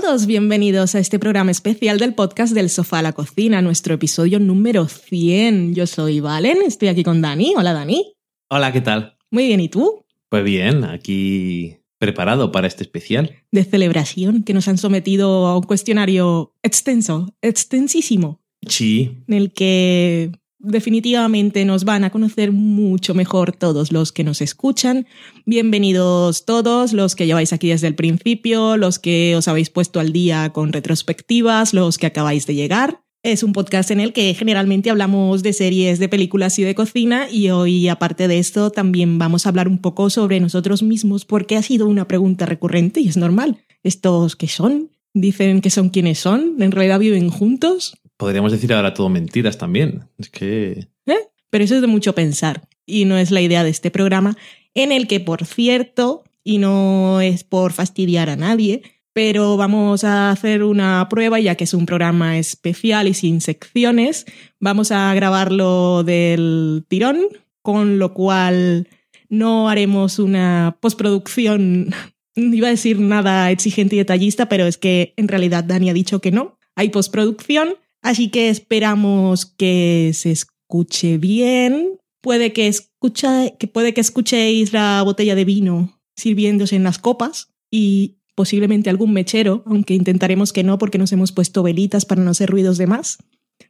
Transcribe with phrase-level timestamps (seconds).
[0.00, 4.40] Todos, bienvenidos a este programa especial del podcast del sofá a la cocina, nuestro episodio
[4.40, 5.74] número 100.
[5.74, 7.52] Yo soy Valen, estoy aquí con Dani.
[7.56, 8.14] Hola Dani.
[8.48, 9.18] Hola, ¿qué tal?
[9.30, 10.06] Muy bien, ¿y tú?
[10.30, 13.42] Pues bien, aquí preparado para este especial.
[13.52, 20.32] De celebración, que nos han sometido a un cuestionario extenso, extensísimo, Sí, en el que
[20.60, 25.06] definitivamente nos van a conocer mucho mejor todos los que nos escuchan.
[25.46, 30.12] Bienvenidos todos, los que lleváis aquí desde el principio, los que os habéis puesto al
[30.12, 33.02] día con retrospectivas, los que acabáis de llegar.
[33.22, 37.30] Es un podcast en el que generalmente hablamos de series, de películas y de cocina
[37.30, 41.56] y hoy, aparte de esto, también vamos a hablar un poco sobre nosotros mismos porque
[41.56, 43.58] ha sido una pregunta recurrente y es normal.
[43.82, 44.90] ¿Estos qué son?
[45.12, 50.04] Dicen que son quienes son, en realidad viven juntos, podríamos decir ahora todo mentiras también.
[50.18, 50.86] Es que...
[51.06, 51.28] ¿Eh?
[51.48, 54.36] Pero eso es de mucho pensar y no es la idea de este programa,
[54.74, 58.82] en el que, por cierto, y no es por fastidiar a nadie,
[59.14, 64.26] pero vamos a hacer una prueba ya que es un programa especial y sin secciones.
[64.60, 67.22] Vamos a grabarlo del tirón,
[67.62, 68.86] con lo cual
[69.30, 71.94] no haremos una postproducción,
[72.34, 76.20] iba a decir nada exigente y detallista, pero es que en realidad Dani ha dicho
[76.20, 76.58] que no.
[76.76, 81.98] Hay postproducción, Así que esperamos que se escuche bien.
[82.20, 87.52] Puede que, escucha, que puede que escuchéis la botella de vino sirviéndose en las copas
[87.70, 92.30] y posiblemente algún mechero, aunque intentaremos que no porque nos hemos puesto velitas para no
[92.30, 93.18] hacer ruidos de más.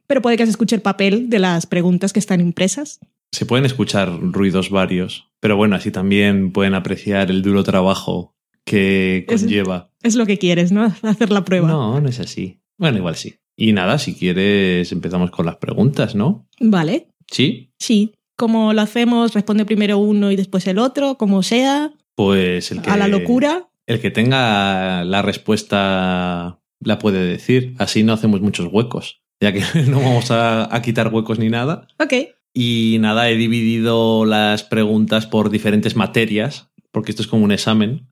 [0.07, 2.99] Pero puede que se escuche el papel de las preguntas que están impresas.
[3.31, 9.25] Se pueden escuchar ruidos varios, pero bueno, así también pueden apreciar el duro trabajo que
[9.27, 9.91] conlleva.
[10.01, 10.83] Es, es lo que quieres, ¿no?
[11.01, 11.69] Hacer la prueba.
[11.69, 12.61] No, no es así.
[12.77, 13.35] Bueno, igual sí.
[13.61, 16.47] Y nada, si quieres empezamos con las preguntas, ¿no?
[16.59, 17.09] Vale.
[17.29, 17.69] ¿Sí?
[17.77, 18.15] Sí.
[18.35, 21.93] Como lo hacemos, responde primero uno y después el otro, como sea.
[22.15, 22.89] Pues el que...
[22.89, 23.69] A la locura.
[23.85, 27.75] El que tenga la respuesta la puede decir.
[27.77, 31.87] Así no hacemos muchos huecos, ya que no vamos a, a quitar huecos ni nada.
[31.99, 32.13] Ok.
[32.55, 38.07] Y nada, he dividido las preguntas por diferentes materias, porque esto es como un examen.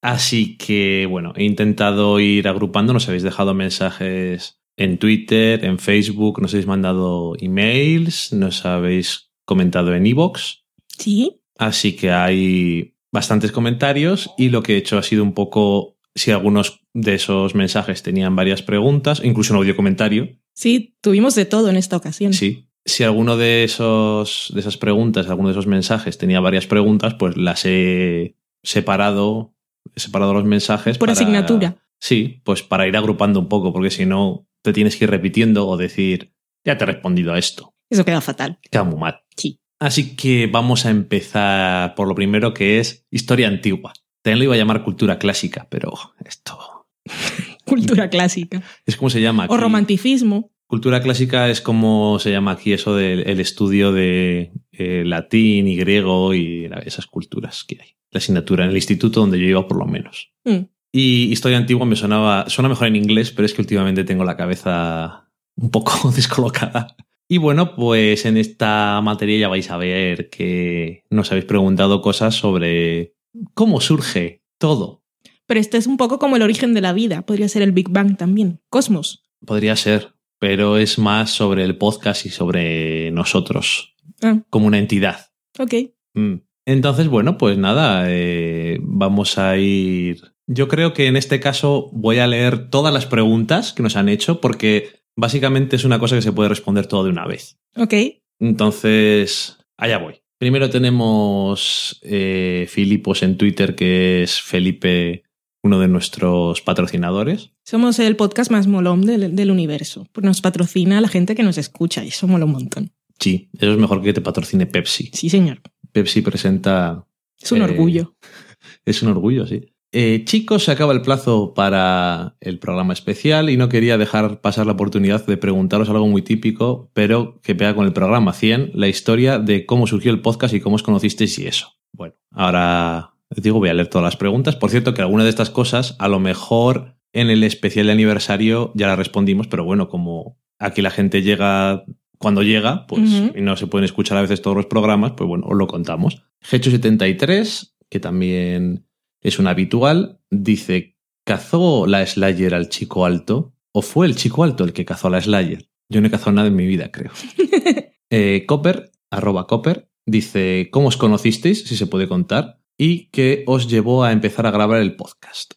[0.00, 2.92] Así que, bueno, he intentado ir agrupando.
[2.92, 9.92] Nos habéis dejado mensajes en Twitter, en Facebook, nos habéis mandado emails, nos habéis comentado
[9.94, 10.58] en iVoox.
[10.98, 11.40] Sí.
[11.56, 16.30] Así que hay bastantes comentarios y lo que he hecho ha sido un poco si
[16.30, 20.28] algunos de esos mensajes tenían varias preguntas, incluso un audio comentario.
[20.54, 22.32] Sí, tuvimos de todo en esta ocasión.
[22.32, 22.68] Sí.
[22.84, 27.36] Si alguno de esos de esas preguntas, alguno de esos mensajes tenía varias preguntas, pues
[27.36, 29.54] las he separado,
[29.96, 31.76] separado los mensajes Por para- asignatura.
[32.00, 35.66] Sí, pues para ir agrupando un poco, porque si no te tienes que ir repitiendo
[35.66, 36.32] o decir,
[36.64, 37.74] ya te he respondido a esto.
[37.90, 38.58] Eso queda fatal.
[38.70, 39.22] Queda muy mal.
[39.36, 39.60] Sí.
[39.80, 43.92] Así que vamos a empezar por lo primero que es historia antigua.
[44.22, 45.92] También lo iba a llamar cultura clásica, pero
[46.24, 46.86] esto
[47.64, 48.62] Cultura clásica.
[48.86, 49.46] es como se llama.
[49.48, 50.50] O romanticismo.
[50.68, 55.76] Cultura clásica es como se llama aquí eso del el estudio de eh, latín y
[55.76, 57.96] griego y esas culturas que hay.
[58.10, 60.30] La asignatura en el instituto donde yo iba por lo menos.
[60.44, 60.66] Mm.
[60.92, 64.36] Y historia antigua me sonaba, suena mejor en inglés, pero es que últimamente tengo la
[64.36, 66.96] cabeza un poco descolocada.
[67.30, 72.34] Y bueno, pues en esta materia ya vais a ver que nos habéis preguntado cosas
[72.34, 73.14] sobre
[73.54, 75.02] cómo surge todo.
[75.46, 77.22] Pero este es un poco como el origen de la vida.
[77.22, 78.60] Podría ser el Big Bang también.
[78.68, 79.24] Cosmos.
[79.46, 85.26] Podría ser, pero es más sobre el podcast y sobre nosotros Ah, como una entidad.
[85.58, 85.74] ok.
[86.14, 86.34] Mm.
[86.66, 90.20] Entonces, bueno, pues nada, eh, vamos a ir.
[90.46, 94.08] Yo creo que en este caso voy a leer todas las preguntas que nos han
[94.08, 97.58] hecho porque básicamente es una cosa que se puede responder todo de una vez.
[97.76, 97.94] Ok.
[98.40, 100.20] Entonces, allá voy.
[100.38, 105.22] Primero tenemos eh, Filipos en Twitter, que es Felipe,
[105.62, 107.50] uno de nuestros patrocinadores.
[107.64, 110.06] Somos el podcast más molón del, del universo.
[110.22, 112.92] Nos patrocina la gente que nos escucha y eso mola un montón.
[113.18, 115.10] Sí, eso es mejor que te patrocine Pepsi.
[115.12, 115.60] Sí, señor.
[115.92, 117.06] Pepsi presenta
[117.40, 118.14] Es un Eh, orgullo.
[118.84, 119.72] Es un orgullo, sí.
[119.92, 124.66] Eh, chicos, se acaba el plazo para el programa especial y no quería dejar pasar
[124.66, 128.88] la oportunidad de preguntaros algo muy típico, pero que pega con el programa 100, la
[128.88, 131.72] historia de cómo surgió el podcast y cómo os conocisteis y eso.
[131.92, 134.56] Bueno, ahora digo, voy a leer todas las preguntas.
[134.56, 138.72] Por cierto, que alguna de estas cosas, a lo mejor en el especial de aniversario
[138.74, 141.84] ya las respondimos, pero bueno, como aquí la gente llega
[142.18, 145.46] cuando llega, pues y no se pueden escuchar a veces todos los programas, pues bueno,
[145.46, 146.24] os lo contamos.
[146.50, 148.86] Hecho73, que también
[149.22, 153.54] es un habitual, dice, ¿cazó la Slayer al chico alto?
[153.72, 155.68] ¿O fue el chico alto el que cazó a la Slayer?
[155.88, 157.12] Yo no he cazado nada en mi vida, creo.
[158.10, 161.64] Eh, Copper, arroba Copper, dice, ¿cómo os conocisteis?
[161.64, 162.58] Si se puede contar.
[162.78, 165.54] Y qué os llevó a empezar a grabar el podcast.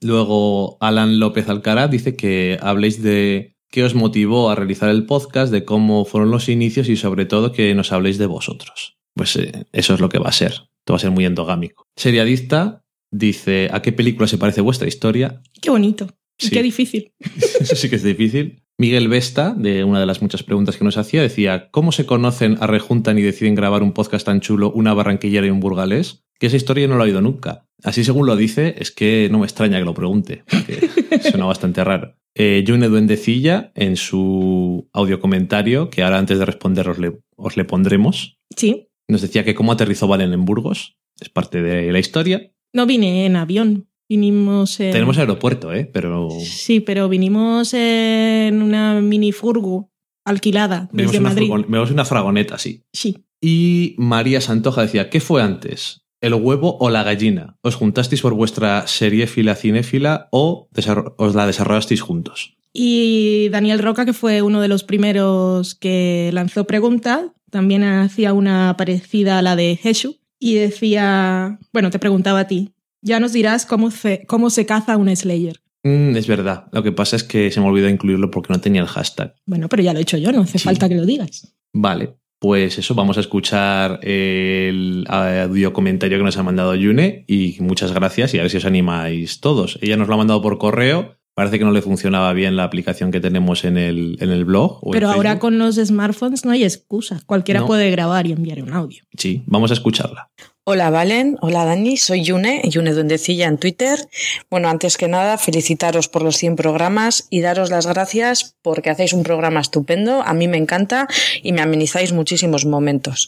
[0.00, 5.52] Luego Alan López Alcaraz dice que habléis de qué os motivó a realizar el podcast,
[5.52, 8.96] de cómo fueron los inicios y sobre todo que nos habléis de vosotros.
[9.14, 10.52] Pues eh, eso es lo que va a ser.
[10.52, 11.86] Esto va a ser muy endogámico.
[11.96, 15.42] Seriadista dice, ¿a qué película se parece vuestra historia?
[15.60, 16.08] Qué bonito.
[16.38, 16.50] Y Sí.
[16.50, 17.12] qué difícil.
[17.60, 18.62] Eso sí que es difícil.
[18.82, 22.56] Miguel Vesta, de una de las muchas preguntas que nos hacía, decía, ¿cómo se conocen,
[22.60, 26.24] arrejuntan y deciden grabar un podcast tan chulo, una barranquillera y un burgalés?
[26.40, 27.68] Que esa historia no la he oído nunca.
[27.84, 30.88] Así según lo dice, es que no me extraña que lo pregunte, porque
[31.30, 32.16] suena bastante raro.
[32.34, 37.56] Eh, June Duendecilla, en su audio comentario, que ahora antes de responder os le, os
[37.56, 38.88] le pondremos, Sí.
[39.06, 40.96] nos decía que cómo aterrizó Valen en Burgos.
[41.20, 42.50] Es parte de la historia.
[42.72, 43.86] No vine en avión.
[44.16, 44.92] Vinimos en...
[44.92, 45.88] Tenemos aeropuerto, ¿eh?
[45.90, 49.90] Pero Sí, pero vinimos en una mini furgo
[50.26, 51.48] alquilada desde una, Madrid.
[51.48, 52.82] furgon- vemos una fragoneta, sí.
[52.92, 53.24] Sí.
[53.40, 56.02] Y María Santoja decía, ¿qué fue antes?
[56.20, 57.56] ¿El huevo o la gallina?
[57.62, 60.68] ¿Os juntasteis por vuestra seriéfila cinéfila o
[61.16, 62.54] os la desarrollasteis juntos?
[62.74, 68.74] Y Daniel Roca, que fue uno de los primeros que lanzó pregunta, también hacía una
[68.76, 72.70] parecida a la de Jesús y decía, bueno, te preguntaba a ti,
[73.02, 75.60] ya nos dirás cómo se, cómo se caza un Slayer.
[75.84, 76.66] Mm, es verdad.
[76.72, 79.34] Lo que pasa es que se me olvidó incluirlo porque no tenía el hashtag.
[79.46, 80.64] Bueno, pero ya lo he hecho yo, no hace Sí.
[80.64, 81.54] falta que lo digas.
[81.74, 87.56] Vale, pues eso, vamos a escuchar el audio comentario que nos ha mandado Yune y
[87.60, 89.78] muchas gracias y a ver si os animáis todos.
[89.82, 91.16] Ella nos lo ha mandado por correo.
[91.34, 94.80] Parece que no le funcionaba bien la aplicación que tenemos en el, en el blog.
[94.86, 97.22] o Pero ahora con los smartphones no hay excusa.
[97.24, 97.66] Cualquiera No.
[97.66, 99.02] puede grabar y enviar un audio.
[99.16, 100.30] Sí, vamos a escucharla.
[100.64, 104.08] Hola Valen, hola Dani, soy Yune, Yune Duendecilla en Twitter.
[104.48, 109.12] Bueno, antes que nada, felicitaros por los 100 programas y daros las gracias porque hacéis
[109.12, 111.08] un programa estupendo, a mí me encanta
[111.42, 113.26] y me amenizáis muchísimos momentos.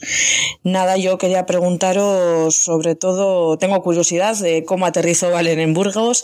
[0.63, 6.23] Nada, yo quería preguntaros sobre todo, tengo curiosidad de cómo aterrizó Valen en Burgos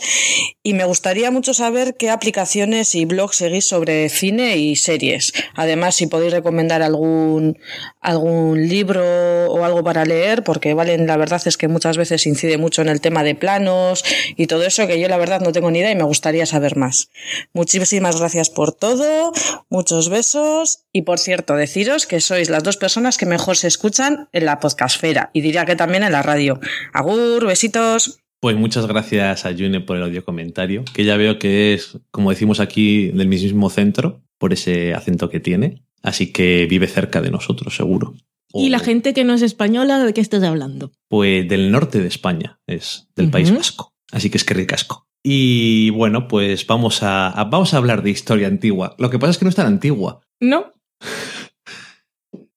[0.63, 5.33] y me gustaría mucho saber qué aplicaciones y blogs seguís sobre cine y series.
[5.55, 7.59] Además, si podéis recomendar algún,
[7.99, 9.03] algún libro
[9.51, 12.89] o algo para leer, porque Valen, la verdad es que muchas veces incide mucho en
[12.89, 14.03] el tema de planos
[14.35, 16.77] y todo eso, que yo la verdad no tengo ni idea y me gustaría saber
[16.77, 17.09] más.
[17.53, 19.31] Muchísimas gracias por todo,
[19.69, 24.29] muchos besos y por cierto, deciros que sois las dos personas que mejor se escuchan
[24.31, 26.59] en la podcastfera y diría que también en la radio.
[26.93, 28.19] Agur, besitos.
[28.39, 32.31] Pues muchas gracias a June por el audio comentario, que ya veo que es, como
[32.31, 35.83] decimos aquí, del mismo centro, por ese acento que tiene.
[36.01, 38.15] Así que vive cerca de nosotros, seguro.
[38.53, 40.91] Y la gente que no es española, ¿de qué estás hablando?
[41.09, 43.29] Pues del norte de España, es del.
[43.29, 43.93] País Vasco.
[44.11, 45.07] Así que es que ricasco.
[45.23, 48.95] Y bueno, pues vamos a, a- vamos a hablar de historia antigua.
[48.97, 50.21] Lo que pasa es que no es tan antigua.
[50.39, 50.73] No,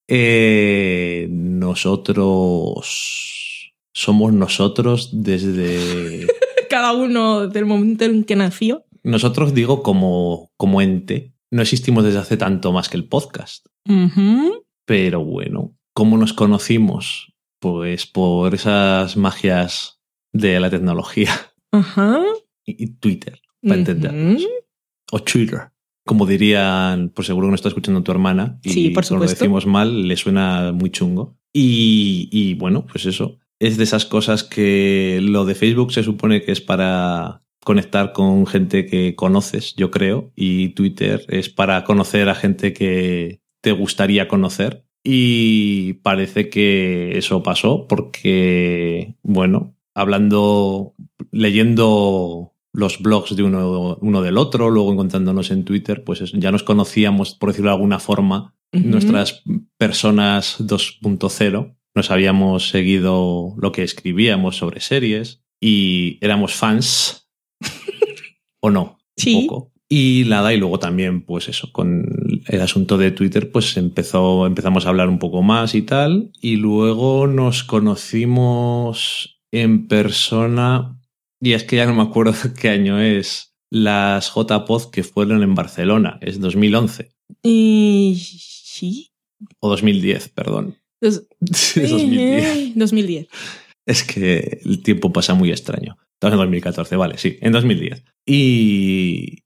[0.07, 2.85] Eh, nosotros
[3.95, 6.27] somos nosotros desde...
[6.71, 8.85] cada uno del momento en que nació.
[9.03, 11.33] Nosotros digo como, como ente.
[11.51, 13.67] No existimos desde hace tanto más que el podcast.
[13.89, 14.65] Ujú.
[14.87, 17.33] Pero bueno, ¿cómo nos conocimos?
[17.61, 20.01] Pues por esas magias
[20.33, 21.31] de la tecnología
[21.73, 22.21] Ajá.
[22.67, 24.43] y y Twitter, para entendernos.
[24.43, 24.51] Ujú.
[25.13, 25.71] O Twitter.
[26.07, 28.59] Como dirían, por seguro que no está escuchando tu hermana.
[28.63, 29.45] Y Sí, por cuando lo supuesto.
[29.45, 31.39] decimos mal, le suena muy chungo.
[31.53, 33.39] Y, y bueno, pues eso.
[33.59, 38.47] Es de esas cosas que lo de Facebook se supone que es para conectar con
[38.47, 40.31] gente que conoces, yo creo.
[40.37, 44.84] Y Twitter es para conocer a gente que te gustaría conocer.
[45.05, 50.95] Y parece que eso pasó porque, bueno, hablando,
[51.31, 56.65] leyendo los blogs de uno, uno del otro, luego encontrándonos en Twitter, pues ya nos
[56.65, 59.45] conocíamos, por decirlo de alguna forma, nuestras
[59.77, 61.77] personas 2.0.
[61.95, 67.29] Nos habíamos seguido lo que escribíamos sobre series y éramos fans.
[68.61, 68.99] ¿O no?
[69.17, 69.35] Sí.
[69.35, 69.73] Un poco.
[69.89, 72.05] Y nada, y luego también, pues eso, con
[72.47, 76.31] el asunto de Twitter, pues empezó, empezamos a hablar un poco más y tal.
[76.41, 81.01] Y luego nos conocimos en persona.
[81.41, 83.55] Y es que ya no me acuerdo qué año es.
[83.71, 86.19] Las JPod que fueron en Barcelona.
[86.21, 87.11] Es 2011.
[87.43, 89.11] Y sí.
[89.61, 90.77] O 2010, perdón.
[91.01, 92.45] Dos- Sí, es 2010.
[92.45, 93.29] Eh, 2010.
[93.87, 95.97] Es que el tiempo pasa muy extraño.
[96.15, 98.05] Estamos en 2014, vale, sí, en 2010.
[98.25, 99.43] Y,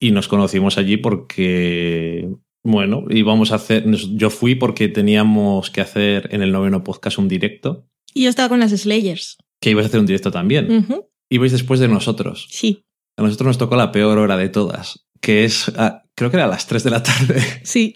[0.00, 2.28] y nos conocimos allí porque,
[2.64, 3.84] bueno, íbamos a hacer.
[4.14, 7.86] Yo fui porque teníamos que hacer en el noveno podcast un directo.
[8.14, 9.36] Y yo estaba con las Slayers.
[9.60, 10.70] Que ibas a hacer un directo también.
[10.70, 11.08] Ujú.
[11.30, 12.46] Ibais después de nosotros.
[12.50, 12.84] Sí,
[13.16, 16.44] A nosotros nos tocó la peor hora de todas, que es, ah, creo que era
[16.46, 17.94] a las 3 de la tarde, sí,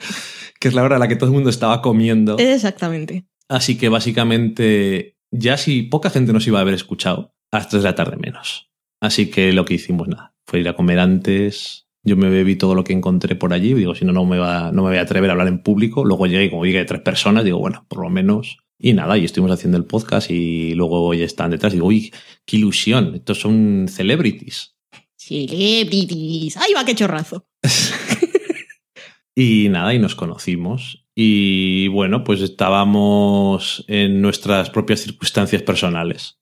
[0.60, 2.36] que es la hora a la que todo el mundo estaba comiendo.
[2.38, 3.24] exactamente.
[3.48, 7.82] Así que básicamente, ya si poca gente nos iba a haber escuchado, a las 3
[7.82, 8.70] de la tarde menos.
[9.00, 11.81] Así que lo que hicimos, nada, fue ir a comer antes.
[12.04, 13.74] Yo me bebí todo lo que encontré por allí.
[13.74, 16.04] Digo, si no, no me, va, no me voy a atrever a hablar en público.
[16.04, 18.58] Luego llegué, como llegué tres personas, digo, bueno, por lo menos.
[18.78, 21.72] Y nada, y estuvimos haciendo el podcast y luego ya están detrás.
[21.72, 22.12] Digo, uy,
[22.44, 23.14] qué ilusión.
[23.14, 24.74] Estos son celebrities.
[25.16, 26.56] Celebrities.
[26.56, 27.46] ¡Ay, va, qué chorrazo!
[29.36, 31.06] y nada, y nos conocimos.
[31.14, 36.40] Y bueno, pues estábamos en nuestras propias circunstancias personales.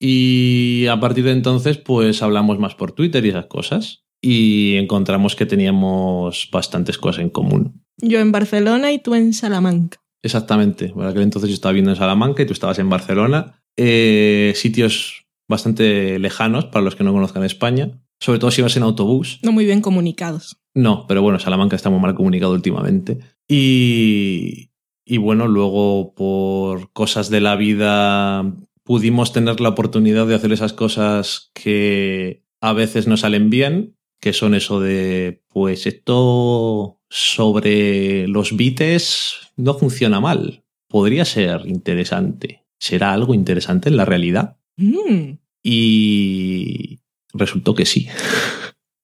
[0.00, 4.04] Y a partir de entonces, pues hablamos más por Twitter y esas cosas.
[4.22, 7.82] Y encontramos que teníamos bastantes cosas en común.
[7.98, 9.98] Yo en Barcelona y tú en Salamanca.
[10.22, 10.90] Exactamente.
[10.90, 13.62] Por aquel entonces yo estaba viendo en Salamanca y tú estabas en Barcelona.
[13.76, 17.90] Eh, sitios bastante lejanos para los que no conozcan España.
[18.20, 19.38] Sobre todo si vas en autobús.
[19.42, 20.58] No muy bien comunicados.
[20.74, 23.18] No, pero bueno, Salamanca está muy mal comunicado últimamente.
[23.48, 24.70] Y,
[25.04, 30.72] y bueno, luego por cosas de la vida pudimos tener la oportunidad de hacer esas
[30.72, 38.56] cosas que a veces no salen bien, que son eso de, pues esto sobre los
[38.56, 40.62] bites no funciona mal.
[40.88, 42.64] Podría ser interesante.
[42.78, 44.56] ¿Será algo interesante en la realidad?
[44.76, 45.38] Mm.
[45.62, 47.00] Y
[47.32, 48.08] resultó que sí.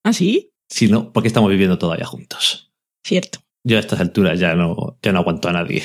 [0.05, 0.53] ¿Ah, sí?
[0.69, 2.73] Si no, ¿por qué estamos viviendo todavía juntos?
[3.05, 3.41] Cierto.
[3.65, 5.83] Yo a estas alturas ya no, ya no aguanto a nadie.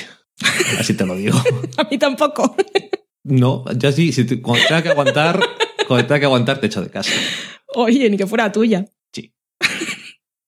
[0.78, 1.38] Así te lo digo.
[1.76, 2.56] A mí tampoco.
[3.24, 5.40] No, ya sí, si te, cuando tenga que aguantar,
[5.86, 7.12] cuando tenga que aguantar, te echo de casa.
[7.74, 8.86] Oye, ni que fuera tuya.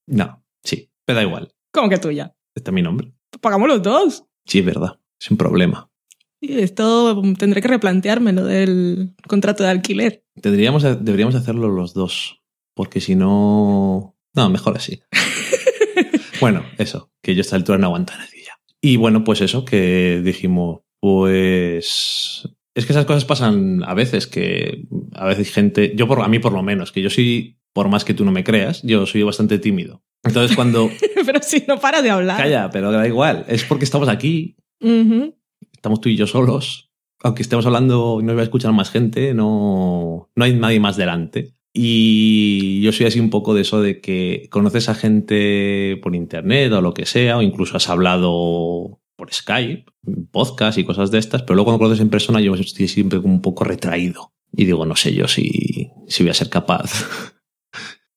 [0.07, 1.53] No, sí, me da igual.
[1.73, 2.37] ¿Cómo que tuya?
[2.55, 3.13] Este es mi nombre.
[3.41, 4.25] Pagamos los dos.
[4.47, 5.01] Sí, es verdad.
[5.21, 5.91] Es un problema.
[6.41, 10.25] Y esto tendré que replantearme lo del contrato de alquiler.
[10.41, 12.43] Tendríamos, deberíamos hacerlo los dos.
[12.75, 14.17] Porque si no.
[14.35, 15.01] No, mejor así.
[16.41, 18.19] bueno, eso, que yo a esta altura no aguanto a.
[18.85, 22.47] Y bueno, pues eso, que dijimos, pues.
[22.75, 24.85] Es que esas cosas pasan a veces, que
[25.15, 25.95] a veces gente.
[25.97, 28.33] Yo, por, a mí por lo menos, que yo sí, por más que tú no
[28.33, 30.03] me creas, yo soy bastante tímido.
[30.23, 30.91] Entonces cuando.
[31.27, 32.39] pero si no para de hablar.
[32.39, 33.45] Calla, pero da igual.
[33.49, 35.37] Es porque estamos aquí, Ujú.
[35.73, 36.91] estamos tú y yo solos.
[37.23, 40.97] Aunque estemos hablando y no iba a escuchar más gente, no, no hay nadie más
[40.97, 41.55] delante.
[41.73, 46.71] Y yo soy así un poco de eso de que conoces a gente por internet
[46.73, 49.87] o lo que sea, o incluso has hablado por Skype,
[50.31, 53.35] podcast y cosas de estas, pero luego cuando conoces en persona yo estoy siempre como
[53.35, 54.33] un poco retraído.
[54.53, 56.93] Y digo, no sé yo si, si voy a ser capaz.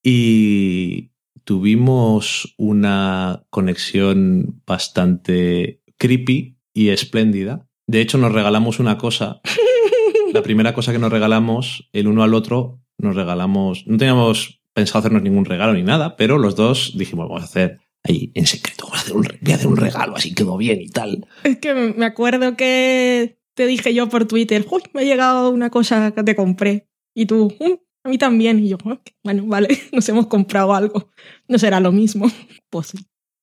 [0.09, 1.11] y
[1.43, 7.67] tuvimos una conexión bastante creepy y espléndida.
[7.87, 9.41] De hecho, nos regalamos una cosa.
[10.33, 13.85] La primera cosa que nos regalamos, el uno al otro, nos regalamos.
[13.85, 17.79] No teníamos pensado hacernos ningún regalo ni nada, pero los dos dijimos, vamos a hacer
[18.05, 20.79] ahí en secreto, vamos a hacer un, voy a hacer un regalo, así quedó bien
[20.79, 21.27] y tal.
[21.43, 25.69] Es que me acuerdo que te dije yo por Twitter, uy, me ha llegado una
[25.69, 26.87] cosa que te compré.
[27.13, 27.73] Y tú, "Mm,
[28.07, 28.59] a mí también.
[28.63, 31.09] Y yo, "Ok, bueno, vale, nos hemos comprado algo.
[31.47, 32.25] No será lo mismo.
[32.69, 32.97] Pues sí.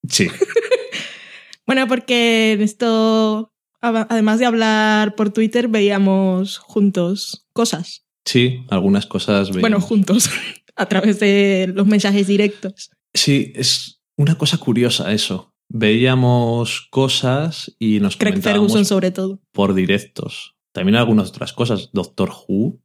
[0.09, 0.29] Sí.
[1.67, 8.05] Bueno, porque en esto, además de hablar por Twitter, veíamos juntos cosas.
[8.27, 9.49] Sí, algunas cosas.
[9.49, 9.85] Bueno, veíamos.
[9.85, 10.31] juntos,
[10.77, 12.91] a través de los mensajes directos.
[13.15, 15.55] Sí, es una cosa curiosa eso.
[15.71, 19.41] Veíamos cosas y nos Craig comentábamos Ferguson sobre todo.
[19.53, 20.57] por directos.
[20.73, 21.89] También algunas otras cosas.
[21.95, 22.79] Doctor Who,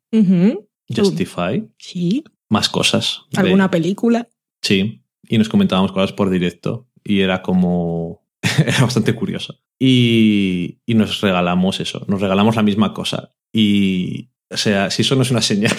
[0.95, 3.21] Justify, Sí, más cosas.
[3.35, 4.27] Alguna película.
[4.61, 8.25] Sí, y nos comentábamos cosas por directo y era como...
[8.65, 9.59] era bastante curioso.
[9.79, 13.33] Y, y nos regalamos eso, nos regalamos la misma cosa.
[13.53, 15.75] Y, o sea, si eso no es una señal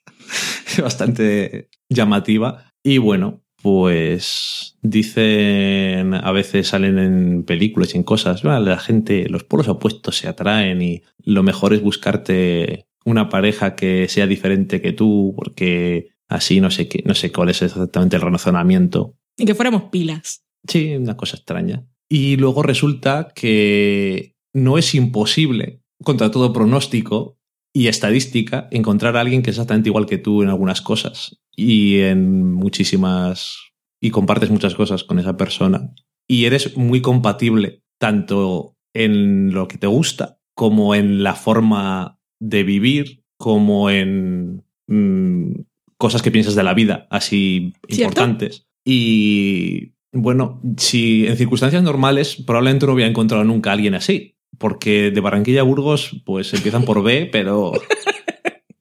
[0.82, 2.72] bastante llamativa.
[2.82, 9.28] Y bueno, pues dicen, a veces salen en películas y en cosas, "Ah, la gente,
[9.28, 14.80] los polos opuestos se atraen y lo mejor es buscarte una pareja que sea diferente
[14.80, 19.16] que tú, porque así no sé qué, no sé cuál es exactamente el razonamiento.
[19.36, 20.44] Y que fuéramos pilas.
[20.66, 21.84] Sí, una cosa extraña.
[22.08, 27.38] Y luego resulta que no es imposible, contra todo pronóstico
[27.72, 32.00] y estadística, encontrar a alguien que es exactamente igual que tú en algunas cosas y
[32.00, 33.56] en muchísimas.
[34.00, 35.94] y compartes muchas cosas con esa persona.
[36.28, 42.64] Y eres muy compatible tanto en lo que te gusta como en la forma de
[42.64, 45.62] vivir, como en mm,
[45.96, 48.02] cosas que piensas de la vida, así ¿Cierto?
[48.02, 48.66] importantes.
[48.84, 55.12] Y bueno, si en circunstancias normales probablemente no hubiera encontrado nunca a alguien así, porque
[55.12, 57.72] de Barranquilla a Burgos pues empiezan por B, pero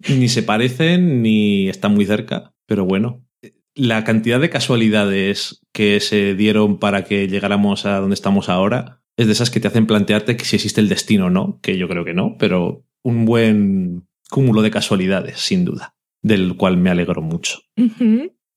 [0.09, 2.55] ni se parecen ni están muy cerca.
[2.65, 3.23] Pero bueno,
[3.75, 9.27] la cantidad de casualidades que se dieron para que llegáramos a donde estamos ahora es
[9.27, 11.87] de esas que te hacen plantearte que si existe el destino o no, que yo
[11.87, 15.95] creo que no, pero un buen cúmulo de casualidades, sin duda.
[16.23, 17.59] del cual me alegro mucho.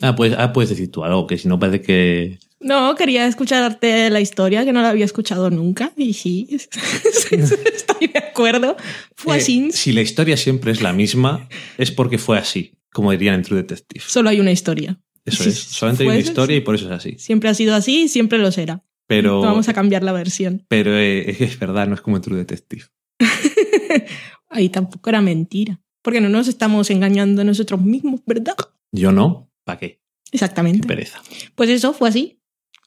[0.03, 2.39] Ah, pues, ah, puedes decir tú algo, que si no parece que...
[2.61, 5.93] No, quería escucharte la historia, que no la había escuchado nunca.
[5.97, 8.77] Y sí, estoy de acuerdo.
[9.17, 9.69] Fue Eh, así.
[9.73, 11.49] si la historia siempre es la misma,
[11.79, 14.05] es porque fue así, como dirían en True Detective.
[14.07, 14.99] Solo hay una historia.
[15.25, 17.17] Eso es, solamente hay una historia y por eso es así.
[17.19, 18.85] Siempre ha sido así y siempre lo será.
[19.07, 20.65] Pero, Vamos a cambiar la versión.
[20.69, 22.85] pero eh, es verdad, no es como en True Detective.
[24.49, 25.81] Ahí tampoco era mentira.
[26.03, 28.57] Porque no nos estamos engañando a nosotros mismos, ¿verdad?
[28.93, 29.89] Yo no, ¿para qué?
[30.31, 30.87] Qué Exactamente.
[30.87, 31.23] pereza.
[31.55, 32.41] Pues eso fue así.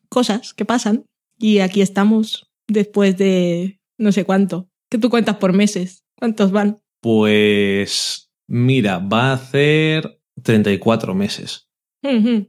[0.09, 1.05] Cosas que pasan.
[1.39, 4.69] Y aquí estamos después de no sé cuánto.
[4.89, 6.03] Que tú cuentas por meses.
[6.17, 6.77] ¿Cuántos van?
[7.01, 11.67] Pues mira, va a hacer 34 meses.
[12.03, 12.47] Ujú.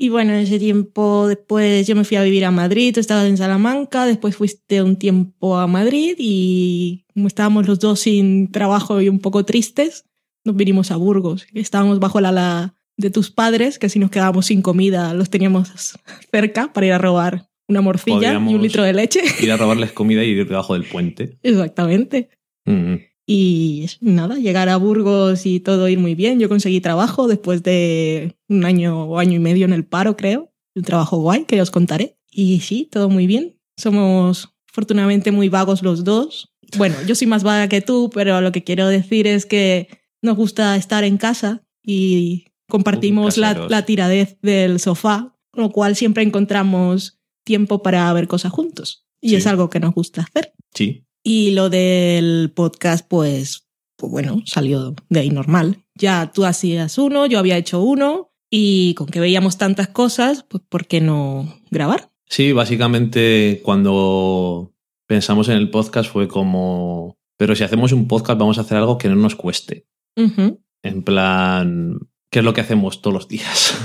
[0.00, 3.26] Y bueno, en ese tiempo después yo me fui a vivir a Madrid, tú estabas
[3.26, 9.00] en Salamanca, después fuiste un tiempo a Madrid y como estábamos los dos sin trabajo
[9.00, 10.04] y un poco tristes,
[10.44, 11.48] nos vinimos a Burgos.
[11.52, 15.98] Estábamos bajo la ala de tus padres, que si nos quedábamos sin comida los teníamos
[16.30, 19.20] cerca para ir a robar una morcilla y un litro de leche.
[19.40, 21.38] Ir a robarles comida y ir debajo del puente.
[21.42, 22.30] Exactamente.
[22.64, 22.94] Mm.
[23.30, 26.40] Y nada, llegar a Burgos y todo ir muy bien.
[26.40, 30.50] Yo conseguí trabajo después de un año o año y medio en el paro, creo.
[30.74, 32.16] Un trabajo guay que os contaré.
[32.30, 33.58] Y sí, todo muy bien.
[33.76, 36.54] Somos afortunadamente muy vagos los dos.
[36.78, 39.88] Bueno, yo soy más vaga que tú, pero lo que quiero decir es que
[40.22, 46.22] nos gusta estar en casa y compartimos la, tiradez del sofá, con lo cual siempre
[46.22, 49.06] encontramos tiempo para ver cosas juntos.
[49.20, 49.36] Y Sí.
[49.36, 50.54] es algo que nos gusta hacer.
[50.72, 55.84] Sí, Y lo del podcast, pues, pues bueno, salió de ahí normal.
[55.94, 60.62] Ya tú hacías uno, yo había hecho uno, y con que veíamos tantas cosas, pues
[60.66, 62.10] ¿por qué no grabar?
[62.30, 64.72] Sí, básicamente cuando
[65.06, 68.96] pensamos en el podcast fue como, pero si hacemos un podcast vamos a hacer algo
[68.96, 69.86] que no nos cueste.
[70.16, 71.98] En plan,
[72.30, 73.76] ¿qué es lo que hacemos todos los días?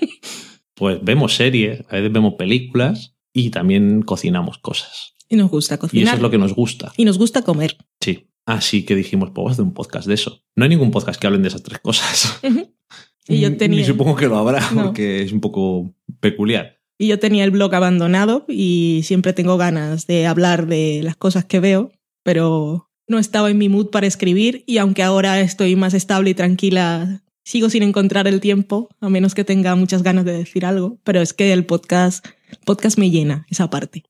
[0.74, 5.12] pues vemos series, a veces vemos películas y también cocinamos cosas.
[5.32, 6.06] Y nos gusta Y cocinar.
[6.08, 6.92] eso es lo que nos gusta.
[6.96, 7.76] Y nos gusta comer.
[8.00, 8.28] Sí.
[8.44, 10.42] Así que dijimos, pues vamos a hacer un podcast de eso.
[10.56, 12.38] No hay ningún podcast que hablen de esas tres cosas.
[13.28, 14.82] Y yo tenía, Ni supongo que lo habrá, No.
[14.84, 16.78] porque es un poco peculiar.
[16.98, 21.44] y yo tenía el blog abandonado y siempre tengo ganas de hablar de las cosas
[21.44, 21.90] que veo,
[22.22, 26.34] pero no estaba en mi mood para escribir y aunque ahora estoy más estable y
[26.34, 30.98] tranquila, sigo sin encontrar el tiempo, a menos que tenga muchas ganas de decir algo,
[31.02, 34.04] pero es que el podcast, el podcast me llena esa parte.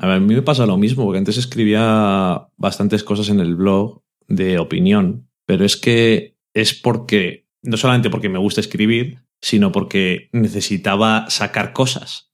[0.00, 3.56] A, ver, a mí me pasa lo mismo, porque antes escribía bastantes cosas en el
[3.56, 9.70] blog de opinión, pero es que es porque, no solamente porque me gusta escribir, sino
[9.72, 12.32] porque necesitaba sacar cosas.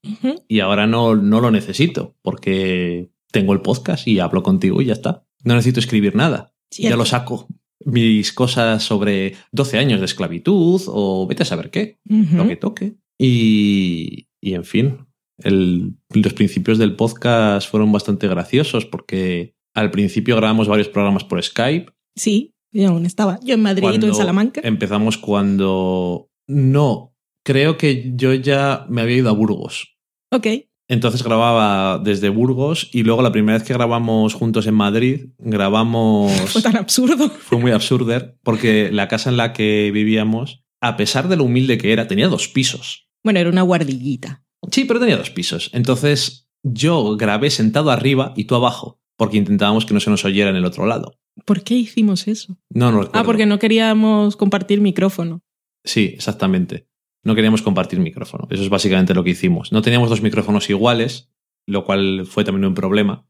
[0.48, 4.92] Y ahora no, no lo necesito, porque tengo el podcast y hablo contigo y ya
[4.94, 5.27] está.
[5.42, 6.55] No necesito escribir nada.
[6.70, 7.46] Ya lo saco.
[7.85, 12.37] Mis cosas sobre 12 años de esclavitud o vete a saber qué, Ujú.
[12.37, 12.94] lo que toque.
[13.18, 15.07] Y, y en fin,
[15.38, 21.42] el- los principios del podcast fueron bastante graciosos porque al principio grabamos varios programas por
[21.42, 21.92] Skype.
[22.16, 23.38] Sí, yo aún estaba.
[23.42, 24.61] Yo en Madrid y tú en Salamanca.
[24.64, 26.29] Empezamos cuando...
[26.47, 29.97] No, creo que yo ya me había ido a Burgos.
[30.31, 30.47] Ok.
[30.88, 36.31] Entonces grababa desde Burgos y luego la primera vez que grabamos juntos en Madrid, grabamos...
[36.51, 37.31] Fue tan absurdo.
[37.40, 41.79] Fue muy absurdo porque la casa en la que vivíamos, a pesar de lo humilde
[41.79, 43.09] que era, tenía dos pisos.
[43.25, 44.43] Bueno, era una guardillita.
[44.75, 45.71] Sí, pero tenía dos pisos.
[45.73, 50.51] Entonces yo grabé sentado arriba y tú abajo, porque intentábamos que no se nos oyera
[50.51, 51.21] en el otro lado.
[51.45, 52.59] ¿Por qué hicimos eso?
[52.71, 53.21] No, no recuerdo.
[53.21, 55.45] Ah, porque no queríamos compartir micrófono.
[55.85, 56.89] Sí, exactamente.
[57.23, 58.49] No queríamos compartir micrófono.
[58.51, 59.71] Eso es básicamente lo que hicimos.
[59.71, 61.31] No teníamos dos micrófonos iguales,
[61.67, 63.29] lo cual fue también un problema.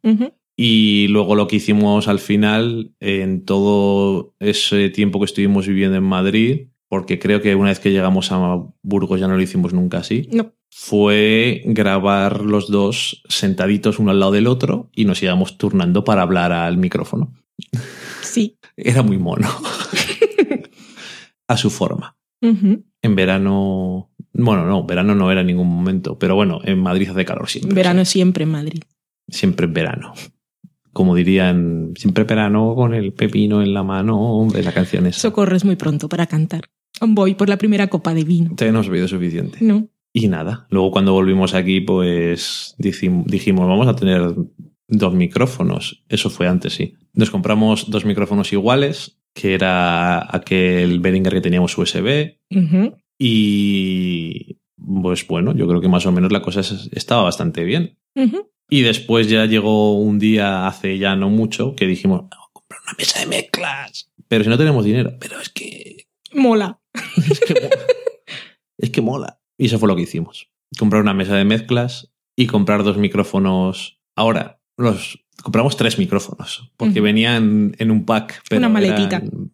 [0.56, 6.04] Y luego lo que hicimos al final, en todo ese tiempo que estuvimos viviendo en
[6.04, 9.98] Madrid, porque creo que una vez que llegamos a Burgos ya no lo hicimos nunca
[9.98, 10.54] así, No.
[10.76, 16.22] Fue grabar los dos sentaditos uno al lado del otro y nos íbamos turnando para
[16.22, 17.32] hablar al micrófono.
[18.22, 18.58] Sí.
[18.76, 19.48] Era muy mono.
[21.46, 22.16] a su forma.
[22.40, 27.24] En verano, bueno, no, verano no era en ningún momento, pero bueno, en Madrid hace
[27.24, 27.72] calor siempre.
[27.72, 28.82] Verano o sea, siempre en Madrid.
[29.28, 30.12] siempre en verano.
[30.92, 35.16] Como dirían, siempre verano con el pepino en la mano, hombre, la canción es.
[35.16, 36.64] Socorro es muy pronto para cantar.
[37.00, 38.50] Voy por la primera copa de vino.
[38.56, 39.58] Ya no hemos bebido suficiente.
[39.60, 39.88] No.
[40.16, 44.32] Y nada, luego cuando volvimos aquí, pues dijim- dijimos, vamos a tener
[44.86, 46.04] dos micrófonos.
[46.08, 46.94] Eso fue antes, sí.
[47.14, 52.38] Nos compramos dos micrófonos iguales, que era aquel Behringer que teníamos USB.
[53.18, 54.58] Y
[55.02, 57.98] pues bueno, yo creo que más o menos la cosa es- estaba bastante bien.
[58.70, 62.80] Y después ya llegó un día, hace ya no mucho, que dijimos, vamos a comprar
[62.86, 64.10] una mesa de mezclas.
[64.28, 66.80] Pero si no tenemos dinero, pero es que Mola.
[67.28, 67.76] Es que, mola.
[68.78, 69.40] es que mola.
[69.58, 70.48] Y eso fue lo que hicimos.
[70.78, 74.00] Comprar una mesa de mezclas y comprar dos micrófonos.
[74.16, 78.42] Ahora, los compramos tres micrófonos, porque venían en un pack.
[78.48, 79.16] Pero Una maletita.
[79.18, 79.52] eran-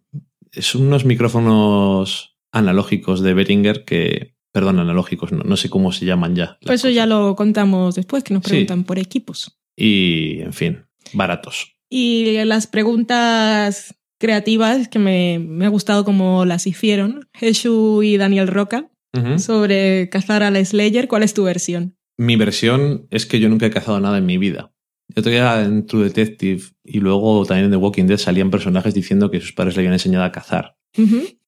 [0.53, 6.35] son unos micrófonos analógicos de Behringer que, perdón, analógicos, no, no sé cómo se llaman
[6.35, 6.45] ya.
[6.47, 8.51] las Pues eso ya lo contamos después, que nos Sí.
[8.51, 9.59] preguntan por equipos.
[9.77, 11.73] Y, en fin, baratos.
[11.89, 18.49] Y las preguntas creativas que me, me ha gustado como las hicieron, Jesús y Daniel
[18.49, 18.91] Roca,
[19.39, 21.09] Sobre cazar a la Slayer.
[21.09, 21.97] ¿Cuál es tu versión?
[22.17, 24.73] Mi versión es que yo nunca he cazado nada en mi vida.
[25.15, 29.31] Yo todavía en True Detective y luego también en The Walking Dead salían personajes diciendo
[29.31, 30.77] que sus padres le habían enseñado a cazar.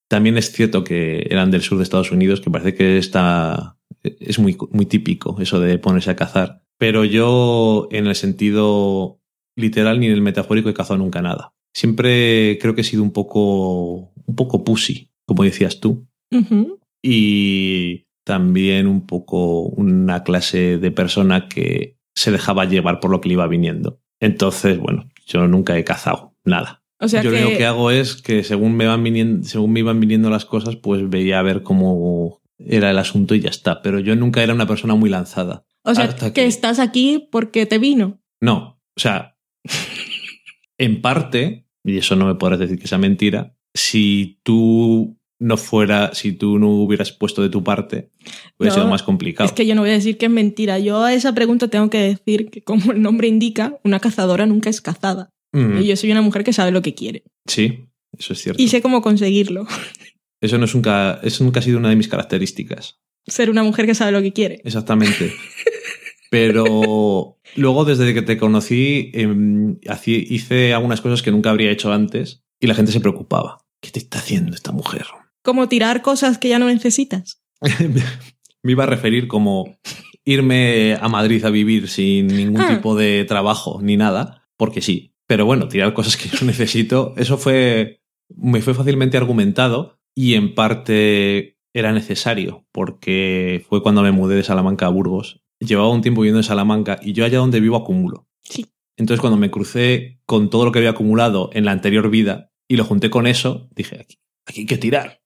[0.08, 4.38] También es cierto que eran del sur de Estados Unidos, que parece que está, es
[4.38, 6.62] muy, muy típico eso de ponerse a cazar.
[6.78, 9.20] Pero yo, en el sentido
[9.56, 11.54] literal ni en el metafórico, he cazado nunca nada.
[11.74, 16.06] Siempre creo que he sido un poco, un poco pussy, como decías tú.
[17.02, 23.28] Y también un poco una clase de persona que se dejaba llevar por lo que
[23.28, 24.00] le iba viniendo.
[24.20, 26.82] Entonces, bueno, yo nunca he cazado nada.
[27.00, 29.80] O sea yo que, lo que hago es que según me van viniendo, según me
[29.80, 33.82] iban viniendo las cosas, pues veía a ver cómo era el asunto y ya está.
[33.82, 35.64] Pero yo nunca era una persona muy lanzada.
[35.84, 38.20] o sea, hasta que que- estás aquí porque te vino.
[38.40, 39.36] No, o sea,
[40.78, 46.14] en parte, y eso no me podrás decir que sea mentira, si tú no fuera,
[46.14, 48.10] si tú no hubieras puesto de tu parte,
[48.58, 49.44] hubiera No, sido más complicado.
[49.46, 50.78] Es que yo no voy a decir que es mentira.
[50.78, 54.70] Yo a esa pregunta tengo que decir que, como el nombre indica, una cazadora nunca
[54.70, 55.30] es cazada.
[55.52, 57.24] Mm, Y yo soy una mujer que sabe lo que quiere.
[57.46, 58.62] Sí, eso es cierto.
[58.62, 59.66] Y sé cómo conseguirlo.
[60.40, 62.98] Eso, no es nunca, eso nunca ha sido una de mis características.
[63.28, 64.60] Ser una mujer que sabe lo que quiere.
[64.64, 65.32] Exactamente.
[66.30, 72.42] Pero luego, desde que te conocí, em, hice algunas cosas que nunca habría hecho antes
[72.58, 73.58] y la gente se preocupaba.
[73.80, 75.04] ¿Qué te está haciendo esta mujer?
[75.42, 77.42] Como tirar cosas que ya no necesitas.
[78.62, 79.76] Me iba a referir como
[80.24, 82.68] irme a Madrid a vivir sin ningún Ah.
[82.76, 85.14] tipo de trabajo ni nada, porque sí.
[85.26, 90.54] Pero bueno, tirar cosas que yo necesito, eso fue, me fue fácilmente argumentado y en
[90.54, 95.42] parte era necesario, porque fue cuando me mudé de Salamanca a Burgos.
[95.58, 98.28] Llevaba un tiempo viviendo en Salamanca y yo allá donde vivo acumulo.
[98.42, 98.66] Sí.
[98.96, 102.76] Entonces cuando me crucé con todo lo que había acumulado en la anterior vida y
[102.76, 105.21] lo junté con eso, dije, aquí, aquí hay que tirar.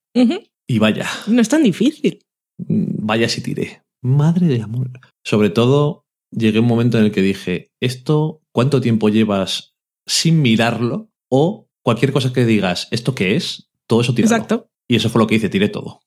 [0.67, 1.07] Y vaya.
[1.27, 2.19] No es tan difícil.
[2.57, 3.83] Mm, Vaya si tiré.
[4.01, 4.91] Madre de amor.
[5.23, 9.75] Sobre todo, llegué a un momento en el que dije, ¿esto cuánto tiempo llevas
[10.05, 11.09] sin mirarlo?
[11.29, 13.69] O cualquier cosa que digas, ¿esto qué es?
[13.87, 14.35] Todo eso tirado.
[14.35, 14.69] Exacto.
[14.87, 16.01] Y eso fue lo que hice, tiré todo.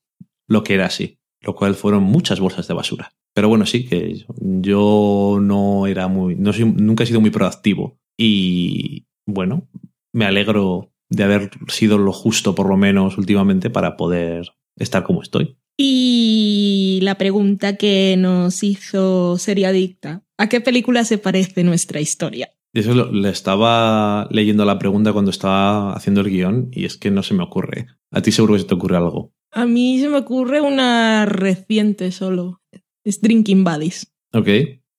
[0.47, 1.19] Lo que era así.
[1.41, 3.13] Lo cual fueron muchas bolsas de basura.
[3.35, 6.35] Pero bueno, sí que yo no era muy.
[6.35, 7.99] No soy, nunca he sido muy proactivo.
[8.19, 9.69] Y bueno,
[10.13, 14.47] me alegro de haber sido lo justo, por lo menos últimamente, para poder
[14.77, 15.57] estar como estoy.
[15.77, 20.23] Y la pregunta que nos hizo Seriadicta.
[20.39, 22.51] ¿A qué película se parece nuestra historia?
[22.73, 27.11] Eso lo- le estaba leyendo la pregunta cuando estaba haciendo el guion y es que
[27.11, 27.89] no se me ocurre.
[28.13, 29.33] A ti seguro que se te ocurre algo.
[29.53, 32.63] A mí se me ocurre una reciente solo.
[33.05, 34.13] Es Drinking Buddies.
[34.33, 34.49] Ok,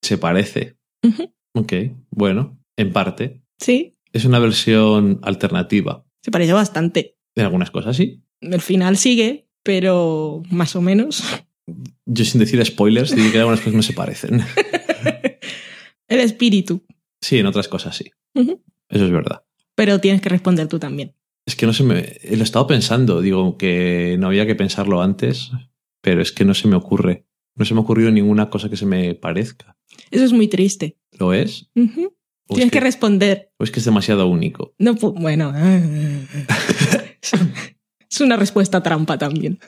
[0.02, 0.78] se parece.
[1.04, 1.32] Ujú.
[1.56, 1.74] Ok,
[2.10, 3.42] bueno, en parte.
[3.60, 6.06] Sí, Es una versión alternativa.
[6.22, 7.18] se parece bastante.
[7.36, 8.24] En algunas cosas sí.
[8.42, 11.24] El final sigue, pero más o menos.
[12.06, 14.42] Yo sin decir spoilers, diría que algunas cosas no se parecen.
[16.08, 16.84] El espíritu.
[17.22, 18.12] Sí, en otras cosas sí.
[18.34, 19.44] Eso es verdad.
[19.76, 21.16] Pero tienes que responder tú también.
[21.46, 22.18] Es que no se me...
[22.30, 23.22] Lo he estado pensando.
[23.22, 25.52] Digo que no había que pensarlo antes,
[26.02, 27.26] pero es que no se me ocurre.
[27.56, 29.78] No se me ha ocurrido ninguna cosa que se me parezca.
[30.10, 30.98] Eso es muy triste.
[31.18, 31.70] ¿Lo es
[32.56, 33.52] Tienes que, que- responder.
[33.60, 34.74] o es que es demasiado único?
[34.80, 35.54] No, bueno.
[38.10, 39.60] es una respuesta trampa también.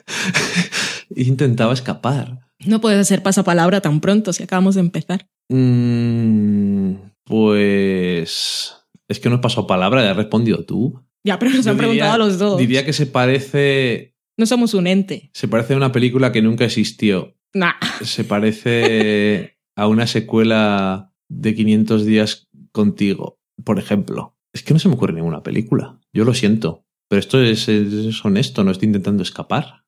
[1.16, 2.40] Intentaba escapar.
[2.66, 5.28] No puedes hacer pasapalabra tan pronto si acabamos de empezar.
[5.50, 6.94] Mm,
[7.24, 8.74] pues.
[9.08, 11.02] Es que no he pasado palabra, ya has respondido tú.
[11.24, 12.58] Ya, pero nos Yo han diría- preguntado a los dos.
[12.58, 14.14] Diría que se parece.
[14.38, 15.30] No somos un ente.
[15.34, 17.36] Se parece a una película que nunca existió.
[17.54, 17.72] Nah.
[18.02, 24.36] Se parece a una secuela de 500 días contigo, por ejemplo.
[24.52, 25.98] Es que no se me ocurre ninguna película.
[26.12, 26.84] Yo lo siento.
[27.08, 29.84] Pero esto es, es honesto, no estoy intentando escapar.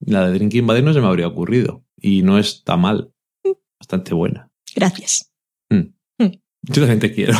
[0.00, 1.84] La de Drinking Buddies no se me habría ocurrido.
[2.00, 3.12] Y no está mal.
[3.80, 4.50] Bastante buena.
[4.74, 5.32] Gracias.
[5.70, 7.34] Yo también te quiero.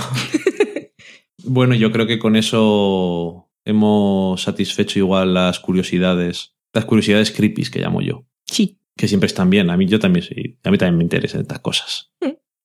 [1.45, 7.81] bueno, yo creo que con eso hemos satisfecho igual las curiosidades, las curiosidades creepy que
[7.81, 8.79] llamo yo, Sí.
[8.97, 9.71] que siempre están bien.
[9.71, 12.13] A mí yo también sí, a mí también me interesan estas cosas.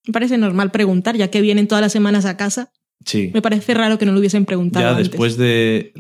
[0.08, 2.72] Me parece normal preguntar, ya que vienen todas las semanas a casa.
[3.06, 3.32] Sí.
[3.34, 4.86] Me parece raro que no lo hubiesen preguntado.
[4.86, 5.10] Ya antes.
[5.10, 5.94] después de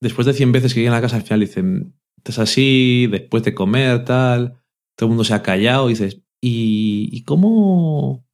[0.00, 3.42] después de 100 veces que llegan a la casa, al final dicen, estás así, después
[3.44, 4.60] de comer, tal,
[4.96, 8.26] todo el mundo se ha callado y dices, ¿y, y cómo?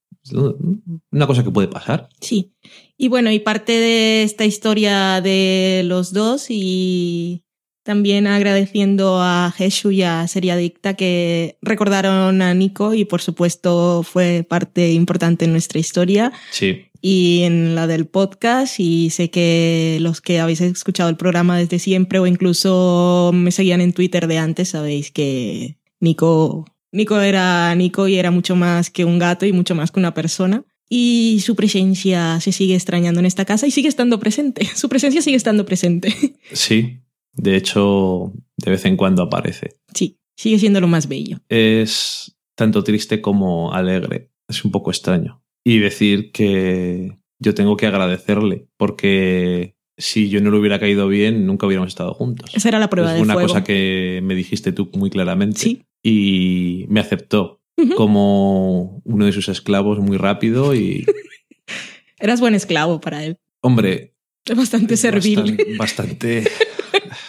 [1.10, 2.08] Una cosa que puede pasar.
[2.20, 2.54] Sí.
[2.96, 7.44] Y bueno, y parte de esta historia de los dos y
[7.88, 14.44] también agradeciendo a Jesús y a Seriadicta que recordaron a Nico y por supuesto fue
[14.46, 16.82] parte importante en nuestra historia Sí.
[17.00, 21.78] y en la del podcast y sé que los que habéis escuchado el programa desde
[21.78, 28.06] siempre o incluso me seguían en Twitter de antes sabéis que Nico Nico era Nico
[28.06, 31.56] y era mucho más que un gato y mucho más que una persona y su
[31.56, 34.66] presencia se sigue extrañando en esta casa y sigue estando presente.
[34.74, 36.14] Su presencia sigue estando presente.
[36.52, 37.00] Sí.
[37.38, 39.76] De hecho, de vez en cuando aparece.
[39.94, 41.38] Sí, sigue siendo lo más bello.
[41.48, 44.30] Es tanto triste como alegre.
[44.48, 45.42] Es un poco extraño.
[45.64, 51.46] Y decir que yo tengo que agradecerle, porque si yo no le hubiera caído bien,
[51.46, 52.50] nunca hubiéramos estado juntos.
[52.54, 53.48] Esa era la prueba es de una fuego.
[53.48, 55.58] cosa que me dijiste tú muy claramente.
[55.58, 55.82] Sí.
[56.02, 57.60] Y me aceptó
[57.96, 61.06] como uno de sus esclavos muy rápido y,
[62.20, 63.38] Eras buen esclavo para él.
[63.60, 65.56] hombre, Es bastante servil.
[65.78, 66.40] Bastante.
[66.40, 66.44] Bastante.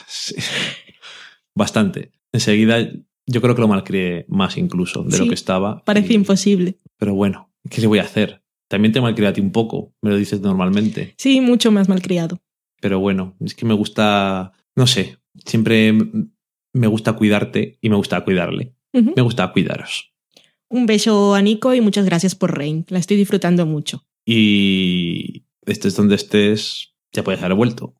[0.10, 0.36] Sí.
[1.56, 2.12] Bastante.
[2.32, 2.80] Enseguida,
[3.26, 5.84] yo creo que lo malcrié más incluso de Sí, lo que estaba.
[5.86, 6.78] Parece Y- imposible.
[6.98, 8.44] Pero bueno, ¿qué le voy a hacer?
[8.68, 9.02] También te
[9.34, 11.16] ti un poco, me lo dices normalmente.
[11.18, 12.40] Sí, mucho más malcriado.
[12.82, 15.92] Pero bueno, es que me gusta, no sé, siempre
[16.74, 18.76] me gusta cuidarte y me gusta cuidarle.
[18.94, 20.14] Me gusta cuidaros.
[20.70, 22.86] Un beso a Nico y muchas gracias por Rain.
[22.90, 24.06] La estoy disfrutando mucho.
[24.26, 27.96] Y estés donde estés, ya puedes haber vuelto.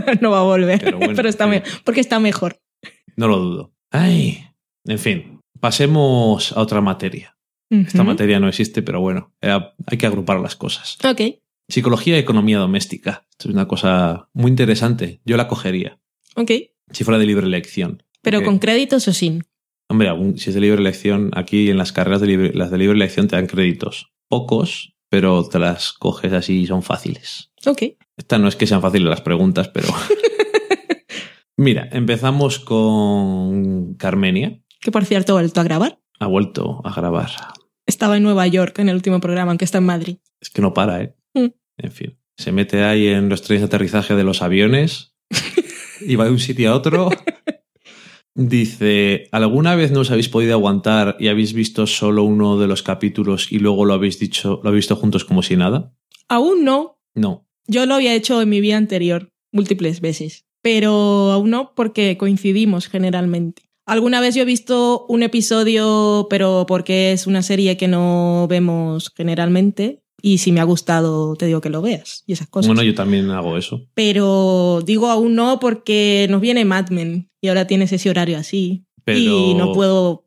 [0.20, 2.58] no va a volver, Pero está me- porque está mejor.
[3.16, 3.72] No lo dudo.
[3.90, 4.46] Ay,
[4.86, 7.36] en fin, pasemos a otra materia.
[7.70, 10.98] Esta materia no existe, pero bueno, eh, hay que agrupar las cosas.
[11.04, 11.20] Ok,
[11.68, 13.24] Psicología y economía doméstica.
[13.30, 15.22] Esto es una cosa muy interesante.
[15.24, 15.98] Yo la cogería,
[16.36, 16.50] ok.
[16.90, 18.02] si fuera de libre elección.
[18.20, 19.44] Pero con créditos o sin.
[19.88, 22.94] Hombre, si es de libre elección, aquí en las carreras de libre, las de libre
[22.96, 24.12] elección te dan créditos.
[24.28, 27.50] Pocos, pero te las coges así y son fáciles.
[27.66, 27.82] Ok.
[28.16, 29.88] Esta no es que sean fáciles las preguntas, pero...
[31.58, 34.62] Mira, empezamos con Carmenia.
[34.80, 36.00] Que por cierto, ha vuelto a grabar.
[36.18, 37.30] Ha vuelto a grabar.
[37.84, 40.16] Estaba en Nueva York en el último programa, aunque está en Madrid.
[40.40, 41.14] Es que no para, ¿eh?
[41.34, 41.48] Mm.
[41.76, 42.18] En fin.
[42.38, 45.14] Se mete ahí en los trenes de aterrizaje de los aviones
[46.00, 47.10] y va de un sitio a otro.
[48.34, 52.82] Dice, ¿alguna vez no os habéis podido aguantar y habéis visto solo uno de los
[52.82, 55.92] capítulos y luego lo habéis dicho, lo habéis visto juntos como si nada?
[56.28, 56.98] Aún no.
[57.14, 57.46] No.
[57.66, 60.46] Yo lo había hecho en mi vida anterior, múltiples veces.
[60.62, 63.62] Pero aún no porque coincidimos generalmente.
[63.84, 69.12] Alguna vez yo he visto un episodio, pero porque es una serie que no vemos
[69.14, 70.02] generalmente.
[70.24, 72.68] Y si me ha gustado, te digo que lo veas y esas cosas.
[72.68, 73.88] Bueno, yo también hago eso.
[73.94, 78.84] Pero digo aún no porque nos viene Mad Men y ahora tienes ese horario así.
[79.04, 80.22] Pero, Y no puedo.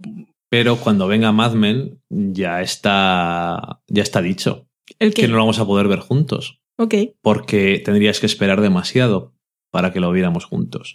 [0.49, 4.67] pero cuando venga Mad Men ya está, ya está dicho
[4.99, 5.27] El que.
[5.29, 6.93] no lo vamos a poder ver juntos Ok.
[7.21, 9.34] porque tendrías que esperar demasiado
[9.71, 10.93] para que lo viéramos juntos.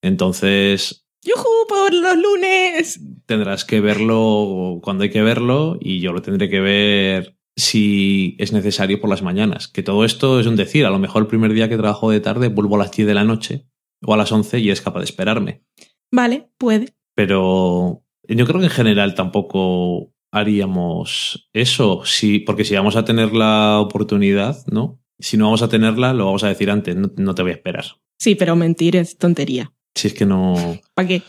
[0.00, 1.48] Entonces, ¡Yujú!
[1.68, 3.00] ¡Por los lunes!
[3.26, 8.52] tendrás que verlo cuando hay que verlo y yo lo tendré que ver si es
[8.52, 9.68] necesario por las mañanas.
[9.68, 10.86] Que todo esto es un decir.
[10.86, 13.14] A lo mejor el primer día que trabajo de tarde vuelvo a las 10 de
[13.14, 13.66] la noche
[14.04, 15.62] o a las 11 y es capaz de esperarme.
[16.10, 16.94] Vale, puede.
[17.14, 23.32] Pero yo creo que en general tampoco haríamos eso, sí, porque si vamos a tener
[23.34, 25.00] la oportunidad, ¿no?
[25.18, 27.54] Si no vamos a tenerla, lo vamos a decir antes, no, no te voy a
[27.54, 27.84] esperar.
[28.18, 29.72] Sí, pero mentir es tontería.
[29.94, 30.54] Si es que no...
[30.94, 31.22] ¿Para qué?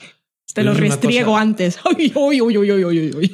[0.53, 1.79] Te lo restriego cosa- antes.
[1.97, 3.31] Ay, uy, uy, uy, uy, uy, uy.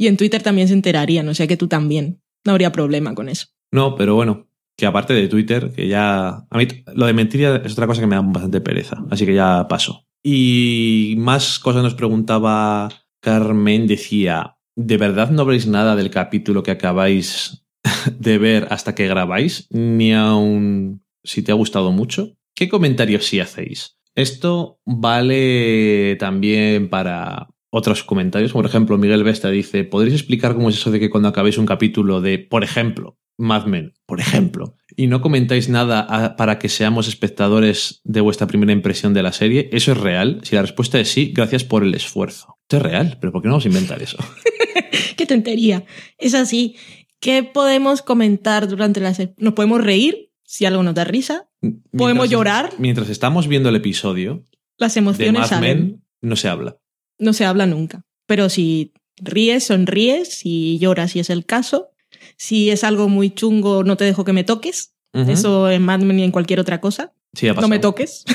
[0.00, 2.22] Y en Twitter también se enterarían, o sea que tú también.
[2.46, 3.48] No habría problema con eso.
[3.70, 6.46] No, pero bueno, que aparte de Twitter, que ya...
[6.48, 9.26] A mí lo de mentir ya es otra cosa que me da bastante pereza, así
[9.26, 10.06] que ya paso.
[10.22, 12.88] Y más cosas nos preguntaba
[13.20, 17.66] Carmen, decía, ¿de verdad no habréis nada del capítulo que acabáis
[18.18, 19.66] de ver hasta que grabáis?
[19.68, 22.38] Ni aun si te ha gustado mucho.
[22.54, 23.98] ¿Qué comentarios sí hacéis?
[24.14, 28.52] Esto vale también para otros comentarios.
[28.52, 31.66] Por ejemplo, Miguel Vesta dice, ¿podréis explicar cómo es eso de que cuando acabéis un
[31.66, 36.68] capítulo de, por ejemplo, Mad Men, por ejemplo, y no comentáis nada a- para que
[36.68, 39.70] seamos espectadores de vuestra primera impresión de la serie?
[39.72, 40.40] ¿Eso es real?
[40.42, 42.58] Si la respuesta es sí, gracias por el esfuerzo.
[42.62, 44.18] Esto es real, pero ¿por qué no vamos a inventar eso?
[45.16, 45.84] ¡Qué tontería!
[46.18, 46.76] Es así.
[47.18, 49.34] ¿Qué podemos comentar durante la serie?
[49.38, 51.48] ¿Nos podemos reír si algo nos da risa?
[51.60, 52.70] ¿Podemos Mientras- llorar?
[52.78, 54.46] Mientras estamos viendo el episodio
[54.78, 55.78] Las de emociones Mad salen.
[55.78, 56.78] Men, no se habla.
[57.20, 58.04] No se habla nunca.
[58.26, 61.90] Pero si ríes, sonríes, si lloras, si es el caso.
[62.36, 64.94] Si es algo muy chungo, no te dejo que me toques.
[65.12, 67.12] Eso en Mad Men y en cualquier otra cosa.
[67.34, 68.24] Sí, ha no me toques.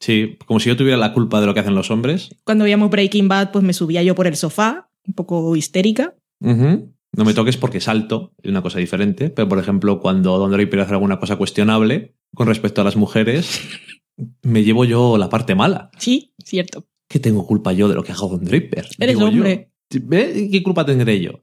[0.00, 2.30] Sí, como si yo tuviera la culpa de lo que hacen los hombres.
[2.44, 6.14] Cuando veíamos Breaking Bad, pues me subía yo por el sofá, un poco histérica.
[6.40, 9.28] No me toques porque salto, es una cosa diferente.
[9.30, 13.60] Pero, por ejemplo, cuando Don Draper hace alguna cosa cuestionable con respecto a las mujeres,
[14.42, 15.90] me llevo yo la parte mala.
[15.98, 16.86] Sí, cierto.
[17.08, 18.86] ¿Qué tengo culpa yo de lo que haga Don Draper?
[18.98, 19.36] Eres Digo yo.
[19.38, 19.72] hombre.
[19.90, 20.48] ¿Ve?
[20.52, 21.42] ¿Qué culpa tendré yo?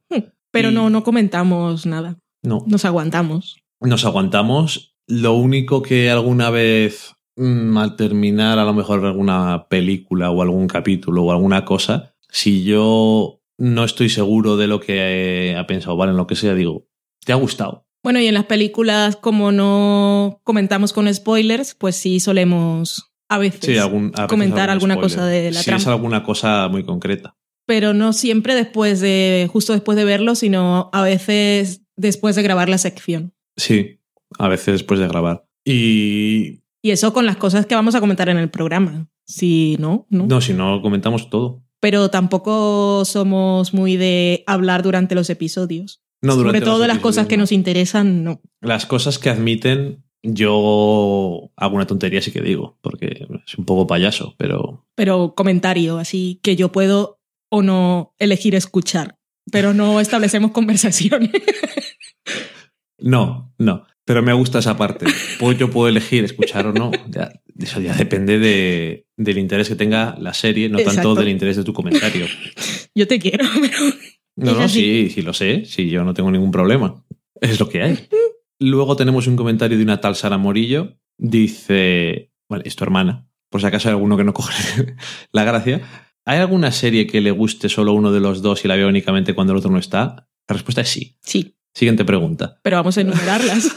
[0.52, 2.20] Pero Y- no, no comentamos nada.
[2.44, 2.64] No.
[2.68, 3.58] Nos aguantamos.
[3.82, 4.96] Nos aguantamos.
[5.08, 10.68] Lo único que alguna vez, mm, al terminar a lo mejor alguna película o algún
[10.68, 16.12] capítulo o alguna cosa, si yo no estoy seguro de lo que ha pensado, vale,
[16.12, 16.88] en lo que sea, digo,
[17.26, 17.88] ¿te ha gustado?
[18.04, 23.62] Bueno, y en las películas, como no comentamos con spoilers, pues sí solemos a veces.
[23.62, 26.84] Sí, algún, a veces comentar algún alguna cosa de la Si es alguna cosa muy
[26.84, 27.36] concreta.
[27.66, 32.70] Pero no siempre después de, justo después de verlo, sino a veces después de grabar
[32.70, 33.34] la sección.
[33.58, 34.02] Sí,
[34.38, 35.48] a veces después de grabar.
[35.66, 39.08] Y Y eso con las cosas que vamos a comentar en el programa.
[39.26, 40.28] Si no, no.
[40.28, 41.64] no, si no comentamos todo.
[41.80, 46.04] Pero tampoco somos muy de hablar durante los episodios.
[46.22, 47.44] No, Sobre todo de las cosas que no.
[47.44, 48.42] nos interesan, no.
[48.62, 53.88] Las cosas que admiten, yo hago una tontería sí que digo, porque es un poco
[53.88, 59.18] payaso, pero Pero comentario, así que yo puedo o no elegir escuchar.
[59.52, 61.32] Pero no establecemos conversación.
[63.00, 63.86] no, no.
[64.06, 65.08] Pero me gusta esa parte.
[65.40, 66.92] Pues yo puedo elegir escuchar o no.
[67.10, 71.58] Ya, eso ya depende de, del interés que tenga la serie, no tanto del interés
[71.58, 72.28] de tu comentario.
[72.94, 73.78] yo te quiero, pero
[74.36, 77.04] No, no, sí, sí lo sé, sí, yo no tengo ningún problema.
[77.42, 78.08] Es lo que hay.
[78.60, 80.98] Luego tenemos un comentario de una tal Sara Morillo.
[81.18, 84.96] Dice, vale, es tu hermana, por si acaso hay alguno que no coge
[85.32, 85.82] la gracia.
[86.26, 89.36] ¿Hay alguna serie que le guste solo uno de los dos y la vea únicamente
[89.36, 90.28] cuando el otro no está?
[90.48, 91.18] La respuesta es sí.
[91.22, 92.60] sí, Siguiente pregunta.
[92.64, 93.70] pero vamos a enumerarlas.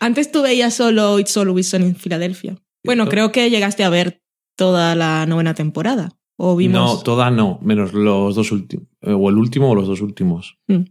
[0.00, 2.56] Antes tú veías solo It's Always Sunny en Filadelfia.
[2.84, 4.22] Bueno, creo que llegaste a ver
[4.56, 6.18] toda la novena temporada.
[6.36, 6.74] O vimos.
[6.74, 8.88] No, toda no, menos los dos últimos.
[9.00, 10.58] O el último o los dos últimos.
[10.66, 10.82] Mm.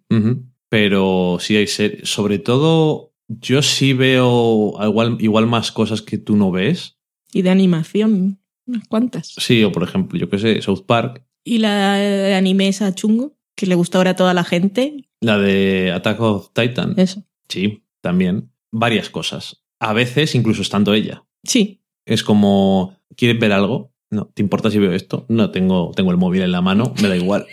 [0.74, 2.10] Pero sí hay series.
[2.10, 6.98] Sobre todo, yo sí veo igual, igual más cosas que tú no ves.
[7.32, 9.36] Y de animación, unas cuantas.
[9.38, 13.38] Sí, o por ejemplo, yo qué sé, South Park, Y la de anime esa chungo,
[13.56, 15.08] que le gusta ahora a toda la gente.
[15.22, 16.96] la de Attack of Titan.
[16.98, 17.24] Eso.
[17.48, 18.50] Sí, también.
[18.72, 19.64] Varias cosas.
[19.80, 21.24] A veces, incluso estando ella.
[21.44, 23.94] Sí, Es como, ¿quieres ver algo?
[24.10, 25.28] No, ¿te importa si veo esto?
[25.30, 27.46] No, tengo, tengo el móvil en la mano, me da igual.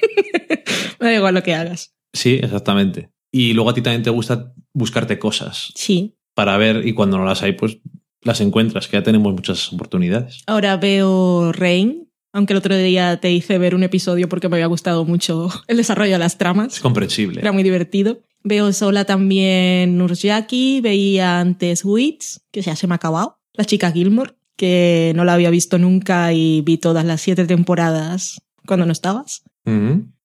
[1.01, 1.95] me da igual lo que hagas.
[2.12, 3.11] Sí, exactamente.
[3.33, 6.16] Y luego a ti también te gusta buscarte cosas Sí.
[6.35, 7.79] para ver y cuando no las hay, pues
[8.23, 10.42] las encuentras, que ya tenemos muchas oportunidades.
[10.46, 14.66] Ahora veo Rain, aunque el otro día te hice ver un episodio porque me había
[14.66, 16.81] gustado mucho el desarrollo de las Es tramas.
[16.81, 17.40] comprensible.
[17.40, 18.20] Era muy divertido.
[18.42, 23.38] Veo sola también Nurjaki, veía antes Wits, que ya se me ha acabado.
[23.53, 28.40] La chica Gilmore, que no la había visto nunca y vi todas las siete temporadas
[28.66, 29.42] cuando no estabas.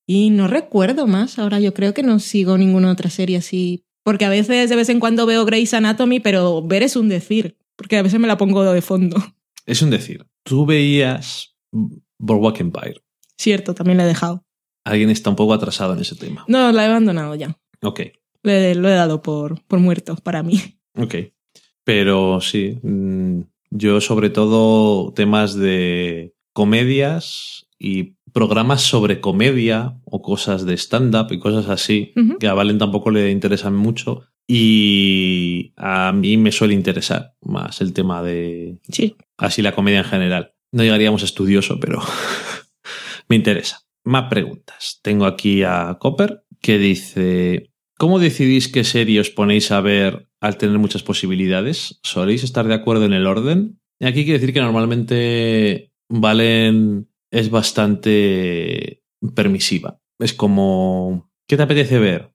[0.08, 3.84] Y no recuerdo más, ahora yo creo que no sigo ninguna otra serie así.
[4.04, 7.58] Porque a veces, de vez en cuando veo Grey's Anatomy, pero ver es un decir,
[7.76, 9.18] porque a veces me la pongo de fondo.
[9.68, 11.56] Es un decir, tú veías
[12.20, 13.02] Boardwalk Empire.
[13.36, 14.46] Cierto, también la he dejado.
[14.84, 16.46] Alguien está un poco atrasado en ese tema.
[16.48, 17.58] No, la he abandonado ya.
[17.82, 18.02] Ok,
[18.44, 20.62] Le- lo he dado por, por muerto para mí.
[20.96, 21.15] ok.
[21.84, 23.41] Pero sí, mm,
[23.72, 31.39] yo sobre todo temas de comedias y programas sobre comedia o cosas de stand-up y
[31.39, 37.34] cosas así, que a Valen tampoco le interesan mucho y a mí me suele interesar
[37.41, 39.16] más el tema de Sí.
[39.38, 40.53] así la comedia en general.
[40.74, 42.01] No llegaríamos a estudioso, pero
[43.30, 43.84] me interesa.
[44.03, 44.99] Más preguntas.
[45.01, 50.57] Tengo aquí a Copper que dice, ¿cómo decidís qué serie os ponéis a ver al
[50.57, 52.01] tener muchas posibilidades?
[52.03, 53.80] ¿Soléis estar de acuerdo en el orden?
[53.97, 59.04] Y aquí quiero decir que normalmente Valen es bastante
[59.36, 60.00] permisiva.
[60.20, 62.32] Es como, ¿qué te apetece ver?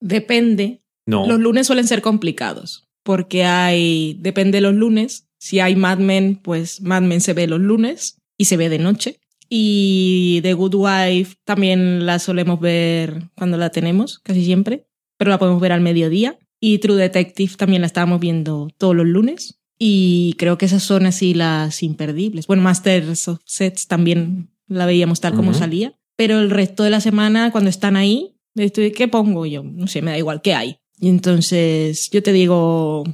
[0.00, 0.84] Depende.
[1.04, 1.26] No.
[1.26, 5.28] Los lunes suelen ser complicados, porque hay, depende de los lunes.
[5.38, 8.78] Si hay Mad Men, pues Mad Men se ve los lunes y se ve de
[8.78, 9.18] noche.
[9.50, 14.86] Y The Good Wife también la solemos ver cuando la tenemos, casi siempre,
[15.18, 16.38] pero la podemos ver al mediodía.
[16.60, 19.60] Y True Detective también la estábamos viendo todos los lunes.
[19.86, 22.46] Y creo que esas son así las imperdibles.
[22.46, 25.58] Bueno, Masters of Sets también la veíamos tal como Ujú.
[25.58, 25.92] salía.
[26.16, 29.62] Pero el resto de la semana, cuando están ahí, estoy, ¿qué pongo yo?
[29.62, 30.78] No sé, me da igual, ¿qué hay?
[30.98, 33.04] Y entonces yo te digo,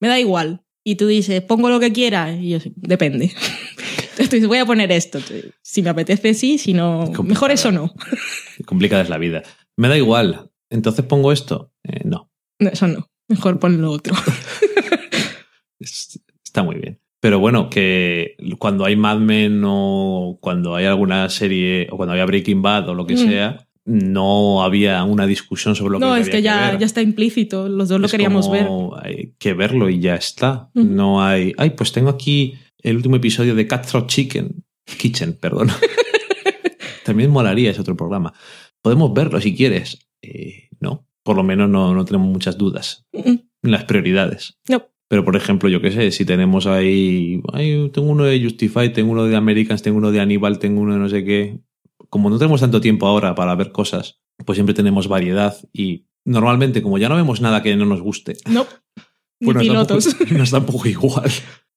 [0.00, 0.60] me da igual.
[0.84, 2.30] Y tú dices, pongo lo que quiera.
[2.36, 3.32] Y yo, depende.
[4.18, 5.20] Entonces voy a poner esto.
[5.62, 6.58] Si me apetece, sí.
[6.58, 7.28] Si no, Complicada.
[7.28, 7.94] mejor eso no.
[8.66, 9.42] Complicada es la vida.
[9.78, 10.50] Me da igual.
[10.68, 11.72] Entonces pongo esto.
[11.84, 12.30] Eh, no.
[12.58, 13.06] No, Eso no.
[13.28, 14.14] Mejor pon lo otro.
[15.88, 16.98] Es- Está muy bien.
[17.20, 22.24] Pero bueno, que cuando hay Mad Men o cuando hay alguna serie o cuando había
[22.24, 23.18] Breaking Bad o lo que Mm.
[23.18, 26.78] sea, no había una discusión sobre lo no, que es que ya, ver.
[26.80, 27.68] ya está implícito.
[27.68, 28.66] Los dos lo Es queríamos ver.
[28.66, 30.70] como, Hay que verlo y ya está.
[30.74, 30.86] Ujú.
[30.86, 31.52] No hay.
[31.58, 34.64] Ay, pues tengo aquí el último episodio de Cutthroat Chicken.
[34.98, 35.68] Kitchen, perdón.
[37.04, 38.32] También molaría ese otro programa.
[38.82, 39.98] Podemos verlo si quieres.
[40.22, 44.58] Eh, no, por lo menos no, no tenemos muchas dudas Mm, las prioridades.
[44.68, 44.86] No.
[45.08, 47.40] Pero, por ejemplo, yo qué sé, si tenemos ahí.
[47.52, 50.92] ay, tengo uno de Justify, tengo uno de Americans, tengo uno de Aníbal, tengo uno
[50.94, 51.58] de no sé qué.
[52.10, 56.82] Como no tenemos tanto tiempo ahora para ver cosas, pues siempre tenemos variedad y normalmente,
[56.82, 58.66] como ya no vemos nada que no nos guste, No.
[59.40, 60.14] Ni pues nos da un pilotos.
[60.14, 61.30] poco- nos da un poco igual.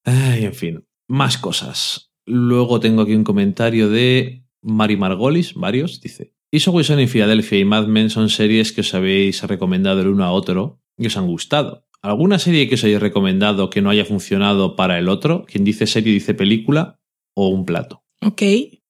[0.03, 2.11] Ay, en fin, más cosas.
[2.25, 6.33] Luego tengo aquí un comentario de Mari Margolis, varios, dice.
[6.51, 10.07] Is Always Sunny in Philadelphia y Mad Men son series que os habéis recomendado el
[10.07, 11.85] uno a otro y os han gustado.
[12.03, 15.45] ¿Alguna serie que os hayáis recomendado que no haya funcionado para el otro?
[15.45, 16.99] Quien dice serie dice película
[17.35, 18.03] o un plato.
[18.25, 18.41] Ok,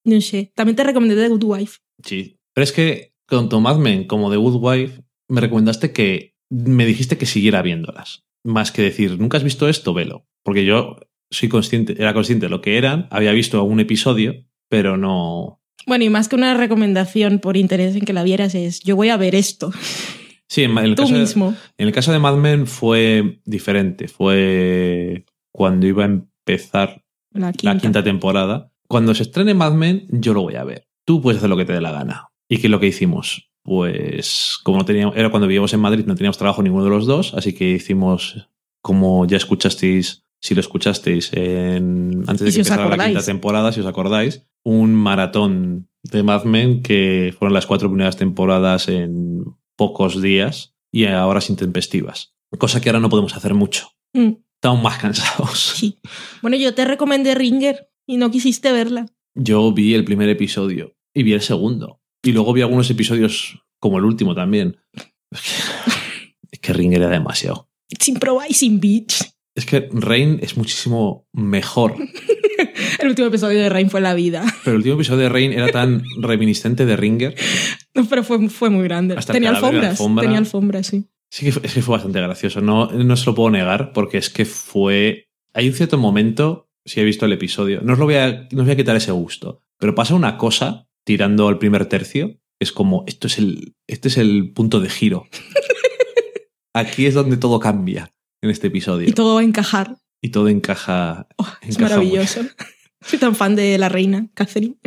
[0.06, 0.52] no sé.
[0.56, 1.80] También te recomendé The Good Wife.
[2.04, 2.38] Sí.
[2.54, 7.18] Pero es que tanto Mad Men como The Good Wife me recomendaste que me dijiste
[7.18, 8.24] que siguiera viéndolas.
[8.44, 10.26] Más que decir, nunca has visto esto, velo.
[10.44, 10.98] Porque yo
[11.30, 15.62] soy consciente, era consciente de lo que eran, había visto algún episodio, pero no.
[15.86, 19.10] Bueno, y más que una recomendación por interés en que la vieras es, yo voy
[19.10, 19.72] a ver esto.
[20.52, 21.56] Sí, en el, Tú caso de, mismo.
[21.78, 24.10] en el caso de Mad Men fue diferente.
[24.10, 27.74] Fue cuando iba a empezar La quinta.
[27.74, 28.70] la quinta temporada.
[28.90, 30.90] Cuando se estrene Mad Men, yo lo voy a ver.
[31.06, 32.32] Tú puedes hacer lo que te dé la gana.
[32.50, 33.50] ¿Y qué es lo que hicimos?
[33.64, 37.06] Pues como no teníamos, era cuando vivíamos en Madrid, no teníamos trabajo ninguno de los
[37.06, 38.50] dos, así que hicimos,
[38.82, 43.24] como ya escuchasteis, si lo escuchasteis en, antes de que si os empezara la quinta
[43.24, 48.90] temporada, si os acordáis, un maratón de Mad Men que fueron las cuatro primeras temporadas
[48.90, 49.46] en
[49.76, 52.34] pocos días y ahora sin tempestivas.
[52.58, 53.90] Cosa que ahora no podemos hacer mucho.
[54.14, 55.60] Mm, Estamos más cansados.
[55.78, 55.98] sí.
[56.42, 59.08] Bueno, yo te recomendé Ringer y no quisiste verla.
[59.34, 62.02] Yo vi el primer episodio y vi el segundo.
[62.24, 64.78] Y luego vi algunos episodios como el último también.
[65.32, 65.52] Es que,
[66.52, 67.70] es que Ring era demasiado.
[68.00, 69.34] Sin probar y sin bitch.
[69.56, 71.96] Es que Rain es muchísimo mejor.
[73.00, 74.44] El último episodio de Rain fue la vida.
[74.64, 77.36] Pero el último episodio de Rain era tan reminiscente de Ringer.
[77.94, 79.16] No, pero fue, fue muy grande.
[79.18, 79.92] Hasta Tenía alfombras.
[79.92, 80.22] alfombra.
[80.22, 81.10] Tenía alfombras, sí.
[81.30, 82.62] Sí que fue, es que fue bastante gracioso.
[82.62, 85.28] No, no se lo puedo negar porque es que fue...
[85.54, 88.62] Hay un cierto momento, si he visto el episodio, no os, lo voy a, no
[88.62, 92.40] os voy a quitar ese gusto, pero pasa una cosa tirando al primer tercio.
[92.62, 95.28] Es como, esto es el, este es el punto de giro.
[96.74, 99.08] Aquí es donde todo cambia en este episodio.
[99.08, 99.98] Y todo va a encajar.
[100.22, 101.28] Y todo encaja.
[101.38, 102.42] Oh, es encaja muy maravilloso.
[103.02, 104.78] Soy tan fan de la reina, Catherine.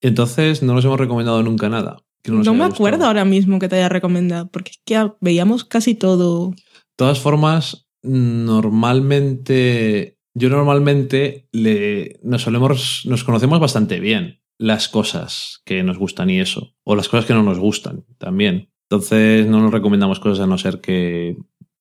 [0.00, 1.98] Entonces no nos hemos recomendado nunca nada.
[2.22, 5.94] que No, me acuerdo ahora mismo que te haya recomendado, porque es que veíamos casi
[5.94, 6.50] todo.
[6.50, 6.56] De
[6.96, 15.82] todas formas, normalmente, yo normalmente le, nos solemos, nos conocemos bastante bien las cosas que
[15.82, 18.70] nos gustan y eso, o las cosas que no nos gustan también.
[18.90, 21.36] Entonces no nos recomendamos cosas a no ser que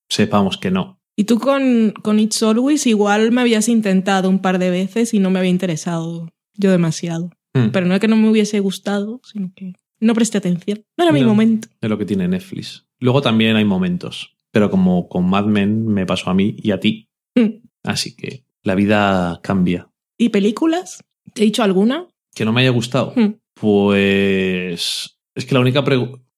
[0.10, 1.02] sepamos que no.
[1.16, 5.20] Y tú con, con It's Always igual me habías intentado un par de veces y
[5.20, 7.30] no me había interesado yo demasiado.
[7.54, 10.84] Hmm, Pero no es que no me hubiese gustado, sino que no presté atención.
[10.98, 11.68] No era mi momento.
[11.82, 12.86] Es lo que tiene Netflix.
[13.00, 16.80] Luego también hay momentos, pero como con Mad Men me pasó a mí y a
[16.80, 17.62] ti, Hmm.
[17.84, 19.90] así que la vida cambia.
[20.18, 21.04] ¿Y películas?
[21.34, 22.08] ¿Te he dicho alguna?
[22.36, 23.14] Que no me haya gustado.
[23.16, 23.34] Hmm.
[23.54, 25.84] Pues es que la única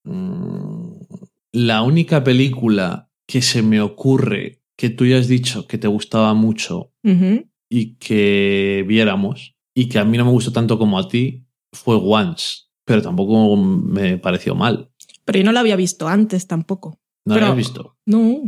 [0.08, 1.00] Mm,
[1.54, 6.34] la única película que se me ocurre que tú ya has dicho que te gustaba
[6.34, 6.92] mucho
[7.70, 11.96] y que viéramos y que a mí no me gustó tanto como a ti fue
[12.02, 14.90] Once, pero tampoco me pareció mal.
[15.26, 17.00] Pero yo no la había visto antes tampoco.
[17.26, 17.98] No Pero- lo habías visto.
[18.06, 18.44] No.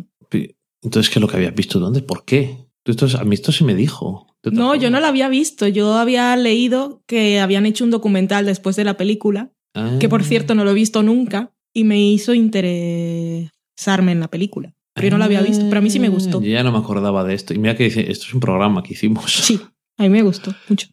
[0.83, 1.79] Entonces, ¿qué es lo que habías visto?
[1.79, 2.01] ¿Dónde?
[2.01, 2.67] ¿Por qué?
[2.83, 4.27] Tú Esto, a mí esto se me dijo.
[4.51, 5.67] No, yo no la había visto.
[5.67, 9.51] Yo había leído que habían hecho un documental después de la película,
[9.99, 10.23] que por Ah.
[10.23, 14.73] cierto no lo he visto nunca, y me hizo interesarme en la película.
[14.97, 16.41] Pero yo no la había visto, pero a mí sí me gustó.
[16.41, 17.53] Yo ya no me acordaba de esto.
[17.53, 19.31] Y mira que dice, esto es un programa que hicimos.
[19.31, 19.59] Sí,
[19.97, 20.87] a mí me gustó mucho.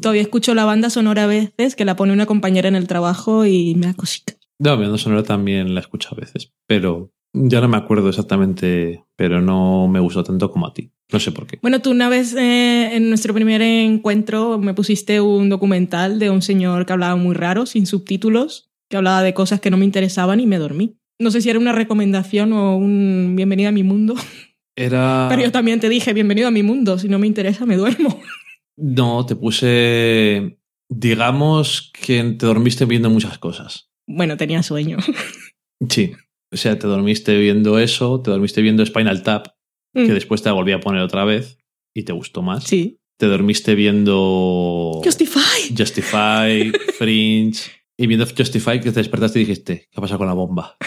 [0.00, 3.44] Todavía escucho la banda sonora a veces, que la pone una compañera en el trabajo
[3.44, 4.34] y me da cosita.
[4.58, 9.04] No, la banda sonora también la escucho a veces, pero ya no me acuerdo exactamente,
[9.16, 10.92] pero no me gustó tanto como a ti.
[11.12, 11.58] No sé por qué.
[11.60, 16.40] Bueno, tú una vez eh, en nuestro primer encuentro me pusiste un documental de un
[16.40, 20.40] señor que hablaba muy raro, sin subtítulos, que hablaba de cosas que no me interesaban
[20.40, 20.96] y me dormí.
[21.22, 24.14] No sé si era una recomendación o un bienvenido a mi mundo,
[24.76, 25.26] Era...
[25.30, 28.20] pero yo también te dije bienvenido a mi mundo, si no me interesa me duermo.
[28.76, 30.58] No, te puse...
[30.90, 33.90] Digamos que te dormiste viendo muchas cosas.
[34.08, 34.96] Bueno, tenía sueño.
[35.88, 36.12] Sí.
[36.52, 39.48] O sea, te dormiste viendo eso, te dormiste viendo Spinal Tap,
[39.94, 40.06] Mm.
[40.06, 41.58] que después te la volví a poner otra vez
[41.94, 42.64] y te gustó más.
[42.64, 42.98] Sí.
[43.18, 45.74] Te dormiste viendo Justify.
[45.76, 47.60] Justify, Fringe.
[47.96, 50.76] Y viendo Justify que te despertaste y dijiste, ¿qué pasa con la bomba?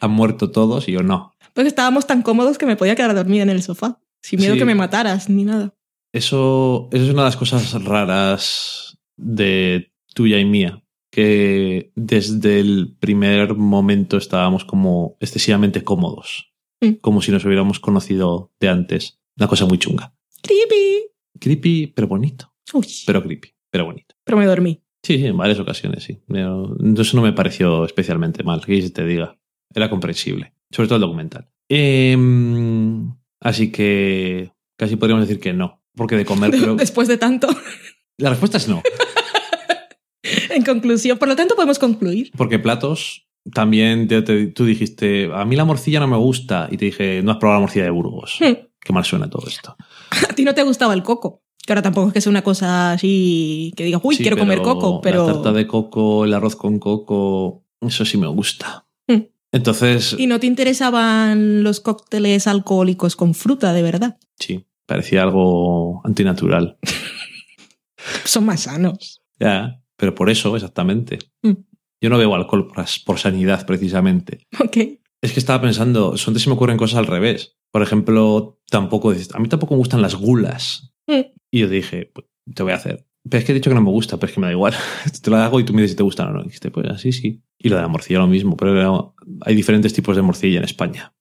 [0.00, 0.88] ¿Han muerto todos?
[0.88, 1.34] Y yo no.
[1.54, 4.00] Pues estábamos tan cómodos que me podía quedar dormida en el sofá.
[4.22, 4.58] Sin miedo Sí.
[4.60, 5.74] que me mataras ni nada.
[6.12, 10.82] Eso, eso es una de las cosas raras de tuya y mía.
[11.10, 16.52] Que desde el primer momento estábamos como excesivamente cómodos.
[16.80, 16.92] Mm.
[17.00, 19.20] Como si nos hubiéramos conocido de antes.
[19.36, 20.14] Una cosa muy chunga.
[20.42, 21.04] Creepy.
[21.38, 22.52] Creepy, pero bonito.
[22.72, 24.14] Uy, Pero creepy, pero bonito.
[24.24, 24.81] pero me dormí.
[25.02, 26.20] Sí, sí, en varias ocasiones, sí.
[26.28, 29.36] Pero eso no me pareció especialmente mal, que te diga.
[29.74, 30.54] Era comprensible.
[30.70, 31.48] Sobre todo el documental.
[31.68, 35.82] Em, así que casi podríamos decir que no.
[35.96, 37.48] Porque de comer, pero Después de tanto.
[38.18, 38.82] la respuesta es no.
[40.50, 42.30] en conclusión, por lo tanto, podemos concluir.
[42.36, 46.68] Porque platos, también te- te- tú dijiste, a mí la morcilla no me gusta.
[46.70, 48.36] Y te dije, no has probado la morcilla de Burgos.
[48.40, 48.54] Hmm.
[48.80, 49.76] Qué mal suena todo esto.
[50.30, 51.41] A ti no te gustaba el coco.
[51.64, 54.62] Que ahora tampoco es que sea una cosa así que diga, uy, Sí, quiero comer
[54.62, 55.26] coco, pero.
[55.26, 58.86] La tarta de coco, el arroz con coco, eso sí me gusta.
[59.06, 59.22] Hmm.
[59.52, 64.18] Entonces, ¿Y no te interesaban los cócteles alcohólicos con fruta, de verdad?
[64.38, 66.78] sí, parecía algo antinatural.
[68.24, 69.22] Son más sanos.
[69.38, 71.18] Ya, pero por eso, exactamente.
[71.42, 71.52] Mm.
[72.00, 74.46] Yo no bebo alcohol por, por sanidad, precisamente.
[74.58, 74.76] Ok.
[75.22, 77.56] Es que estaba pensando, son se me ocurren cosas al revés.
[77.70, 80.91] Por ejemplo, tampoco a mí tampoco me gustan las gulas.
[81.54, 83.06] Y yo dije, pues, te voy a hacer.
[83.28, 84.72] Pero es que he dicho que no me gusta, pero es que me da igual.
[85.22, 86.40] te lo hago y tú me dices si te gusta o no.
[86.40, 87.42] Y dijiste, pues así sí.
[87.58, 91.14] Y lo de la morcilla lo mismo, pero hay diferentes tipos de morcilla en España.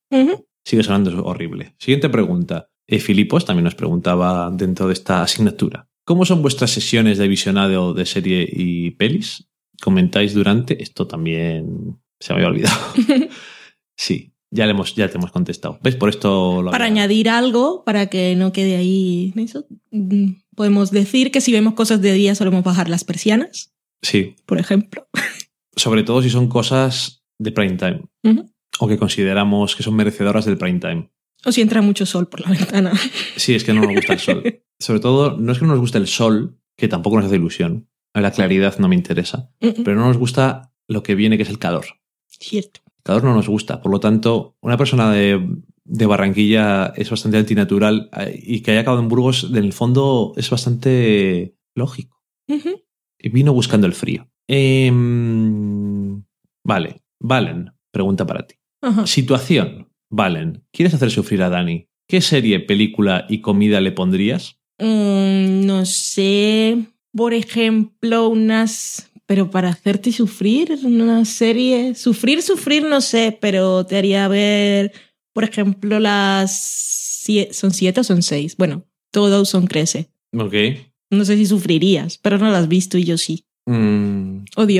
[0.63, 1.75] Sigue sonando horrible.
[1.79, 2.69] Siguiente pregunta.
[2.87, 5.89] Eh, Filipos también nos preguntaba dentro de esta asignatura.
[6.05, 9.49] ¿Cómo son vuestras sesiones de visionado de serie y pelis?
[9.81, 10.81] ¿Comentáis durante?
[10.81, 12.79] Esto también se me había olvidado.
[13.97, 15.79] sí, ya, le hemos, ya te hemos contestado.
[15.81, 15.95] ¿Ves?
[15.95, 20.91] Por esto lo Para había- añadir algo, para que no quede ahí eso, mm, podemos
[20.91, 23.73] decir que si vemos cosas de día solemos bajar las persianas,
[24.03, 25.07] Sí, por ejemplo.
[25.75, 28.01] sobre todo si son cosas de prime time
[28.79, 31.11] o que consideramos que son merecedoras del prime time.
[31.45, 32.91] O si entra mucho sol por la ventana.
[33.35, 34.43] Sí, es que no nos gusta el sol.
[34.79, 37.87] Sobre todo, no es que no nos guste el sol, que tampoco nos hace ilusión.
[38.13, 39.51] La claridad no me interesa.
[39.61, 41.85] Mm, Pero no nos gusta lo que viene, que es el calor.
[42.27, 42.81] Cierto.
[43.03, 43.81] Calor no nos gusta.
[43.81, 45.39] Por lo tanto, una persona de,
[45.83, 50.33] de Barranquilla es bastante antinatural eh, y que haya acabado en Burgos, en el fondo,
[50.35, 52.21] es bastante lógico.
[53.23, 54.29] Vino buscando el frío.
[54.47, 56.23] Em,
[56.63, 57.01] vale.
[57.19, 58.55] Valen, pregunta para ti.
[59.05, 59.89] Situación.
[60.09, 61.87] Valen, ¿quieres hacer sufrir a Dani?
[62.07, 64.59] ¿Qué serie, película y comida le pondrías?
[64.79, 66.85] Mm, no sé,
[67.15, 69.10] por ejemplo, unas...
[69.31, 71.95] Pero para hacerte sufrir, una serie...
[71.95, 74.91] Sufrir, sufrir, no sé, pero te haría ver,
[75.31, 76.51] por ejemplo, las...
[77.51, 78.57] ¿Son siete o son seis?
[78.57, 80.09] Bueno, todo son crece.
[80.37, 80.53] Ok.
[81.11, 83.45] No sé si sufrirías, pero no las has visto y yo sí.
[83.67, 84.79] Mm, O The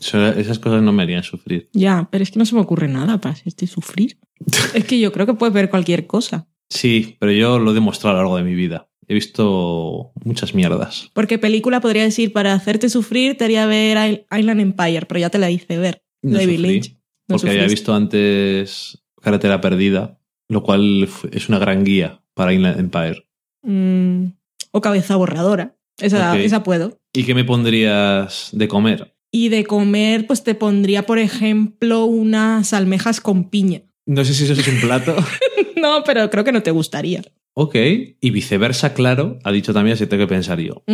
[0.00, 1.68] so- esas cosas no me harían sufrir.
[1.72, 4.18] Ya, pero es que no se me ocurre nada para hacerte sufrir.
[4.74, 6.48] es que yo creo que puedes ver cualquier cosa.
[6.68, 8.88] Sí, pero yo lo he demostrado a lo largo de mi vida.
[9.08, 11.10] He visto muchas mierdas.
[11.12, 15.30] Porque película podría decir, para hacerte sufrir te haría ver Isl- Island Empire, pero ya
[15.30, 16.02] te la hice ver.
[16.22, 16.96] No David sufrí, Lynch.
[17.28, 22.78] No porque había visto antes Carretera Perdida, lo cual es una gran guía para Inland
[22.80, 23.26] Empire.
[23.62, 24.32] Mm,
[24.72, 25.76] o cabeza borradora.
[25.98, 26.98] Esa, esa puedo.
[27.12, 29.14] ¿Y qué me pondrías de comer?
[29.32, 33.82] Y de comer, pues te pondría, por ejemplo, unas almejas con piña.
[34.06, 35.16] No sé si eso es un plato.
[35.76, 37.22] no, pero creo que no te gustaría.
[37.56, 37.74] Ok.
[38.20, 40.84] Y viceversa, claro, ha dicho también, si tengo que pensar yo.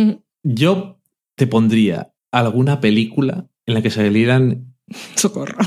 [0.43, 0.99] Yo
[1.35, 4.73] te pondría alguna película en la que salieran.
[5.15, 5.57] Socorro.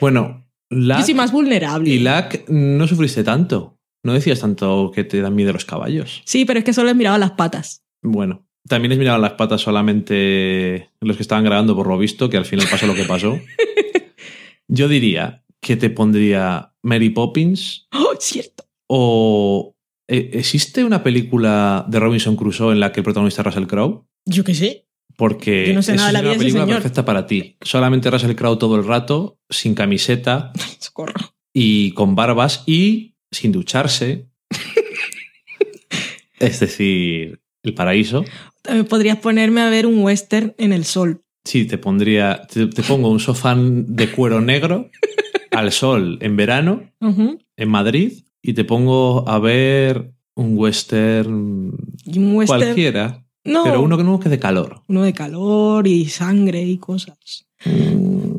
[0.00, 1.88] Bueno, Yo Lack soy más vulnerable.
[1.90, 3.78] y Lack no sufriste tanto.
[4.02, 6.22] No decías tanto que te dan miedo los caballos.
[6.24, 7.84] Sí, pero es que solo les miraba las patas.
[8.02, 12.36] Bueno, también les miraban las patas solamente los que estaban grabando, por lo visto, que
[12.38, 13.38] al final pasó lo que pasó.
[14.68, 18.64] Yo diría que te pondría Mary Poppins ¡Oh, cierto!
[18.86, 19.74] o.
[20.10, 24.04] ¿e- ¿Existe una película de Robinson Crusoe en la que el protagonista es Russell Crowe?
[24.26, 24.86] Yo qué sé.
[25.16, 26.76] Porque Yo no sé esa nada de la es vida una película señor.
[26.82, 27.56] perfecta para ti.
[27.62, 31.14] Solamente Russell Crowe todo el rato, sin camiseta Socorro.
[31.54, 34.28] y con barbas y sin ducharse.
[36.38, 38.24] es decir, el paraíso.
[38.62, 41.22] También podrías ponerme a ver un western en el sol.
[41.44, 42.42] Sí, te pondría.
[42.50, 44.90] Te, te pongo un sofá de cuero negro
[45.50, 51.72] al sol en verano en Madrid y te pongo a ver un western,
[52.06, 52.60] un western.
[52.62, 54.82] cualquiera, No, pero uno que no que de calor.
[54.88, 57.46] uno de calor y sangre y cosas.
[57.64, 58.34] Mm,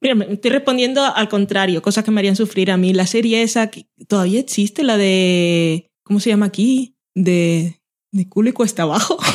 [0.00, 2.92] Mira, me estoy respondiendo al contrario, cosas que me harían sufrir a mí.
[2.92, 5.92] La serie esa, que todavía existe, la de.
[6.02, 6.96] ¿Cómo se llama aquí?
[7.14, 7.80] De.
[8.10, 9.16] De culo y cuesta abajo.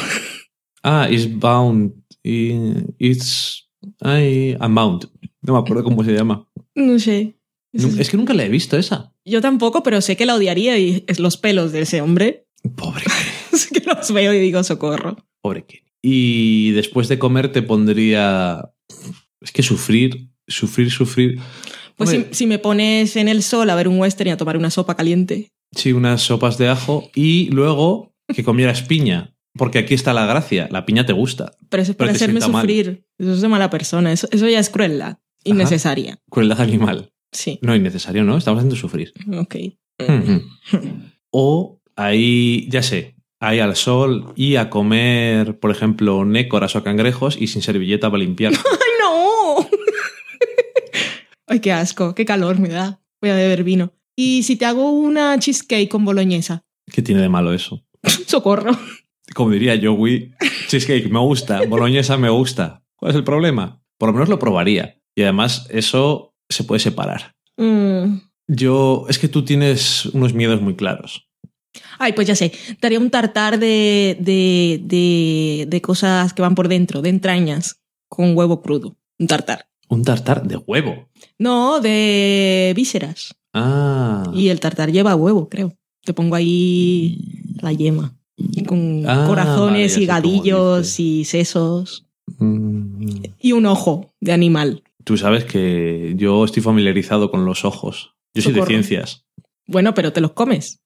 [0.84, 1.94] Ah, It's Bound.
[2.24, 3.68] It's.
[4.00, 5.10] Ay, Unbound.
[5.42, 6.48] No me acuerdo cómo se llama.
[6.76, 7.36] No sé.
[7.74, 9.14] Es que nunca la he visto esa.
[9.28, 12.48] Yo tampoco, pero sé que la odiaría y es los pelos de ese hombre.
[12.76, 13.04] Pobre,
[13.54, 15.18] Así que los veo y digo socorro.
[15.42, 15.84] pobre Kenny.
[16.02, 18.72] Y después de comer te pondría.
[19.42, 21.40] Es que sufrir, sufrir, sufrir.
[21.98, 24.70] Pues si, me pones en el sol a ver un western y a tomar una
[24.70, 25.52] sopa caliente.
[25.76, 29.36] Sí, unas sopas de ajo y luego que comieras piña.
[29.58, 30.70] Porque aquí está la gracia.
[30.72, 31.52] La piña te gusta.
[31.70, 32.52] Pero eso es para hacerme mal.
[32.52, 33.04] sufrir.
[33.18, 34.14] Eso es de mala persona.
[34.14, 35.18] Eso, eso ya es crueldad.
[35.44, 36.20] Innecesaria.
[36.30, 37.12] Crueldad animal.
[37.32, 37.60] Sí.
[37.62, 38.38] No innecesario, ¿no?
[38.38, 39.14] Estamos haciendo sufrir.
[39.38, 39.56] Ok.
[40.00, 40.42] Ujú.
[41.30, 47.38] O ahí, ya sé, ahí al sol y a comer, por ejemplo, nécoras o cangrejos
[47.40, 48.54] y sin servilleta para limpiar.
[48.56, 49.58] ¡Ay, no!
[51.48, 52.16] Ay, qué asco.
[52.16, 53.02] Qué calor me da.
[53.22, 53.94] Voy a beber vino.
[54.16, 56.64] Y si te hago una cheesecake con boloñesa.
[56.92, 57.86] ¿Qué tiene de malo eso?
[58.26, 58.72] Socorro.
[59.36, 60.32] Como diría Joey,
[60.68, 62.84] cheesecake me gusta, boloñesa me gusta.
[62.96, 63.84] ¿Cuál es el problema?
[63.98, 65.00] Por lo menos lo probaría.
[65.16, 67.36] Y además eso se puede separar.
[67.58, 68.20] Mm.
[68.48, 71.28] Yo, es que tú tienes unos miedos muy claros.
[72.00, 72.52] Ay, pues ya sé.
[72.80, 77.82] Te haría un tartar de, de, de, de cosas que van por dentro, de entrañas,
[78.08, 78.96] con huevo crudo.
[79.20, 79.68] Un tartar.
[79.90, 81.08] Un tartar de huevo.
[81.38, 83.36] No, de vísceras.
[83.54, 84.24] Ah.
[84.34, 85.76] Y el tartar lleva huevo, creo.
[86.04, 88.16] Te pongo ahí la yema.
[88.38, 92.06] Y con Ah, corazones y gadillos y sesos.
[92.38, 93.24] Mm.
[93.40, 94.84] Y un ojo de animal.
[95.08, 98.14] Tú sabes que yo estoy familiarizado con los ojos.
[98.36, 99.26] Yo soy de ciencias.
[99.66, 100.82] Bueno, pero te los comes.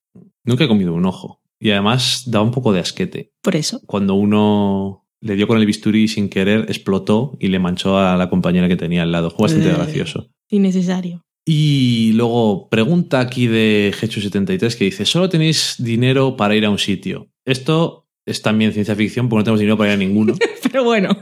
[0.45, 1.41] Nunca he comido un ojo.
[1.59, 3.31] Y además da un poco de asquete.
[3.41, 3.81] Por eso.
[3.87, 8.29] Cuando uno le dio con el bisturí sin querer, explotó y le manchó a la
[8.29, 9.31] compañera que tenía al lado.
[9.31, 9.73] Fue bastante Eh.
[9.73, 10.29] gracioso.
[10.51, 11.23] Innecesario.
[11.43, 16.77] Y luego pregunta aquí de Hecho73 que dice, solo tenéis dinero para ir a un
[16.77, 17.31] sitio.
[17.43, 20.35] Esto es también ciencia ficción porque no tenemos dinero para ir a ninguno.
[20.71, 21.17] Pero bueno.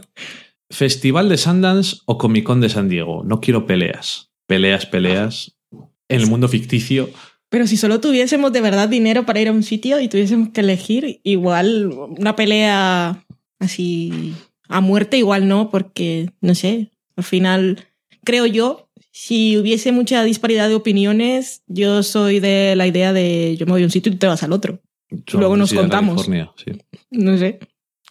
[0.69, 3.23] ¿Festival de Sundance o Comic Con de San Diego?
[3.23, 4.31] No quiero peleas.
[4.47, 5.55] Peleas, peleas.
[6.07, 7.09] En el mundo ficticio.
[7.49, 10.61] Pero si solo tuviésemos de verdad dinero para ir a un sitio y tuviésemos que
[10.61, 13.25] elegir, igual una pelea
[13.59, 14.33] así
[14.67, 17.87] a muerte, igual no, porque no sé, al final
[18.23, 23.65] creo yo, si hubiese mucha disparidad de opiniones, yo soy de la idea de yo
[23.65, 24.79] me voy a un sitio y tú te vas al otro.
[25.33, 26.25] Luego nos contamos.
[26.25, 26.71] Sí.
[27.09, 27.59] No sé,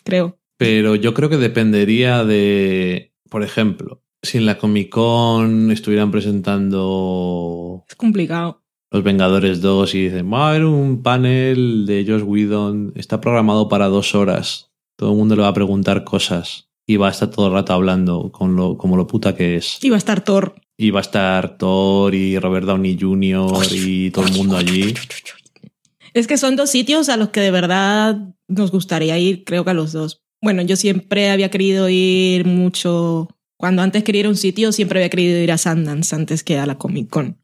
[0.04, 0.36] creo.
[0.58, 7.84] Pero yo creo que dependería de, por ejemplo, si en la Comic Con estuvieran presentando
[7.88, 8.62] Es complicado.
[8.90, 13.68] Los Vengadores 2 y dicen, va a haber un panel de Josh Whedon, está programado
[13.68, 17.30] para dos horas, todo el mundo le va a preguntar cosas y va a estar
[17.30, 19.78] todo el rato hablando con lo, como lo puta que es.
[19.82, 20.54] Y va a estar Thor.
[20.78, 23.62] Y va a estar Thor y Robert Downey Jr.
[23.72, 24.94] y todo el mundo allí.
[26.14, 29.70] Es que son dos sitios a los que de verdad nos gustaría ir, creo que
[29.70, 30.22] a los dos.
[30.42, 33.28] Bueno, yo siempre había querido ir mucho.
[33.56, 36.58] Cuando antes quería ir a un sitio, siempre había querido ir a Sundance antes que
[36.58, 37.36] a la Comic Con.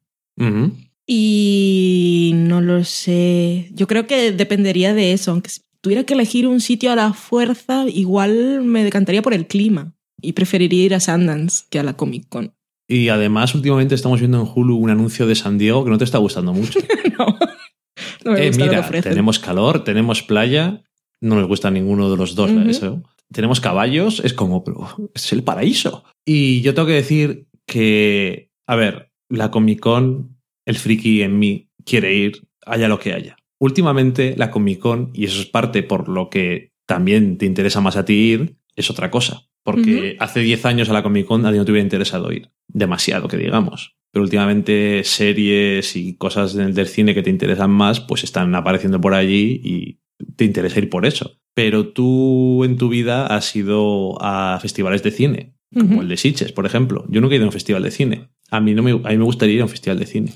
[1.07, 3.69] Y no lo sé.
[3.75, 5.33] Yo creo que dependería de eso.
[5.33, 9.47] Aunque si tuviera que elegir un sitio a la fuerza, igual me decantaría por el
[9.47, 9.93] clima.
[10.23, 12.55] Y preferiría ir a Sundance que a la Comic Con.
[12.89, 16.05] Y además, últimamente estamos viendo en Hulu un anuncio de San Diego que no te
[16.05, 16.79] está gustando mucho.
[17.19, 17.39] no.
[18.25, 19.11] No me Eh, gusta lo que mira, ofrecen.
[19.13, 20.83] tenemos calor, tenemos playa,
[21.25, 23.03] no nos gusta ninguno de los dos eso.
[23.33, 26.05] Tenemos caballos, es como, pero es el paraíso.
[26.25, 31.71] Y yo tengo que decir que, a ver, la Comic Con, el friki en mí
[31.85, 33.37] quiere ir, haya lo que haya.
[33.59, 37.97] Últimamente la Comic Con, y eso es parte por lo que también te interesa más
[37.97, 39.49] a ti ir, es otra cosa.
[39.63, 42.51] Porque hace 10 años a la Comic Con a ti no te hubiera interesado ir.
[42.69, 43.97] Demasiado, que digamos.
[44.13, 49.01] Pero últimamente series y cosas del, del cine que te interesan más, pues están apareciendo
[49.01, 50.04] por allí y
[50.37, 51.39] te interesa ir por eso.
[51.55, 56.53] Pero tú en tu vida has ido a festivales de cine, como el de Sitges,
[56.53, 57.05] por ejemplo.
[57.09, 58.29] Yo nunca he ido a un festival de cine.
[58.51, 60.33] A mí, no me, a mí me gustaría ir a un festival de cine.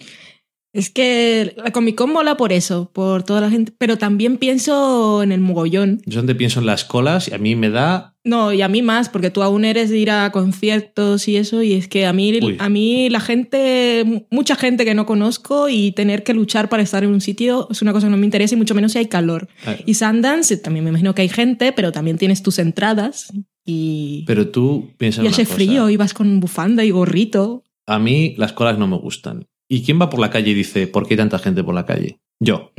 [0.72, 5.22] Es que la Comic Con mola por eso, por toda la gente, pero también pienso
[5.22, 6.02] en el mogollón.
[6.06, 8.16] Yo donde pienso en las colas y a mí me da...
[8.28, 11.62] No, y a mí más, porque tú aún eres de ir a conciertos y eso,
[11.62, 12.56] y es que a mí, Uy.
[12.58, 16.82] a mí la gente, mu- mucha gente que no conozco y tener que luchar para
[16.82, 18.98] estar en un sitio es una cosa que no me interesa y mucho menos si
[18.98, 19.48] hay calor.
[19.86, 23.32] Y Sundance, también me imagino que hay gente, pero también tienes tus entradas
[23.64, 25.54] y, Pero tú piensas y hace una cosa.
[25.56, 27.64] frío y vas con bufanda y gorrito.
[27.86, 29.46] A mí las colas no me gustan.
[29.70, 31.86] ¿Y quién va por la calle y dice, ¿por qué hay tanta gente por la
[31.86, 32.18] calle?
[32.40, 32.72] Yo.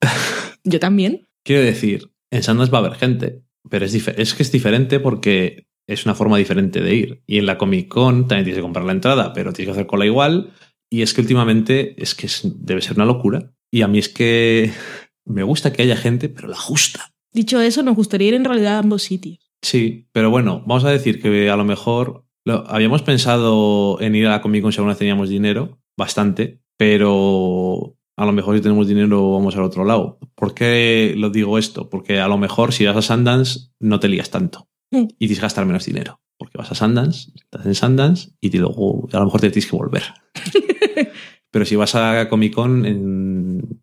[0.64, 1.26] Yo también.
[1.44, 5.66] Quiero decir, en Sandals va a haber gente, pero es, es que es diferente porque
[5.86, 7.22] es una forma diferente de ir.
[7.26, 9.86] Y en la Comic Con también tienes que comprar la entrada, pero tienes que hacer
[9.86, 10.52] cola igual.
[10.90, 13.52] Y es que últimamente es que es- debe ser una locura.
[13.70, 14.70] Y a mí es que
[15.24, 17.12] me gusta que haya gente, pero la justa.
[17.32, 19.38] Dicho eso, nos gustaría ir en realidad a ambos sitios.
[19.62, 24.26] Sí, pero bueno, vamos a decir que a lo mejor lo- habíamos pensado en ir
[24.26, 28.60] a la Comic Con si alguna vez teníamos dinero, bastante, pero a lo mejor si
[28.62, 30.18] tenemos dinero vamos al otro lado.
[30.34, 31.88] ¿Por qué lo digo esto?
[31.88, 35.02] Porque a lo mejor si vas a Sundance no te lías tanto Mm.
[35.04, 36.20] y tienes que gastar menos dinero.
[36.38, 39.70] Porque vas a Sundance, estás en Sundance y te- luego a lo mejor te tienes
[39.70, 40.02] que volver.
[41.50, 43.80] pero si vas a Comic Con en-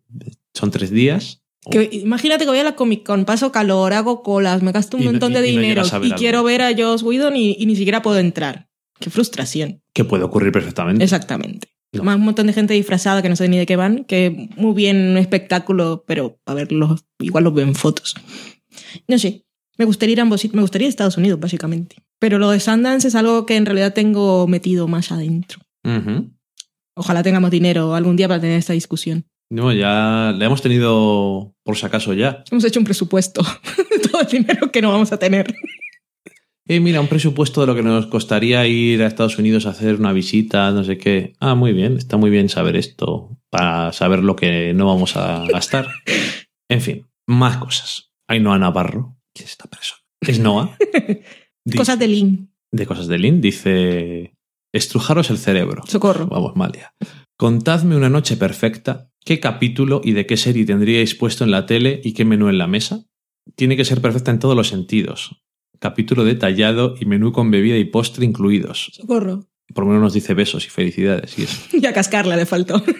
[0.54, 1.42] son tres días.
[1.70, 5.02] Que, imagínate que voy a la Comic Con, paso calor, hago colas, me gasto un
[5.02, 6.16] Y no- montón y- de y dinero ver y algo.
[6.16, 8.68] quiero ver a Joss Whedon y, y ni siquiera puedo entrar.
[9.00, 9.82] Qué frustración.
[9.92, 11.04] Que puede ocurrir perfectamente.
[11.04, 11.68] Exactamente.
[12.04, 14.74] Más un montón de gente disfrazada que no sé ni de qué van, que muy
[14.74, 18.14] bien un espectáculo, pero a verlos, igual los veo en fotos.
[19.08, 19.46] No sé,
[19.78, 21.96] me gustaría ir a ambos me gustaría ir a Estados Unidos, básicamente.
[22.18, 25.60] Pero lo de Sundance es algo que en realidad tengo metido más adentro.
[25.84, 26.30] Ujú.
[26.94, 29.26] Ojalá tengamos dinero algún día para tener esta discusión.
[29.50, 32.42] No, ya le hemos tenido por si acaso ya.
[32.50, 33.42] Hemos hecho un presupuesto
[33.90, 35.54] de todo el dinero que no vamos a tener.
[36.68, 39.96] Eh, mira, un presupuesto de lo que nos costaría ir a Estados Unidos a hacer
[39.96, 41.34] una visita, no sé qué.
[41.38, 45.46] Ah, muy bien, está muy bien saber esto para saber lo que no vamos a
[45.46, 45.88] gastar.
[46.68, 48.10] En fin, más cosas.
[48.28, 50.00] Ainhoa Navarro, ¿qué es esta persona?
[50.20, 50.76] Es Noah.
[51.64, 52.50] Dice- Cosas de Lin.
[52.72, 54.34] de cosas de Lynn, dice
[54.74, 55.84] estrujaros el cerebro.
[55.86, 56.26] Socorro.
[56.26, 56.92] Vamos, Malia.
[57.38, 59.08] Contadme una noche perfecta.
[59.24, 62.58] ¿Qué capítulo y de qué serie tendríais puesto en la tele y qué menú en
[62.58, 63.04] la mesa?
[63.54, 65.40] Tiene que ser perfecta en todos los sentidos.
[65.78, 68.90] Capítulo detallado y menú con bebida y postre incluidos.
[68.94, 69.44] Socorro.
[69.74, 71.60] Por lo menos nos dice besos y felicidades y eso.
[71.76, 72.82] Y a cascarla le faltó.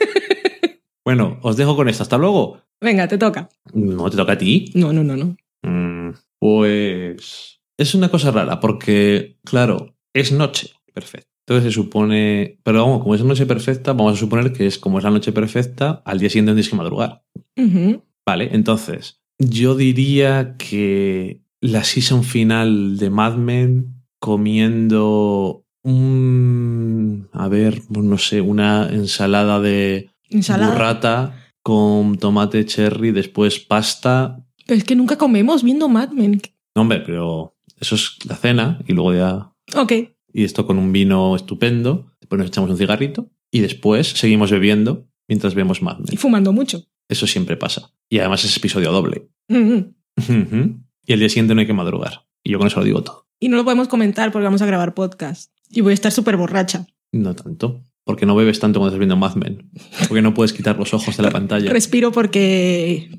[1.05, 2.03] Bueno, os dejo con esto.
[2.03, 2.59] Hasta luego.
[2.81, 3.49] Venga, te toca.
[3.73, 4.73] No te toca a ti.
[4.75, 5.37] No, no, no, no.
[5.63, 11.29] Mm, Pues es una cosa rara porque, claro, es noche perfecta.
[11.47, 14.99] Entonces se supone, pero vamos, como es noche perfecta, vamos a suponer que es como
[14.99, 17.23] es la noche perfecta, al día siguiente tienes que madrugar.
[17.57, 18.03] Ujú.
[18.27, 27.83] Vale, entonces yo diría que la season final de Mad Men comiendo un, a ver,
[27.91, 30.73] no sé, una ensalada de Ensalada.
[30.73, 36.41] burrata con tomate cherry, después pasta, Pero es que nunca comemos viendo Mad Men.
[36.75, 39.53] No, hombre, pero eso es la cena y luego ya.
[39.77, 39.93] Ok.
[40.33, 42.13] Y esto con un vino estupendo.
[42.21, 46.19] Después nos echamos un cigarrito y después seguimos bebiendo mientras vemos Mad Y Men.
[46.19, 46.85] fumando mucho.
[47.09, 47.93] Eso siempre pasa.
[48.11, 49.29] Y además es episodio doble.
[49.49, 49.95] Ujú.
[50.19, 50.81] Ujú.
[51.07, 52.27] Y el día siguiente no hay que madrugar.
[52.43, 53.27] Y yo con eso lo digo todo.
[53.41, 55.53] Y no lo podemos comentar porque vamos a grabar podcast.
[55.71, 56.87] Y voy a estar súper borracha.
[57.13, 57.85] No tanto.
[58.05, 59.71] Porque no bebes tanto cuando estás viendo Mad Men.
[60.09, 61.71] Porque no puedes quitar los ojos de la pantalla.
[61.73, 63.11] Respiro porque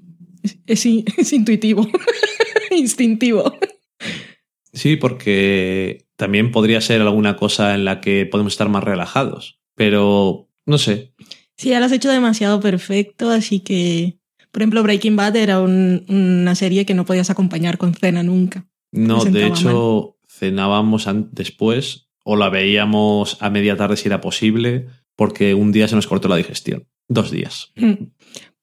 [0.44, 1.88] es, es in- es intuitivo.
[2.72, 3.58] Instintivo.
[4.74, 9.60] Sí, porque también podría ser alguna cosa en la que podemos estar más relajados.
[9.76, 11.14] Pero no sé.
[11.58, 14.17] Sí, ya lo has hecho demasiado perfecto, así que...
[14.52, 18.68] Por ejemplo, Breaking Bad era un- una serie que no podías acompañar con cena nunca.
[18.92, 25.54] No, de hecho, cenábamos después o la veíamos a media tarde si era posible, porque
[25.54, 26.88] un día se nos cortó la digestión.
[27.08, 27.72] Dos días.
[27.76, 28.12] Mm.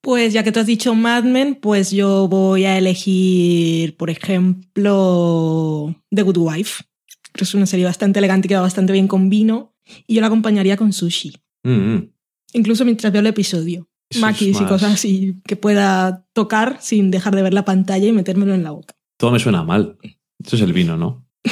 [0.00, 5.94] Pues ya que tú has dicho Mad Men, pues yo voy a elegir, por ejemplo,
[6.10, 6.84] The Good Wife.
[7.32, 9.74] Que es una serie bastante elegante que va bastante bien con vino
[10.06, 11.32] y yo la acompañaría con sushi.
[11.64, 12.10] Mm, mm.
[12.52, 13.88] Incluso mientras veo el episodio.
[14.14, 18.12] Eso Maquis y cosas así que pueda tocar sin dejar de ver la pantalla y
[18.12, 18.94] metérmelo en la boca.
[19.16, 19.98] Todo me suena mal.
[20.42, 21.26] Esto es el vino, ¿no?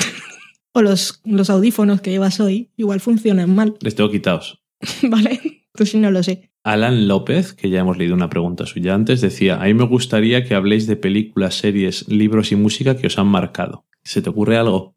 [0.74, 4.62] O los, los audífonos que llevas hoy igual funcionan mal, Les tengo quitados.
[5.02, 5.66] ¿vale?
[5.74, 6.50] Entonces no lo sé.
[6.64, 10.44] Alan López, que ya hemos leído una pregunta suya antes, decía, a mí me gustaría
[10.44, 13.84] que habléis de películas, series, libros y música que os han marcado.
[14.04, 14.94] ¿Se te ocurre algo?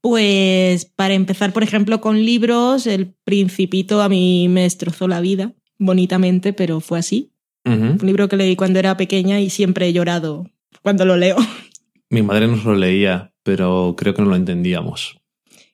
[0.00, 5.54] Pues para empezar, por ejemplo, con libros, El Principito a mí me destrozó la vida,
[5.78, 7.32] bonitamente, pero fue así.
[7.64, 7.96] Ujú.
[8.00, 10.46] Un libro que leí cuando era pequeña y siempre he llorado
[10.82, 11.36] cuando lo leo.
[12.10, 15.18] Mi madre nos lo leía, pero creo que no lo entendíamos.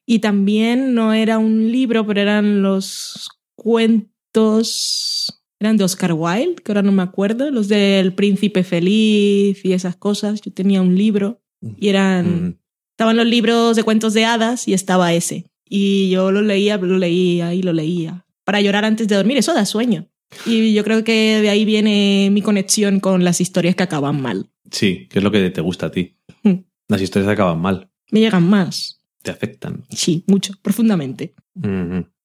[0.06, 6.72] Y también no era un libro, pero eran los cuentos, eran de Oscar Wilde, que
[6.72, 10.40] ahora no me acuerdo, los del Príncipe Feliz y esas cosas.
[10.42, 11.40] Yo tenía un libro
[11.78, 12.48] y eran...
[12.48, 12.58] Mm.
[12.94, 15.46] Estaban los libros de cuentos de hadas y estaba ese.
[15.68, 18.24] Y yo lo leía, lo leía y lo leía.
[18.44, 20.08] Para llorar antes de dormir, eso da sueño.
[20.46, 24.50] Y yo creo que de ahí viene mi conexión con las historias que acaban mal.
[24.70, 26.16] Sí, que es lo que te gusta a ti.
[26.42, 26.54] Mm.
[26.88, 29.00] Las historias acaban mal, Me llegan más.
[29.22, 29.84] te afectan.
[29.90, 31.34] Sí, mucho, profundamente.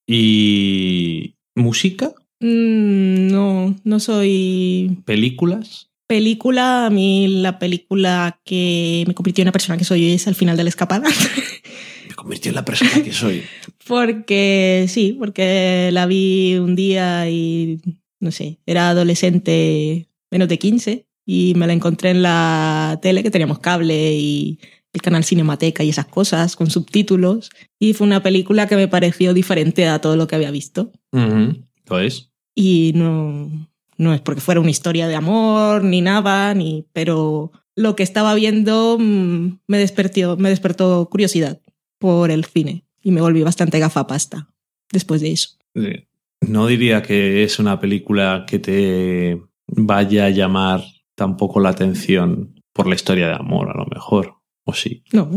[0.07, 2.13] ¿Y música?
[2.39, 5.89] Mm, no, no soy ¿Películas?
[6.07, 6.87] película.
[6.87, 10.57] A mí la película que me convirtió en la persona que soy es al final
[10.57, 11.07] de la escapada.
[12.19, 13.43] convirtió en la persona que soy.
[13.87, 17.79] porque sí, porque la vi un día y,
[18.19, 23.31] no sé, era adolescente menos de 15 y me la encontré en la tele que
[23.31, 24.59] teníamos cable y
[24.91, 29.33] el canal Cinemateca y esas cosas con subtítulos y fue una película que me pareció
[29.33, 30.91] diferente a todo lo que había visto.
[31.11, 32.31] Lo es.
[32.53, 33.49] Y no,
[33.97, 38.35] no es porque fuera una historia de amor ni nada, ni, pero lo que estaba
[38.35, 41.61] viendo mm, me despertó, me despertó curiosidad
[41.99, 44.49] por el cine y me volví bastante gafapasta
[44.91, 45.49] después de eso.
[46.41, 50.83] No diría que es una película que te vaya a llamar
[51.15, 55.03] tampoco la atención por la historia de amor, a lo mejor, o sí.
[55.11, 55.29] No,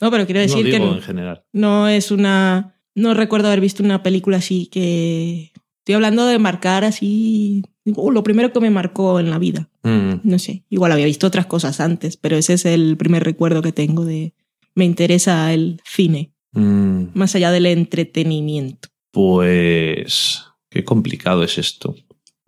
[0.00, 1.44] no, pero quiero decir no digo que en general.
[1.52, 6.84] no es una, no recuerdo haber visto una película así que estoy hablando de marcar
[6.84, 9.70] así, uh, lo primero que me marcó en la vida.
[9.84, 13.62] Mm, No sé, igual había visto otras cosas antes, pero ese es el primer recuerdo
[13.62, 14.34] que tengo de
[14.74, 17.06] me interesa el cine, mm.
[17.14, 18.88] más allá del entretenimiento.
[19.12, 21.96] Pues qué complicado es esto.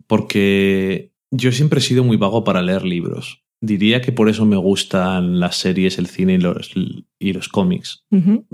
[0.07, 3.43] Porque yo siempre he sido muy vago para leer libros.
[3.61, 6.71] Diría que por eso me gustan las series, el cine y los,
[7.19, 8.05] y los cómics.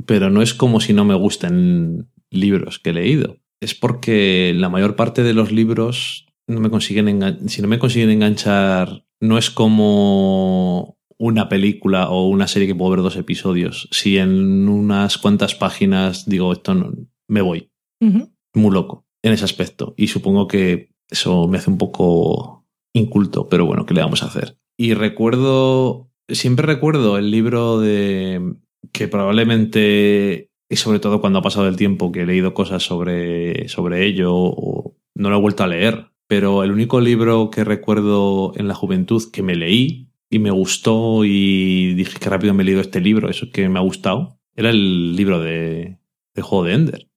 [0.05, 3.37] Pero no es como si no me gusten libros que he leído.
[3.59, 8.11] Es porque la mayor parte de los libros no me consiguen si no me consiguen
[8.11, 13.89] enganchar, no es como una película o una serie que puedo ver dos episodios.
[13.91, 16.93] Si en unas cuantas páginas digo esto no,
[17.27, 17.69] me voy
[18.01, 19.93] muy loco en ese aspecto.
[19.97, 24.27] Y supongo que eso me hace un poco inculto, pero bueno, ¿qué le vamos a
[24.27, 24.57] hacer?
[24.77, 28.55] Y recuerdo, siempre recuerdo el libro de
[28.93, 33.67] que probablemente, y sobre todo cuando ha pasado el tiempo, que he leído cosas sobre,
[33.67, 38.53] sobre ello, o no lo he vuelto a leer, pero el único libro que recuerdo
[38.55, 42.65] en la juventud que me leí y me gustó y dije que rápido me he
[42.65, 45.97] leído este libro, eso que me ha gustado, era el libro de,
[46.35, 47.07] de Juego de Ender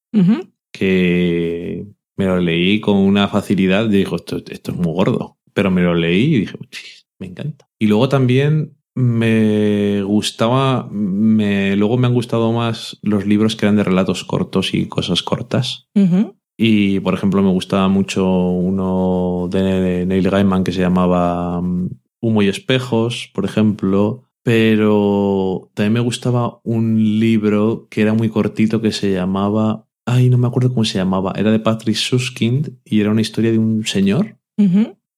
[0.73, 1.87] que
[2.17, 5.39] me lo leí con una facilidad dijo, esto, esto es muy gordo.
[5.53, 7.69] Pero me lo leí y dije, "Chis, me encanta.
[7.79, 13.77] Y luego también me gustaba, me, luego me han gustado más los libros que eran
[13.77, 15.89] de relatos cortos y cosas cortas.
[16.57, 21.63] Y, por ejemplo, me gustaba mucho uno de Neil Gaiman que se llamaba
[22.23, 24.25] Humo y Espejos, por ejemplo.
[24.45, 29.87] Pero también me gustaba un libro que era muy cortito que se llamaba...
[30.05, 31.33] Ay, no me acuerdo cómo se llamaba.
[31.37, 34.39] Era de Patrick Suskind y era una historia de un señor.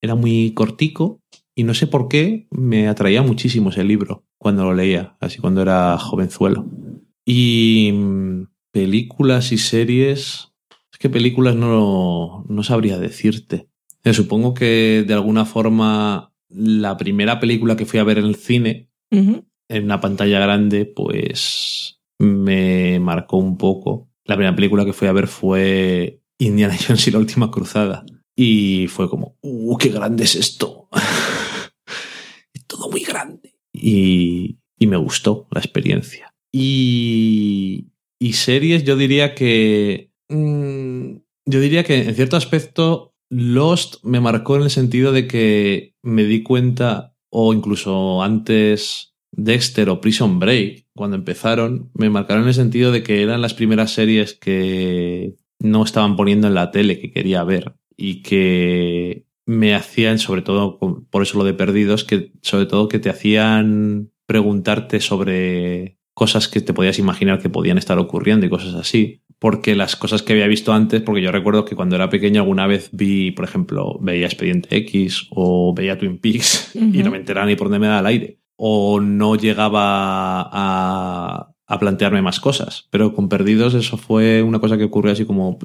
[0.03, 1.21] Era muy cortico
[1.55, 5.63] y no sé por qué me atraía muchísimo ese libro cuando lo leía, así cuando
[5.63, 6.67] era jovenzuelo.
[7.25, 10.51] Y mm, películas y series...
[10.93, 13.69] Es que películas no, no sabría decirte.
[14.13, 18.91] Supongo que de alguna forma la primera película que fui a ver en el cine,
[19.11, 24.11] en una pantalla grande, pues me marcó un poco.
[24.25, 28.05] La primera película que fui a ver fue Indiana Jones y la última cruzada.
[28.37, 30.89] Y fue como, ¡uh, qué grande es esto!
[32.53, 33.57] es todo muy grande.
[33.73, 36.35] Y, y me gustó la experiencia.
[36.53, 40.13] Y, y series, yo diría que.
[40.29, 45.95] mm, yo diría que en cierto aspecto Lost me marcó en el sentido de que
[46.03, 52.49] me di cuenta, o incluso antes Dexter o Prison Break, cuando empezaron, me marcaron en
[52.49, 57.01] el sentido de que eran las primeras series que no estaban poniendo en la tele
[57.01, 60.79] que quería ver y que me hacían, sobre todo,
[61.11, 66.61] por eso lo de perdidos, que sobre todo que te hacían preguntarte sobre cosas que
[66.61, 69.24] te podías imaginar que podían estar ocurriendo y cosas así.
[69.45, 72.67] Porque las cosas que había visto antes, porque yo recuerdo que cuando era pequeño alguna
[72.67, 77.47] vez vi, por ejemplo, veía Expediente X o veía Twin Peaks y no me enteraba
[77.47, 78.41] ni por dónde me da el aire.
[78.57, 82.89] O no llegaba a, a plantearme más cosas.
[82.89, 85.59] Pero con Perdidos eso fue una cosa que ocurrió así como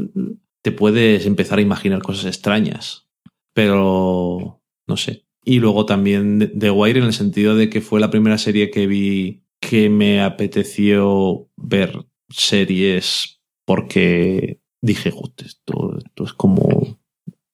[0.62, 3.08] te puedes empezar a imaginar cosas extrañas.
[3.54, 5.24] Pero no sé.
[5.46, 8.88] Y luego también The Wire en el sentido de que fue la primera serie que
[8.88, 13.39] vi que me apeteció ver series
[13.70, 16.98] porque dije, "Gut, esto, esto es como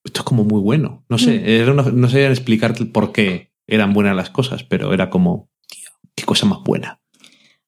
[0.06, 1.04] esto es como muy bueno.
[1.10, 1.44] No sé, Mm.
[1.46, 5.90] era una- no sabía explicarte por qué eran buenas las cosas, pero era como, tío,
[6.16, 7.02] qué cosa más buena.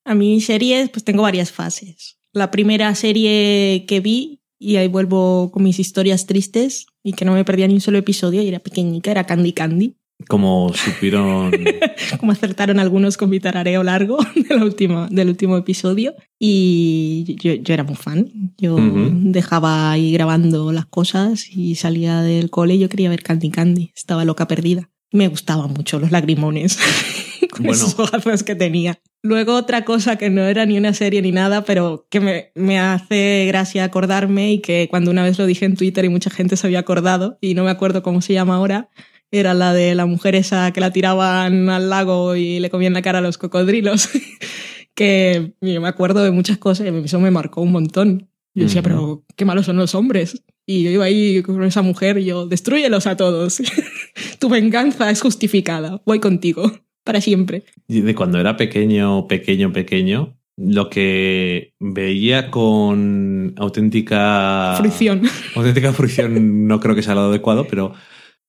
[0.05, 2.19] A mí series, pues tengo varias fases.
[2.31, 7.33] La primera serie que vi, y ahí vuelvo con mis historias tristes, y que no
[7.33, 9.96] me perdía ni un solo episodio, y era pequeñica, era Candy Candy.
[10.27, 11.51] Como supieron...
[12.19, 14.17] Como acertaron algunos con mi tarareo largo
[14.49, 16.15] del último, del último episodio.
[16.39, 18.53] Y yo, yo era muy fan.
[18.57, 23.49] Yo dejaba ahí grabando las cosas y salía del cole y yo quería ver Candy
[23.51, 23.91] Candy.
[23.95, 24.89] Estaba loca perdida.
[25.11, 26.77] Me gustaban mucho los lagrimones
[27.51, 27.73] con Bueno.
[27.73, 28.99] esos ojazos que tenía.
[29.23, 32.79] Luego otra cosa que no era ni una serie ni nada, pero que me, me,
[32.79, 36.55] hace gracia acordarme y que cuando una vez lo dije en Twitter y mucha gente
[36.57, 38.89] se había acordado y no me acuerdo cómo se llama ahora,
[39.31, 43.01] era la de la mujer esa que la tiraban al lago y le comían la
[43.01, 44.09] cara a los cocodrilos.
[44.95, 48.29] que yo me acuerdo de muchas cosas y eso me marcó un montón.
[48.55, 50.43] Yo decía, pero qué malos son los hombres.
[50.65, 53.61] Y yo iba ahí con esa mujer y yo, destruyelos a todos.
[54.39, 56.01] tu venganza es justificada.
[56.07, 56.71] Voy contigo
[57.03, 57.63] para siempre.
[57.87, 65.21] De cuando era pequeño, pequeño, pequeño, lo que veía con auténtica fruición.
[65.55, 67.93] Auténtica fruición no creo que sea lo adecuado, pero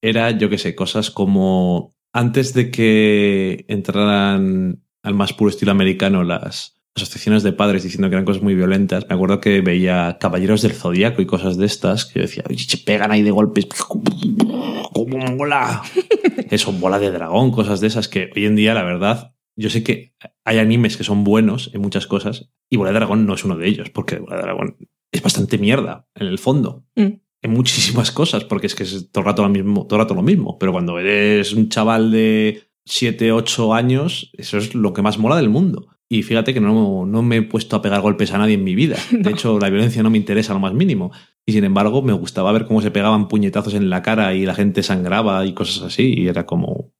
[0.03, 6.24] era, yo qué sé, cosas como antes de que entraran al más puro estilo americano
[6.24, 10.62] las asociaciones de padres diciendo que eran cosas muy violentas, me acuerdo que veía Caballeros
[10.62, 13.66] del Zodíaco y cosas de estas, que yo decía, se pegan ahí de golpes,
[14.92, 15.82] como mola!
[16.51, 19.82] Eso, bola de dragón, cosas de esas que hoy en día, la verdad, yo sé
[19.82, 23.44] que hay animes que son buenos en muchas cosas y Bola de Dragón no es
[23.44, 24.76] uno de ellos, porque Bola de Dragón
[25.12, 26.86] es bastante mierda en el fondo.
[26.94, 30.05] Mm en muchísimas cosas, porque es que es todo el rato lo mismo, todo el
[30.05, 30.59] rato lo mismo.
[30.59, 35.36] Pero cuando eres un chaval de 7, 8 años, eso es lo que más mola
[35.36, 35.89] del mundo.
[36.11, 38.74] Y fíjate que no, no me he puesto a pegar golpes a nadie en mi
[38.74, 38.97] vida.
[39.11, 41.12] De hecho, la violencia no me interesa lo más mínimo.
[41.47, 44.55] Y sin embargo, me gustaba ver cómo se pegaban puñetazos en la cara y la
[44.55, 46.14] gente sangraba y cosas así.
[46.16, 46.93] Y era como,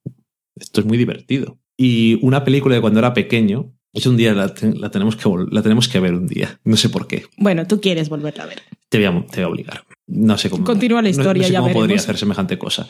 [0.57, 1.59] esto es muy divertido.
[1.77, 5.89] Y una película de cuando era pequeño, es un día la, tenemos que, la tenemos
[5.89, 6.61] que ver un día.
[6.65, 7.25] No sé por qué.
[7.39, 8.63] Bueno, tú quieres volverla a ver.
[8.89, 9.85] Te voy a, te voy a obligar.
[10.09, 10.65] No sé cómo.
[10.65, 12.89] Continúa la historia, no, sé cómo podría hacer semejante cosa.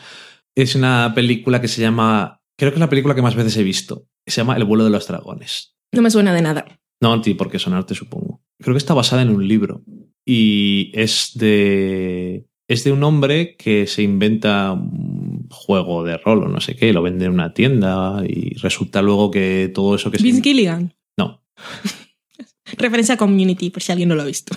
[0.55, 2.41] Es una película que se llama.
[2.57, 4.07] Creo que es la película que más veces he visto.
[4.25, 5.75] Se llama El vuelo de los dragones.
[5.91, 6.65] No me suena de nada.
[7.01, 8.41] No, a ti, porque sonarte, supongo.
[8.59, 9.83] Creo que está basada en un libro.
[10.25, 12.45] Y es de.
[12.67, 16.93] Es de un hombre que se inventa un juego de rol o no sé qué,
[16.93, 20.43] lo vende en una tienda y resulta luego que todo eso que Vince se.
[20.43, 20.93] Gilligan.
[21.17, 21.43] No.
[22.77, 24.55] Referencia a Community, por si alguien no lo ha visto.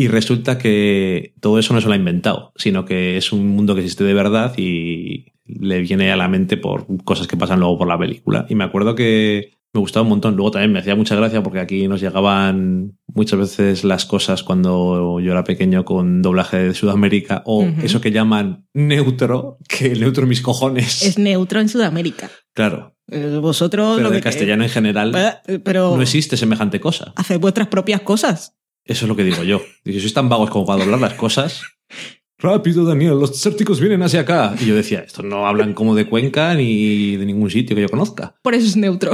[0.00, 3.74] Y resulta que todo eso no se lo ha inventado, sino que es un mundo
[3.74, 7.76] que existe de verdad y le viene a la mente por cosas que pasan luego
[7.76, 8.46] por la película.
[8.48, 10.36] Y me acuerdo que me gustaba un montón.
[10.36, 15.20] Luego también me hacía mucha gracia porque aquí nos llegaban muchas veces las cosas cuando
[15.20, 20.26] yo era pequeño con doblaje de Sudamérica o eso que llaman neutro, que el neutro
[20.26, 21.02] mis cojones.
[21.02, 22.30] Es neutro en Sudamérica.
[22.54, 22.96] Claro.
[23.10, 23.98] Eh, vosotros.
[23.98, 27.12] Pero de castellano en general pero, no existe semejante cosa.
[27.16, 28.56] Haced vuestras propias cosas.
[28.90, 29.62] Eso es lo que digo yo.
[29.84, 31.62] Si sois tan vagos como para doblar las cosas.
[32.38, 34.56] Rápido, Daniel, los desérticos vienen hacia acá.
[34.60, 37.88] Y yo decía, estos no hablan como de Cuenca ni de ningún sitio que yo
[37.88, 38.34] conozca.
[38.42, 39.12] Por eso es neutro.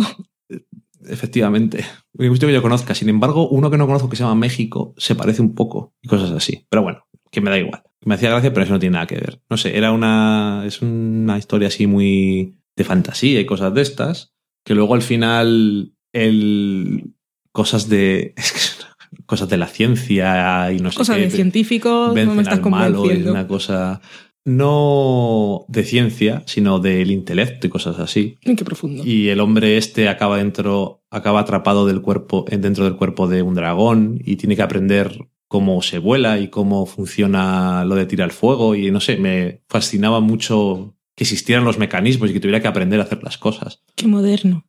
[1.06, 1.84] Efectivamente.
[2.14, 2.94] Ningún sitio que yo conozca.
[2.94, 6.08] Sin embargo, uno que no conozco que se llama México se parece un poco y
[6.08, 6.66] cosas así.
[6.70, 7.82] Pero bueno, que me da igual.
[8.00, 9.42] Me hacía gracia, pero eso no tiene nada que ver.
[9.50, 10.62] No sé, era una.
[10.64, 14.32] Es una historia así muy de fantasía y cosas de estas.
[14.64, 15.92] Que luego al final.
[16.14, 17.12] El.
[17.52, 18.34] Cosas de
[19.26, 23.30] cosas de la ciencia y no sé cosas de científicos, no me estás convenciendo.
[23.30, 24.00] una cosa
[24.46, 28.36] no de ciencia, sino del intelecto y cosas así.
[28.40, 29.02] Qué profundo.
[29.04, 33.54] Y el hombre este acaba dentro, acaba atrapado del cuerpo, dentro del cuerpo de un
[33.54, 38.76] dragón y tiene que aprender cómo se vuela y cómo funciona lo de tirar fuego
[38.76, 43.00] y no sé, me fascinaba mucho que existieran los mecanismos y que tuviera que aprender
[43.00, 43.82] a hacer las cosas.
[43.96, 44.64] Qué moderno.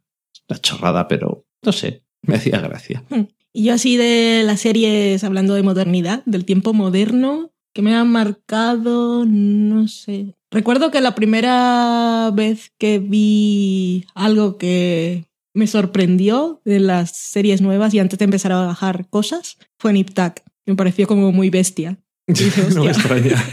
[0.48, 3.04] La chorrada, pero no sé, me hacía gracia.
[3.10, 3.26] Hmm.
[3.58, 8.08] Y yo así de las series, hablando de modernidad, del tiempo moderno, que me han
[8.08, 10.36] marcado, no sé.
[10.52, 17.96] Recuerdo que la primera vez que vi algo que me sorprendió de las series nuevas
[17.96, 20.12] y antes de empezar a bajar cosas fue Nip
[20.68, 21.98] Me pareció como muy bestia.
[22.76, 23.44] no me extraña.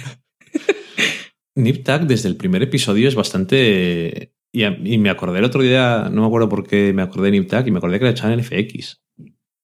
[2.06, 4.34] Desde el primer episodio es bastante...
[4.52, 7.70] Y, me acordé el otro día, no me acuerdo por qué me acordé de y
[7.70, 9.03] me acordé que era en FX.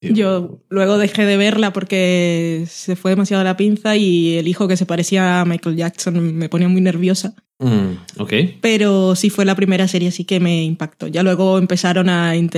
[0.01, 4.75] Yo luego dejé de verla porque se fue demasiado la pinza y el hijo que
[4.75, 7.35] se parecía a Michael Jackson me ponía muy nerviosa.
[7.59, 8.33] Mm, ok.
[8.61, 11.07] Pero sí fue la primera serie, así que me impactó.
[11.07, 12.49] Ya luego empezaron a, em,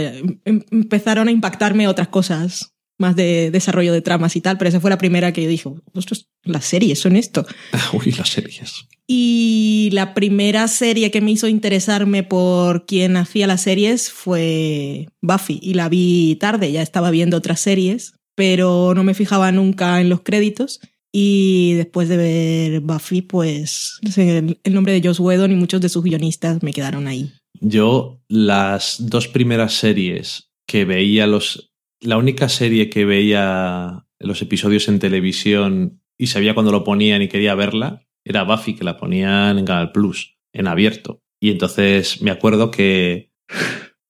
[0.46, 4.90] empezaron a impactarme otras cosas más de desarrollo de tramas y tal, pero esa fue
[4.90, 7.46] la primera que yo dije, ostras, las series son esto.
[7.94, 8.86] Uy, las series.
[9.08, 15.60] Y la primera serie que me hizo interesarme por quien hacía las series fue Buffy,
[15.62, 20.10] y la vi tarde, ya estaba viendo otras series, pero no me fijaba nunca en
[20.10, 20.80] los créditos.
[21.16, 26.04] Y después de ver Buffy, pues el nombre de Joss Whedon y muchos de sus
[26.04, 27.32] guionistas me quedaron ahí.
[27.60, 31.73] Yo las dos primeras series que veía los
[32.04, 37.28] la única serie que veía los episodios en televisión y sabía cuando lo ponían y
[37.28, 41.22] quería verla era Buffy, que la ponían en Canal Plus, en abierto.
[41.42, 43.32] Y entonces me acuerdo que.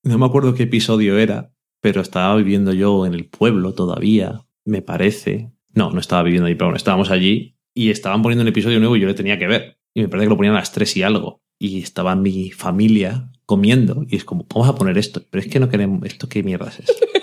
[0.03, 4.81] No me acuerdo qué episodio era, pero estaba viviendo yo en el pueblo todavía, me
[4.81, 5.51] parece.
[5.73, 8.95] No, no estaba viviendo ahí, pero bueno, estábamos allí y estaban poniendo un episodio nuevo
[8.95, 9.79] y yo le tenía que ver.
[9.95, 11.41] Y me parece que lo ponían a las tres y algo.
[11.59, 15.23] Y estaba mi familia comiendo y es como, vamos a poner esto.
[15.29, 16.87] Pero es que no queremos, ¿esto qué mierdas es?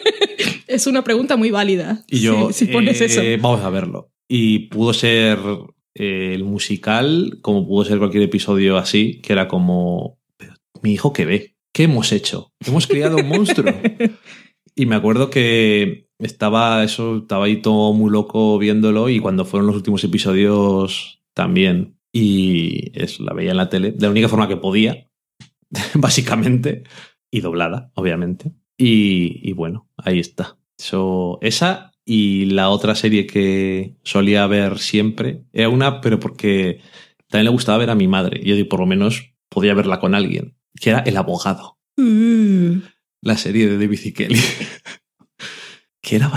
[0.71, 2.05] es una pregunta muy válida.
[2.09, 3.23] Y yo, si, pones eh, eso.
[3.43, 4.12] vamos a verlo.
[4.29, 5.39] Y pudo ser
[5.95, 11.12] eh, el musical, como pudo ser cualquier episodio así, que era como, "Pero, mi hijo
[11.12, 12.53] que ve, ¿qué hemos hecho?
[12.64, 13.73] Hemos criado un monstruo.
[14.77, 19.66] Y me acuerdo que estaba eso, estaba ahí todo muy loco viéndolo y cuando fueron
[19.66, 21.99] los últimos episodios también.
[22.12, 25.11] Y es, la veía en la tele de la única forma que podía,
[25.95, 26.85] básicamente,
[27.31, 28.53] y doblada, obviamente.
[28.79, 30.57] Y, y bueno, ahí está.
[30.81, 36.81] Eso, esa y la otra serie que solía ver siempre era una, pero porque
[37.28, 38.41] también le gustaba ver a mi madre.
[38.43, 42.78] Y yo por lo menos podía verla con alguien, que era El Abogado Mm.
[43.20, 44.41] la serie de David y Kelly.
[46.01, 46.31] que era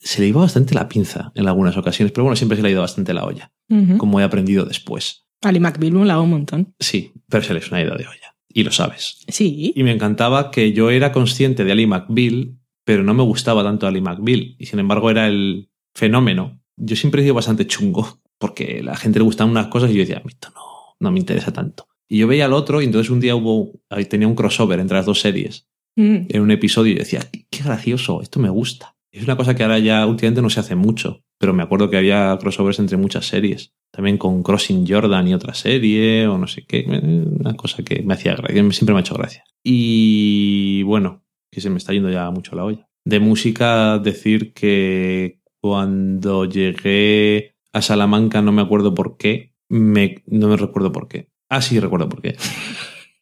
[0.00, 2.72] se le iba bastante la pinza en algunas ocasiones, pero bueno, siempre se le ha
[2.72, 3.52] ido bastante la olla,
[3.98, 5.26] como he aprendido después.
[5.42, 6.74] Ali McBeal molaba un montón.
[6.80, 8.34] Sí, pero se le es una idea de olla.
[8.48, 9.18] Y lo sabes.
[9.28, 9.72] Sí.
[9.74, 13.86] Y me encantaba que yo era consciente de Ali McBeal, pero no me gustaba tanto
[13.86, 14.56] Ali McBeal.
[14.58, 16.60] Y sin embargo era el fenómeno.
[16.76, 19.94] Yo siempre he sido bastante chungo, porque a la gente le gustan unas cosas y
[19.94, 21.88] yo decía, esto no, no me interesa tanto.
[22.08, 24.96] Y yo veía al otro y entonces un día hubo, ahí tenía un crossover entre
[24.96, 25.68] las dos series.
[25.96, 26.26] Mm.
[26.30, 27.20] en un episodio y decía,
[27.50, 28.96] qué gracioso, esto me gusta.
[29.10, 31.98] Es una cosa que ahora ya últimamente no se hace mucho, pero me acuerdo que
[31.98, 33.74] había crossovers entre muchas series.
[33.90, 36.86] También con Crossing Jordan y otra serie, o no sé qué.
[36.88, 39.44] Una cosa que me hacía gracia, siempre me ha hecho gracia.
[39.62, 41.21] Y bueno,
[41.52, 42.88] que se me está yendo ya mucho la olla.
[43.04, 50.48] De música, decir que cuando llegué a Salamanca, no me acuerdo por qué, me, no
[50.48, 51.28] me recuerdo por qué.
[51.48, 52.36] Ah, sí, recuerdo por qué.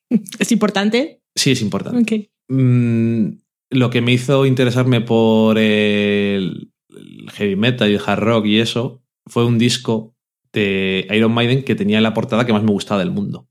[0.38, 1.22] ¿Es importante?
[1.34, 2.30] Sí, es importante.
[2.48, 3.30] Mm,
[3.70, 8.60] lo que me hizo interesarme por el, el heavy metal y el hard rock y
[8.60, 10.14] eso fue un disco
[10.52, 13.49] de Iron Maiden que tenía la portada que más me gustaba del mundo.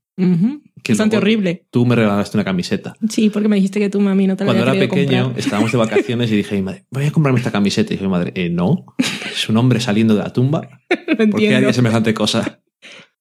[0.82, 1.66] Que Bastante horrible.
[1.70, 2.94] Tú me regalaste una camiseta.
[3.08, 5.40] Sí, porque me dijiste que tu mami no te la Cuando había era pequeño, comprar.
[5.40, 7.92] estábamos de vacaciones y dije mi madre, voy a comprarme esta camiseta.
[7.92, 10.68] Y dije mi madre, eh, no, es un hombre saliendo de la tumba.
[11.18, 12.60] Lo ¿Por qué haría semejante cosa?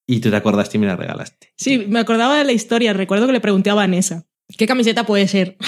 [0.08, 1.52] Y tú te acordaste y me la regalaste.
[1.56, 2.94] Sí, me acordaba de la historia.
[2.94, 4.26] Recuerdo que le pregunté a Vanessa,
[4.58, 5.58] ¿qué camiseta puede ser?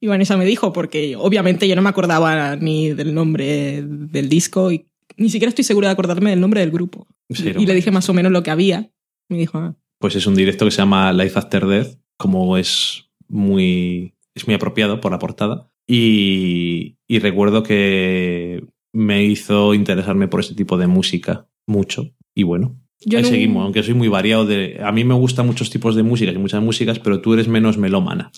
[0.00, 4.70] Y Vanessa me dijo, porque obviamente yo no me acordaba ni del nombre del disco
[4.70, 7.06] y ni siquiera estoy segura de acordarme del nombre del grupo.
[7.30, 8.90] Sí, y le dije más o menos lo que había.
[9.30, 13.06] Me dijo, ah, pues es un directo que se llama Life After Death, como es
[13.26, 15.70] muy, es muy apropiado por la portada.
[15.88, 22.10] Y, y recuerdo que me hizo interesarme por ese tipo de música mucho.
[22.34, 24.44] Y bueno, yo ahí no- seguimos, aunque soy muy variado.
[24.44, 27.48] De, a mí me gustan muchos tipos de música y muchas músicas, pero tú eres
[27.48, 28.30] menos melómana.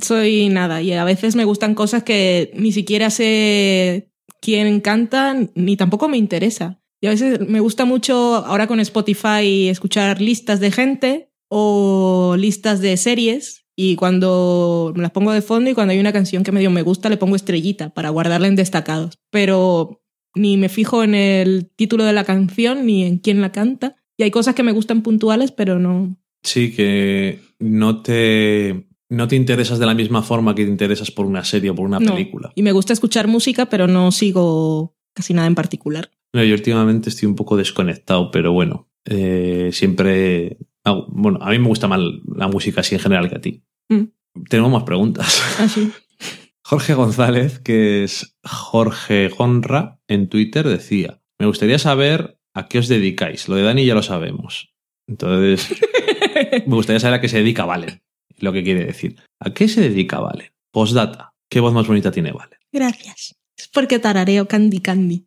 [0.00, 5.76] soy nada y a veces me gustan cosas que ni siquiera sé quién canta ni
[5.76, 6.79] tampoco me interesa.
[7.00, 12.80] Y a veces me gusta mucho ahora con Spotify escuchar listas de gente o listas
[12.80, 16.52] de series y cuando me las pongo de fondo y cuando hay una canción que
[16.52, 19.18] medio me gusta le pongo estrellita para guardarla en destacados.
[19.30, 20.02] Pero
[20.34, 23.96] ni me fijo en el título de la canción ni en quién la canta.
[24.18, 26.16] Y hay cosas que me gustan puntuales, pero no.
[26.42, 31.24] Sí, que no te, no te interesas de la misma forma que te interesas por
[31.24, 32.14] una serie o por una no.
[32.14, 32.52] película.
[32.54, 36.10] Y me gusta escuchar música, pero no sigo casi nada en particular.
[36.32, 40.58] No, yo últimamente estoy un poco desconectado, pero bueno, eh, siempre...
[40.84, 42.00] hago- bueno, a mí me gusta más
[42.36, 43.64] la música así en general que a ti.
[43.88, 44.04] Mm.
[44.48, 45.42] Tenemos más preguntas.
[45.60, 45.90] Así.
[46.64, 52.86] Jorge González, que es Jorge Gonra, en Twitter decía, me gustaría saber a qué os
[52.86, 53.48] dedicáis.
[53.48, 54.72] Lo de Dani ya lo sabemos.
[55.08, 55.68] Entonces,
[56.66, 58.02] me gustaría saber a qué se dedica Valen.
[58.38, 59.16] Lo que quiere decir.
[59.40, 60.52] ¿A qué se dedica Valen?
[60.70, 61.34] Postdata.
[61.50, 62.58] ¿Qué voz más bonita tiene Valen?
[62.72, 63.34] Gracias.
[63.56, 65.26] Es porque tarareo Candy Candy.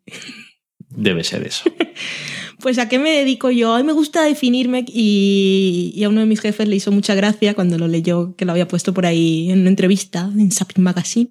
[0.96, 1.64] Debe ser eso.
[2.60, 3.74] Pues a qué me dedico yo.
[3.74, 7.14] A mí me gusta definirme y, y a uno de mis jefes le hizo mucha
[7.14, 10.82] gracia cuando lo leyó, que lo había puesto por ahí en una entrevista en Sapin
[10.82, 11.30] Magazine,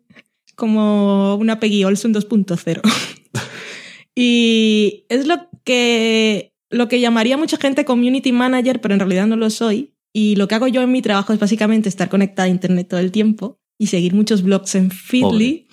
[0.54, 2.82] como una Peggy Olson 2.0.
[4.16, 9.36] y es lo que, lo que llamaría mucha gente community manager, pero en realidad no
[9.36, 9.96] lo soy.
[10.14, 13.00] Y lo que hago yo en mi trabajo es básicamente estar conectada a Internet todo
[13.00, 15.68] el tiempo y seguir muchos blogs en Feedly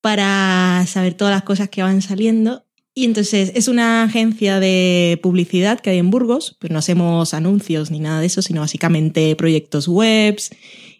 [0.00, 2.65] para saber todas las cosas que van saliendo.
[2.98, 7.90] Y entonces es una agencia de publicidad que hay en Burgos, pero no hacemos anuncios
[7.90, 10.50] ni nada de eso, sino básicamente proyectos webs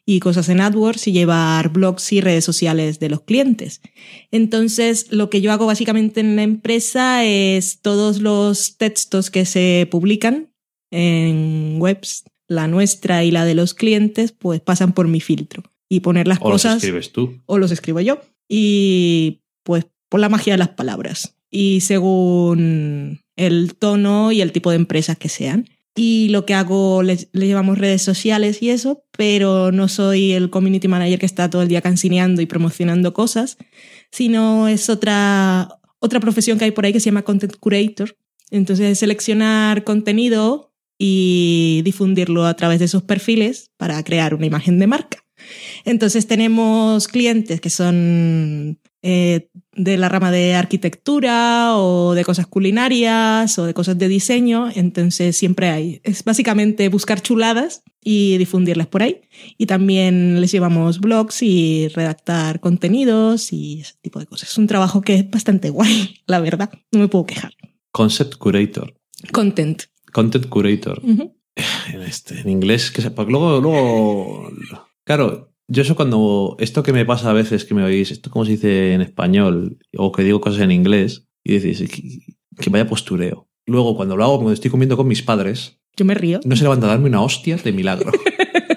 [0.05, 3.81] y cosas en AdWords y llevar blogs y redes sociales de los clientes.
[4.31, 9.89] Entonces, lo que yo hago básicamente en la empresa es todos los textos que se
[9.91, 10.53] publican
[10.91, 16.01] en webs, la nuestra y la de los clientes, pues pasan por mi filtro y
[16.01, 17.41] poner las O los cosas escribes tú.
[17.47, 18.21] o los escribo yo.
[18.51, 24.71] y pues por la magia de las palabras y según el tono y el tipo
[24.71, 25.67] de empresas que sean.
[25.95, 30.51] Y lo que hago, le, le llevamos redes sociales y eso, pero no soy el
[30.51, 33.57] community manager que está todo el día cansineando y promocionando cosas,
[34.13, 38.17] sino es otra, otra profesión que hay por ahí que se llama content curator.
[38.51, 44.79] Entonces, es seleccionar contenido y difundirlo a través de sus perfiles para crear una imagen
[44.79, 45.25] de marca.
[45.85, 53.57] Entonces tenemos clientes que son eh, de la rama de arquitectura o de cosas culinarias
[53.57, 56.01] o de cosas de diseño, entonces siempre hay.
[56.03, 59.21] Es básicamente buscar chuladas y difundirlas por ahí.
[59.59, 64.51] Y también les llevamos blogs y redactar contenidos y ese tipo de cosas.
[64.51, 66.73] Es un trabajo que es bastante guay, la verdad.
[66.91, 67.53] No me puedo quejar.
[67.93, 68.93] Concept Curator.
[69.31, 69.85] Content.
[70.13, 71.01] Content Curator.
[71.05, 73.23] En, este, en inglés, que sepa.
[73.23, 74.51] Luego, luego.
[75.05, 76.57] Claro, yo eso cuando.
[76.59, 79.79] Esto que me pasa a veces que me oís, esto como se dice en español,
[79.97, 83.49] o que digo cosas en inglés, y decís que, que vaya postureo.
[83.67, 86.41] Luego, cuando lo hago, cuando estoy comiendo con mis padres, Yo me río.
[86.45, 88.13] no se levanta a darme una hostia de milagro.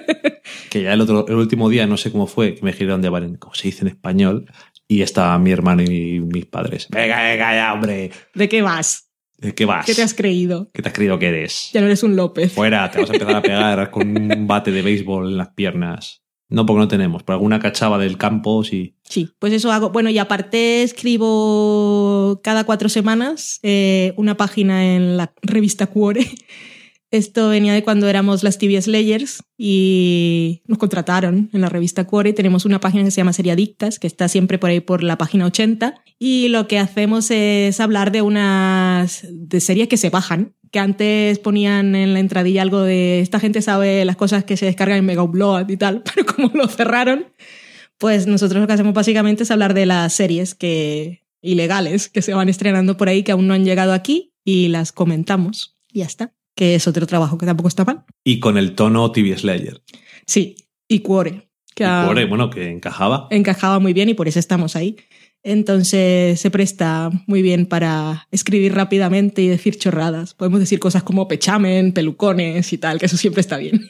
[0.70, 3.08] que ya el, otro, el último día, no sé cómo fue, que me giraron de
[3.08, 4.46] Valen, como se dice en español,
[4.88, 6.88] y estaba mi hermano y mis padres.
[6.90, 8.10] Venga, venga, ya, hombre.
[8.34, 9.08] ¿De qué vas?
[9.38, 9.86] ¿De qué vas?
[9.86, 10.70] ¿Qué te has creído?
[10.74, 11.70] ¿Qué te has creído que eres?
[11.72, 12.52] Ya no eres un López.
[12.52, 16.22] Fuera, te vas a empezar a pegar con un bate de béisbol en las piernas.
[16.50, 17.22] No, porque no tenemos.
[17.22, 18.96] Por alguna cachava del campo, sí.
[19.04, 19.90] Sí, pues eso hago.
[19.90, 26.26] Bueno, y aparte escribo cada cuatro semanas eh, una página en la revista Cuore.
[27.12, 32.32] Esto venía de cuando éramos las TV Slayers y nos contrataron en la revista Cuore.
[32.32, 35.46] Tenemos una página que se llama Seriadictas, que está siempre por ahí por la página
[35.46, 36.04] 80.
[36.20, 41.38] Y lo que hacemos es hablar de unas de series que se bajan, que antes
[41.38, 45.06] ponían en la entradilla algo de esta gente sabe las cosas que se descargan en
[45.06, 47.26] Mega Upload y tal, pero como lo cerraron,
[47.98, 52.34] pues nosotros lo que hacemos básicamente es hablar de las series que ilegales que se
[52.34, 56.06] van estrenando por ahí que aún no han llegado aquí y las comentamos y ya
[56.06, 58.04] está, que es otro trabajo que tampoco está mal.
[58.24, 59.82] Y con el tono TV Slayer.
[60.26, 60.54] Sí,
[60.88, 63.26] y Cuore, que Y Cuore, bueno, que encajaba.
[63.30, 64.96] encajaba muy bien y por eso estamos ahí.
[65.42, 70.34] Entonces se presta muy bien para escribir rápidamente y decir chorradas.
[70.34, 73.80] Podemos decir cosas como pechamen, pelucones y tal, que eso siempre está bien.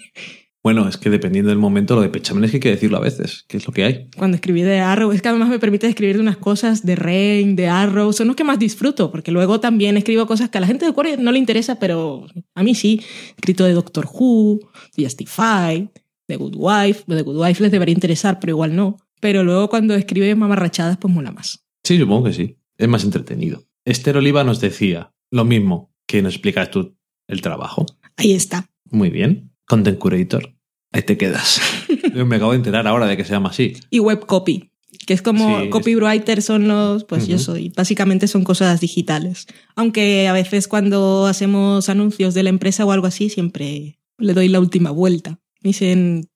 [0.62, 3.00] Bueno, es que dependiendo del momento, lo de pechamen es que hay que decirlo a
[3.00, 4.08] veces, que es lo que hay.
[4.14, 7.56] Cuando escribí de Arrow, es que además me permite escribir de unas cosas de Rain,
[7.56, 10.66] de Arrow, son los que más disfruto, porque luego también escribo cosas que a la
[10.66, 13.00] gente de Core no le interesa, pero a mí sí.
[13.36, 14.60] Escrito de Doctor Who,
[14.98, 15.88] de Justify,
[16.28, 17.04] de Good Wife.
[17.06, 18.98] Lo de Good Wife les debería interesar, pero igual no.
[19.20, 21.64] Pero luego cuando escribe mamarrachadas, pues mola más.
[21.84, 22.56] Sí, supongo que sí.
[22.78, 23.64] Es más entretenido.
[23.84, 26.96] Esther Oliva nos decía lo mismo que nos explicas tú
[27.28, 27.86] el trabajo.
[28.16, 28.68] Ahí está.
[28.90, 29.52] Muy bien.
[29.66, 30.54] Content Curator.
[30.92, 31.60] Ahí te quedas.
[32.14, 33.74] Yo me acabo de enterar ahora de que se llama así.
[33.90, 34.72] y web copy,
[35.06, 39.46] que es como Sí, copywriter son los, pues yo soy, básicamente son cosas digitales.
[39.76, 44.48] Aunque a veces cuando hacemos anuncios de la empresa o algo así, siempre le doy
[44.48, 45.38] la última vuelta.
[45.62, 46.28] Me dicen,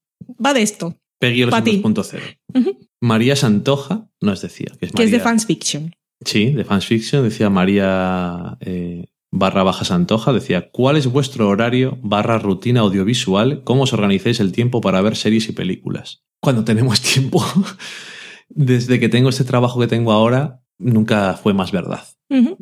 [0.44, 1.82] va de esto, Peggy ti.
[1.82, 2.38] 2.0.
[2.54, 2.78] Ujú.
[3.00, 5.94] María Santoja nos decía que es que es de fans fiction.
[6.24, 11.98] Sí, de Fans Fiction, decía María eh, barra baja Santoja, decía, ¿cuál es vuestro horario
[12.02, 13.62] barra rutina audiovisual?
[13.64, 16.24] ¿Cómo os organizáis el tiempo para ver series y películas?
[16.40, 17.44] Cuando tenemos tiempo,
[18.48, 22.04] desde que tengo este trabajo que tengo ahora, nunca fue más verdad.
[22.30, 22.58] Ujú.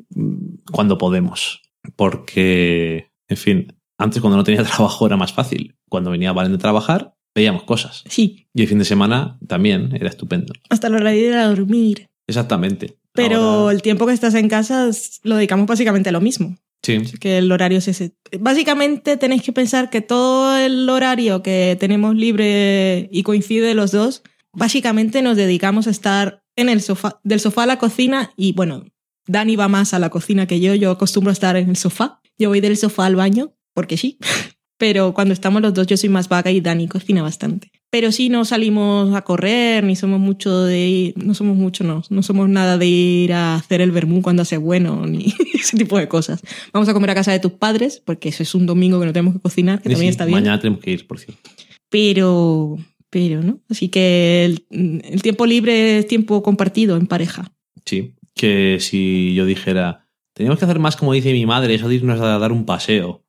[0.72, 1.62] Cuando podemos.
[1.96, 5.76] Porque, en fin, antes cuando no tenía trabajo era más fácil.
[5.88, 8.02] Cuando venía Valen de trabajar, veíamos cosas.
[8.09, 10.52] Sí, Y el fin de semana también era estupendo.
[10.70, 12.09] hasta la hora de ir a dormir.
[12.26, 12.96] Exactamente.
[13.14, 14.88] Pero Ahora- el tiempo que estás en casa
[15.22, 16.56] lo dedicamos básicamente a lo mismo.
[16.84, 18.14] sí, que el horario es ese.
[18.40, 24.22] Básicamente tenéis que pensar que todo el horario que tenemos libre y coincide los dos,
[24.52, 28.84] básicamente nos dedicamos a estar en el sofá, del sofá a la cocina y bueno,
[29.26, 32.20] Dani va más a la cocina que yo, yo acostumbro a estar en el sofá,
[32.38, 34.18] yo voy del sofá al baño, porque sí,
[34.82, 37.70] pero cuando estamos los dos yo soy más vaga y Dani cocina bastante.
[37.88, 42.02] Pero sí no salimos a correr, ni somos mucho de ir, no somos mucho, no,
[42.10, 45.98] no somos nada de ir a hacer el vermú cuando hace bueno, ni ese tipo
[45.98, 46.42] de cosas.
[46.72, 49.12] Vamos a comer a casa de tus padres, porque eso es un domingo que no
[49.12, 50.40] tenemos que cocinar, que Sí, también está bien.
[50.40, 51.48] Mañana tenemos que ir, por cierto.
[51.88, 52.76] Pero,
[53.09, 53.60] pero, ¿no?
[53.70, 54.66] Así que el,
[55.04, 57.52] el tiempo libre es tiempo compartido en pareja.
[57.86, 61.94] Sí, que si yo dijera, teníamos que hacer más como dice mi madre, eso de
[61.94, 63.21] irnos a dar un paseo,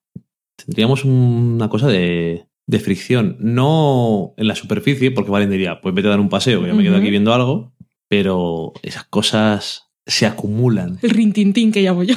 [0.65, 3.38] tendríamos una cosa de, de fricción.
[3.40, 6.76] No en la superficie, porque Valen diría, pues vete a dar un paseo, que yo
[6.76, 7.73] me quedo aquí viendo algo,
[8.07, 10.99] pero esas cosas se acumulan.
[11.02, 12.15] El rintintín que llamo yo.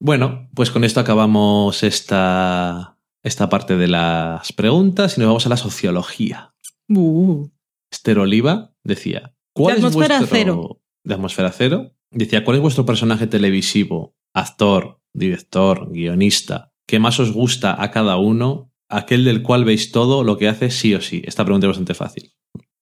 [0.00, 5.48] Bueno, pues con esto acabamos esta, esta parte de las preguntas y nos vamos a
[5.48, 6.54] la sociología.
[6.88, 7.48] Uh,
[7.90, 10.26] Esther Oliva decía, ¿cuál De es vuestro...
[10.26, 10.80] cero.
[11.02, 11.96] De atmósfera cero.
[12.10, 18.16] Decía, ¿cuál es vuestro personaje televisivo, actor, director, guionista, que más os gusta a cada
[18.16, 21.22] uno, aquel del cual veis todo lo que hace sí o sí?
[21.24, 22.32] Esta pregunta es bastante fácil.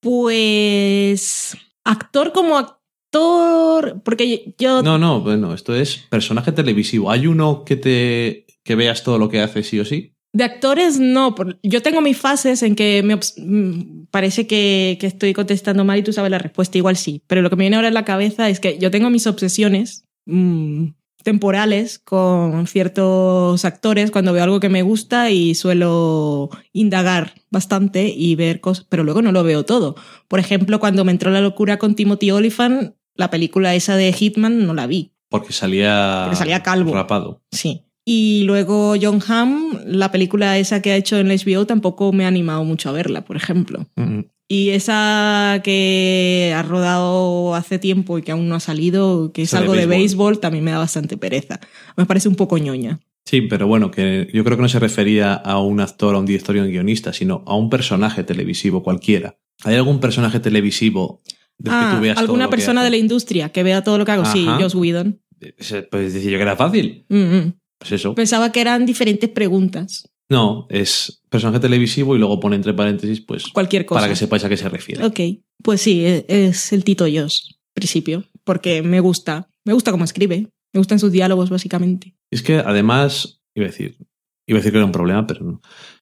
[0.00, 1.56] Pues.
[1.84, 4.02] Actor como actor.
[4.04, 4.82] Porque yo.
[4.82, 7.10] No, no, bueno, esto es personaje televisivo.
[7.10, 10.12] ¿Hay uno que te que veas todo lo que hace sí o sí?
[10.32, 15.32] De actores no, yo tengo mis fases en que me mm, parece que, que estoy
[15.32, 17.88] contestando mal y tú sabes la respuesta, igual sí, pero lo que me viene ahora
[17.88, 20.88] en la cabeza es que yo tengo mis obsesiones mm,
[21.26, 28.36] temporales con ciertos actores cuando veo algo que me gusta y suelo indagar bastante y
[28.36, 29.96] ver cosas, pero luego no lo veo todo.
[30.28, 34.66] Por ejemplo, cuando me entró la locura con Timothy Olyphant, la película esa de Hitman
[34.68, 35.14] no la vi.
[35.28, 36.94] Porque salía, Porque salía calvo.
[36.94, 37.42] rapado.
[37.50, 37.82] Sí.
[38.04, 42.28] Y luego John Hamm, la película esa que ha hecho en HBO, tampoco me ha
[42.28, 43.88] animado mucho a verla, por ejemplo.
[43.96, 49.42] Mm, Y esa que ha rodado hace tiempo y que aún no ha salido, que
[49.42, 50.38] es de algo de béisbol.
[50.38, 51.58] también me da bastante pereza.
[51.96, 53.00] Me parece un poco ñoña.
[53.24, 56.26] Sí, pero bueno, que yo creo que no se refería a un actor, a un
[56.26, 59.36] director y a un guionista, sino a un personaje televisivo cualquiera.
[59.64, 61.22] ¿Hay algún personaje televisivo
[61.58, 63.82] del que Ah, tú veas todo alguna lo que persona de la industria que vea
[63.82, 64.26] todo lo que hago.
[64.26, 64.46] Sí.
[64.46, 65.20] Joss Whedon.
[65.40, 67.04] Ese- Pues decir yo que era fácil.
[67.08, 67.52] Mm, mm.
[67.78, 68.14] Pues eso.
[68.14, 70.08] Pensaba que eran diferentes preguntas.
[70.28, 74.00] No, es personaje televisivo y luego pone entre paréntesis, pues, Cualquier cosa.
[74.00, 75.04] para que sepáis a qué se refiere.
[75.04, 75.20] Ok,
[75.62, 80.48] pues sí, e- es el Tito Joss, principio, porque me gusta, me gusta cómo escribe,
[80.72, 82.16] me gustan sus diálogos básicamente.
[82.32, 83.96] Es que además, iba a decir,
[84.48, 85.60] iba a decir que era un problema, pero no.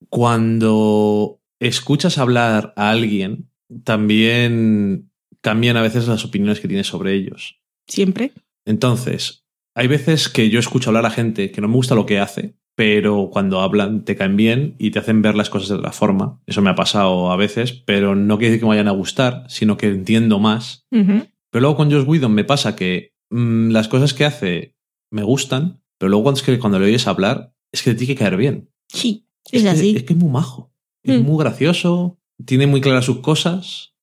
[0.08, 3.50] Cuando escuchas hablar a alguien,
[3.84, 5.10] también
[5.42, 7.60] cambian a veces las opiniones que tienes sobre ellos.
[7.86, 8.32] Siempre.
[8.64, 9.44] Entonces,
[9.74, 12.54] hay veces que yo escucho hablar a gente que no me gusta lo que hace,
[12.76, 16.40] pero cuando hablan te caen bien y te hacen ver las cosas de otra forma.
[16.46, 19.44] Eso me ha pasado a veces, pero no quiere decir que me vayan a gustar,
[19.48, 20.86] sino que entiendo más.
[20.90, 24.76] Pero luego con Josh Whedon me pasa que mm, las cosas que hace
[25.12, 28.14] me gustan, pero luego cuando, es que cuando le oyes hablar, es que te tiene
[28.14, 28.70] que caer bien.
[28.88, 29.94] Sí, es, así.
[29.96, 30.72] Es que es muy majo.
[31.02, 31.24] Es Mm.
[31.24, 32.18] muy gracioso.
[32.44, 33.94] Tiene muy claras sus cosas.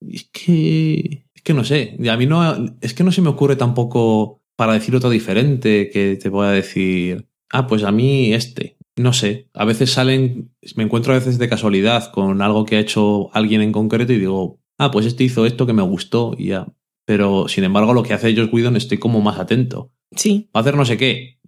[0.00, 1.26] Es que.
[1.34, 1.96] Es que no sé.
[2.10, 2.42] A mí no.
[2.80, 7.28] Es que no se me ocurre tampoco para decir otro diferente que te pueda decir.
[7.50, 8.76] Ah, pues a mí este.
[8.96, 9.48] No sé.
[9.54, 10.54] A veces salen.
[10.74, 14.18] Me encuentro a veces de casualidad con algo que ha hecho alguien en concreto y
[14.18, 14.60] digo.
[14.78, 16.66] Ah, pues este hizo esto que me gustó y ya.
[17.06, 19.92] Pero sin embargo, lo que hace Josh Whedon estoy como más atento.
[20.14, 20.50] Sí.
[20.54, 21.38] Va a hacer no sé qué.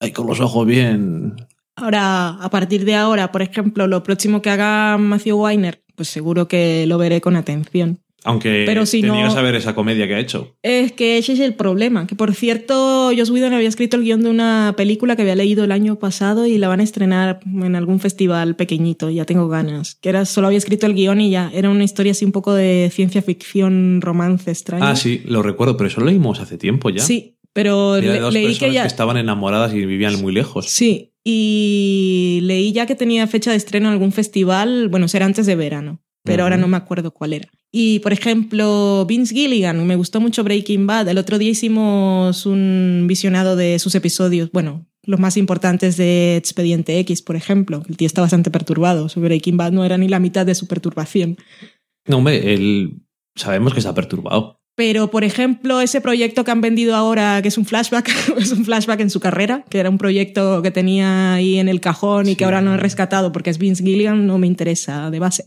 [0.00, 1.34] Ahí con los ojos bien.
[1.76, 6.46] Ahora, a partir de ahora, por ejemplo, lo próximo que haga Matthew Weiner, pues seguro
[6.46, 8.00] que lo veré con atención.
[8.24, 10.54] Aunque Pero si te no- niegas a ver esa comedia que ha hecho.
[10.62, 12.06] Es que ese es el problema.
[12.06, 15.64] Que por cierto, Joss Whedon había escrito el guion de una película que había leído
[15.64, 19.10] el año pasado y la van a estrenar en algún festival pequeñito.
[19.10, 19.96] Ya tengo ganas.
[20.00, 21.50] Que era solo había escrito el guion y ya.
[21.52, 24.84] Era una historia así un poco de ciencia ficción, romance extraño.
[24.84, 27.02] Ah, sí, lo recuerdo, pero eso lo leímos hace tiempo ya.
[27.02, 28.84] Sí, pero Era de le- dos leí personas que ya.
[28.86, 30.68] estaban enamoradas y vivían muy lejos.
[30.70, 35.46] Sí, y leí ya que tenía fecha de estreno en algún festival, bueno, será antes
[35.46, 37.48] de verano, pero ahora no me acuerdo cuál era.
[37.74, 41.08] Y, por ejemplo, Vince Gilligan, me gustó mucho Breaking Bad.
[41.08, 46.98] El otro día hicimos un visionado de sus episodios, bueno, los más importantes de Expediente
[47.00, 47.82] X, por ejemplo.
[47.88, 49.08] El tío está bastante perturbado.
[49.08, 51.38] Su Breaking Bad no era ni la mitad de su perturbación.
[52.06, 53.00] No, hombre, él
[53.34, 54.61] sabemos que está perturbado.
[54.74, 58.08] Pero, por ejemplo, ese proyecto que han vendido ahora, que es un flashback,
[58.38, 61.80] es un flashback en su carrera, que era un proyecto que tenía ahí en el
[61.80, 62.36] cajón y Sí.
[62.36, 65.44] que ahora no he rescatado porque es Vince Gilligan, no me interesa de base.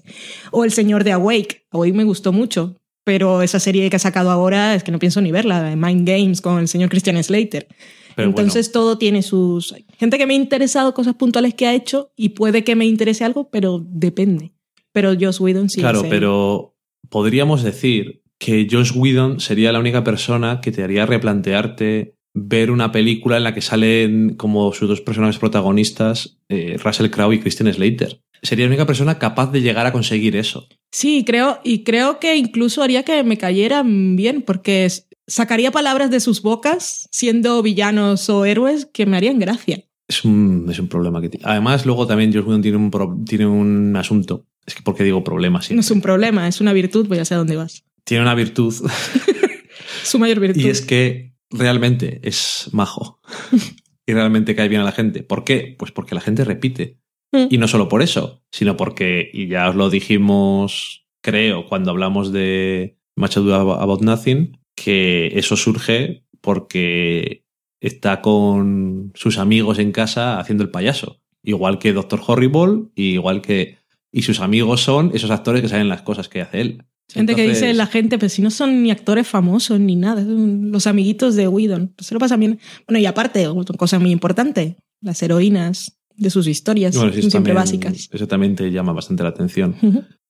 [0.52, 4.30] O El Señor de Awake, Awake me gustó mucho, pero esa serie que ha sacado
[4.30, 7.68] ahora es que no pienso ni verla, de Mind Games con el señor Christian Slater.
[8.16, 9.76] Pero Entonces todo tiene sus...
[9.98, 13.24] Gente que me ha interesado cosas puntuales que ha hecho y puede que me interese
[13.26, 14.54] algo, pero depende.
[14.94, 15.82] Pero Joss Whedon sí.
[15.82, 16.78] claro, pero
[17.10, 22.92] podríamos decir que Josh Whedon sería la única persona que te haría replantearte ver una
[22.92, 27.72] película en la que salen como sus dos personajes protagonistas, eh, Russell Crowe y Christian
[27.74, 28.20] Slater.
[28.42, 30.68] Sería la única persona capaz de llegar a conseguir eso.
[30.92, 34.88] Sí, creo, y creo que incluso haría que me cayeran bien, porque
[35.28, 39.84] sacaría palabras de sus bocas, siendo villanos o héroes, que me harían gracia.
[40.08, 41.46] Es un, es un problema que tiene.
[41.48, 44.46] Además, luego también Josh Whedon tiene un, pro- tiene un asunto.
[44.66, 45.62] Es que, ¿por qué digo problema?
[45.62, 45.74] Sí.
[45.74, 47.85] No es un problema, es una virtud, pues ya sé a dónde vas.
[48.06, 48.74] Tiene una virtud
[50.04, 50.62] Su mayor virtud.
[50.62, 53.20] y es que realmente es majo
[54.06, 55.24] y realmente cae bien a la gente.
[55.24, 55.76] ¿Por qué?
[55.78, 57.00] Pues porque la gente repite.
[57.32, 57.48] Mm.
[57.50, 62.32] Y no solo por eso, sino porque, y ya os lo dijimos, creo, cuando hablamos
[62.32, 67.44] de Much About Nothing, que eso surge porque
[67.82, 71.22] está con sus amigos en casa haciendo el payaso.
[71.44, 73.78] Igual que Doctor Horrible, y igual que.
[74.12, 76.86] Y sus amigos son esos actores que saben las cosas que hace él.
[77.14, 80.72] Gente que dice la gente, pues si no son ni actores famosos ni nada, son
[80.72, 81.94] los amiguitos de Whedon.
[81.96, 82.60] Pues se lo pasan bien.
[82.88, 87.56] Bueno, y aparte, otra cosa muy importante, las heroínas de sus historias Bueno, siempre también-
[87.56, 88.10] básicas.
[88.12, 89.76] Eso también te llama bastante la atención.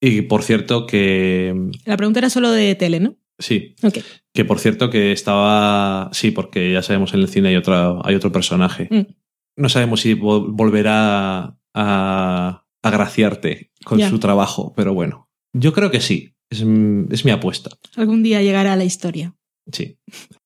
[0.02, 1.56] Y por cierto que...
[1.86, 3.16] La pregunta era solo de tele, ¿no?
[3.40, 4.00] Sí, Ok.
[4.34, 6.10] que por cierto que estaba...
[6.14, 8.88] Sí, porque ya sabemos en el cine hay, otra, hay otro personaje.
[8.92, 9.14] Mm.
[9.62, 15.30] No sabemos si vol- volverá a agraciarte con su trabajo, pero bueno.
[15.54, 16.35] Yo creo que sí.
[16.62, 17.72] Es, es mi apuesta.
[17.96, 19.36] Algún día llegará a la historia.
[19.72, 19.98] Sí.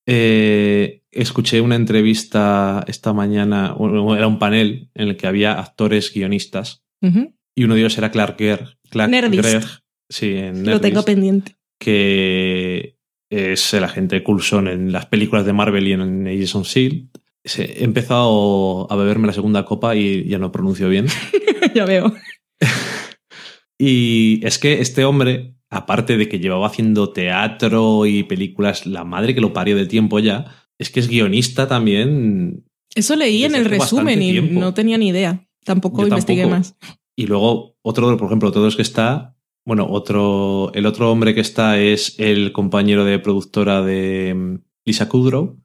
[0.06, 3.76] Eh, escuché una entrevista esta mañana,
[4.16, 6.82] era un panel en el que había actores guionistas
[7.54, 8.76] y uno de ellos era Clark Gregg.
[8.90, 9.42] Clark Nerdist.
[9.42, 9.64] Gregg,
[10.08, 11.56] sí, en Lo tengo Nerdist, pendiente.
[11.78, 12.96] que
[13.30, 17.08] es el agente Coulson en las películas de Marvel y en Agents of S.H.I.E.L.D.
[17.44, 21.06] He empezado a beberme la segunda copa y ya no pronuncio bien.
[21.74, 22.12] ya veo.
[23.82, 29.34] Y es que este hombre, aparte de que llevaba haciendo teatro y películas, la madre
[29.34, 30.46] que lo parió de tiempo ya,
[30.78, 32.64] es que es guionista también.
[32.94, 34.60] Eso leí en el resumen y tiempo.
[34.60, 35.46] no tenía ni idea.
[35.64, 36.58] Tampoco Yo investigué tampoco.
[36.58, 36.76] más.
[37.14, 39.36] Y luego, otro, por ejemplo, todos que está.
[39.64, 40.72] Bueno, otro.
[40.74, 44.54] El otro hombre que está es el compañero de productora de mm,
[44.86, 45.60] Lisa Kudrow,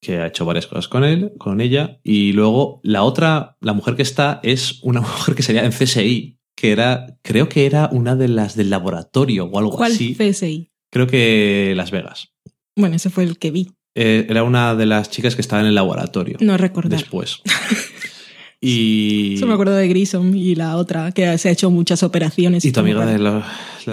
[0.00, 2.00] que ha hecho varias cosas con él, con ella.
[2.02, 6.37] Y luego la otra, la mujer que está, es una mujer que sería en CSI,
[6.60, 10.16] que era, creo que era una de las del laboratorio o algo ¿Cuál así.
[10.16, 10.72] CSI?
[10.90, 12.32] Creo que Las Vegas.
[12.74, 13.70] Bueno, ese fue el que vi.
[13.94, 16.98] Eh, era una de las chicas que estaba en el laboratorio No recordar.
[16.98, 17.42] después.
[18.60, 22.64] y, Solo me acuerdo de Grissom y la otra, que se ha hecho muchas operaciones.
[22.64, 23.44] y tu amiga de, las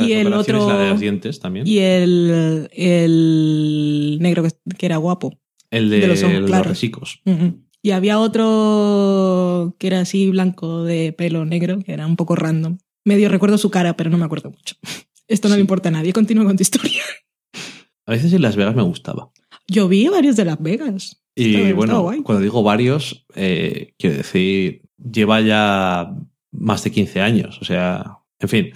[0.01, 1.67] Y el operaciones, otro- la de los dientes también.
[1.67, 5.37] Y el, el negro que, que era guapo.
[5.69, 7.21] el de, de los ojos los resicos.
[7.85, 12.79] Y había otro que era así blanco de pelo negro, que era un poco random.
[13.05, 14.75] Medio recuerdo su cara, pero no me acuerdo mucho.
[15.27, 15.57] Esto no Sí.
[15.59, 16.11] le importa a nadie.
[16.11, 17.03] Continúa con tu historia.
[18.07, 19.29] A veces en Las Vegas me gustaba.
[19.67, 21.21] Yo vi varios de Las Vegas.
[21.35, 26.11] Y Estaba- bueno, cuando digo varios, eh, quiero decir, lleva ya
[26.51, 27.59] más de 15 años.
[27.61, 28.69] O sea, en fin.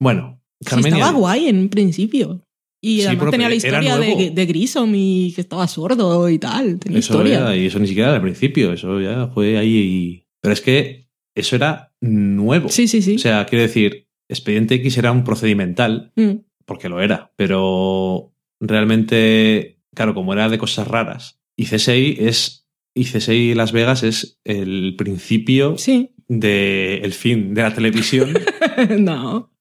[0.00, 0.98] Bueno, Sí, Carmenia.
[0.98, 2.44] estaba guay en principio.
[2.82, 6.78] Y Sí, además tenía la historia de, de Grissom y que estaba sordo y tal.
[6.78, 7.38] Tenía Eso historia.
[7.40, 9.76] era- y eso ni siquiera era al principio, eso ya fue ahí.
[9.76, 12.68] y- Pero es que eso era nuevo.
[12.70, 13.16] Sí, sí, sí.
[13.16, 16.36] O sea, quiero decir, Expediente X era un procedimental, Mm.
[16.64, 21.40] porque lo era, pero realmente, claro, como era de cosas raras.
[21.56, 22.66] Y CSI es.
[22.94, 26.10] Y CSI Las Vegas es el principio Sí.
[26.28, 28.32] del fin de la televisión
[28.98, 29.52] no.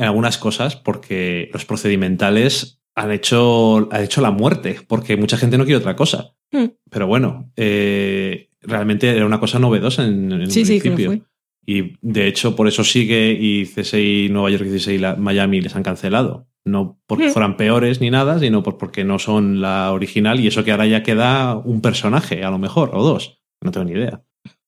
[0.00, 5.56] En algunas cosas, porque los procedimentales han hecho, han hecho la muerte, porque mucha gente
[5.58, 6.34] no quiere otra cosa.
[6.52, 6.64] Mm.
[6.90, 11.06] Pero bueno, eh, realmente era una cosa novedosa en, en Sí, un sí, principio.
[11.06, 11.22] fue.
[11.66, 15.82] Y de hecho, por eso sigue y CSI Nueva York y CSI Miami les han
[15.82, 16.48] cancelado.
[16.64, 17.32] No porque Mm.
[17.32, 20.86] fueran peores ni nada, sino por- porque no son la original y eso que ahora
[20.86, 23.40] ya queda un personaje, a lo mejor, o dos.
[23.62, 24.22] No tengo ni idea.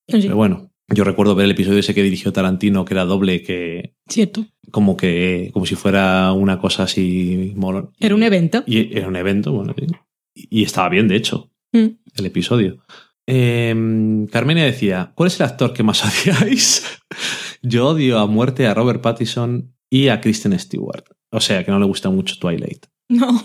[0.08, 3.42] Sí, Pero bueno, yo recuerdo ver el episodio ese que dirigió Tarantino, que era doble,
[3.42, 4.46] que Cierto.
[4.70, 7.90] como que como si fuera una cosa así molón.
[8.00, 8.64] Era un evento.
[8.66, 9.74] Y era un evento, bueno,
[10.34, 11.96] y, y estaba bien, de hecho, Mm.
[12.16, 12.82] el episodio.
[13.26, 16.84] Eh, Carmenia decía, ¿cuál es el actor que más odiáis?
[17.62, 21.04] Yo odio a muerte a Robert Pattinson y a Kristen Stewart.
[21.30, 22.86] O sea, que no le gusta mucho Twilight.
[23.08, 23.42] No.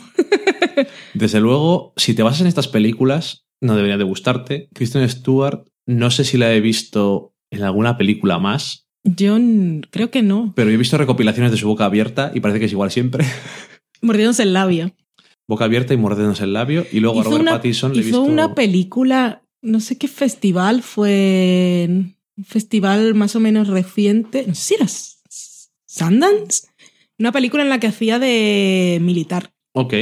[1.13, 4.69] Desde luego, si te basas en estas películas, no debería de gustarte.
[4.73, 9.37] Kristen Stewart, no sé si la he visto en alguna película más, Yo
[9.89, 10.53] creo que no.
[10.55, 13.25] pero he visto recopilaciones de su boca abierta y parece que es igual siempre.
[14.01, 14.91] Mordiéndose el labio.
[15.47, 16.85] boca abierta y mordiéndose el labio.
[16.91, 18.31] Y luego a Robert una- Pattinson le he Hizo visto...
[18.33, 21.87] una película, no sé qué festival fue.
[22.37, 24.43] Un festival más o menos reciente.
[24.47, 24.87] No sé si era
[25.87, 26.67] Sundance.
[27.19, 29.51] Una película en la que hacía de militar.
[29.73, 29.93] Ok,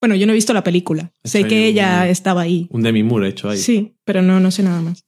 [0.00, 1.12] Bueno, yo no he visto la película.
[1.24, 2.66] Sé que ella estaba ahí.
[2.70, 3.58] un Demi Moore hecho ahí.
[3.58, 5.04] Sí, pero no, no sé nada más.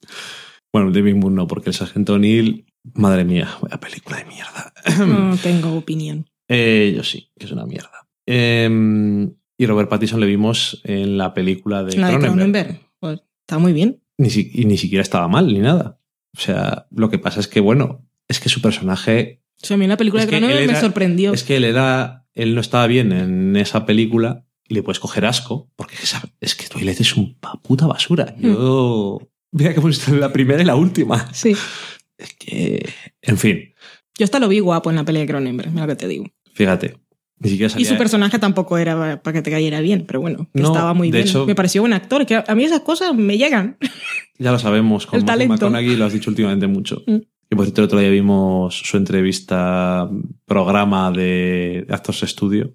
[0.73, 4.73] Bueno, Demi Moore no, porque el sargento O'Neill, madre mía, vaya película de mierda.
[5.05, 6.29] No tengo opinión.
[6.47, 8.07] Eh, yo sí, que es una mierda.
[8.27, 12.33] Eh, y Robert Pattinson le vimos en la película de la de Cronenberg.
[12.35, 12.79] Cronenberg.
[12.99, 14.01] Pues, está muy bien.
[14.17, 15.99] Ni, si- y ni siquiera estaba mal ni nada.
[16.37, 19.41] O sea, lo que pasa es que, bueno, es que su personaje.
[19.61, 21.33] O sea, a mí la película de Cronenberg me sorprendió.
[21.33, 22.25] Es que él era.
[22.33, 26.55] Él no estaba bien en esa película y le puedes coger asco, porque es, es
[26.55, 27.33] que Twilight es una
[27.63, 28.35] puta basura.
[28.37, 29.19] Yo.
[29.51, 31.31] Mira que hemos visto la primera y la última.
[31.33, 31.55] Sí.
[32.17, 32.87] Es que.
[33.21, 33.73] En fin,
[34.17, 36.25] Yo hasta lo vi guapo en la pelea de Cronenberg, mira lo que te digo.
[36.53, 36.97] fíjate.
[37.37, 40.67] Ni siquiera Y su personaje tampoco era para que te cayera bien, pero bueno, No,
[40.67, 41.27] estaba muy de bien.
[41.27, 43.77] hecho- me pareció buen actor, que a mí esas cosas me llegan.
[44.37, 45.23] Ya lo sabemos, con.
[45.23, 47.03] McConaughey lo has dicho últimamente mucho.
[47.07, 47.17] Mm.
[47.19, 50.09] Que Que por cierto, el otro día vimos su entrevista
[50.45, 52.73] programa de Actors Studio.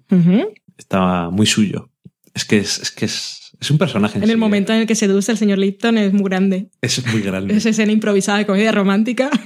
[0.77, 1.91] Estaba muy suyo.
[2.33, 4.17] Es que es, es que es, es un personaje.
[4.17, 6.71] En el momento en el que seduce al señor Lipton es muy grande.
[6.81, 7.55] Es muy grande.
[7.55, 9.29] Esa escena improvisada de comedia romántica.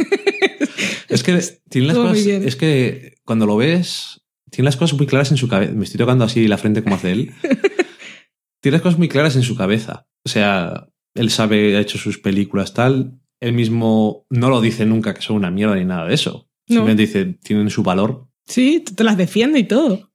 [1.08, 1.40] Es que
[1.70, 2.18] tiene las cosas.
[2.26, 5.72] Es que cuando lo ves, tiene las cosas muy claras en su cabeza.
[5.72, 7.32] Me estoy tocando así la frente como hace él.
[8.60, 10.08] tiene las cosas muy claras en su cabeza.
[10.26, 13.20] O sea, él sabe, ha hecho sus películas tal.
[13.40, 16.50] Él mismo no lo dice nunca que son una mierda ni nada de eso.
[16.68, 16.78] No.
[16.78, 20.12] Simplemente dice, tienen su valor, Sí, te las defiende y todo.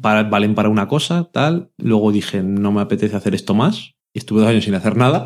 [0.00, 1.70] Para- valen para una cosa, tal.
[1.78, 3.94] Luego dije, no me apetece hacer esto más.
[4.14, 5.24] Y estuve dos años sin hacer nada.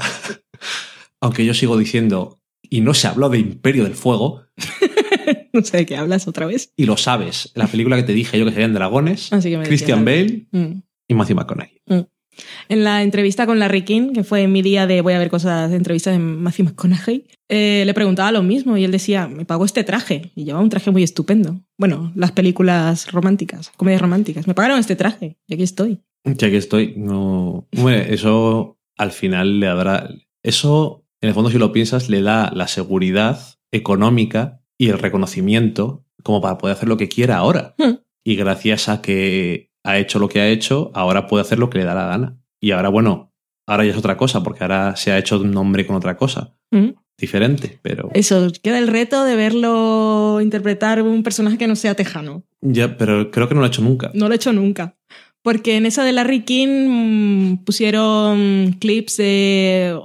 [1.20, 4.42] Aunque yo sigo diciendo, y no se habló de Imperio del Fuego,
[5.52, 6.72] No sé de qué hablas otra vez.
[6.76, 7.50] y lo sabes.
[7.54, 10.46] La película que te dije yo que serían dragones, Así que me Christian Bale.
[10.52, 10.82] Mm.
[11.08, 11.82] y Matthew McConaughey.
[12.68, 15.70] En la entrevista con Larry King, que fue mi día de voy a ver cosas
[15.70, 19.64] de entrevistas de Matthew McConaughey, eh, le preguntaba lo mismo y él decía, me pagó
[19.64, 20.30] este traje.
[20.34, 21.60] Y llevaba un traje muy estupendo.
[21.78, 24.46] Bueno, las películas románticas, comedias románticas.
[24.46, 26.00] Me pagaron este traje y aquí estoy.
[26.24, 27.66] Ya que estoy, no.
[27.76, 30.10] Hombre, eso al final le dará.
[30.42, 33.40] Eso, en el fondo, si lo piensas, le da la seguridad
[33.72, 37.74] económica y el reconocimiento como para poder hacer lo que quiera ahora.
[37.78, 37.96] Hmm.
[38.24, 41.78] Y gracias a que ha hecho lo que ha hecho, ahora puede hacer lo que
[41.78, 42.36] le da la gana.
[42.60, 43.32] Y ahora, bueno,
[43.66, 46.54] ahora ya es otra cosa, porque ahora se ha hecho un nombre con otra cosa
[46.72, 46.90] Mm.
[47.18, 48.10] diferente, pero.
[48.14, 52.44] Eso, queda el reto de verlo interpretar un personaje que no sea tejano.
[52.60, 54.10] Ya, pero creo que no lo ha hecho nunca.
[54.14, 54.96] No lo he hecho nunca.
[55.42, 59.98] Porque en esa de Larry King mm, pusieron clips de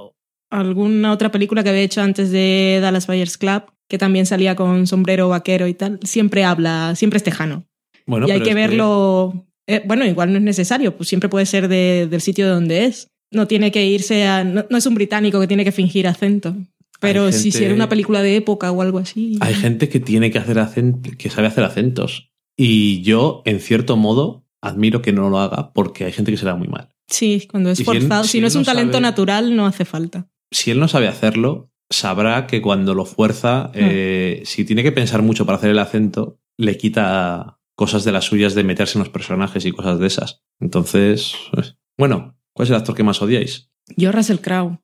[0.49, 4.87] alguna otra película que había hecho antes de Dallas Buyers Club, que también salía con
[4.87, 5.99] sombrero vaquero y tal.
[6.03, 7.65] Siempre habla, siempre es tejano.
[8.07, 9.44] Bueno, y hay que verlo.
[9.67, 12.85] Eh, bueno, igual no es necesario, pues siempre puede ser de- del sitio de donde
[12.85, 13.09] es.
[13.31, 14.43] No tiene que irse a.
[14.43, 16.55] No, no es un británico que tiene que fingir acento.
[17.01, 19.37] Pero Hay si gente- hiciera una película de época o algo así.
[19.41, 22.29] Hay gente que tiene que hacer acento, que sabe hacer acentos.
[22.57, 26.45] Y yo, en cierto modo, admiro que no lo haga porque hay gente que se
[26.45, 26.89] da muy mal.
[27.09, 28.23] Sí, cuando es Y si él- forzado.
[28.23, 30.27] si Si, no es no un talento sabe- natural, no hace falta.
[30.51, 35.21] Si él no sabe hacerlo, sabrá que cuando lo fuerza, eh, si tiene que pensar
[35.21, 39.09] mucho para hacer el acento, le quita cosas de las suyas de meterse en los
[39.09, 40.41] personajes y cosas de esas.
[40.59, 43.69] Entonces, pues, bueno, ¿cuál es el actor que más odiáis?
[43.95, 44.79] Yo, Russell Crowe.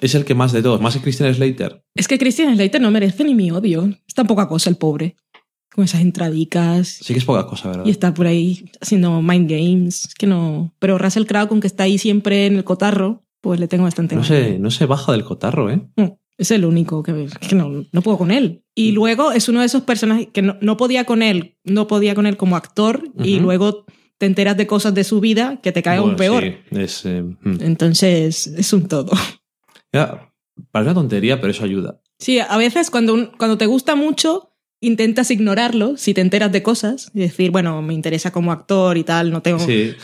[0.00, 1.84] Es el que más de todos, más que Christian Slater.
[1.94, 3.88] Es que Christian Slater no merece ni mi odio.
[4.06, 5.16] Es tan poca cosa el pobre.
[5.72, 6.88] Con esas entradicas.
[6.88, 7.84] Sí que es poca cosa, ¿verdad?
[7.86, 10.04] Y está por ahí haciendo mind games.
[10.06, 10.72] Es que no.
[10.78, 14.14] Pero Russell Crowe, con que está ahí siempre en el cotarro, pues le tengo bastante
[14.14, 14.44] No manía.
[14.44, 15.80] se, no se baja del cotarro, ¿eh?
[15.96, 18.62] No, es el único que, que no, no puedo con él.
[18.74, 18.94] Y Mm.
[18.94, 22.26] luego es uno de esos personajes que no, no podía con él, no podía con
[22.26, 23.84] él como actor, y luego
[24.18, 26.42] te enteras de cosas de su vida que te caen aún peor.
[26.42, 27.56] sí, es, eh, mm.
[27.60, 29.12] Entonces, es un todo.
[29.92, 30.32] Ya,
[30.70, 32.00] parece una tontería, pero eso ayuda.
[32.18, 34.53] Sí, a veces cuando, un- cuando te gusta mucho,
[34.86, 39.04] intentas ignorarlo si te enteras de cosas y decir, bueno, me interesa como actor y
[39.04, 39.58] tal, no tengo.
[39.58, 39.94] Sí,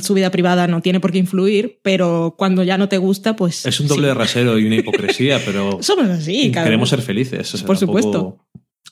[0.00, 3.64] su vida privada no tiene por qué influir, pero cuando ya no te gusta, pues.
[3.66, 4.14] es un doble sí.
[4.14, 7.54] rasero y una hipocresía, pero Somos así, queremos ser felices.
[7.54, 8.38] o sea, Por supuesto.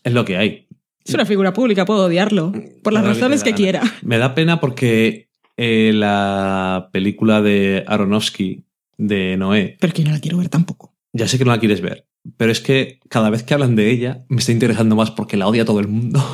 [0.02, 0.66] Es lo que hay.
[1.04, 2.52] Es una figura pública, puedo odiarlo.
[2.82, 3.82] Por las que razones que quiera.
[4.02, 8.64] Me da pena porque eh, la película de Aronofsky
[8.96, 10.94] de Noé, Pero que no la quiero ver tampoco.
[11.12, 12.06] ya sé que no la quieres ver,
[12.36, 15.46] pero es que cada vez que hablan de ella me está interesando más porque la
[15.48, 16.24] odia todo el mundo.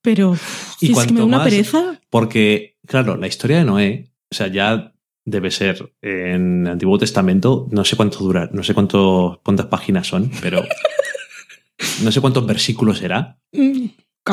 [0.00, 0.36] Pero
[0.80, 2.00] Y es que me da una más- pereza.
[2.10, 4.94] Porque, claro, la historia de Noé, o sea, ya
[5.24, 10.06] debe ser en el Antiguo Testamento, no sé cuánto dura, no sé cuánto, cuántas páginas
[10.08, 10.62] son, pero
[12.02, 13.86] no sé cuántos versículos será, mm,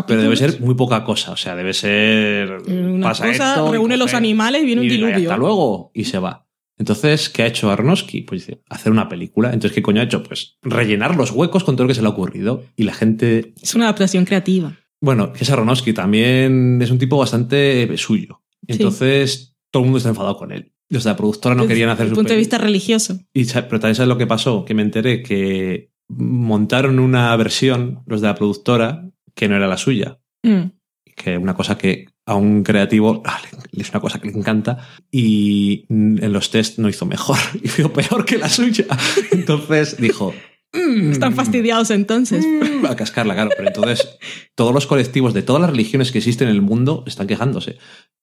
[0.07, 1.31] pero debe ser muy poca cosa.
[1.31, 2.61] O sea, debe ser.
[2.67, 5.15] Una pasa cosa, esto, y reúne los animales y viene un y diluvio.
[5.15, 6.47] Hasta luego y se va.
[6.79, 8.21] Entonces, ¿qué ha hecho Aronofsky?
[8.21, 9.49] Pues dice, hacer una película.
[9.53, 10.23] Entonces, ¿qué coño ha hecho?
[10.23, 12.63] Pues rellenar los huecos con todo lo que se le ha ocurrido.
[12.77, 13.53] Y la gente.
[13.61, 14.77] Es una adaptación creativa.
[15.01, 18.41] Bueno, que es Aronofsky, también es un tipo bastante suyo.
[18.65, 20.71] Entonces, todo el mundo está enfadado con él.
[20.89, 23.19] Los de la productora no Desde querían hacer el su punto de vista religioso.
[23.33, 28.21] Y, pero también sabes lo que pasó, que me enteré que montaron una versión, los
[28.21, 30.19] de la productora, que no era la suya.
[30.43, 30.71] Mm.
[31.15, 33.41] Que una cosa que a un creativo ah,
[33.71, 34.77] es una cosa que le encanta
[35.11, 38.85] y en los test no hizo mejor, hizo peor que la suya.
[39.31, 40.33] Entonces dijo...
[40.71, 42.45] "Mm, Están fastidiados entonces.
[42.45, 43.49] mm", a cascarla, claro.
[43.57, 44.07] Pero entonces
[44.55, 47.77] todos los colectivos de todas las religiones que existen en el mundo están quejándose.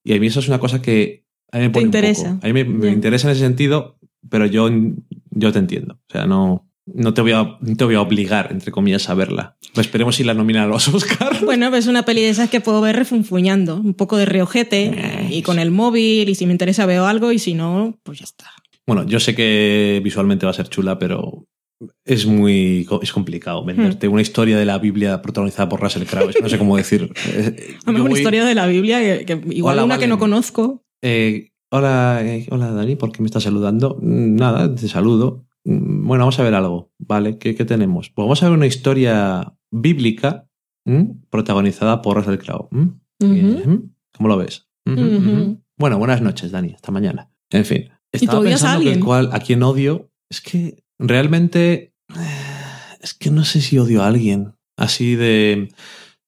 [0.04, 2.34] Y a mí eso es una cosa que a mí me pone interesa.
[2.34, 2.46] poco.
[2.46, 3.98] A mí me, interesa en ese sentido,
[4.30, 4.70] pero yo,
[5.30, 5.94] yo te entiendo.
[5.94, 9.14] O sea, no, no, te voy a, no te voy a obligar, entre comillas, a
[9.14, 9.56] verla.
[9.74, 11.40] Pues esperemos si la nominan a los Oscars.
[11.44, 13.76] Bueno, pues una peli de esas que puedo ver refunfuñando.
[13.76, 16.28] Un poco de reojete y con el móvil.
[16.28, 18.46] Y si me interesa veo algo y si no, pues ya está.
[18.86, 21.44] Bueno, yo sé que visualmente va a ser chula, pero
[22.04, 26.30] es muy es complicado venderte una historia de la Biblia protagonizada por Russell Crowe.
[26.30, 27.12] Es No sé cómo decir.
[27.26, 30.18] Eh, A mejor voy- historia de la Biblia, que, que igual Hola, una que no
[30.18, 30.82] conozco.
[31.02, 33.98] Eh, hola, eh, hola Dani, ¿por qué me estás saludando?
[34.00, 35.45] Nada, te saludo.
[35.66, 37.38] Mm, Bueno, vamos a ver algo, ¿vale?
[37.38, 38.10] ¿Qué, qué tenemos?
[38.10, 40.48] Pues vamos a ver una historia bíblica
[40.86, 41.16] ¿m?
[41.30, 42.68] protagonizada por Russell Crowe.
[42.70, 43.80] ¿m?
[44.16, 44.68] ¿Cómo lo ves?
[45.78, 46.72] Bueno, buenas noches, Dani.
[46.74, 47.30] Hasta mañana.
[47.50, 47.88] En fin.
[48.12, 49.04] ¿Y Estaba pensando que alguien?
[49.04, 50.10] cuál- a quién odio.
[50.30, 51.92] Es que realmente.
[52.14, 52.14] eh,
[53.00, 54.54] Es que no sé si odio a alguien.
[54.76, 55.68] Así de.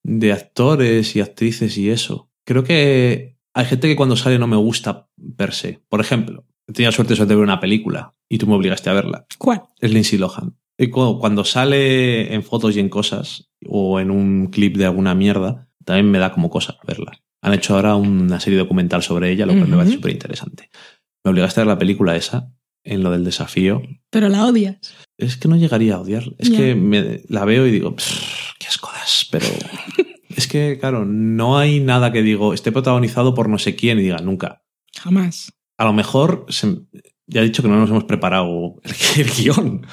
[0.04, 2.30] de actores y actrices y eso.
[2.46, 5.80] Creo que hay gente que cuando sale no me gusta per se.
[5.88, 9.26] Por ejemplo, tenido suerte de ver una película y tú me obligaste a verla.
[9.38, 9.62] ¿Cuál?
[9.80, 10.56] Es Lindsay Lohan.
[10.76, 15.14] Y cu- cuando sale en fotos y en cosas, o en un clip de alguna
[15.14, 17.12] mierda, también me da como cosa verla.
[17.42, 19.78] Han hecho ahora una serie documental sobre ella, lo cual me Ujú.
[19.78, 20.70] parece súper interesante.
[21.24, 22.52] Me obligaste a ver la película esa,
[22.84, 23.82] en lo del desafío.
[24.10, 24.78] Pero la odias.
[25.16, 26.34] Es que no llegaría a odiarla.
[26.38, 29.46] Es que me- la veo y digo, "Pff, qué ascodas, pero...
[30.36, 34.02] es que, claro, no hay nada que digo, esté protagonizado por no sé quién y
[34.02, 34.62] diga, nunca.
[34.96, 35.52] Jamás.
[35.78, 36.80] A lo mejor, se-
[37.26, 38.92] ya he dicho que no nos hemos preparado el,
[39.24, 39.86] el guion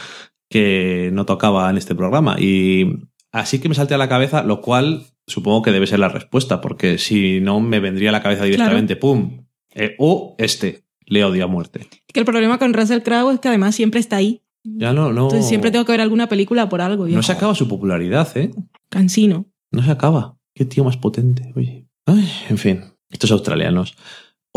[0.49, 2.35] que no tocaba en este programa.
[2.39, 2.85] Y
[3.31, 6.61] así que me salte a la cabeza, lo cual supongo que debe ser la respuesta,
[6.61, 9.45] porque si no me vendría a la cabeza directamente, ¡pum!
[9.73, 11.87] Eh, o este, le odio a muerte.
[12.13, 14.41] Que el problema con Russell Crowe es que además siempre está ahí.
[14.63, 15.23] Ya no, no.
[15.23, 17.07] Entonces siempre tengo que ver alguna película por algo.
[17.07, 18.51] No se acaba su popularidad, ¿eh?
[18.89, 19.45] Cansino.
[19.71, 20.37] No se acaba.
[20.53, 21.87] Qué tío más potente, oye.
[22.05, 23.95] Ay, en fin, estos australianos.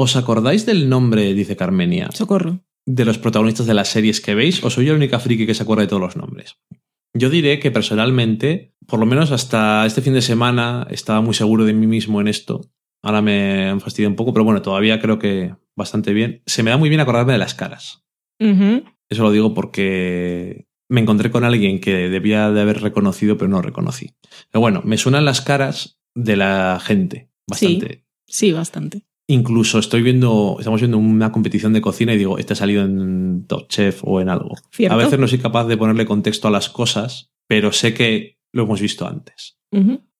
[0.00, 2.60] ¿Os acordáis del nombre, dice Carmenia, Socorro.
[2.86, 4.62] de los protagonistas de las series que veis?
[4.62, 6.54] ¿O soy yo la única friki que se acuerda de todos los nombres?
[7.14, 11.64] Yo diré que personalmente, por lo menos hasta este fin de semana, estaba muy seguro
[11.64, 12.70] de mí mismo en esto.
[13.02, 16.42] Ahora me han fastidiado un poco, pero bueno, todavía creo que bastante bien.
[16.46, 18.04] Se me da muy bien acordarme de las caras.
[18.38, 23.62] Eso lo digo porque me encontré con alguien que debía de haber reconocido, pero no
[23.62, 24.14] reconocí.
[24.52, 28.04] Pero bueno, me suenan las caras de la gente bastante.
[28.28, 29.07] Sí, bastante.
[29.30, 33.44] Incluso estoy viendo, estamos viendo una competición de cocina y digo, este ha salido en
[33.46, 34.55] Top Chef o en algo.
[34.72, 34.94] ¿Cierto?
[34.94, 38.62] A veces no soy capaz de ponerle contexto a las cosas, pero sé que lo
[38.62, 39.59] hemos visto antes.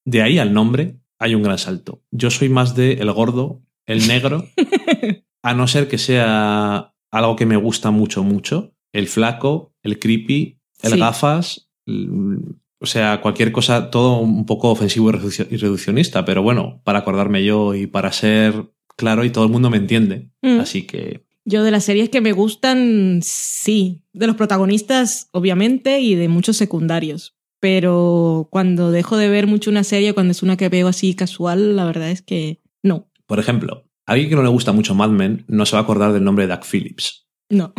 [0.05, 2.03] De ahí al nombre hay un gran salto.
[2.11, 4.45] Yo soy más de el gordo, el negro,
[5.43, 8.75] a no ser que sea algo que me gusta mucho, mucho.
[8.93, 10.99] El flaco, el creepy, el Sí.
[10.99, 12.41] gafas, el-
[12.81, 17.75] o sea, cualquier cosa, todo un poco ofensivo y reduccionista, pero bueno, para acordarme yo
[17.75, 20.29] y para ser claro y todo el mundo me entiende.
[20.43, 20.61] Mm.
[20.61, 24.03] Así que Yo de las series que me gustan, sí.
[24.13, 27.37] De los protagonistas, obviamente, y de muchos secundarios.
[27.61, 31.75] Pero cuando dejo de ver mucho una serie, cuando es una que veo así casual,
[31.77, 33.09] la verdad es que no.
[33.27, 35.83] Por ejemplo, a alguien que no le gusta mucho Mad Men no se va a
[35.85, 37.27] acordar del nombre de Doug Phillips.
[37.49, 37.73] No.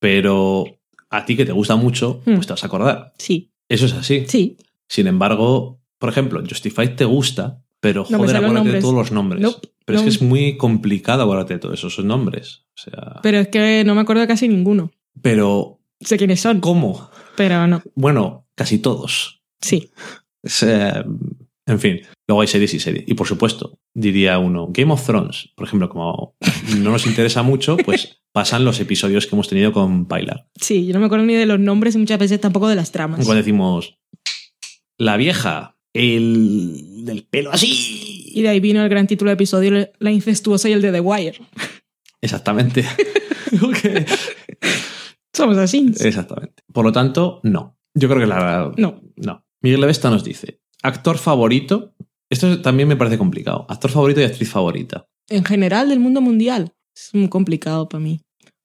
[0.00, 0.64] Pero
[1.10, 2.34] a ti que te gusta mucho, Hmm.
[2.34, 3.12] pues te vas a acordar.
[3.18, 3.52] Sí.
[3.68, 4.24] Eso es así.
[4.28, 4.56] Sí.
[4.88, 9.40] Sin embargo, por ejemplo, Justified te gusta, pero No joder, acuérdate de todos los nombres.
[9.40, 12.64] Nope, pero es que es muy complicado acordarte de todos esos nombres.
[12.76, 14.90] O sea, Pero es que no me acuerdo de casi ninguno.
[15.20, 17.10] pero Sé quiénes son, ¿cómo?
[17.36, 17.82] pero no.
[17.94, 19.42] Bueno, casi todos.
[19.60, 19.90] Sí.
[20.42, 21.04] Es, eh,
[21.66, 23.04] en fin, luego hay series y series.
[23.06, 26.34] Y por supuesto, diría uno, Game of Thrones, por ejemplo, como
[26.78, 30.48] no nos interesa mucho, pues pasan los episodios que hemos tenido con Pilar.
[30.60, 32.90] Sí, yo no me acuerdo ni de los nombres y muchas veces tampoco de las
[32.90, 33.24] tramas.
[33.24, 33.96] Cuando decimos,
[34.98, 38.21] la vieja, el del pelo así.
[38.34, 41.00] Y de ahí vino el gran título del episodio, La incestuosa y el de The
[41.00, 41.40] Wire.
[42.20, 42.84] Exactamente.
[45.34, 45.90] Somos así.
[46.00, 46.62] Exactamente.
[46.72, 47.78] Por lo tanto, no.
[47.94, 48.72] Yo creo que la.
[48.76, 49.00] No.
[49.16, 49.44] No.
[49.62, 51.94] Miguel Levesta nos dice: actor favorito.
[52.30, 53.66] Esto también me parece complicado.
[53.68, 55.06] Actor favorito y actriz favorita.
[55.28, 58.20] En general del mundo mundial es muy complicado para mí.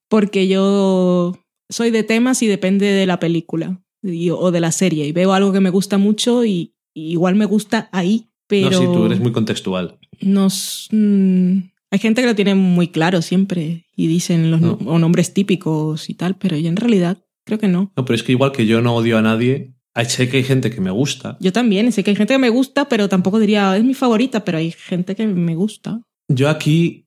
[0.08, 1.38] Porque yo
[1.68, 5.06] soy de temas y depende de la película y- o de la serie.
[5.06, 8.30] Y veo algo que me gusta mucho y, y igual me gusta ahí.
[8.48, 9.98] Pero No, sí, tú eres muy contextual.
[10.20, 11.58] nos, mm,
[11.90, 14.78] hay gente que lo tiene muy claro siempre y dicen los No.
[14.86, 17.92] o nombres típicos y tal, pero yo en realidad creo que no.
[17.96, 19.74] No, pero es que igual que yo no odio a nadie,
[20.06, 21.36] sé que hay gente que me gusta.
[21.40, 24.44] Yo también, sé que hay gente que me gusta, pero tampoco diría es mi favorita,
[24.44, 26.00] pero hay gente que me gusta.
[26.28, 27.06] Yo aquí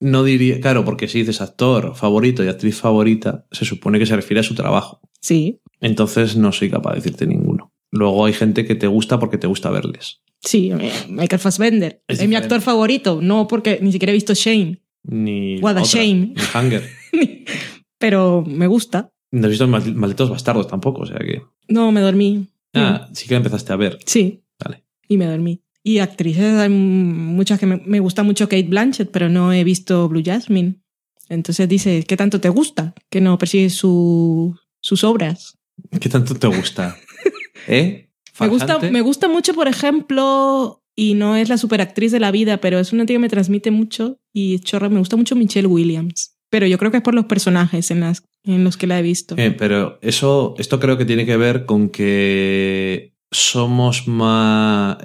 [0.00, 0.60] no diría.
[0.60, 4.44] Claro, porque si dices actor favorito y actriz favorita, se supone que se refiere a
[4.44, 5.00] su trabajo.
[5.20, 7.72] Sí, Entonces no soy capaz de decirte ninguno.
[7.90, 10.20] Luego hay gente que te gusta porque te gusta verles.
[10.44, 12.02] Sí, eh, Michael Fassbender.
[12.08, 15.58] Es Es, mi actor favorito, no porque ni siquiera he visto Shane, Ni.
[15.60, 16.34] What a otra, shame.
[16.34, 16.88] Ni Hunger.
[17.98, 19.10] pero me gusta.
[19.30, 21.42] No has visto Mal- Malditos Bastardos tampoco, o sea que.
[21.68, 22.46] No, me dormí.
[22.74, 23.98] Ah, sí que la empezaste a ver.
[24.06, 24.84] Sí, Vale.
[25.08, 25.60] y me dormí.
[25.82, 30.08] Y actrices, hay muchas que me, me gusta mucho Kate Blanchett, pero no he visto
[30.08, 30.76] Blue Jasmine.
[31.28, 32.94] Entonces dice, ¿qué tanto te gusta?
[33.10, 35.58] Que no persigues su- sus obras.
[36.00, 36.96] ¿Qué tanto te gusta?
[37.68, 38.10] ¿Eh?
[38.40, 42.58] Me gusta, me gusta mucho, por ejemplo, y no es la superactriz de la vida,
[42.58, 46.36] pero es una tía que me transmite mucho y chorra, me gusta mucho Michelle Williams.
[46.50, 49.02] Pero yo creo que es por los personajes en, las, en los que la he
[49.02, 49.34] visto.
[49.38, 54.98] Eh, pero eso, esto creo que tiene que ver con que somos más.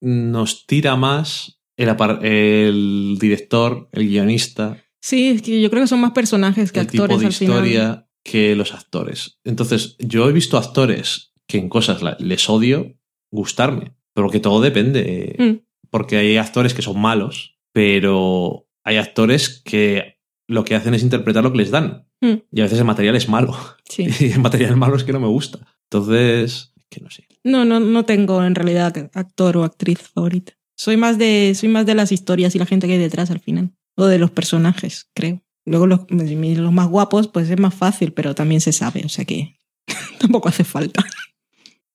[0.00, 1.88] Nos tira más el,
[2.22, 6.86] el director, el guionista, Sí, es que yo creo que son más personajes que el
[6.86, 7.56] tipo actores de al final.
[7.56, 9.38] historia que los actores.
[9.44, 12.94] Entonces, yo he visto actores que en cosas les odio
[13.30, 15.36] gustarme, pero que todo depende.
[15.38, 15.66] Mm.
[15.90, 21.42] Porque hay actores que son malos, pero hay actores que lo que hacen es interpretar
[21.42, 22.06] lo que les dan.
[22.20, 22.34] Mm.
[22.52, 23.56] Y a veces el material es malo.
[23.88, 24.06] Sí.
[24.20, 25.58] Y el material malo es que no me gusta.
[25.90, 27.26] Entonces, que no sé.
[27.44, 30.52] No, no, no tengo en realidad actor o actriz favorita.
[30.76, 33.40] Soy más de, soy más de las historias y la gente que hay detrás al
[33.40, 33.72] final.
[33.96, 35.42] O de los personajes, creo.
[35.66, 39.24] Luego los, los más guapos, pues es más fácil, pero también se sabe, o sea
[39.24, 39.56] que
[40.18, 41.04] tampoco hace falta.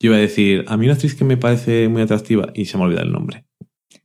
[0.05, 2.77] Yo iba a decir, a mí una actriz que me parece muy atractiva y se
[2.77, 3.45] me olvida el nombre.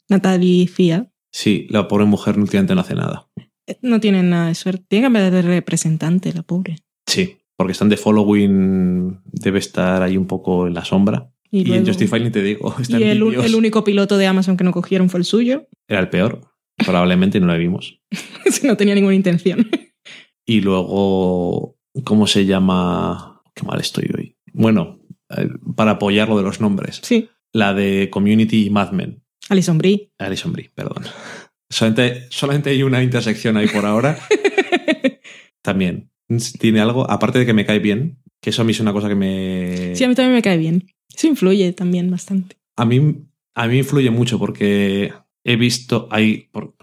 [0.08, 3.28] Natalie Fia Sí, la pobre mujer últimamente no hace nada.
[3.66, 4.82] eh, no tiene nada de suerte.
[4.88, 6.78] Tiene que cambiar de representante, la pobre.
[7.06, 11.30] Sí, porque están de following, debe estar ahí un poco en la sombra.
[11.50, 14.16] Y, Y, en luego- Justify ni te digo, está y en el, el único piloto
[14.16, 15.68] de Amazon que no cogieron fue el suyo.
[15.86, 16.40] Era el peor,
[16.78, 18.00] probablemente no lo vimos.
[18.50, 19.68] Si no tenía ninguna intención.
[20.46, 23.42] Y luego, ¿cómo se llama?
[23.54, 24.36] Qué mal estoy hoy.
[24.52, 24.99] Bueno,
[25.76, 27.00] para apoyar lo de los nombres.
[27.02, 27.28] Sí.
[27.52, 29.22] La de Community y Mad Men.
[29.48, 30.12] Alison Brie.
[30.18, 31.04] Alison Brie, perdón.
[31.68, 34.18] Solamente, solamente hay una intersección ahí por ahora.
[35.62, 36.10] También.
[36.58, 39.08] Tiene algo, aparte de que me cae bien, que eso a mí es una cosa
[39.08, 39.94] que me...
[39.96, 40.86] Sí, a mí también me cae bien.
[41.14, 42.56] Eso influye también bastante.
[42.76, 45.12] A mí, a mí influye mucho porque
[45.44, 46.48] he visto ahí...
[46.52, 46.74] por-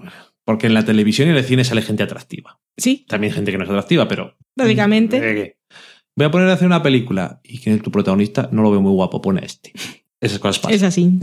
[0.46, 2.62] porque en la televisión y en el cine sale gente atractiva.
[2.78, 4.38] Sí, También gente que no es atractiva, pero...
[4.56, 5.57] básicamente.
[6.18, 8.82] Eh, Voy a poner a hacer una película y que tu protagonista no lo veo
[8.82, 9.72] muy guapo, pone a este.
[10.20, 10.76] Esas cosas pasan.
[10.76, 11.20] Es así.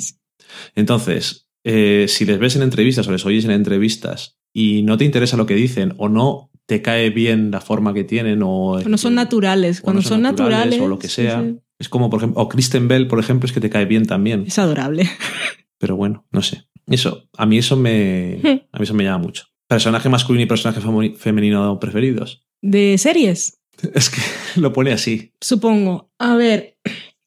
[0.77, 5.05] Entonces, eh, si les ves en entrevistas o les oyes en entrevistas y no te
[5.05, 8.99] interesa lo que dicen o no te cae bien la forma que tienen o No
[8.99, 9.81] son naturales.
[9.81, 10.81] Cuando no son naturales.
[10.81, 11.61] o lo que sea, sí, sí.
[11.79, 14.45] es como por ejemplo, o Kristen Bell, por ejemplo, es que te cae bien también.
[14.47, 15.11] Es adorable.
[15.79, 16.67] Pero bueno, no sé.
[16.87, 18.39] Eso, a mí eso me,
[18.73, 19.45] a mí eso me llama mucho.
[19.67, 20.81] Personaje masculino y personaje
[21.17, 22.47] femenino preferidos.
[22.61, 23.59] De series,
[23.95, 24.21] Es que
[24.61, 25.33] lo pone así.
[25.41, 26.11] supongo.
[26.19, 26.77] A ver,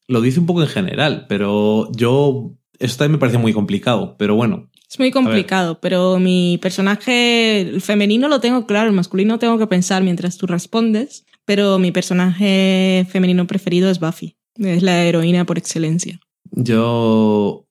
[0.08, 4.16] Lo dice un poco en general, pero yo esto también me parece muy complicado.
[4.18, 9.38] Pero bueno, es muy complicado, pero mi personaje el femenino lo tengo claro, el masculino
[9.40, 14.38] tengo que pensar mientras tú respondes, pero mi personaje femenino preferido es Buffy.
[14.56, 16.20] Es la heroína por excelencia.
[16.52, 17.68] yo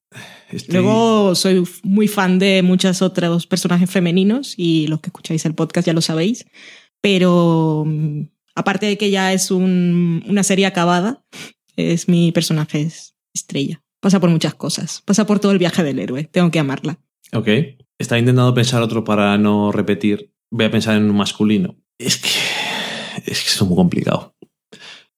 [0.51, 5.55] estoy- Luego soy muy fan de muchos otros personajes femeninos y los que escucháis el
[5.55, 6.47] podcast ya lo sabéis,
[7.01, 7.85] pero
[8.57, 11.25] aparte de que ya es un- una serie acabada,
[11.77, 13.83] es mi personaje es estrella.
[14.01, 16.99] Pasa por muchas cosas, pasa por todo el viaje del héroe, tengo que amarla.
[17.33, 17.49] Ok.
[17.99, 20.33] Estaba intentando pensar otro para no repetir.
[20.51, 21.77] Voy a pensar en un masculino.
[21.99, 22.29] Es que
[23.27, 24.37] es que es muy complicado.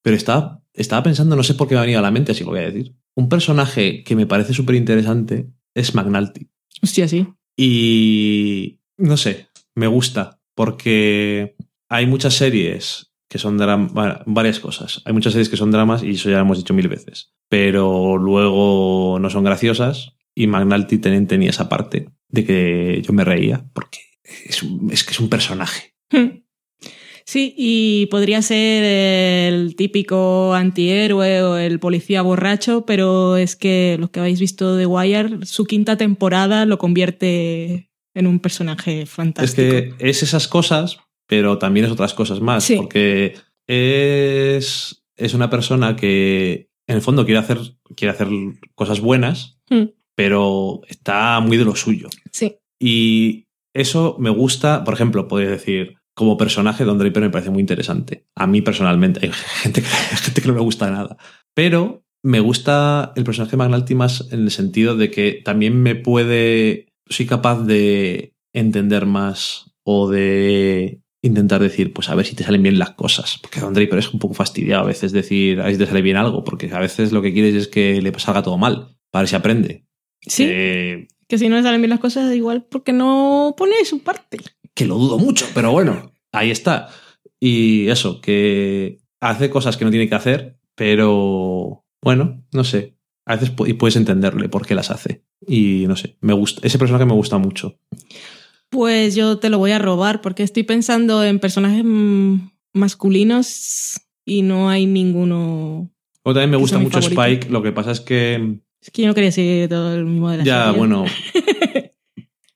[0.03, 2.45] Pero estaba, estaba pensando, no sé por qué me ha venido a la mente, así
[2.45, 2.95] lo voy a decir.
[3.17, 6.49] Un personaje que me parece súper interesante es McNulty.
[6.83, 7.27] Hostia, sí.
[7.57, 11.57] Y no sé, me gusta porque
[11.89, 13.93] hay muchas series que son dramas,
[14.27, 15.03] varias cosas.
[15.05, 17.33] Hay muchas series que son dramas y eso ya lo hemos dicho mil veces.
[17.49, 23.25] Pero luego no son graciosas y McNulty ten- tenía esa parte de que yo me
[23.25, 23.99] reía porque
[24.47, 25.95] es, un- es que es un personaje.
[27.25, 28.85] Sí, y podría ser
[29.53, 34.87] el típico antihéroe o el policía borracho, pero es que los que habéis visto The
[34.87, 39.71] Wire, su quinta temporada lo convierte en un personaje Es fantástico.
[39.71, 40.97] que es esas cosas,
[41.29, 42.65] pero también es otras cosas más.
[42.65, 42.75] Sí.
[42.77, 43.37] Porque
[43.69, 47.59] es, es una persona que en el fondo quiere hacer,
[47.95, 48.29] quiere hacer
[48.75, 49.91] cosas buenas, Hmm.
[50.17, 52.09] pero está muy de lo suyo.
[52.33, 52.57] Sí.
[52.81, 57.61] Y eso me gusta, por ejemplo, podría decir, como personaje, Don Draper me parece muy
[57.61, 58.25] interesante.
[58.35, 59.31] A mí personalmente, hay
[59.63, 61.19] gente que, hay gente que no me gusta nada.
[61.55, 65.95] Pero me gusta el personaje de McNulty más en el sentido de que también me
[65.95, 66.87] puede.
[67.11, 72.63] Soy capaz de entender más o de intentar decir, pues a ver si te salen
[72.63, 73.39] bien las cosas.
[73.41, 76.03] Porque Don Draper es un poco fastidiado a veces decir, a ver si te sale
[76.03, 79.23] bien algo, porque a veces lo que quieres es que le salga todo mal, para
[79.23, 79.87] ver si aprende.
[80.21, 84.01] Sí, Eh, que si no le salen bien las cosas, igual porque no pone su
[84.03, 84.39] parte.
[84.75, 86.89] que lo dudo mucho, pero bueno, ahí está.
[87.41, 92.97] Y eso, que hace cosas que no tiene que hacer, pero bueno, no sé.
[93.27, 95.25] A veces puedes entenderle por qué las hace.
[95.47, 96.67] Y no sé, me gusta.
[96.67, 97.79] Ese personaje me gusta mucho.
[98.71, 104.43] Pues yo te lo voy a robar porque estoy pensando en personajes mm, masculinos y
[104.43, 105.91] no hay ninguno
[106.23, 107.23] O también me gusta mucho favorito.
[107.23, 110.31] Spike, lo que pasa es que Es que yo no quería decir todo el mismo
[110.31, 110.79] de la Ya, serie.
[110.79, 111.05] bueno.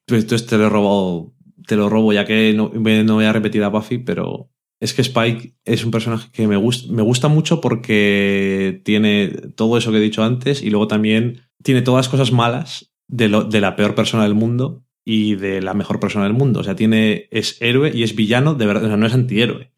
[0.06, 1.32] Pues entonces te lo he robado,
[1.66, 5.00] te lo robo ya que no, no voy a repetir a Buffy, pero es que
[5.00, 9.98] Spike es un personaje que me gusta, me gusta mucho porque tiene todo eso que
[9.98, 13.76] he dicho antes y luego también tiene todas las cosas malas de, lo- de la
[13.76, 16.60] peor persona del mundo y de la mejor persona del mundo.
[16.60, 19.72] O sea, tiene, es héroe y es villano, de verdad, o sea, no es antihéroe,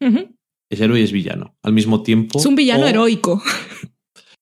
[0.69, 2.39] es héroe y es villano al mismo tiempo.
[2.39, 3.41] Es un villano o- heroico.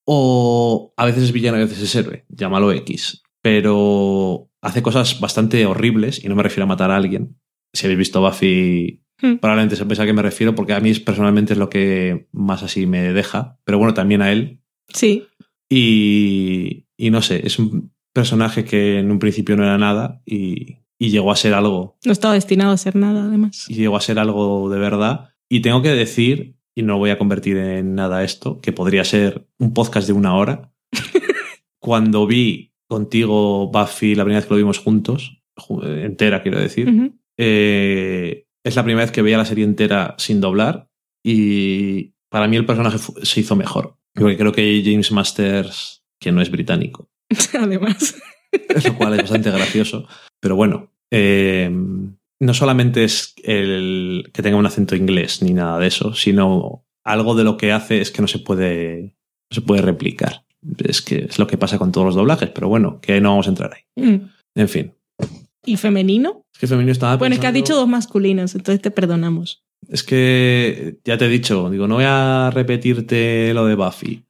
[0.06, 3.24] o a veces es villano y a veces es héroe, llámalo X.
[3.42, 7.38] Pero hace cosas bastante horribles y no me refiero a matar a alguien.
[7.74, 9.36] Si habéis visto Buffy, Hmm.
[9.38, 12.86] probablemente sepáis a qué me refiero, porque a mí personalmente es lo que más así
[12.88, 13.58] me deja.
[13.64, 14.60] Pero bueno, también a él.
[14.94, 15.24] Sí.
[15.70, 20.78] Y, y no sé, es un personaje que en un principio no era nada y,
[21.00, 21.98] y llegó a ser algo.
[22.06, 23.66] No estaba destinado a ser nada, además.
[23.70, 25.30] Y llegó a ser algo de verdad.
[25.50, 29.48] Y tengo que decir, y no voy a convertir en nada esto, que podría ser
[29.60, 30.72] un podcast de una hora.
[31.80, 36.88] Cuando vi contigo Buffy la primera vez que lo vimos juntos, ju- entera quiero decir,
[37.38, 40.90] eh, es la primera vez que veía la serie entera sin doblar
[41.26, 43.98] y para mí el personaje se hizo mejor.
[44.14, 47.10] Porque creo que James Masters, que no es británico,
[47.60, 48.16] Además.
[48.86, 50.08] lo cual es bastante gracioso.
[50.40, 51.70] Pero bueno, eh,
[52.40, 57.36] no solamente es el que tenga un acento inglés ni nada de eso, sino algo
[57.36, 59.16] de lo que hace es que no se puede,
[59.50, 60.44] no se puede replicar.
[60.84, 63.48] Es que es lo que pasa con todos los doblajes, pero bueno, que no vamos
[63.48, 63.84] a entrar ahí.
[64.04, 64.30] Mm.
[64.56, 64.94] En fin.
[65.66, 66.44] ¿Y femenino?
[66.54, 69.64] Es que femenino estaba Bueno, es que has pensando- dicho dos masculinos, entonces te perdonamos.
[69.90, 74.24] Es que ya te he dicho, digo, no voy a repetirte lo de Buffy.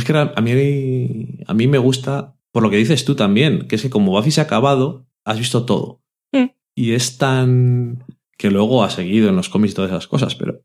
[0.00, 3.76] Es que a mí, a mí me gusta, por lo que dices tú también, que
[3.76, 6.00] es que como Buffy se ha acabado, has visto todo.
[6.32, 6.46] Mm.
[6.74, 8.04] Y es tan...
[8.38, 10.62] que luego ha seguido en los cómics y todas esas cosas, pero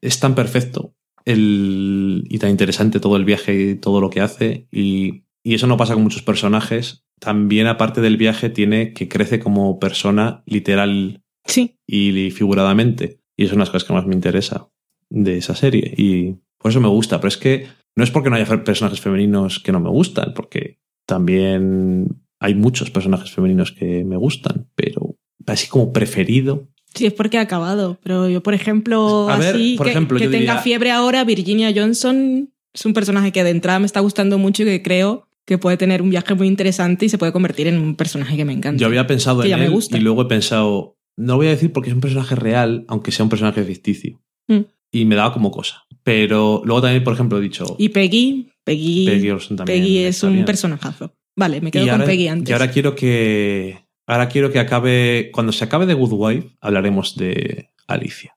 [0.00, 0.94] es tan perfecto
[1.24, 4.68] el, y tan interesante todo el viaje y todo lo que hace.
[4.70, 7.04] Y, y eso no pasa con muchos personajes.
[7.18, 11.76] También aparte del viaje tiene que crece como persona literal Sí.
[11.86, 13.18] y figuradamente.
[13.36, 14.68] Y es una de las cosas que más me interesa
[15.10, 15.92] de esa serie.
[15.96, 17.18] Y por eso me gusta.
[17.18, 20.78] Pero es que no es porque no haya personajes femeninos que no me gustan, porque
[21.06, 26.68] también hay muchos personajes femeninos que me gustan, pero así como preferido.
[26.94, 27.98] Sí, es porque ha acabado.
[28.02, 31.22] Pero yo, por ejemplo, A ver, así por que, ejemplo, que tenga diría- fiebre ahora,
[31.24, 35.28] Virginia Johnson es un personaje que de entrada me está gustando mucho y que creo
[35.46, 38.44] que puede tener un viaje muy interesante y se puede convertir en un personaje que
[38.44, 38.80] me encanta.
[38.80, 39.96] Yo había pensado Que en ya me él gusta.
[39.98, 43.10] y luego he pensado, no lo voy a decir porque es un personaje real, aunque
[43.12, 44.20] sea un personaje ficticio.
[44.48, 44.60] Mm.
[44.92, 45.84] Y me daba como cosa.
[46.02, 50.44] Pero luego también, por ejemplo, he dicho, Y Peggy, Peggy, Peggy también es un bien.
[50.44, 51.14] personajazo.
[51.36, 52.50] Vale, me quedo y con ahora, Peggy antes.
[52.50, 53.84] y ahora quiero que.
[54.06, 55.30] Ahora quiero que acabe.
[55.32, 58.36] Cuando se acabe de Good Wife, hablaremos de Alicia.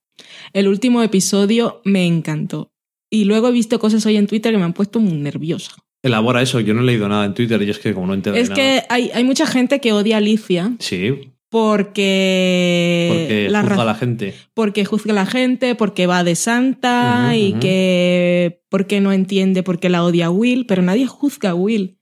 [0.53, 2.72] El último episodio me encantó.
[3.10, 5.72] Y luego he visto cosas hoy en Twitter que me han puesto muy nerviosa.
[6.03, 8.35] Elabora eso, yo no he leído nada en Twitter y es que como no entero
[8.35, 8.61] de Es nada.
[8.61, 13.85] que hay, hay mucha gente que odia a Alicia Sí, porque, porque la juzga a
[13.85, 14.34] la gente.
[14.55, 19.80] porque juzga a la gente, porque va de santa y que porque no entiende por
[19.80, 21.99] qué la odia a Will, pero nadie juzga a Will.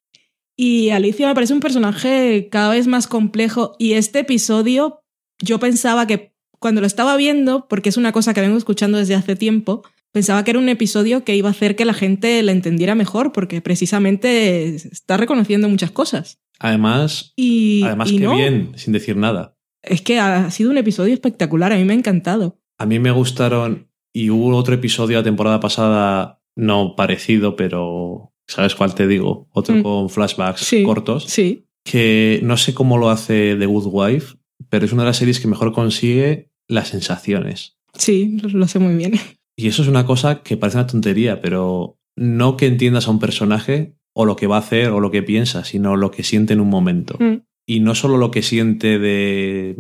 [0.55, 5.03] Y Alicia me parece un personaje cada vez más complejo y este episodio
[5.39, 9.15] yo pensaba que cuando lo estaba viendo, porque es una cosa que vengo escuchando desde
[9.15, 12.51] hace tiempo, pensaba que era un episodio que iba a hacer que la gente la
[12.51, 16.39] entendiera mejor porque precisamente está reconociendo muchas cosas.
[16.59, 19.57] Además, Y, además y que no, bien, sin decir nada.
[19.83, 22.59] es que ha sido un episodio espectacular, a mí me ha encantado.
[22.77, 28.75] A mí me gustaron y hubo otro episodio la temporada pasada, no parecido, pero ¿sabes
[28.75, 29.47] cuál te digo?
[29.53, 29.83] Otro Mm.
[29.83, 31.25] con flashbacks Sí, cortos.
[31.25, 34.35] Sí, que no sé cómo lo hace The Good Wife,
[34.69, 37.77] pero es una de las series que mejor consigue las sensaciones.
[37.97, 39.13] sí, lo- lo sé muy bien.
[39.61, 43.19] Y eso es una cosa que parece una tontería, pero no que entiendas a un
[43.19, 46.53] personaje o lo que va a hacer o lo que piensa, sino lo que siente
[46.53, 47.15] en un momento.
[47.19, 47.43] Mm.
[47.67, 49.77] Y no solo lo que siente de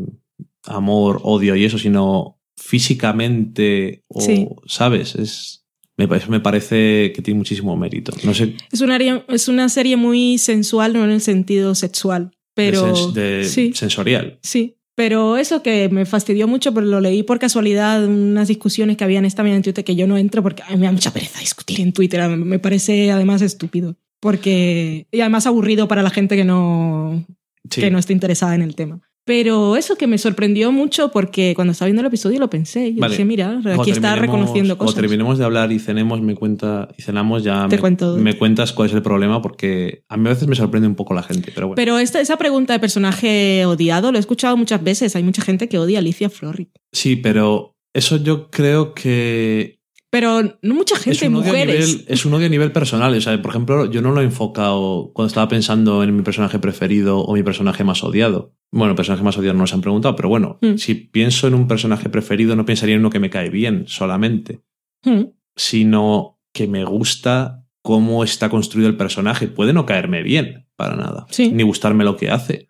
[0.65, 4.47] amor, odio y eso, sino físicamente o, Sí.
[4.67, 5.15] ¿sabes?
[5.15, 5.65] Es,
[5.97, 8.11] me, parece- me parece que tiene muchísimo mérito.
[8.23, 12.83] No sé, Es una, es una serie muy sensual, no en el sentido sexual, pero
[12.85, 14.39] de, sens- de sí, sensorial.
[14.41, 14.77] sí.
[14.95, 19.25] Pero eso que me fastidió mucho, pero lo leí por casualidad, unas discusiones que habían
[19.25, 21.39] esta mañana en Twitter que yo no entro porque a mí me da mucha pereza
[21.39, 23.95] discutir en Twitter, me parece además estúpido.
[24.19, 27.25] Porque, y además aburrido para la gente que no,
[27.69, 27.81] Sí.
[27.81, 29.01] que no esté interesada en el tema.
[29.23, 32.87] Pero eso que me sorprendió mucho porque cuando estaba viendo el episodio lo pensé.
[32.87, 33.13] y Yo Vale.
[33.13, 35.01] dije, mira, aquí está terminemos- reconociendo Cuando cosas.
[35.01, 38.17] terminemos de hablar y cenemos, me cuenta, y cenamos, ya Te me, cuento.
[38.17, 41.13] me cuentas cuál es el problema, porque a mí a veces me sorprende un poco
[41.13, 41.75] la gente, pero bueno.
[41.75, 45.15] Pero esta, esa pregunta de personaje odiado lo he escuchado muchas veces.
[45.15, 46.69] Hay mucha gente que odia a Alicia Florrick.
[46.91, 49.80] sí, pero eso yo creo que
[50.11, 51.87] Pero no mucha gente, es un, odio a mujeres.
[51.87, 53.15] nivel, es un odio a nivel personal.
[53.15, 56.59] O sea, por ejemplo, yo no lo he enfocado cuando estaba pensando en mi personaje
[56.59, 58.53] preferido o mi personaje más odiado.
[58.73, 60.75] Bueno, personaje más odiado no nos han preguntado, pero bueno, Mm.
[60.75, 64.59] si pienso en un personaje preferido, no pensaría en uno que me cae bien solamente,
[65.05, 65.27] Mm.
[65.55, 69.47] sino que me gusta cómo está construido el personaje.
[69.47, 71.51] Puede no caerme bien para nada, Sí.
[71.53, 72.67] ni gustarme lo que hace.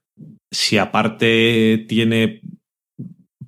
[0.51, 2.41] Si aparte tiene.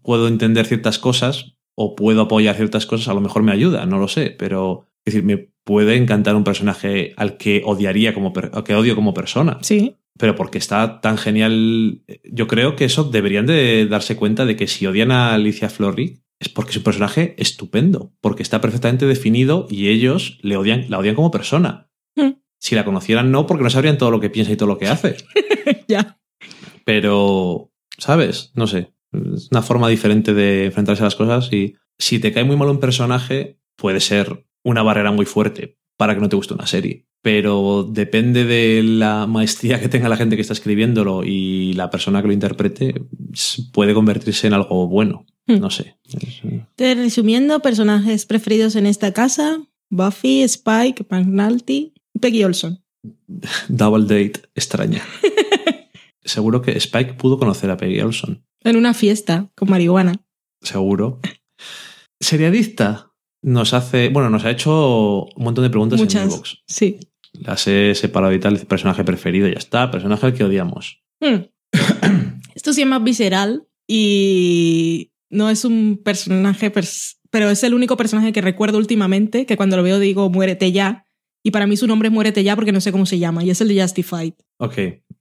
[0.02, 3.97] puedo entender ciertas cosas o puedo apoyar ciertas cosas, a lo mejor me ayuda, no
[3.99, 8.63] lo sé, pero es decir, me puede encantar un personaje al que odiaría como al
[8.63, 9.95] que odio como persona, Sí.
[10.17, 14.67] pero porque está tan genial, yo creo que eso deberían de darse cuenta de que
[14.67, 19.65] si odian a Alicia Florrick es porque es un personaje estupendo, porque está perfectamente definido
[19.69, 21.89] y ellos le odian, la odian como persona.
[22.15, 22.31] Mm.
[22.59, 24.87] Si la conocieran no, porque no sabrían todo lo que piensa y todo lo que
[24.87, 25.15] hace.
[25.87, 26.19] ya.
[26.85, 28.51] Pero, ¿sabes?
[28.55, 28.93] No sé.
[29.35, 32.69] Es una forma diferente de enfrentarse a las cosas y si te cae muy mal
[32.69, 37.06] un personaje, puede ser una barrera muy fuerte para que no te guste una serie.
[37.22, 42.22] Pero depende de la maestría que tenga la gente que está escribiéndolo y la persona
[42.22, 43.06] que lo interprete,
[43.72, 45.26] puede convertirse en algo bueno.
[45.48, 45.60] Hmm.
[45.60, 45.98] No sé.
[46.06, 52.84] Es, eh, Te resumiendo, personajes preferidos en esta casa: Buffy, Spike, McNulty y Peggy Olson.
[53.69, 55.02] double date extraña.
[56.25, 58.45] Seguro que Spike pudo conocer a Peggy Olson.
[58.63, 60.13] En una fiesta con marihuana.
[60.61, 61.19] Seguro.
[62.19, 64.09] Seriadicta nos hace.
[64.09, 66.09] Bueno, nos ha hecho un montón de preguntas en.
[66.09, 66.63] Xbox.
[66.67, 66.99] Sí.
[67.33, 68.57] Las he separado y tal.
[68.59, 69.91] Personaje preferido, ya está.
[69.91, 71.03] Personaje al que odiamos.
[71.19, 71.43] Hmm.
[72.55, 78.31] Esto se llama Visceral y no es un personaje, pers- pero es el único personaje
[78.31, 81.05] que recuerdo últimamente que cuando lo veo digo muérete ya.
[81.45, 83.49] Y para mí su nombre es muérete ya porque no sé cómo se llama y
[83.49, 84.75] es el de Justified, Ok.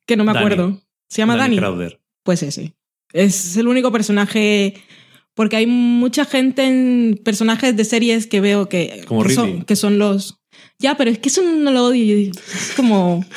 [0.07, 0.81] que no me Dani.
[1.13, 1.59] ¿Se llama Dani?
[1.59, 2.01] Crowder.
[2.23, 2.73] Pues ese.
[3.13, 4.73] Es el único personaje.
[5.35, 9.77] Porque hay mucha gente en personajes de series que veo que, Como que, son, que
[9.77, 10.39] son los.
[10.79, 12.17] Ya, pero es que eso no lo odio.
[12.31, 13.23] Es como.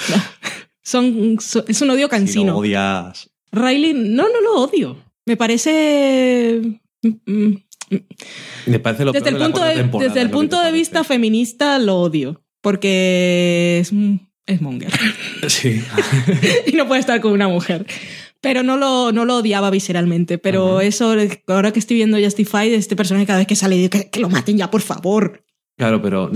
[0.88, 2.52] Son, son- es un odio Si cansino.
[2.54, 3.32] lo odias.
[3.52, 4.96] Riley, no, no lo odio.
[5.26, 6.62] Me parece.
[7.02, 7.54] mm,
[8.68, 10.72] Me parece lo Desde el peor de la punto de, temporada, desde el punto de
[10.72, 12.44] vista feminista lo odio.
[12.62, 13.92] Porque es,
[14.46, 14.92] es monger.
[15.48, 15.82] Sí.
[16.68, 17.86] y no puede estar con una mujer.
[18.42, 20.38] Pero no lo, no lo odiaba visceralmente.
[20.38, 20.84] Pero Ajá.
[20.88, 21.16] eso,
[21.48, 24.30] ahora que estoy viendo Justified, este personaje cada vez que sale, digo, que, que lo
[24.30, 25.44] maten ya, por favor.
[25.78, 26.32] claro, pero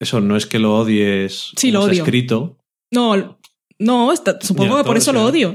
[0.00, 1.52] eso no es que lo odies.
[1.56, 2.02] Sí, lo odio.
[2.02, 2.58] escrito.
[2.92, 3.38] No,
[3.78, 5.54] no, está- supongo Ya, que por eso lo odio.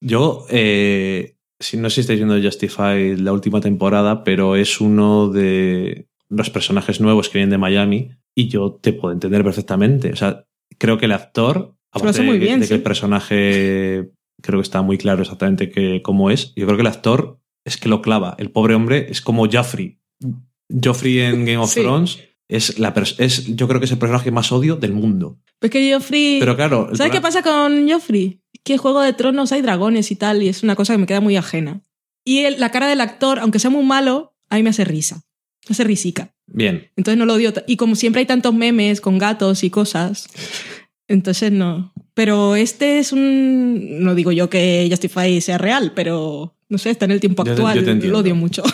[0.00, 5.28] Yo, eh, si no sé si estáis viendo Justified la última temporada, pero es uno
[5.28, 10.12] de los personajes nuevos que vienen de Miami y yo te puedo entender perfectamente.
[10.12, 10.44] O sea,
[10.78, 14.10] creo que el actor, aparte muy de, que- bien, de que el personaje
[14.42, 17.76] creo que está muy claro exactamente que, cómo es, yo creo que el actor es
[17.76, 18.34] que lo clava.
[18.38, 19.98] El pobre hombre es como Joffrey.
[20.82, 21.80] Joffrey en Game of Sí.
[21.80, 22.18] Thrones
[22.48, 25.38] es, la es, yo creo que es el personaje más odio del mundo.
[25.60, 26.38] Pues que Joffrey.
[26.40, 28.40] Pero claro, ¿Sabes qué pasa con Joffrey?
[28.64, 31.06] Que en Juego de Tronos hay dragones y tal, y es una cosa que me
[31.06, 31.82] queda muy ajena.
[32.24, 35.22] Y el- la cara del actor, aunque sea muy malo, a mí me hace risa.
[35.68, 36.34] Hace risica.
[36.46, 37.52] Bien, Entonces no lo odio.
[37.66, 40.28] Y como siempre hay tantos memes con gatos y cosas,
[41.08, 41.92] entonces no.
[42.14, 44.02] Pero este es un.
[44.04, 47.54] No digo yo que Justify sea real, pero no sé, está en el tiempo Yo
[47.54, 47.84] te- actual.
[47.84, 48.62] yo te lo odio mucho.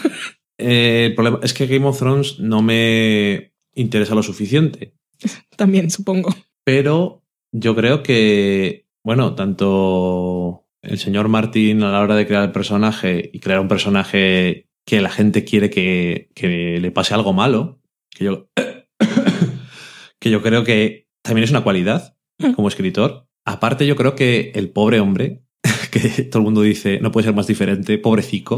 [0.62, 4.92] Eh, el problema es que Game of Thrones no me interesa lo suficiente.
[5.56, 6.36] También, supongo.
[6.64, 12.52] Pero yo creo que, bueno, tanto el señor Martin a la hora de crear el
[12.52, 17.80] personaje y crear un personaje que la gente quiere que, que le pase algo malo,
[18.10, 18.48] que yo,
[20.18, 22.16] que yo creo que también es una cualidad
[22.56, 23.28] como escritor.
[23.44, 25.44] Aparte, yo creo que el pobre hombre,
[25.92, 28.56] que todo el mundo dice no puede ser más diferente, pobrecico,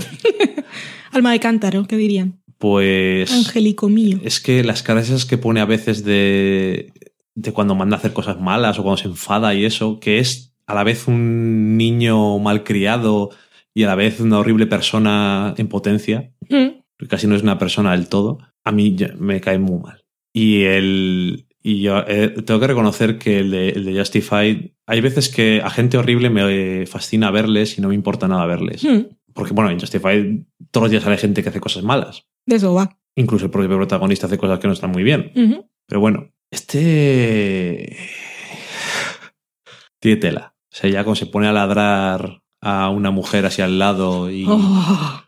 [1.12, 2.40] Alma de cántaro, ¿qué dirían?
[2.56, 3.30] pues...
[3.30, 4.18] Angélico mío.
[4.22, 6.94] Es que las caras esas que pone a veces de,
[7.34, 10.54] de cuando manda a hacer cosas malas o cuando se enfada y eso, que es
[10.66, 13.30] a la vez un niño malcriado
[13.74, 17.06] y a la vez una horrible persona en potencia, Mm.
[17.08, 20.04] casi no es una persona del todo, a mí me cae muy mal.
[20.34, 21.46] Y el.
[21.64, 25.60] Y yo eh, tengo que reconocer que el de, el de Justified, hay veces que
[25.62, 28.82] a gente horrible me fascina verles y no me importa nada verles.
[28.84, 29.02] Mm.
[29.32, 30.40] Porque, bueno, en Justified
[30.72, 32.24] todos los días sale gente que hace cosas malas.
[32.46, 32.98] De eso va.
[33.14, 35.30] Incluso el propio protagonista hace cosas que no están muy bien.
[35.36, 35.68] Ujú.
[35.86, 37.96] Pero bueno, este.
[40.00, 40.54] Tiene tela.
[40.72, 44.46] O sea, ya como se pone a ladrar a una mujer así al lado y.
[44.48, 45.22] Oh.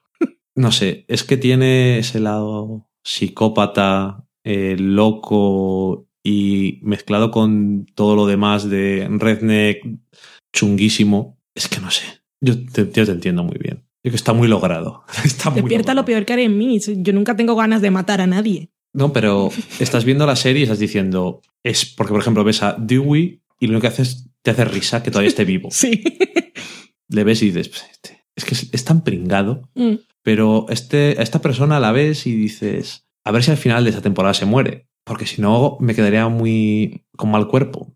[0.56, 8.26] No sé, es que tiene ese lado psicópata, eh, loco y mezclado con todo lo
[8.26, 9.84] demás de redneck
[10.52, 11.40] chunguísimo.
[11.56, 12.04] Es que no sé.
[12.40, 13.84] Yo te, yo te entiendo muy bien.
[14.04, 15.02] Es que está muy logrado.
[15.24, 16.78] Está muy Despierta lo peor que hay en mí.
[16.78, 18.70] Yo nunca tengo ganas de matar a nadie.
[18.92, 19.50] No, pero
[19.80, 21.40] estás viendo la serie y estás diciendo.
[21.62, 25.02] Es porque, por ejemplo, ves a Dewey y lo único que haces te hace risa
[25.02, 25.70] que todavía esté vivo.
[25.72, 26.04] Sí.
[27.08, 27.68] Le ves y dices.
[27.68, 29.68] "Pues, este- Es que es, tan pringado.
[29.76, 29.94] Mm.
[30.22, 33.06] Pero este, a esta persona la ves y dices.
[33.24, 34.88] A ver si al final de esta temporada se muere.
[35.04, 37.04] Porque si no, me quedaría muy.
[37.16, 37.94] con mal cuerpo.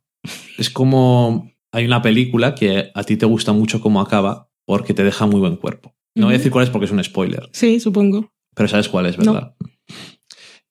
[0.59, 1.51] Es como.
[1.73, 5.41] Hay una película que a ti te gusta mucho cómo acaba porque te deja muy
[5.41, 5.95] buen cuerpo.
[6.15, 7.49] No voy a decir cuál es porque es un spoiler.
[7.53, 8.33] Sí, supongo.
[8.55, 9.33] Pero sabes cuál es, No.
[9.35, 9.55] ¿verdad?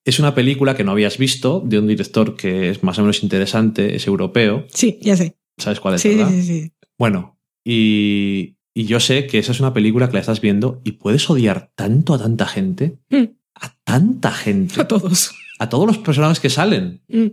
[0.04, 3.22] Es una película que no habías visto de un director que es más o menos
[3.22, 4.66] interesante, es europeo.
[4.72, 5.36] Sí, ya sé.
[5.58, 6.30] ¿Sabes cuál es, Sí, verdad?
[6.30, 6.72] sí, sí, sí.
[6.98, 10.92] Bueno, y, y yo sé que esa es una película que la estás viendo y
[10.92, 13.24] puedes odiar tanto a tanta gente, Mm.
[13.54, 15.32] a tanta gente, A todos.
[15.58, 17.02] a todos los personajes que salen.
[17.08, 17.26] Mm.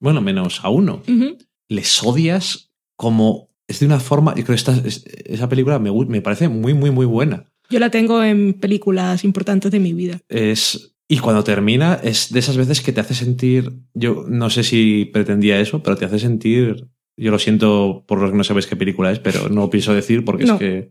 [0.00, 1.02] Bueno, menos a uno.
[1.68, 3.48] Les odias como...
[3.66, 4.30] Es de una forma...
[4.34, 7.44] Yo creo que esta, es- esa película me, me parece muy, muy, muy buena.
[7.68, 10.20] Yo la tengo en películas importantes de mi vida.
[10.28, 14.62] es y cuando termina es de esas veces que te hace sentir yo no sé
[14.62, 16.86] si pretendía eso pero te hace sentir
[17.18, 20.24] yo lo siento por los que no sabéis qué película es pero no pienso decir
[20.24, 20.54] porque No.
[20.54, 20.90] es que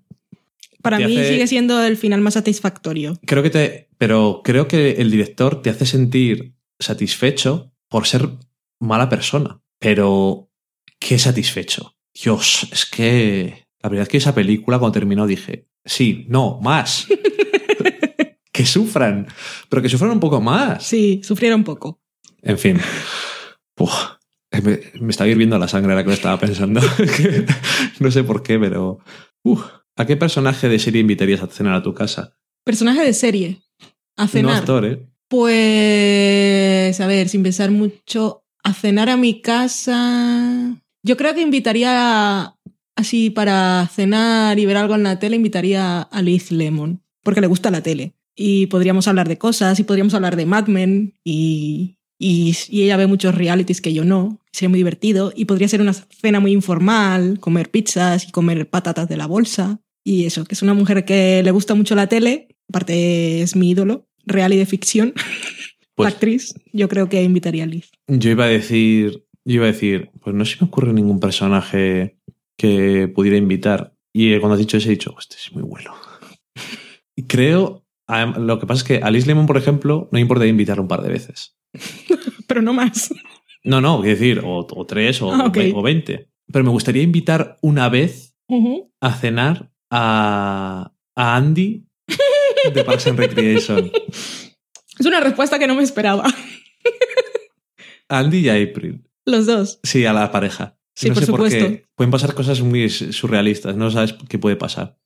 [0.81, 3.19] Para mí hace- sigue siendo el final más satisfactorio.
[3.25, 8.29] creo que te pero creo que el director te hace sentir satisfecho por ser
[8.79, 10.49] mala persona pero
[10.99, 16.25] qué satisfecho Dios es que la verdad es que esa película cuando terminó dije sí
[16.29, 17.07] no más
[18.51, 19.27] que sufran
[19.69, 21.99] pero que sufran un poco más Sí, sufrieron poco.
[22.43, 22.79] En fin.
[23.79, 23.93] Uf,
[24.61, 26.81] me, me está hirviendo la sangre ahora que lo estaba pensando.
[27.99, 28.99] No sé por qué, pero.
[29.43, 29.63] Uf,
[29.97, 32.37] ¿A qué personaje de serie invitarías a cenar a tu casa?
[32.63, 33.61] Personaje de serie.
[34.15, 34.55] A No cenar.
[34.57, 35.07] actor, ¿eh?
[35.27, 40.79] Pues, a ver, sin pensar mucho, a cenar a mi casa.
[41.03, 42.53] Yo creo que invitaría,
[42.95, 47.47] así para cenar y ver algo en la tele, invitaría a Liz Lemon, porque le
[47.47, 48.13] gusta la tele.
[48.35, 52.97] Y podríamos hablar de cosas, y podríamos hablar de Mad Men, y, y, y ella
[52.97, 54.41] ve muchos realities que yo no.
[54.51, 55.31] Sería muy divertido.
[55.35, 59.79] Y podría ser una cena muy informal, comer pizzas y comer patatas de la bolsa.
[60.03, 63.71] Y eso, que es una mujer que le gusta mucho la tele, aparte es mi
[63.71, 65.13] ídolo, real y de ficción.
[65.95, 67.89] Pues- la actriz, yo creo que invitaría a Liz.
[68.07, 69.25] Yo iba a decir.
[69.45, 72.19] Yo iba a decir, pues no se me ocurre ningún personaje
[72.55, 73.95] que pudiera invitar.
[74.13, 75.95] Y eh, cuando has dicho eso he dicho, este es muy bueno.
[77.27, 77.83] Creo.
[78.37, 80.87] Lo que pasa es que a Liz Lemon, por ejemplo, no me importaría invitarlo un
[80.87, 81.56] par de veces.
[82.47, 83.13] Pero no más.
[83.63, 86.29] No, no, quiero decir, o, o tres o, Ah, o veinte.
[86.51, 88.35] Pero me gustaría invitar una vez
[89.01, 91.85] a cenar a, a Andy
[92.73, 93.91] de Parks and Recreation.
[94.99, 96.23] Es una respuesta que no me esperaba.
[98.09, 99.03] Andy y April.
[99.25, 99.79] Los dos.
[99.83, 100.75] Sí, a la pareja.
[100.95, 101.67] Sí, no por sé por supuesto.
[101.69, 101.85] qué.
[101.95, 103.75] Pueden pasar cosas muy surrealistas.
[103.75, 104.97] No sabes qué puede pasar.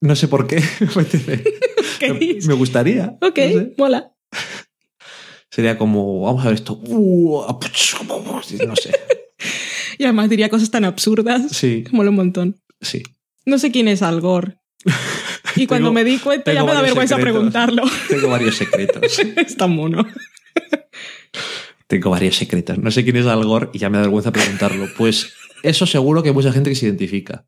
[0.00, 0.60] No sé por qué.
[2.48, 3.16] me gustaría.
[3.20, 3.74] Ok, No sé.
[3.78, 4.12] mola.
[5.56, 6.74] Sería como, vamos a ver esto.
[6.84, 7.42] Uh,
[8.66, 8.90] No sé.
[9.98, 11.50] Y además diría cosas tan absurdas.
[11.52, 12.60] Sí, Mola un montón.
[12.82, 13.02] sí.
[13.46, 14.58] No sé quién es Al Gore.
[15.54, 17.32] Y cuando Tengo- me di cuenta ya me da vergüenza secretos.
[17.32, 17.82] preguntarlo.
[18.08, 19.18] Tengo varios secretos.
[19.36, 20.06] es tan mono.
[21.86, 22.76] Tengo varios secretos.
[22.78, 24.88] No sé quién es Al Gore y ya me da vergüenza preguntarlo.
[24.98, 27.46] Pues eso seguro que hay mucha gente que se identifica.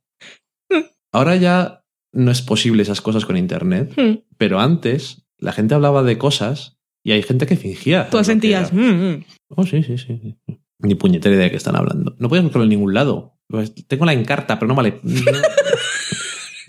[1.12, 4.20] Ahora ya no es posible esas cosas con internet, Hmm.
[4.38, 8.08] pero antes la gente hablaba de cosas y hay gente que fingía.
[8.10, 8.72] Tú sentías.
[8.72, 9.24] "Mm, mm".
[9.50, 10.36] Oh, sí, sí, sí.
[10.80, 12.14] Ni puñetera idea de qué están hablando.
[12.18, 13.34] No puedes buscarlo en ningún lado.
[13.48, 15.00] Pues, Tengo la encarta, pero no vale.
[15.02, 15.22] No,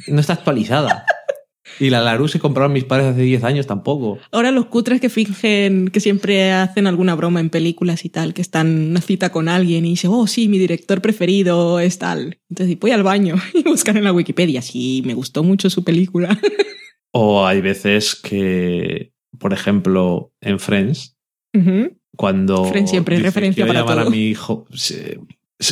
[0.07, 1.05] no está actualizada.
[1.79, 4.17] Y la Larus que compraron mis padres hace 10 años tampoco.
[4.31, 8.41] Ahora los cutres que fingen que siempre hacen alguna broma en películas y tal, que
[8.41, 12.39] están en una cita con alguien y dicen, oh, sí, mi director preferido es tal.
[12.49, 14.61] Entonces, voy al baño y buscan en la Wikipedia.
[14.61, 16.37] Sí, me gustó mucho su película.
[17.11, 21.15] O hay veces que, por ejemplo, en Friends,
[22.15, 24.07] cuando Friends siempre dice, referencia quiero para llamar todo".
[24.07, 24.67] a mi hijo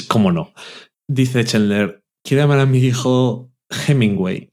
[0.07, 0.53] cómo no
[1.07, 3.51] dice Chandler quiero llamar a mi hijo
[3.87, 4.51] Hemingway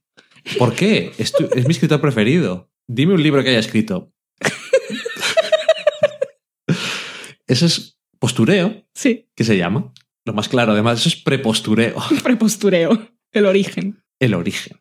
[0.59, 1.12] ¿por qué?
[1.19, 4.12] es, tu- es mi escritor preferido dime un libro que haya escrito
[7.47, 9.93] eso es postureo Sí, ¿qué se llama?
[10.27, 13.09] lo más claro además eso es prepostureo prepostureo.
[13.32, 14.03] El origen.
[14.20, 14.81] el origen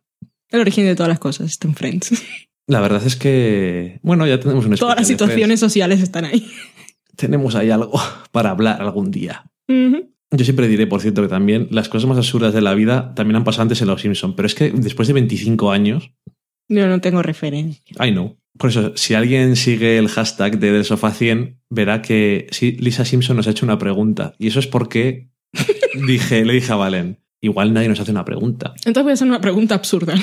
[0.50, 2.24] El origen de todas las cosas está en Friends.
[2.68, 6.48] La verdad es que bueno ya tenemos un Todas las situaciones sociales están ahí.
[7.16, 7.94] Tenemos ahí algo
[8.32, 9.46] para hablar algún día.
[10.36, 13.36] Yo siempre diré, por cierto, que también las cosas más absurdas de la vida también
[13.36, 16.12] han pasado antes en Los Simpson, pero es que después de 25 años,
[16.68, 17.96] Yo no tengo referencia.
[18.04, 18.38] I know.
[18.58, 23.06] Por eso, si alguien sigue el hashtag de Del Sofá 100, verá que sí, Lisa
[23.06, 24.34] Simpson nos ha hecho una pregunta.
[24.40, 25.30] Y eso es porque
[26.08, 28.74] dije, le dije a Valen, igual nadie nos hace una pregunta.
[28.86, 30.16] Entonces voy a hacer una pregunta absurda.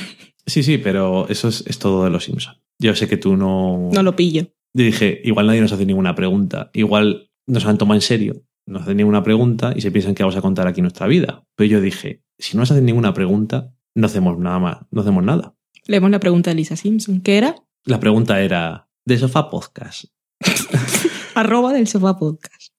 [0.50, 2.56] Sí, sí, pero eso es, es todo de Los Simpson.
[2.80, 3.88] Yo sé que tú no...
[3.92, 4.48] No lo pillo.
[4.74, 6.70] Yo dije, igual nadie nos hace ninguna pregunta.
[6.74, 10.36] Igual nos han tomado en serio, no hacen ninguna pregunta y se piensan que vamos
[10.36, 11.44] a contar aquí nuestra vida.
[11.56, 15.24] Pero yo dije, si no nos hacen ninguna pregunta, no hacemos nada más, no hacemos
[15.24, 15.54] nada.
[15.86, 17.20] Leemos la pregunta de Lisa Simpson.
[17.20, 17.54] ¿Qué era?
[17.84, 20.06] La pregunta era, ¿de sofá podcast?
[21.34, 22.72] Arroba del sofá podcast.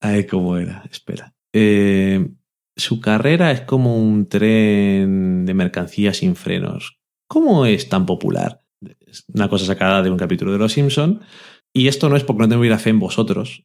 [0.00, 0.84] Ay, ¿cómo era?
[0.90, 1.34] Espera.
[1.52, 2.28] Eh,
[2.78, 6.98] su carrera es como un tren de mercancías sin frenos.
[7.28, 8.64] ¿Cómo es tan popular?
[9.00, 11.20] Es una cosa sacada de un capítulo de Los Simpson.
[11.74, 13.64] Y esto no es porque no tengo fe en vosotros,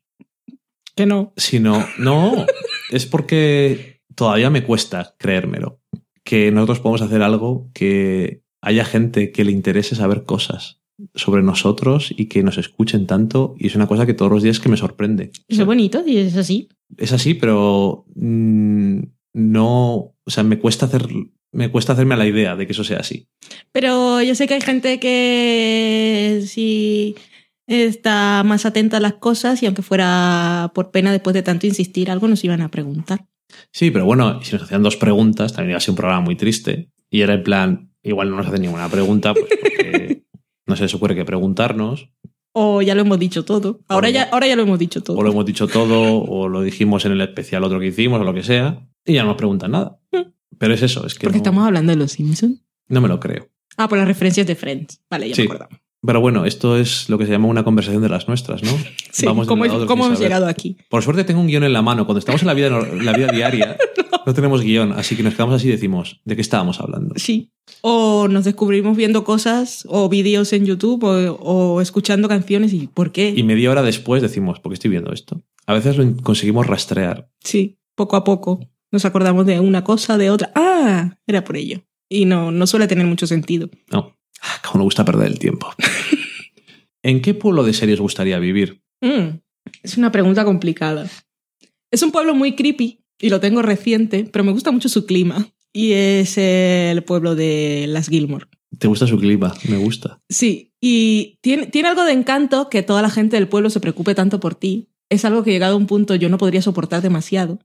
[0.95, 1.31] Que no.
[1.37, 2.45] sino, no,
[2.91, 5.79] es porque todavía me cuesta creérmelo.
[6.25, 10.82] Que nosotros podemos hacer algo que haya gente que le interese saber cosas
[11.15, 13.55] sobre nosotros y que nos escuchen tanto.
[13.57, 15.31] Y es una cosa que todos los días que me sorprende.
[15.47, 16.69] Es bonito y es así.
[16.97, 18.99] Es así, pero mm,
[19.33, 21.07] no, o sea, me cuesta hacer,
[21.51, 23.27] me cuesta hacerme a la idea de que eso sea así.
[23.71, 27.15] Pero yo sé que hay gente que sí
[27.67, 32.11] está más atenta a las cosas y aunque fuera por pena después de tanto insistir
[32.11, 33.25] algo nos iban a preguntar.
[33.71, 36.35] Sí, pero bueno, si nos hacían dos preguntas, también iba a ser un programa muy
[36.35, 36.89] triste.
[37.09, 40.23] Y era en plan, igual no nos hacen ninguna pregunta, pues porque
[40.67, 42.09] no se les ocurre que preguntarnos,
[42.55, 43.79] O ya lo hemos dicho todo.
[43.87, 45.17] Ahora ya, ahora ya lo hemos dicho todo.
[45.17, 48.23] o lo hemos dicho todo, o lo dijimos en el especial otro que hicimos, o
[48.23, 49.99] lo que sea, y ya no nos preguntan nada.
[50.59, 52.63] Pero es eso, es que Porque no, estamos hablando de los Simpsons.
[52.89, 53.49] no me lo creo.
[53.75, 55.01] Ah, por las referencias de Friends.
[55.09, 55.41] Vale, ya Sí.
[55.41, 55.81] me acordaba.
[56.05, 58.71] Pero bueno, esto es lo que se llama una conversación de las nuestras, ¿no?
[59.11, 60.17] Sí, Vamos ¿cómo, hemos saber.
[60.17, 60.75] llegado aquí?
[60.89, 62.07] Por suerte tengo un guion en la mano.
[62.07, 63.77] Cuando estamos en la vida, la vida diaria,
[64.25, 67.13] no tenemos guion, así que nos quedamos así y decimos, ¿de qué estábamos hablando?
[67.17, 67.51] Sí.
[67.81, 73.11] O nos descubrimos viendo cosas o vídeos en YouTube o, o escuchando canciones y ¿por
[73.11, 73.33] qué?
[73.35, 75.43] Y media hora después decimos, ¿por qué estoy viendo esto?
[75.67, 77.29] A veces lo conseguimos rastrear.
[77.43, 78.59] Sí, poco a poco
[78.93, 80.51] nos acordamos de una cosa, de otra.
[80.55, 81.81] Ah, era por ello.
[82.09, 83.69] Y no, no suele tener mucho sentido.
[83.91, 85.67] No, Ah, como me gusta perder el tiempo.
[87.03, 88.81] ¿En qué pueblo de serie os gustaría vivir?
[89.01, 89.37] Mm,
[89.83, 91.09] es una pregunta complicada.
[91.91, 95.47] Es un pueblo muy creepy y lo tengo reciente, pero me gusta mucho su clima.
[95.73, 98.45] Y es el pueblo de Las Gilmore.
[98.77, 99.53] ¿Te gusta su clima?
[99.69, 100.19] Me gusta.
[100.29, 104.13] Sí, y tiene, tiene algo de encanto que toda la gente del pueblo se preocupe
[104.13, 104.89] tanto por ti.
[105.09, 107.59] Es algo que llegado a un punto yo no podría soportar demasiado.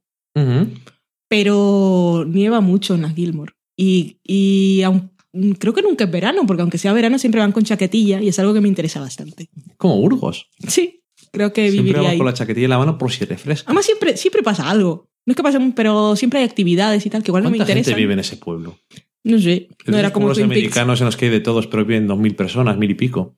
[1.29, 3.53] Pero nieva mucho en Las Gilmore.
[3.77, 5.11] Y, y aun-
[5.59, 8.39] creo que nunca es verano, porque aunque sea verano siempre van con chaquetilla y es
[8.39, 9.49] algo que me interesa bastante.
[9.77, 10.49] Como Burgos.
[10.67, 11.03] Sí,
[11.33, 12.19] creo que Siempre viviría vamos ahí.
[12.19, 13.67] con la chaquetilla en la mano por si refresca.
[13.69, 15.09] Además siempre, siempre pasa algo.
[15.27, 17.73] No es que pase, pero siempre hay actividades y tal que igual no me ¿Cuánta
[17.73, 17.91] interesan.
[17.93, 18.79] gente vive en ese pueblo?
[19.25, 20.59] No sé, no era como pueblos Twin Peaks.
[20.63, 23.37] americanos en los que hay de todos, pero viven 2.000 personas, mil y pico.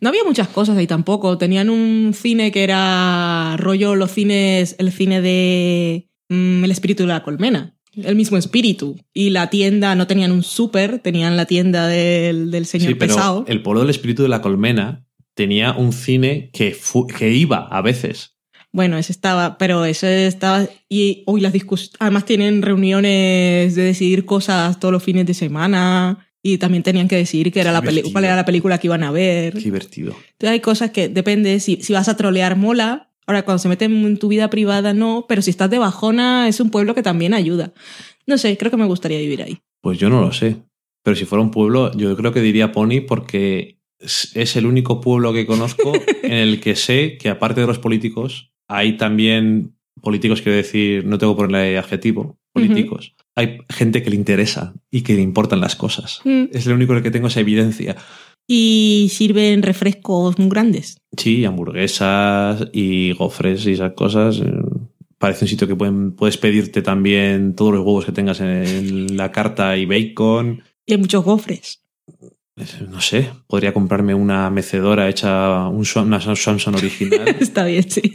[0.00, 1.38] No había muchas cosas ahí tampoco.
[1.38, 7.08] Tenían un cine que era rollo los cines, el cine de mm, El espíritu de
[7.10, 7.73] la colmena.
[7.96, 8.96] El mismo espíritu.
[9.12, 13.14] Y la tienda, no tenían un súper, tenían la tienda del, del señor sí, pero
[13.14, 13.44] pesado.
[13.48, 15.04] el pueblo del espíritu de la colmena
[15.34, 16.76] tenía un cine que,
[17.16, 18.34] que iba a veces.
[18.72, 20.66] Bueno, ese estaba, pero ese estaba.
[20.88, 21.96] Y hoy las discusiones.
[22.00, 26.26] Además, tienen reuniones de decidir cosas todos los fines de semana.
[26.42, 29.10] Y también tenían que decidir qué era la cuál era la película que iban a
[29.10, 29.54] ver.
[29.54, 30.10] Qué divertido.
[30.10, 33.92] Entonces hay cosas que depende, si, si vas a trolear mola, ahora cuando se meten
[34.04, 37.34] en tu vida privada no, pero si estás de bajona es un pueblo que también
[37.34, 37.72] ayuda.
[38.26, 39.58] No sé, creo que me gustaría vivir ahí.
[39.80, 40.56] Pues yo no lo sé.
[41.02, 45.32] Pero si fuera un pueblo, yo creo que diría Pony porque es el único pueblo
[45.32, 45.92] que conozco
[46.22, 51.18] en el que sé que aparte de los políticos, hay también políticos, quiero decir, no
[51.18, 53.14] tengo que ponerle adjetivo, políticos.
[53.34, 56.20] Hay gente que le interesa y que le importan las cosas.
[56.24, 56.44] Mm.
[56.52, 57.96] Es el único en el que tengo esa evidencia.
[58.46, 60.98] Y sirven refrescos muy grandes.
[61.16, 64.38] Sí, hamburguesas y gofres y esas cosas.
[64.40, 64.52] eh,
[65.18, 69.32] Parece un sitio que pueden, puedes pedirte también todos los huevos que tengas en la
[69.32, 70.62] carta y bacon.
[70.84, 71.80] Y hay muchos gofres.
[72.88, 77.28] No sé, podría comprarme una mecedora hecha un, una Samsung original.
[77.40, 78.12] Está bien, sí.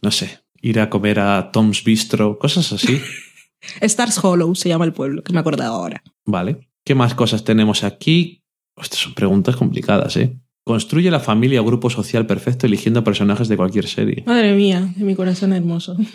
[0.00, 3.00] No sé, ir a comer a Tom's Bistro, cosas así.
[3.82, 6.02] Stars Hollow se llama el pueblo, que me he acordado ahora.
[6.24, 6.70] Vale.
[6.84, 8.42] ¿Qué más cosas tenemos aquí?
[8.80, 10.38] Estas son preguntas complicadas, ¿eh?
[10.64, 14.24] Construye la familia o grupo social perfecto eligiendo personajes de cualquier serie.
[14.26, 15.96] Madre mía, de mi corazón hermoso.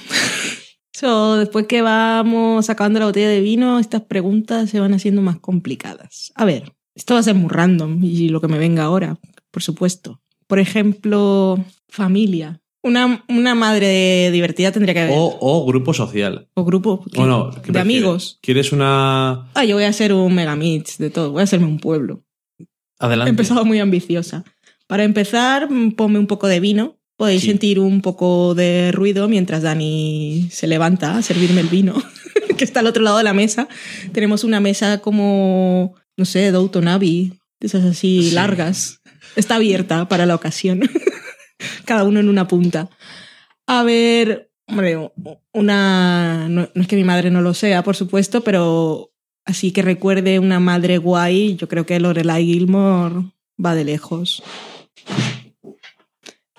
[0.94, 5.40] So, después que vamos acabando la botella de vino, estas preguntas se van haciendo más
[5.40, 6.32] complicadas.
[6.36, 9.18] A ver, esto va a ser muy random y lo que me venga ahora,
[9.50, 10.22] por supuesto.
[10.46, 11.58] Por ejemplo,
[11.88, 12.62] familia.
[12.84, 15.16] Una, una madre divertida tendría que haber.
[15.18, 16.50] O, o grupo social.
[16.54, 17.22] O grupo ¿qué?
[17.22, 17.82] O no, ¿qué de prefieres?
[17.82, 18.40] amigos.
[18.42, 19.50] ¿Quieres una...?
[19.56, 21.32] Ah, yo voy a hacer un megamix de todo.
[21.32, 22.26] Voy a hacerme un pueblo.
[23.02, 23.30] He Adelante.
[23.32, 24.44] empezado muy ambiciosa.
[24.88, 26.98] Para empezar, mm, ponme un poco de vino.
[27.18, 27.48] Podéis Sí.
[27.48, 31.94] sentir un poco de ruido mientras Dani se levanta a servirme el vino,
[32.58, 33.68] que está al otro lado de la mesa.
[34.12, 38.32] Tenemos una mesa como, no sé, Downton Abbey, de esas así Sí.
[38.32, 39.02] largas.
[39.36, 40.82] Está abierta para la ocasión.
[41.86, 42.90] Cada uno en una punta.
[43.68, 44.98] A ver, hombre,
[45.54, 46.48] una.
[46.50, 49.11] No, no es que mi madre no lo sea, por supuesto, pero
[49.46, 53.26] así que recuerde una madre guay, yo creo que Lorelai Gilmore
[53.64, 54.44] va de lejos.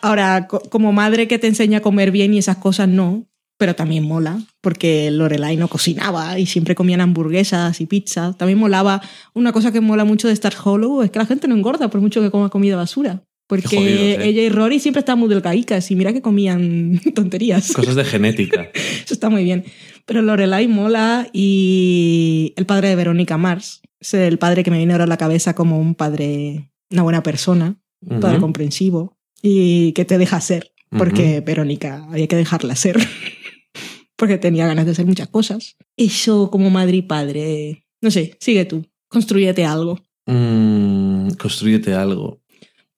[0.01, 3.27] Ahora, co- como madre que te enseña a comer bien y esas cosas, no,
[3.57, 8.33] pero también mola, porque Lorelai no cocinaba y siempre comían hamburguesas y pizza.
[8.37, 9.01] También molaba.
[9.35, 12.01] Una cosa que mola mucho de Star Hollow es que la gente no engorda por
[12.01, 13.23] mucho que coma comida basura.
[13.47, 14.29] Porque jodidos, ¿eh?
[14.29, 17.73] ella y Rory siempre estaban muy delgaicas y mira que comían tonterías.
[17.73, 18.71] Cosas de genética.
[19.05, 19.65] Eso está muy bien.
[20.07, 23.83] Pero Lorelai mola y el padre de Verónica Mars.
[24.01, 27.23] Es el padre que me viene ahora a la cabeza como un padre, una buena
[27.23, 30.73] persona, un padre comprensivo y que te deja ser.
[30.91, 32.99] Porque Verónica había que dejarla ser.
[34.17, 35.77] porque tenía ganas de hacer muchas cosas.
[35.97, 37.87] Eso como madre y padre.
[38.01, 38.85] No sé, sigue tú.
[39.09, 40.01] Construyete algo.
[40.27, 42.42] Mm, construyete algo.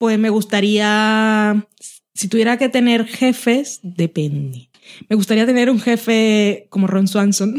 [0.05, 1.65] Pues me gustaría,
[2.13, 4.69] si tuviera que tener jefes, depende.
[5.09, 7.57] Me gustaría tener un jefe como Ron Swanson.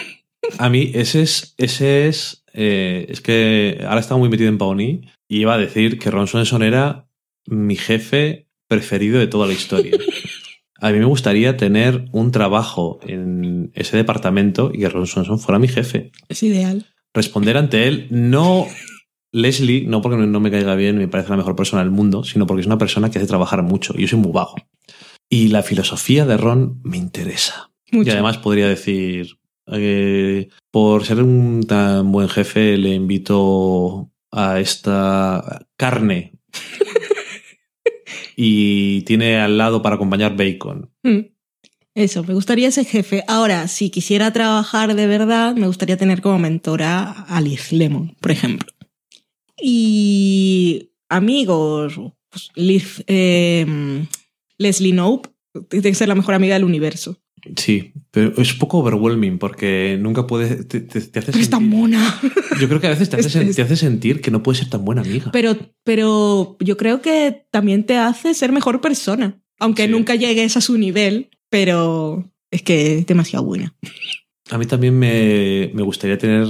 [0.58, 1.54] A mí, ese es.
[1.56, 2.44] Ese es.
[2.52, 6.26] eh, es que ahora estaba muy metido en Pawnee y iba a decir que Ron
[6.26, 7.08] Swanson era
[7.46, 9.96] mi jefe preferido de toda la historia.
[10.78, 15.58] A mí me gustaría tener un trabajo en ese departamento y que Ron Swanson fuera
[15.58, 16.12] mi jefe.
[16.28, 16.84] Es ideal.
[17.14, 18.66] Responder ante él, no
[19.32, 22.46] Leslie, no porque no me caiga bien, me parece la mejor persona del mundo, sino
[22.46, 24.56] porque es una persona que hace trabajar mucho y yo soy muy vago.
[25.28, 27.72] Y la filosofía de Ron me interesa.
[27.90, 28.08] Mucho.
[28.08, 29.38] Y además podría decir,
[29.72, 36.32] eh, por ser un tan buen jefe, le invito a esta carne.
[38.36, 40.90] y tiene al lado para acompañar bacon.
[41.02, 41.36] Mm.
[41.94, 43.24] Eso, me gustaría ese jefe.
[43.26, 48.32] Ahora, si quisiera trabajar de verdad, me gustaría tener como mentora a Liz Lemon, por
[48.32, 48.75] ejemplo.
[49.60, 51.94] Y amigos,
[52.30, 53.66] pues, Liz, eh,
[54.58, 55.28] Leslie Knope,
[55.68, 57.18] tiene que ser la mejor amiga del universo.
[57.56, 60.66] Sí, pero es un poco overwhelming porque nunca puedes.
[60.66, 62.20] Te, te, te hace Es tan sentir- mona.
[62.60, 65.02] Yo creo que a veces te hace, te sentir que no puedes ser tan buena
[65.02, 65.30] amiga.
[65.32, 69.40] Pero, pero yo creo que también te hace ser mejor persona.
[69.60, 69.90] Aunque Sí.
[69.90, 73.74] nunca llegues a su nivel, pero es que es demasiado buena.
[74.50, 76.46] A mí también me, me gustaría tener.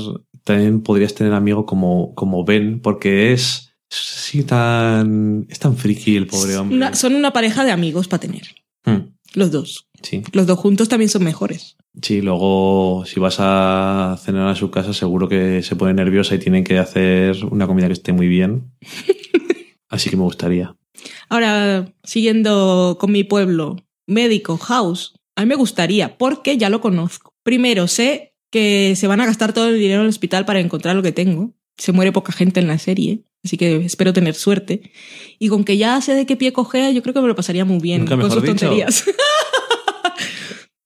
[0.46, 3.72] También podrías tener amigo como, como Ben, porque es.
[3.90, 5.46] Sí, tan.
[5.50, 6.76] Es tan friki el pobre hombre.
[6.76, 8.42] Una- son una pareja de amigos para tener.
[8.84, 9.88] Hmm, Los dos.
[10.02, 10.22] sí.
[10.32, 11.76] Los dos juntos también son mejores.
[12.00, 16.38] Sí, luego si vas a cenar a su casa seguro que se pone nerviosa y
[16.38, 18.70] tienen que hacer una comida que esté muy bien.
[19.88, 20.76] Así que me gustaría.
[21.28, 27.32] Ahora, siguiendo con mi pueblo, médico, house, a mí me gustaría, porque ya lo conozco.
[27.42, 30.96] Primero, sé que se van a gastar todo el dinero en el hospital para encontrar
[30.96, 31.52] lo que tengo.
[31.76, 34.92] Se muere poca gente en la serie, así que espero tener suerte.
[35.38, 37.64] Y con que ya sé de qué pie cogea, yo creo que me lo pasaría
[37.64, 38.54] muy bien Nunca con sus dicho.
[38.56, 39.04] tonterías.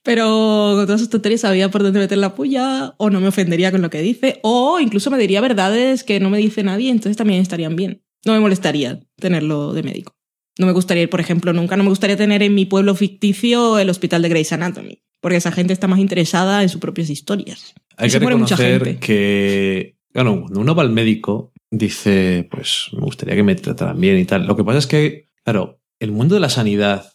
[0.02, 3.70] Pero con todas sus tonterías sabía por dónde meter la puya, o no me ofendería
[3.70, 7.16] con lo que dice, o incluso me diría verdades que no me dice nadie, entonces
[7.16, 8.02] también estarían bien.
[8.24, 10.16] No me molestaría tenerlo de médico.
[10.58, 13.78] No me gustaría ir, por ejemplo, nunca no me gustaría tener en mi pueblo ficticio
[13.78, 17.74] el hospital de Grey's Anatomy, porque esa gente está más interesada en sus propias historias.
[17.96, 18.98] Hay que mucha reconocer gente.
[19.00, 24.18] que, claro, cuando uno va al médico, dice, pues me gustaría que me trataran bien
[24.18, 24.46] y tal.
[24.46, 27.12] Lo que pasa es que, claro, el mundo de la sanidad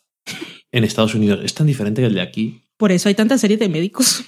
[0.71, 2.61] en Estados Unidos es tan diferente que el de aquí.
[2.77, 4.23] Por eso hay tantas series de médicos.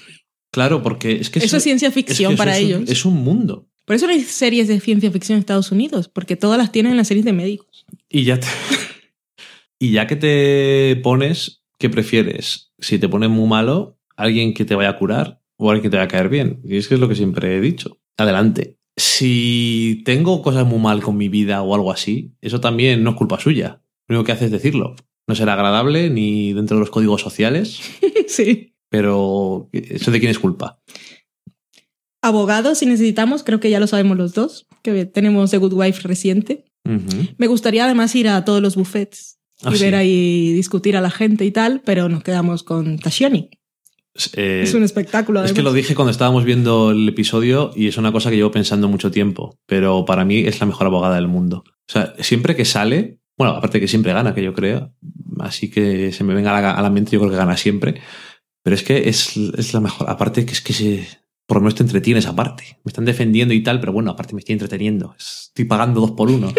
[0.51, 2.89] Claro, porque es que Eso es ciencia es que ficción para es un- ellos.
[2.89, 3.67] es un mundo.
[3.85, 6.91] Por eso no hay series de ciencia ficción en Estados Unidos, porque todas las tienen
[6.93, 7.85] en las series de médicos.
[8.09, 8.47] Y ya te-
[9.79, 12.71] y ya que te pones, ¿qué prefieres?
[12.79, 15.97] Si te pones muy malo, alguien que te vaya a curar o alguien que te
[15.97, 16.61] vaya a caer bien.
[16.63, 17.99] Y es que es lo que siempre he dicho.
[18.17, 18.77] Adelante.
[18.95, 23.15] Si tengo cosas muy mal con mi vida o algo así, eso también no es
[23.15, 23.81] culpa suya.
[24.07, 24.95] Lo único que hace es decirlo.
[25.27, 27.79] No será agradable ni dentro de los códigos sociales,
[28.27, 28.73] sí.
[28.89, 30.81] pero eso de quién es culpa.
[32.23, 36.07] Abogados, si necesitamos, creo que ya lo sabemos los dos, que tenemos The Good Wife
[36.07, 36.65] reciente.
[37.37, 39.83] Me gustaría además ir a todos los buffets Ah, y sí.
[39.83, 43.49] ver ahí discutir a la gente y tal, pero nos quedamos con Tashioni.
[44.33, 45.43] Eh, es un espectáculo.
[45.43, 48.51] Es que lo dije cuando estábamos viendo el episodio y es una cosa que llevo
[48.51, 51.63] pensando mucho tiempo, pero para mí es la mejor abogada del mundo.
[51.67, 54.93] O sea, siempre que sale, bueno, aparte que siempre gana, que yo creo,
[55.39, 58.01] así que se me venga a la, a la mente, yo creo que gana siempre,
[58.63, 60.09] pero es que es, es la mejor.
[60.09, 61.07] Aparte que es que se,
[61.47, 62.79] por lo menos te entretienes aparte.
[62.83, 65.15] Me están defendiendo y tal, pero bueno, aparte me estoy entreteniendo.
[65.17, 66.53] Estoy pagando dos por uno.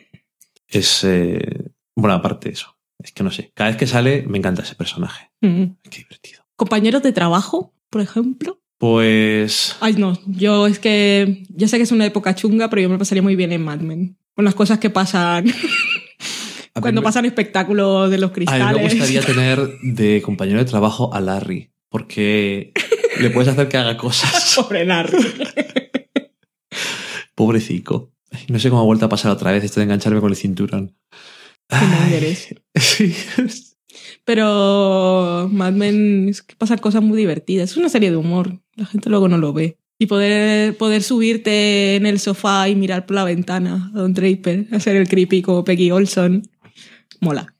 [0.68, 1.59] es, eh,
[1.96, 2.76] bueno, aparte de eso.
[3.02, 5.30] Es que no sé, cada vez que sale me encanta ese personaje.
[5.40, 5.64] Mm.
[5.90, 6.42] Qué divertido.
[6.56, 8.60] Compañeros de trabajo, por ejemplo.
[8.78, 9.76] Pues...
[9.80, 12.98] Ay, no, yo es que ya sé que es una época chunga, pero yo me
[12.98, 14.16] pasaría muy bien en Mad Men.
[14.34, 15.44] con las cosas que pasan
[16.80, 18.82] cuando me- pasan espectáculos de los A mí me cristales.
[18.94, 22.72] gustaría tener de compañero de trabajo a Larry, porque
[23.20, 24.54] le puedes hacer que haga cosas.
[24.56, 25.18] Pobre Larry.
[27.34, 28.12] Pobrecico.
[28.48, 30.96] No sé cómo ha vuelto a pasar otra vez esto de engancharme con el cinturón.
[31.70, 32.36] Ay,
[32.74, 33.14] sí.
[34.24, 37.70] Pero Mad Men es que pasan cosas muy divertidas.
[37.70, 38.60] Es una serie de humor.
[38.76, 39.78] La gente luego no lo ve.
[39.98, 44.66] Y poder, poder subirte en el sofá y mirar por la ventana a Don Draper,
[44.72, 46.42] hacer el creepy como Peggy Olson,
[47.20, 47.54] mola.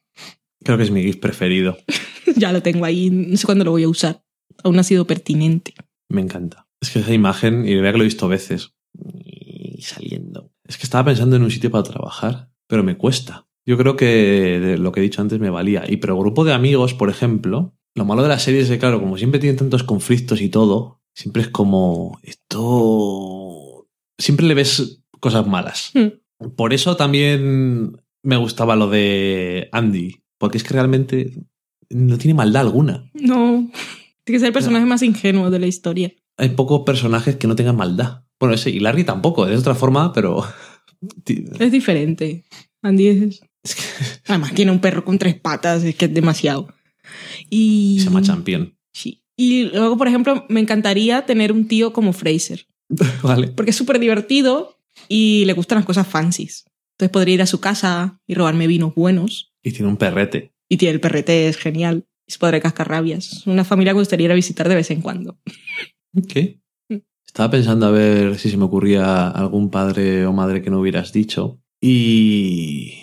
[0.65, 1.77] Creo que es mi GIF preferido.
[2.37, 4.25] ya lo tengo ahí, no sé cuándo lo voy a usar.
[4.65, 5.75] Aún ha sido pertinente.
[6.09, 6.67] Me encanta.
[6.81, 10.51] Es que esa imagen, y vea que lo he visto veces, y saliendo.
[10.65, 13.50] Es que estaba pensando en un sitio para trabajar, pero me cuesta.
[13.67, 14.07] Yo creo que
[14.61, 15.85] de lo que he dicho antes me valía.
[15.89, 19.01] Y pero grupo de amigos, por ejemplo, lo malo de la serie es que, claro,
[19.01, 23.87] como siempre tienen tantos conflictos y todo, siempre es como esto.
[24.19, 25.91] Siempre le ves cosas malas.
[25.95, 26.49] Hmm.
[26.57, 31.33] Por eso también me gustaba lo de Andy, porque es que realmente
[31.91, 33.11] no tiene maldad alguna.
[33.15, 33.69] No,
[34.25, 36.13] tiene que ser el personaje más ingenuo de la historia.
[36.37, 38.25] hay pocos personajes que no tengan maldad.
[38.39, 40.45] Bueno, ese, y Larry tampoco, de otra forma, pero.
[41.59, 42.45] Es diferente.
[42.83, 43.41] Andy es...
[44.27, 46.69] Además, tiene un perro con tres patas, es que es demasiado.
[47.49, 47.99] Y...
[47.99, 48.77] Se llama Champion.
[48.93, 49.23] Sí.
[49.37, 52.67] Y luego, por ejemplo, me encantaría tener un tío como Fraser,
[53.23, 53.49] vale.
[53.49, 54.77] porque es súper divertido
[55.09, 56.65] y le gustan las cosas fancies.
[56.93, 59.55] Entonces podría ir a su casa y robarme vinos buenos.
[59.63, 60.53] Y tiene un perrete.
[60.69, 62.07] Y tiene el perrete, es genial.
[62.27, 63.47] Y su padre cascarrabias.
[63.47, 65.39] Una familia que gustaría ir a visitar de vez en cuando.
[66.29, 66.61] ¿Qué?
[67.27, 71.13] Estaba pensando a ver si se me ocurría algún padre o madre que no hubieras
[71.13, 71.61] dicho.
[71.81, 72.95] Y.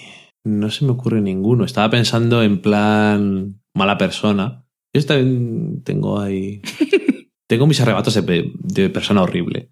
[0.47, 1.65] No se me ocurre ninguno.
[1.65, 4.65] Estaba pensando en plan mala persona.
[4.93, 6.61] Yo también tengo ahí.
[7.47, 9.71] tengo mis arrebatos de, pe- de persona horrible.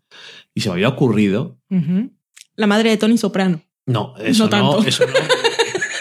[0.54, 1.60] Y se me había ocurrido.
[2.56, 3.62] La madre de Tony Soprano.
[3.88, 4.88] No, eso No no, tanto.
[4.88, 5.14] eso no.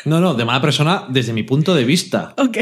[0.06, 2.34] No, no, de mala persona desde mi punto de vista.
[2.36, 2.58] Ok,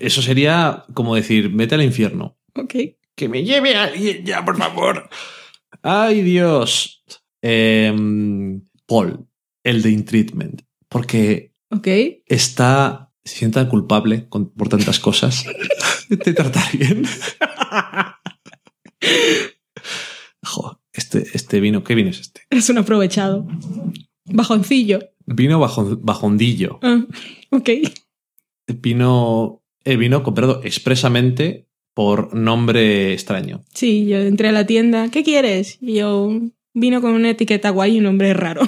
[0.00, 2.38] Eso sería como decir, vete al infierno.
[2.54, 2.74] ok.
[3.16, 5.08] Que me lleve a alguien ya, por favor.
[5.82, 7.02] Ay, Dios.
[7.42, 9.26] Em, Paul,
[9.64, 10.62] el de In Treatment.
[10.88, 11.86] Porque Ok.
[12.26, 15.44] está, se siente tan culpable con- por tantas cosas.
[16.08, 17.04] Te tratar bien.
[20.42, 22.42] Jo, este, este vino, ¿qué vino es este?
[22.50, 23.46] Es un aprovechado.
[24.24, 25.00] Bajoncillo.
[25.26, 26.78] Vino bajo, bajondillo.
[26.82, 27.04] Ah,
[27.50, 27.70] ok.
[28.80, 33.62] Vino, eh, vino comprado expresamente por nombre extraño.
[33.74, 35.10] Sí, yo entré a la tienda.
[35.10, 35.78] ¿Qué quieres?
[35.80, 36.30] Y yo
[36.72, 38.62] vino con una etiqueta guay y un nombre raro.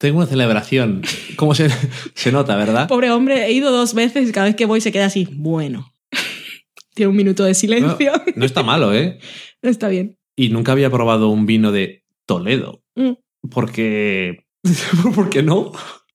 [0.00, 1.02] Tengo una celebración.
[1.36, 1.68] ¿Cómo se,
[2.14, 2.88] se nota, verdad?
[2.88, 5.28] Pobre hombre, he ido dos veces y cada vez que voy se queda así.
[5.30, 5.92] Bueno.
[6.94, 8.12] Tiene un minuto de No, silencio.
[8.34, 9.18] no está malo, ¿eh?
[9.62, 10.16] Está bien.
[10.36, 12.82] Y nunca había probado un vino de Toledo.
[12.94, 13.12] Mm.
[13.50, 14.46] Porque.
[15.14, 15.70] ¿Por qué no?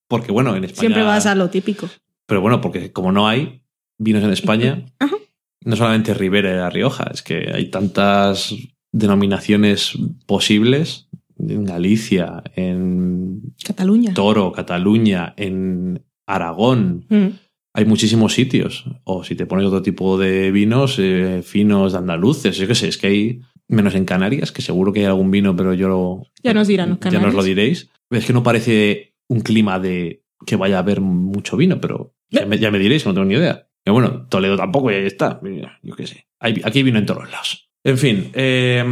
[0.07, 0.80] Porque, bueno, en España.
[0.80, 1.88] Siempre vas a lo típico.
[2.26, 3.62] Pero bueno, porque como no hay
[3.99, 5.16] vinos en España, Ajá.
[5.64, 8.52] no solamente Ribera y La Rioja, es que hay tantas
[8.91, 9.91] denominaciones
[10.26, 11.05] posibles
[11.38, 14.14] en Galicia, en Cataluña.
[14.14, 17.06] Toro, Cataluña, en Aragón.
[17.10, 17.28] Mm.
[17.74, 18.86] Hay muchísimos sitios.
[19.03, 22.88] O si te pones otro tipo de vinos, eh, finos de andaluces, yo qué sé,
[22.88, 26.24] es que hay, menos en Canarias, que seguro que hay algún vino, pero yo lo...
[26.44, 27.90] Ya nos dirán los Ya nos lo diréis.
[28.12, 32.45] Es que no parece un clima de que vaya a haber mucho vino, pero ya
[32.45, 33.68] me, ya me diréis, no tengo ni idea.
[33.84, 35.40] Pero bueno, Toledo tampoco, y ahí está.
[35.82, 36.28] Yo qué sé.
[36.40, 37.70] Hay- aquí hay vino en todos lados.
[37.86, 38.84] En fin, eh,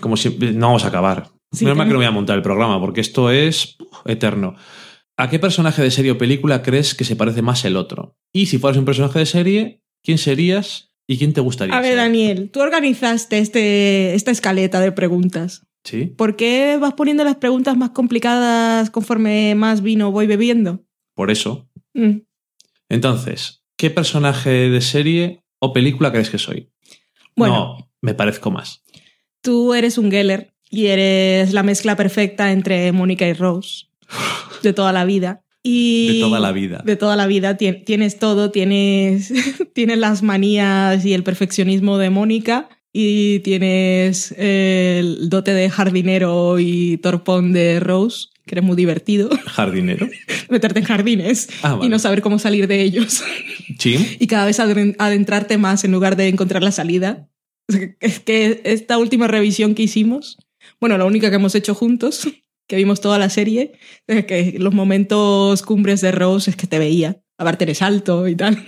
[0.00, 1.28] como siempre, no vamos a acabar.
[1.50, 3.76] Sí, Menos mal que no voy a montar el programa, porque esto es
[4.06, 4.54] eterno.
[5.16, 8.16] ¿A qué personaje de serie o película crees que se parece más el otro?
[8.32, 11.90] Y si fueras un personaje de serie, ¿quién serías y quién te gustaría A ver,
[11.90, 11.96] ser?
[11.96, 15.66] Daniel, tú organizaste este, esta escaleta de preguntas.
[15.84, 16.06] ¿Sí?
[16.06, 20.84] ¿Por qué vas poniendo las preguntas más complicadas conforme más vino voy bebiendo?
[21.16, 21.68] Por eso.
[21.94, 22.18] Mm.
[22.88, 26.70] Entonces, ¿qué personaje de serie o película crees que soy?
[27.36, 28.82] Bueno, No, me parezco más.
[29.40, 33.86] tú eres un Geller y eres la mezcla perfecta entre Mónica y Rose
[34.62, 35.42] de toda la vida.
[35.64, 36.82] Y De toda la vida.
[36.84, 37.56] De toda la vida.
[37.56, 39.32] Tien- Tienes todo, tienes,
[39.74, 46.96] tienes las manías y el perfeccionismo de Mónica y tienes el dote de jardinero y
[46.98, 49.30] torpón de Rose, que eres muy divertido.
[49.46, 50.08] Jardinero.
[50.50, 51.86] Meterte en jardines Ah, vale.
[51.86, 53.22] y no saber cómo salir de ellos.
[53.78, 54.04] Chim.
[54.18, 57.28] y cada vez adentrarte más en lugar de encontrar la salida.
[58.00, 60.36] Es que esta última revisión que hicimos,
[60.80, 62.28] bueno, la única que hemos hecho juntos,
[62.68, 63.72] que vimos toda la serie,
[64.06, 68.34] es que los momentos cumbres de Rose es que te veía, aparte eres alto y
[68.36, 68.64] tal.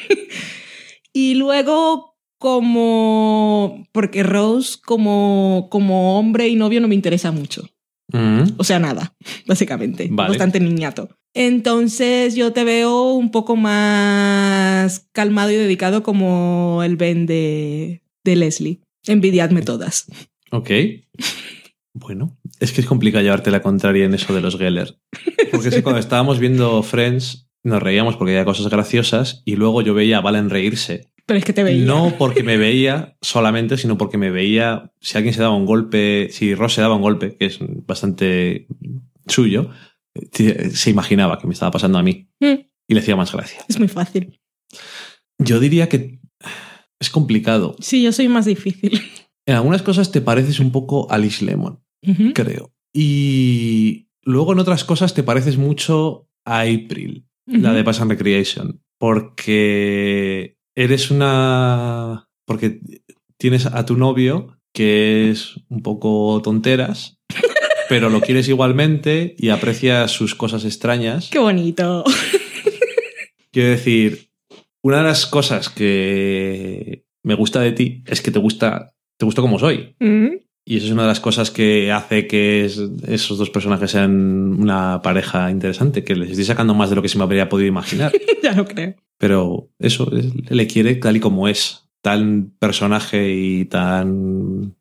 [1.13, 7.69] y luego como, porque Rose como, como hombre y novio no me interesa mucho.
[8.13, 8.55] Mm.
[8.57, 9.15] O sea, nada,
[9.47, 10.09] básicamente.
[10.11, 10.31] Vale.
[10.31, 11.09] Bastante niñato.
[11.35, 18.37] Entonces yo te veo un poco más calmado y dedicado como el Ben de, de
[18.37, 18.81] Leslie.
[19.07, 20.07] Envidiadme todas.
[20.51, 20.71] Ok.
[21.93, 24.99] Bueno, es que es complicado llevarte la contraria en eso de los Geller.
[25.51, 29.83] Porque es que cuando estábamos viendo Friends nos reíamos porque había cosas graciosas y luego
[29.83, 31.11] yo veía a Valen reírse.
[31.27, 31.85] Pero es que te veía.
[31.87, 36.29] No porque me veía solamente, sino porque me veía si alguien se daba un golpe,
[36.31, 38.67] si Ross se daba un golpe, que es bastante
[39.27, 39.71] suyo,
[40.15, 43.65] eh, se imaginaba que me estaba pasando a mí Mm, y le hacía más gracia.
[43.69, 44.41] Es muy fácil.
[45.39, 46.21] Yo diría que
[47.01, 47.77] es complicado.
[47.81, 49.01] Sí, yo soy más difícil.
[49.47, 51.83] En algunas cosas te pareces un poco a Liz Lemon.
[52.35, 52.75] Creo.
[52.95, 58.83] Y luego en otras cosas te pareces mucho a April, la de Pass and Recreation,
[58.99, 62.29] porque eres una...
[62.47, 62.81] porque
[63.37, 67.19] tienes a tu novio que es un poco tonteras,
[67.89, 71.31] pero lo quieres igualmente y aprecias sus cosas extrañas.
[71.31, 72.05] Qué bonito.
[73.53, 74.31] Quiero decir,
[74.83, 79.43] una de las cosas que me gusta de ti es que te gusta, te gusta
[79.43, 79.95] como soy.
[80.01, 80.44] Ujú.
[80.67, 84.57] Y eso es una de las cosas que hace que es- esos dos personajes sean
[84.59, 87.69] una pareja interesante, que les estoy sacando más de lo que se me habría podido
[87.69, 88.13] imaginar.
[88.43, 88.95] ya lo creo.
[89.19, 94.75] Pero eso, es- le quiere tal y como es, tan personaje y tan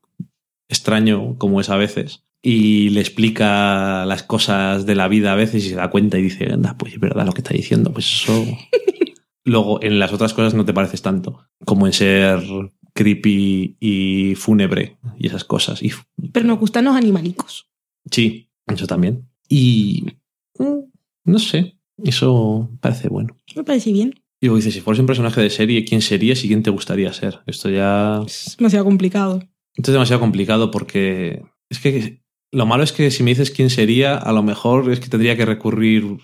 [0.69, 2.23] extraño como es a veces.
[2.41, 6.23] Y le explica las cosas de la vida a veces y se da cuenta y
[6.23, 8.45] dice, anda, pues es verdad lo que está diciendo, pues eso...
[9.45, 12.39] Luego, en las otras cosas no te pareces tanto, como en ser
[12.93, 15.81] creepy y fúnebre y esas cosas.
[15.81, 15.91] Y
[16.31, 17.67] Pero nos gustan los animalicos.
[18.09, 19.27] Sí, eso también.
[19.49, 20.05] Y
[20.57, 20.79] mm,
[21.25, 23.37] no sé, eso parece bueno.
[23.55, 24.15] Me parece bien.
[24.39, 27.13] Y luego dices, si fueras un personaje de serie, ¿quién serías y quién te gustaría
[27.13, 27.39] ser?
[27.45, 28.21] Esto ya...
[28.25, 29.39] Es demasiado complicado.
[29.75, 32.21] Esto es demasiado complicado porque es que
[32.51, 35.37] lo malo es que si me dices quién sería, a lo mejor es que tendría
[35.37, 36.17] que recurrir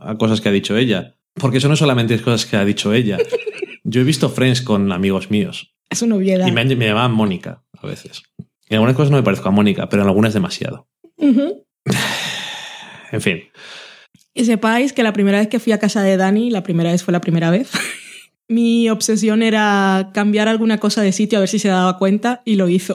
[0.00, 1.16] a cosas que ha dicho ella.
[1.34, 3.18] Porque eso no solamente es cosas que ha dicho ella.
[3.84, 6.46] Yo he visto Friends con amigos míos Es una obviedad.
[6.46, 8.22] y me, me llamaban Mónica a veces.
[8.68, 10.88] En algunas cosas no me parezco a Mónica, pero en algunas demasiado.
[13.12, 13.40] En fin.
[14.34, 17.02] Y sepáis que la primera vez que fui a casa de Dani, la primera vez
[17.02, 17.72] fue la primera vez,
[18.48, 22.54] mi obsesión era cambiar alguna cosa de sitio a ver si se daba cuenta y
[22.54, 22.94] lo hizo.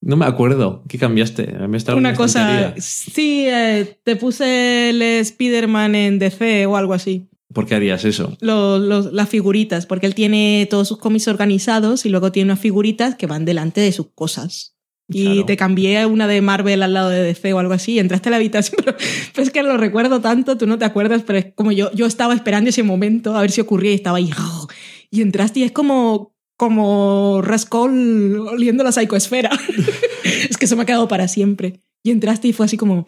[0.00, 0.84] No me acuerdo.
[0.88, 1.46] ¿Qué cambiaste?
[1.46, 2.48] ¿Cambiaste alguna Una cosa...
[2.76, 2.80] estantería?
[2.80, 7.28] Sí, eh, te puse el Spider-Man en DC o algo así.
[7.56, 8.36] ¿Por qué harías eso?
[8.42, 12.60] Los- los- las figuritas, porque él tiene todos sus cómics organizados y luego tiene unas
[12.60, 14.74] figuritas que van delante de sus cosas.
[15.08, 15.46] Y Claro.
[15.46, 18.32] te cambié una de Marvel al lado de DC o algo así, y entraste a
[18.32, 18.94] la habitación, pero,
[19.34, 22.04] pero es que lo recuerdo tanto, tú no te acuerdas, pero es como yo, yo
[22.04, 24.66] estaba esperando ese momento a ver si ocurría y estaba ahí, ¡oh!
[25.10, 29.50] y entraste y es como, como Rascol oliendo la psicoesfera.
[30.50, 31.80] es que eso me ha quedado para siempre.
[32.02, 33.06] Y entraste y fue así como,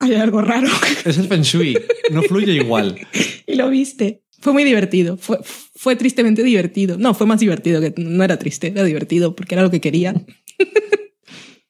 [0.00, 0.68] hay algo raro.
[1.04, 1.76] Es el Feng Shui.
[2.12, 2.96] No fluye igual.
[3.46, 4.22] y lo viste.
[4.40, 5.16] Fue muy divertido.
[5.16, 6.96] Fue, fue tristemente divertido.
[6.98, 10.14] No, fue más divertido, que no era triste, era divertido porque era lo que quería.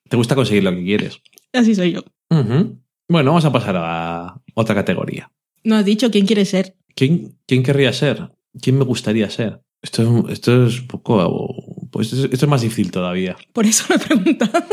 [0.08, 1.20] Te gusta conseguir lo que quieres.
[1.52, 2.02] Así soy yo.
[2.30, 5.30] Bueno, vamos a pasar a otra categoría.
[5.64, 6.76] No has dicho quién quiere ser.
[6.94, 8.30] ¿Quién, quién querría ser?
[8.60, 9.60] ¿Quién me gustaría ser?
[9.82, 11.88] Esto es, esto es un poco.
[11.90, 13.36] Pues esto es- más difícil todavía.
[13.52, 14.64] Por eso me preguntaba.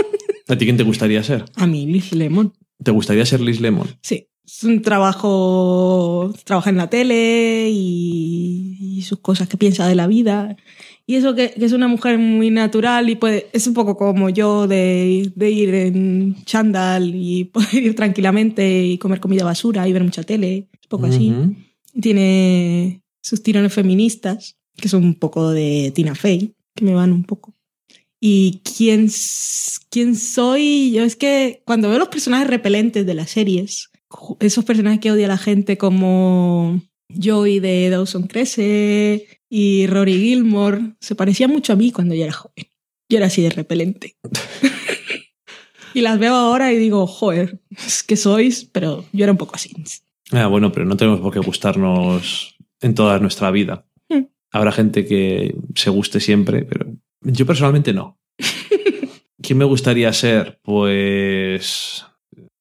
[0.47, 1.45] ¿A ti quién te gustaría ser?
[1.55, 2.53] A mí, Liz Lemon.
[2.83, 3.87] ¿Te gustaría ser Liz Lemon?
[4.01, 4.27] Sí.
[4.45, 6.31] Es un trabajo.
[6.43, 10.55] Trabaja en la tele y, y sus cosas que piensa de la vida.
[11.07, 14.29] Y eso que, que es una mujer muy natural y puede, es un poco como
[14.29, 19.93] yo de, de ir en chándal y poder ir tranquilamente y comer comida basura y
[19.93, 20.67] ver mucha tele.
[20.71, 21.33] Un poco así.
[21.99, 27.23] Tiene sus tirones feministas, que son un poco de Tina Fey, que me van un
[27.23, 27.54] poco.
[28.27, 29.07] Y quién,
[29.91, 33.91] quién soy, yo es que cuando veo los personajes repelentes de las series,
[34.39, 36.81] esos personajes que odia la gente como
[37.23, 42.33] Joey de Dawson Crece y Rory Gilmore, se parecían mucho a mí cuando yo era
[42.33, 42.65] joven.
[43.09, 44.17] Yo era así de repelente.
[45.93, 49.53] y las veo ahora y digo, joder, es que sois, pero yo era un poco
[49.53, 49.71] así.
[50.31, 53.85] Ah, bueno, pero no tenemos por qué gustarnos en toda nuestra vida.
[54.09, 54.23] Mm.
[54.49, 56.87] Habrá gente que se guste siempre, pero
[57.25, 58.17] yo personalmente no.
[59.41, 60.59] ¿Quién me gustaría ser?
[60.63, 62.05] Pues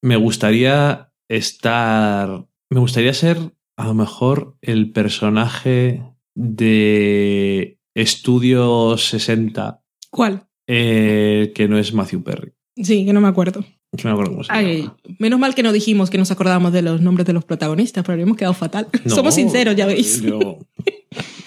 [0.01, 2.45] me gustaría estar...
[2.69, 3.37] Me gustaría ser
[3.77, 6.03] a lo mejor el personaje
[6.35, 9.81] de Estudio 60
[10.11, 10.47] ¿Cuál?
[10.67, 12.53] eh, que no es Matthew Perry.
[12.75, 13.61] Sí, que no me acuerdo.
[13.95, 14.97] Que no me acuerdo cómo se Ay, llama.
[15.19, 18.13] menos mal que no dijimos que nos acordábamos de los nombres de los protagonistas, pero
[18.13, 18.87] habríamos quedado fatal.
[19.05, 20.21] No, Somos sinceros, ya veis.
[20.21, 20.59] yo-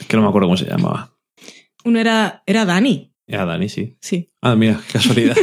[0.00, 1.14] es que no me acuerdo cómo se llamaba.
[1.84, 3.12] Uno era, era Dani.
[3.30, 3.96] A Dani, sí.
[4.00, 4.30] Sí.
[4.40, 5.36] Ah, mira, qué casualidad.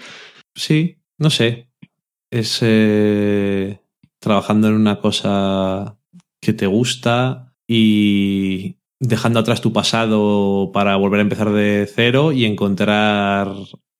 [0.54, 1.68] sí, no sé.
[2.30, 3.80] Es eh,
[4.18, 5.98] trabajando en una cosa
[6.40, 12.44] que te gusta y dejando atrás tu pasado para volver a empezar de cero y
[12.44, 13.48] encontrar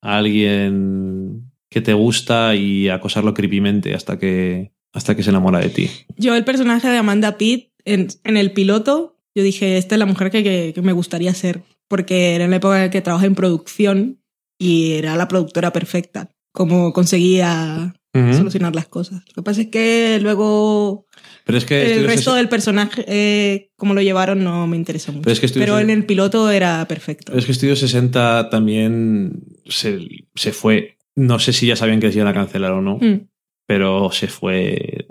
[0.01, 5.69] a alguien que te gusta y acosarlo creepymente hasta que, hasta que se enamora de
[5.69, 5.89] ti.
[6.17, 10.05] Yo, el personaje de Amanda Pitt, en, en el piloto, yo dije, esta es la
[10.05, 13.25] mujer que, que, que me gustaría ser, porque era en la época en que trabajé
[13.25, 14.21] en producción
[14.57, 16.29] y era la productora perfecta.
[16.53, 19.21] Como conseguía solucionar las cosas.
[19.27, 21.05] Lo que pasa es que luego
[21.45, 25.23] Pero es que el resto del personaje, eh, como lo llevaron, no me interesó mucho.
[25.23, 27.33] Pero es que Pero en el piloto era perfecto.
[27.37, 29.99] Es que Estudio 60 también se,
[30.35, 30.97] se fue.
[31.15, 33.27] No sé si ya sabían que se iban a cancelar o no, Mm.
[33.67, 35.05] pero se fue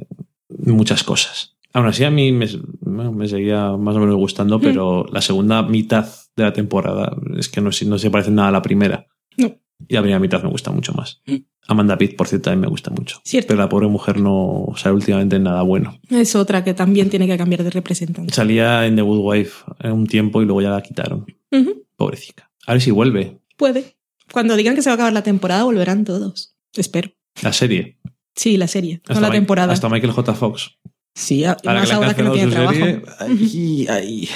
[0.48, 1.56] muchas cosas.
[1.72, 2.46] Aún así, a mí me,
[2.80, 6.08] bueno, me seguía más o menos gustando, pero la segunda mitad
[6.38, 9.06] de la temporada es que no, se- no se parece nada a la primera.
[9.36, 9.54] No.
[9.86, 11.22] Y la primera mitad me gusta mucho más.
[11.68, 13.20] Amanda Pitt, por cierto, también me gusta mucho.
[13.24, 13.48] Cierto.
[13.48, 16.00] Pero la pobre mujer no sale últimamente en nada bueno.
[16.10, 18.32] Es otra que también tiene que cambiar de representante.
[18.34, 21.26] Salía en The Good Wife en un tiempo y luego ya la quitaron.
[21.52, 21.84] Ujú.
[21.96, 22.50] Pobrecita.
[22.66, 23.96] A ver si vuelve Puede.
[24.32, 26.56] Cuando digan que se va a acabar la temporada, volverán todos.
[26.76, 27.10] Espero.
[27.42, 27.98] la serie.
[28.34, 29.72] Sí, la serie, no Hasta la Mike- temporada.
[29.72, 30.34] Hasta Michael J.
[30.34, 30.78] Fox.
[31.14, 32.74] Sí, a- Ahora más ahora que no tiene trabajo.
[32.74, 34.28] serie, ay, ay.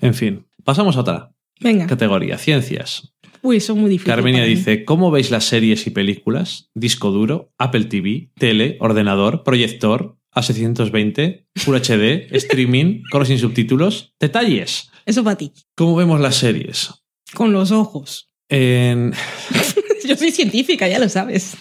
[0.00, 1.86] En fin, pasamos a otra Venga.
[1.86, 3.12] categoría, ciencias.
[3.42, 4.14] Uy, son muy difíciles.
[4.16, 6.70] Carmenia dice, ¿cómo veis las series y películas?
[6.74, 14.14] Disco duro, Apple TV, tele, ordenador, proyector, A620, Full HD, streaming, con o sin subtítulos.
[14.20, 14.90] Detalles.
[15.06, 15.52] Eso para ti.
[15.74, 16.90] ¿Cómo vemos las series?
[17.34, 18.28] Con los ojos.
[18.48, 19.12] En,
[20.06, 21.56] Yo soy científica, ya lo sabes.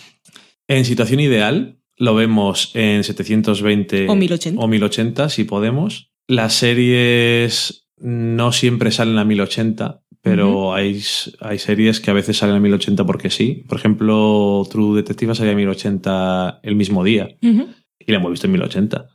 [0.68, 4.62] en situación ideal, lo vemos en 720 O 1080.
[4.62, 6.12] o 1080 si podemos.
[6.28, 11.02] Las series no siempre salen a 1080, pero hay,
[11.40, 13.64] hay series que a veces salen a 1080 porque sí.
[13.68, 18.54] Por ejemplo, True Detective salía a 1080 el mismo día y la hemos visto en
[18.54, 19.08] 1080.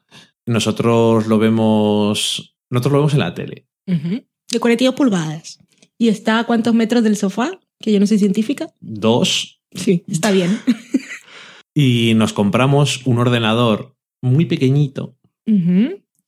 [0.46, 3.66] Nosotros lo vemos, nosotros lo vemos en la tele.
[3.86, 5.58] De 42 pulgadas.
[5.98, 7.58] ¿Y está a cuántos metros del sofá?
[7.80, 8.68] Que yo no soy científica.
[8.80, 10.58] Dos, Sí, está bien.
[11.74, 15.16] y nos compramos un ordenador muy pequeñito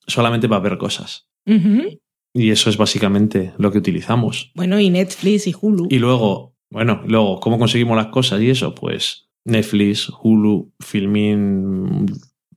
[0.07, 1.29] solamente para ver cosas.
[1.47, 2.01] Ujú.
[2.37, 4.53] Y eso es básicamente lo que utilizamos.
[4.55, 5.89] Bueno, y Netflix y Hulu.
[5.91, 8.75] Y luego, bueno, luego, ¿cómo conseguimos las cosas y eso?
[8.75, 12.07] Pues Netflix, Hulu, Filmin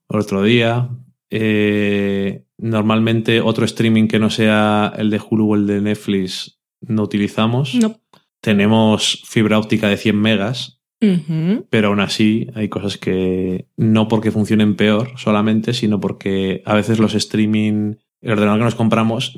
[0.07, 0.89] otro día.
[1.29, 7.03] Eh, normalmente otro streaming que no sea el de Hulu o el de Netflix no
[7.03, 7.75] utilizamos.
[7.75, 8.01] No.
[8.41, 10.81] Tenemos fibra óptica de 100 megas,
[11.69, 16.99] pero aún así hay cosas que no porque funcionen peor solamente, sino porque a veces
[16.99, 19.37] los streaming, el ordenador que nos compramos,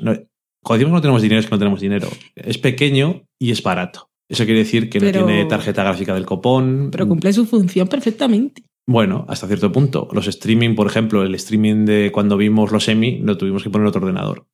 [0.62, 2.08] cuando decimos que no tenemos dinero es que no tenemos dinero.
[2.34, 4.10] Es pequeño y es barato.
[4.28, 6.88] Eso quiere decir que Pero- no tiene tarjeta gráfica del copón.
[6.90, 8.62] Pero cumple su función perfectamente.
[8.86, 10.08] Bueno, hasta cierto punto.
[10.12, 13.84] Los streaming, por ejemplo, el streaming de cuando vimos los Emmy, lo tuvimos que poner
[13.84, 14.46] en otro ordenador.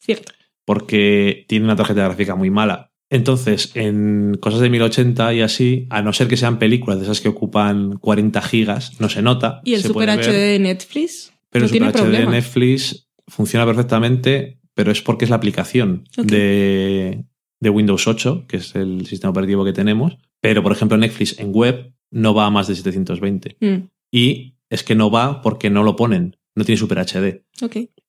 [0.00, 0.32] Cierto.
[0.64, 2.90] Porque tiene una tarjeta gráfica muy mala.
[3.10, 7.20] Entonces, en cosas de 1080 y así, a no ser que sean películas de esas
[7.20, 9.60] que ocupan 40 gigas, no se nota.
[9.64, 11.32] ¿Y el Super HD de Netflix?
[11.50, 12.30] pero no el Super tiene HD de.
[12.32, 17.24] Netflix funciona perfectamente, pero es porque es la aplicación de,
[17.60, 20.18] de Windows 8, que es el sistema operativo que tenemos.
[20.42, 23.56] Pero, por ejemplo, Netflix en web no va a más de 720.
[23.58, 27.42] Mm, Y es que no va porque no lo ponen, no tiene Super HD.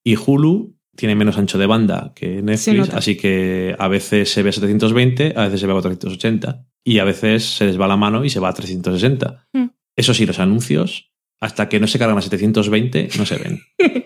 [0.04, 4.50] Y Hulu tiene menos ancho de banda que Netflix, así que a veces se ve
[4.50, 7.98] a 720, a veces se ve a 480 y a veces se les va la
[7.98, 9.48] mano y se va a 360.
[9.54, 9.66] Mm.
[9.96, 13.62] Eso sí, los anuncios, hasta que no se cargan a 720, no se ven.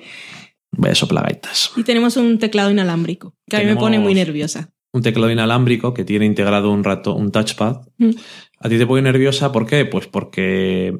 [0.71, 1.71] Vaya soplagaitas.
[1.75, 4.73] Y tenemos un teclado inalámbrico, que a mí me pone muy nerviosa.
[4.93, 7.81] Un teclado inalámbrico que tiene integrado un rato un touchpad.
[7.97, 8.11] Mm.
[8.59, 9.85] A ti te pone nerviosa, ¿por qué?
[9.85, 10.97] Pues porque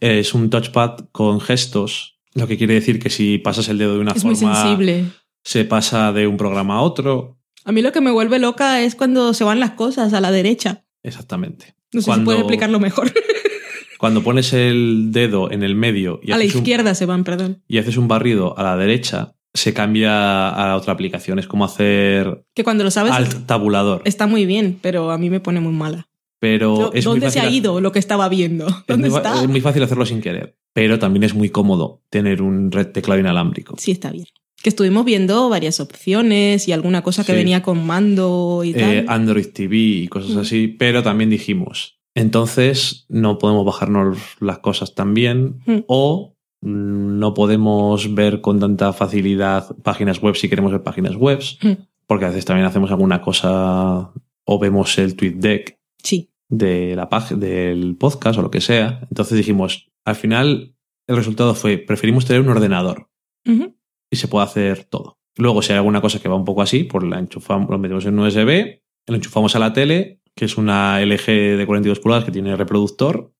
[0.00, 4.00] es un touchpad con gestos, lo que quiere decir que si pasas el dedo de
[4.00, 5.04] una Es muy forma sensible.
[5.44, 7.38] se pasa de un programa a otro.
[7.64, 10.30] A mí lo que me vuelve loca es cuando se van las cosas a la
[10.30, 10.84] derecha.
[11.02, 11.74] Exactamente.
[11.92, 13.12] No sé Cuando- si puede explicarlo mejor.
[14.02, 17.22] Cuando pones el dedo en el medio y a la haces, un, izquierda se van,
[17.22, 17.62] perdón.
[17.68, 21.38] y haces un barrido a la derecha, se cambia a la otra aplicación.
[21.38, 24.02] Es como hacer Que cuando lo sabes alt tabulador.
[24.04, 26.08] está muy bien, pero a mí me pone muy mala.
[26.40, 28.66] Pero es muy ¿Dónde se ha ido lo que estaba viendo?
[28.66, 29.42] Es ¿Dónde muy, fa- está?
[29.44, 33.20] es muy fácil hacerlo sin querer, pero también es muy cómodo tener un red teclado
[33.20, 33.76] inalámbrico.
[33.78, 34.26] Sí, está bien.
[34.60, 37.38] Que estuvimos viendo varias opciones y alguna cosa que Sí.
[37.38, 38.82] venía con mando y tal.
[38.94, 44.94] Eh, Android TV y cosas así, pero también dijimos, entonces no podemos bajarnos las cosas
[44.94, 45.78] tan bien Mm.
[45.86, 46.34] o
[46.64, 51.72] no podemos ver con tanta facilidad páginas web si queremos ver páginas web, Mm.
[52.06, 54.12] porque a veces también hacemos alguna cosa
[54.44, 56.30] o vemos el tweet deck Sí.
[56.48, 59.00] de la del podcast o lo que sea.
[59.10, 60.74] Entonces dijimos, al final
[61.08, 63.08] el resultado fue, preferimos tener un ordenador
[63.44, 65.18] y se puede hacer todo.
[65.36, 68.04] Luego, si hay alguna cosa que va un poco así, pues la enchufamos, lo metemos
[68.06, 72.24] en un USB, lo enchufamos a la tele, que es una LG de 42 pulgadas
[72.24, 73.32] que tiene reproductor,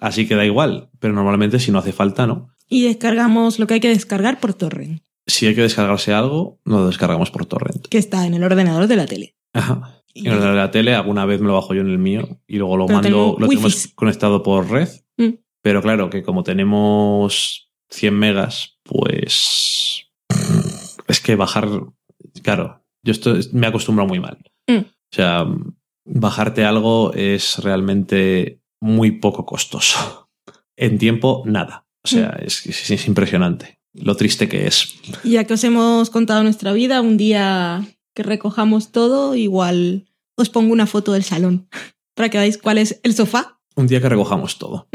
[0.00, 0.90] así que da igual.
[0.98, 2.48] Pero normalmente, si no hace falta, no.
[2.68, 6.78] Y descargamos lo que hay que descargar por torrent, Si hay que descargarse algo, no
[6.80, 7.86] lo descargamos por torrent.
[7.88, 9.36] que está en el ordenador de la tele.
[9.52, 10.02] Ajá.
[10.12, 12.40] Y- En el de la tele, alguna vez me lo bajo yo en el mío
[12.48, 14.88] y luego lo Pero mando, lo tenemos conectado por red.
[15.18, 15.34] Mm.
[15.62, 20.06] Pero claro, que como tenemos 100 megas, pues
[21.06, 21.68] es que bajar,
[22.42, 24.38] claro, yo esto es- me acostumbro muy mal.
[24.68, 24.78] Mm.
[24.78, 25.44] O sea,
[26.12, 30.28] bajarte algo es realmente muy poco costoso.
[30.76, 31.84] En tiempo, nada.
[32.02, 32.46] O sea, Mm.
[32.46, 34.94] es, es- es impresionante lo triste que es.
[35.24, 40.06] Ya que os hemos contado nuestra vida, un día que recojamos todo, igual
[40.38, 41.68] os pongo una foto del salón
[42.16, 43.60] para que veáis cuál es el sofá.
[43.76, 44.88] Un día que recojamos todo.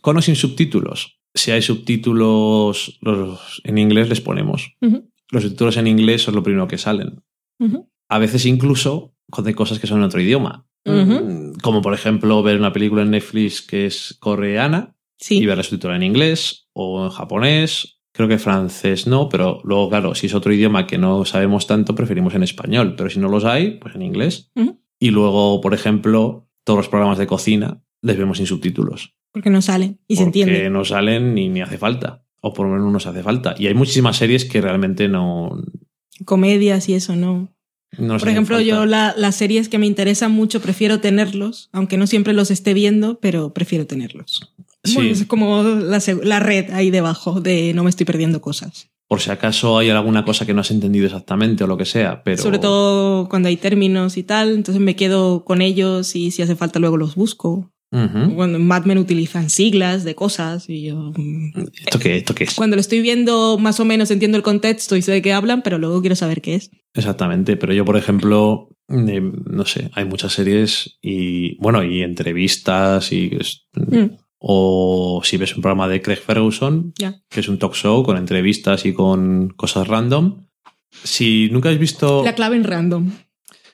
[0.00, 1.18] Con o sin subtítulos.
[1.34, 4.74] Si hay subtítulos los, en inglés, les ponemos.
[5.30, 7.22] Los subtítulos en inglés son lo primero que salen.
[8.08, 10.66] A veces incluso de cosas que son en otro idioma.
[10.84, 15.38] Mm, Como por ejemplo ver una película en Netflix que es coreana Sí.
[15.38, 18.00] y ver la subtítulo en inglés o en japonés.
[18.12, 21.94] Creo que francés no, pero luego, claro, si es otro idioma que no sabemos tanto,
[21.94, 22.94] preferimos en español.
[22.96, 24.50] Pero si no los hay, pues en inglés.
[25.00, 29.14] Y luego, por ejemplo, todos los programas de cocina les vemos sin subtítulos.
[29.32, 30.70] Porque no sale y se porque entiende.
[30.70, 32.24] no salen ni, ni hace falta.
[32.42, 33.54] O por lo menos no nos hace falta.
[33.56, 35.62] Y hay muchísimas series que realmente no.
[36.24, 37.51] Comedias y eso, ¿no?
[37.98, 42.06] No Por ejemplo, yo la- las series que me interesan mucho prefiero tenerlos, aunque no
[42.06, 44.52] siempre los esté viendo, pero prefiero tenerlos.
[44.84, 44.94] Sí.
[44.94, 48.88] Bueno, es como la, la red ahí debajo de no me estoy perdiendo cosas.
[49.08, 52.22] Por si acaso hay alguna cosa que no has entendido exactamente o lo que sea,
[52.24, 52.42] pero.
[52.42, 56.56] Sobre todo cuando hay términos y tal, entonces me quedo con ellos y si hace
[56.56, 57.70] falta luego los busco.
[57.92, 61.12] Cuando en Mad Men utilizan siglas de cosas y yo...
[61.14, 62.54] mm, ¿Esto qué, ¿Esto qué es?
[62.54, 65.60] Cuando lo estoy viendo más o menos entiendo el contexto y sé de qué hablan,
[65.62, 66.70] pero luego quiero saber qué es.
[66.94, 67.58] Exactamente.
[67.58, 71.56] Pero yo, por ejemplo, eh, no sé, hay muchas series y.
[71.58, 73.30] Bueno, y entrevistas y.
[73.74, 76.94] Mm, O si ves un programa de Craig Ferguson,
[77.28, 80.46] que es un talk show con entrevistas y con cosas random.
[81.04, 82.24] Si nunca habéis visto.
[82.24, 83.12] La clave en random.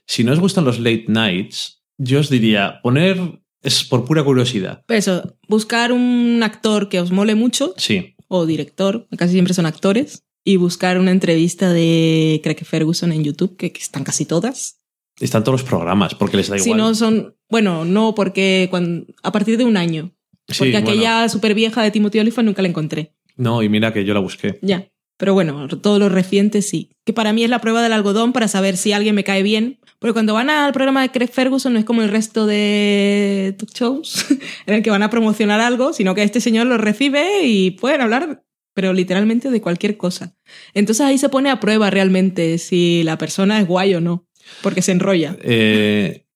[0.06, 3.16] Si no os gustan los late nights, yo os diría poner.
[3.62, 4.82] Es por pura curiosidad.
[4.86, 8.14] Pero eso, buscar un actor que os mole mucho, Sí.
[8.28, 13.56] o director, casi siempre son actores, y buscar una entrevista de Craig Ferguson en YouTube,
[13.56, 14.80] que, que están casi todas.
[15.20, 16.64] Están todos los programas, porque les da igual.
[16.64, 20.12] Si no son, bueno, no, porque cuando, a partir de un año.
[20.46, 20.88] Sí, Porque bueno.
[20.90, 23.14] aquella súper vieja de Timothy Olyphant nunca la encontré.
[23.36, 24.58] No, y mira que yo la busqué.
[24.62, 24.88] Ya.
[25.18, 26.92] Pero bueno, todos los recientes sí.
[27.04, 29.77] Que para mí es la prueba del algodón para saber si alguien me cae bien.
[29.98, 33.70] Porque cuando van al programa de Craig Ferguson no es como el resto de talk
[33.74, 34.26] shows
[34.66, 38.00] en el que van a promocionar algo, sino que este señor lo recibe y pueden
[38.00, 38.44] hablar,
[38.74, 40.36] pero literalmente de cualquier cosa.
[40.72, 44.28] Entonces ahí se pone a prueba realmente si la persona es guay o no,
[44.62, 45.36] porque se enrolla.
[45.42, 46.26] Eh,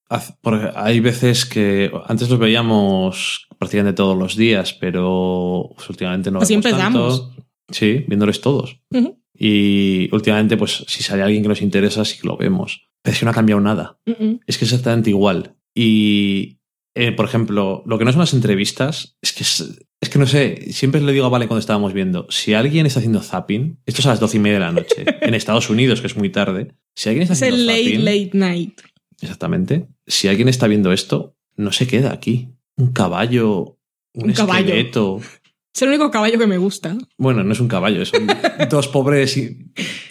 [0.75, 6.55] hay veces que antes los veíamos prácticamente todos los días, pero pues, últimamente no Así
[6.55, 7.31] vemos empezamos.
[7.33, 7.45] tanto.
[7.71, 8.81] Sí, viéndoles todos.
[8.91, 9.22] Ujú.
[9.35, 12.89] Y últimamente, pues si sale alguien que nos interesa, sí que lo vemos.
[13.03, 13.99] Pero es que no ha cambiado nada.
[14.47, 15.57] Es que es exactamente igual.
[15.75, 16.59] Y,
[16.95, 20.27] eh, por ejemplo, lo que no son las entrevistas, es que es, es que no
[20.27, 24.01] sé, siempre le digo a Vale cuando estábamos viendo, si alguien está haciendo zapping, esto
[24.03, 26.31] es a las doce y media de la noche, en Estados Unidos, que es muy
[26.31, 28.81] tarde, si alguien está Es haciendo el late, zapping, late night.
[29.21, 32.51] exactamente, si alguien está viendo esto, no se queda aquí.
[32.77, 33.79] Un caballo,
[34.15, 34.75] un, Un caballo.
[35.75, 36.97] Es el único caballo que me gusta.
[37.17, 38.27] Bueno, no es un caballo, son
[38.71, 39.39] dos pobres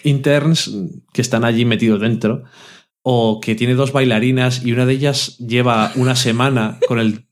[0.02, 0.74] interns
[1.12, 2.44] que están allí metidos dentro.
[3.04, 7.26] O que tiene dos bailarinas y una de ellas lleva una semana con el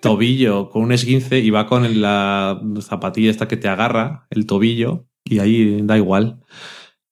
[0.00, 5.06] tobillo, con un esguince y va con la zapatilla esta que te agarra, el tobillo,
[5.24, 6.40] y ahí da igual.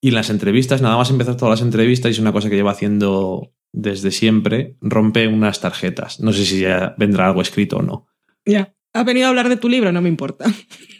[0.01, 2.55] Y en las entrevistas, nada más empezar todas las entrevistas, y es una cosa que
[2.55, 6.19] lleva haciendo desde siempre, rompe unas tarjetas.
[6.19, 8.07] No sé si ya vendrá algo escrito o no.
[8.45, 8.75] Ya.
[8.93, 9.91] ¿Has venido a hablar de tu libro?
[9.91, 10.45] No me importa.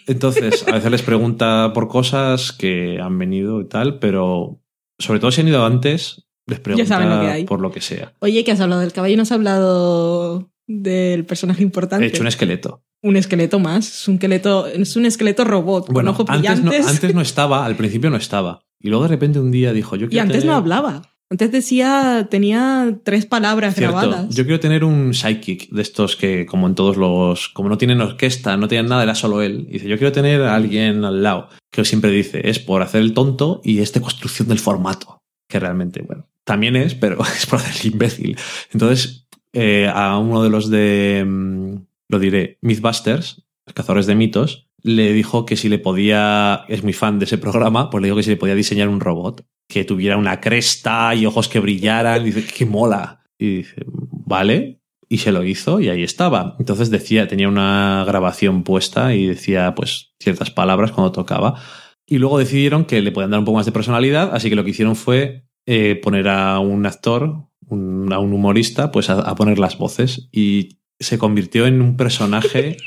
[0.08, 4.61] Entonces, a veces les pregunta por cosas que han venido y tal, pero
[4.98, 7.44] sobre todo si han ido antes, les pregunta lo que hay.
[7.45, 8.14] por lo que sea.
[8.20, 12.06] Oye, que has hablado del caballo, no has hablado del personaje importante.
[12.06, 12.84] He hecho un esqueleto.
[13.03, 13.88] Un esqueleto más.
[14.02, 17.66] Es un esqueleto, es un esqueleto robot Bueno, con ojos antes no, antes no estaba,
[17.66, 18.64] al principio no estaba.
[18.80, 21.10] Y luego de repente un día dijo, yo y quiero antes tener- no hablaba.
[21.32, 24.35] Antes decía, tenía tres palabras Cierto, grabadas.
[24.35, 27.48] yo quiero tener un psychic de estos que, como en todos los.
[27.48, 29.66] Como no tienen orquesta, no tienen nada, era solo él.
[29.69, 31.48] Y dice: Yo quiero tener a alguien al lado.
[31.72, 35.22] Que siempre dice: Es por hacer el tonto y es de construcción del formato.
[35.48, 38.35] Que realmente, bueno, también es, pero es por hacer imbécil.
[38.74, 41.76] Entonces, eh, a uno de los de, mm,
[42.10, 47.19] lo diré, Mythbusters, cazadores de mitos, le dijo que si le podía, es muy fan
[47.19, 50.17] de ese programa, pues le dijo que si le podía diseñar un robot que tuviera
[50.17, 52.22] una cresta y ojos que brillaran.
[52.22, 53.24] Y dice, qué mola.
[53.40, 54.82] Y dice, vale.
[55.08, 56.56] Y se lo hizo y ahí estaba.
[56.59, 61.61] Entonces decía, tenía una grabación puesta y decía pues ciertas palabras cuando tocaba.
[62.06, 64.64] Y luego decidieron que le podían dar un poco más de personalidad, así que lo
[64.64, 69.77] que hicieron fue eh, poner a un actor, a un humorista, pues a, poner las
[69.77, 70.30] voces.
[70.32, 72.77] Y se convirtió en un personaje,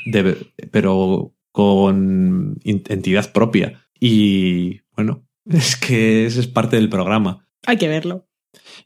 [0.71, 3.81] pero con entidad propia.
[3.99, 7.47] Y bueno, es que ese es parte del programa.
[7.65, 8.27] Hay que verlo.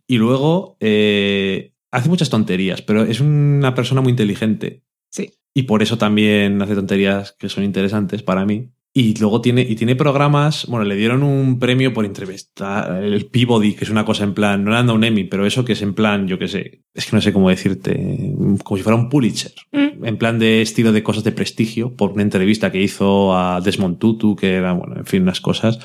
[0.08, 4.84] Y luego eh, hace muchas tonterías, pero es una persona muy inteligente.
[5.10, 5.34] Sí.
[5.54, 8.70] Y por eso también hace tonterías que son interesantes para mí.
[8.92, 13.76] Y luego tiene, y tiene programas, bueno, le dieron un premio por entrevista, el Peabody,
[13.76, 15.74] que es una cosa en plan, no le han dado un Emmy, pero eso que
[15.74, 18.98] es en plan, yo qué sé, es que no sé cómo decirte, como si fuera
[18.98, 20.06] un Pulitzer, mm.
[20.06, 24.00] en plan de estilo de cosas de prestigio, por una entrevista que hizo a Desmond
[24.00, 25.80] Tutu, que era, bueno, en fin, unas cosas.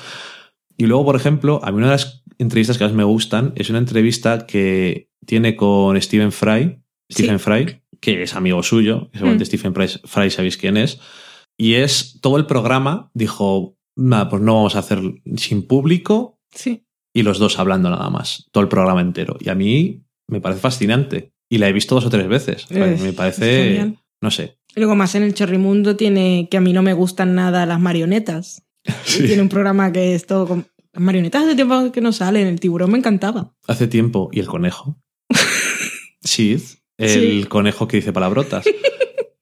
[0.77, 3.69] Y luego, por ejemplo, a mí una de las entrevistas que más me gustan es
[3.69, 6.81] una entrevista que tiene con Stephen Fry,
[7.11, 7.43] Stephen sí.
[7.43, 9.47] Fry, que es amigo suyo, seguramente mm.
[9.47, 10.99] Stephen Fry, Fry sabéis quién es,
[11.57, 14.99] y es todo el programa, dijo, nada, pues no vamos a hacer
[15.37, 16.39] sin público.
[16.51, 16.85] Sí.
[17.13, 19.37] Y los dos hablando nada más, todo el programa entero.
[19.39, 21.31] Y a mí me parece fascinante.
[21.49, 22.65] Y la he visto dos o tres veces.
[22.69, 24.57] Es, me parece, no sé.
[24.75, 27.79] Y luego más en el Chorrimundo tiene que a mí no me gustan nada las
[27.79, 28.64] marionetas.
[29.05, 29.25] Sí.
[29.25, 32.47] Tiene un programa que es todo con marionetas hace tiempo que no salen.
[32.47, 33.53] El tiburón me encantaba.
[33.67, 34.29] Hace tiempo.
[34.31, 34.97] ¿Y el conejo?
[36.21, 36.61] Sid,
[36.97, 37.47] el sí.
[37.47, 38.65] conejo que dice palabrotas.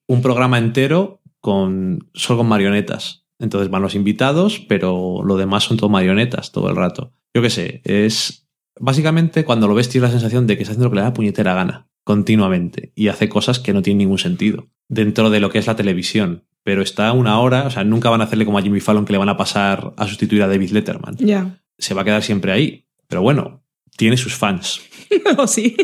[0.08, 3.26] un programa entero con solo con marionetas.
[3.40, 7.12] Entonces van los invitados, pero lo demás son todo marionetas todo el rato.
[7.34, 8.48] Yo qué sé, es
[8.80, 11.14] básicamente cuando lo ves tienes la sensación de que está haciendo lo que le da
[11.14, 15.60] puñetera gana continuamente y hace cosas que no tienen ningún sentido dentro de lo que
[15.60, 16.46] es la televisión.
[16.64, 19.12] Pero está una hora, o sea, nunca van a hacerle como a Jimmy Fallon que
[19.12, 21.18] le van a pasar a sustituir a David Letterman.
[21.18, 21.26] Ya.
[21.26, 21.64] Yeah.
[21.78, 22.88] Se va a quedar siempre ahí.
[23.08, 23.64] Pero bueno,
[23.98, 24.82] tiene sus fans.
[25.38, 25.76] oh, sí.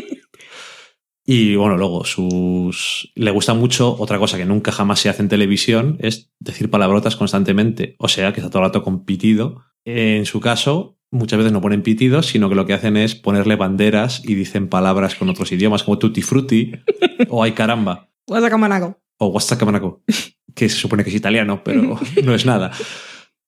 [1.24, 3.12] Y bueno, luego sus.
[3.14, 7.14] Le gusta mucho otra cosa que nunca jamás se hace en televisión, es decir palabrotas
[7.14, 7.94] constantemente.
[7.98, 9.62] O sea, que está todo el rato con pitido.
[9.84, 13.56] En su caso, muchas veces no ponen pitidos, sino que lo que hacen es ponerle
[13.56, 16.72] banderas y dicen palabras con otros idiomas, como tutti frutti
[17.28, 18.10] o ay caramba.
[18.26, 18.98] Guasacamanaco.
[19.18, 20.02] O guasacamanaco.
[20.54, 22.72] Que se supone que es italiano, pero no es nada.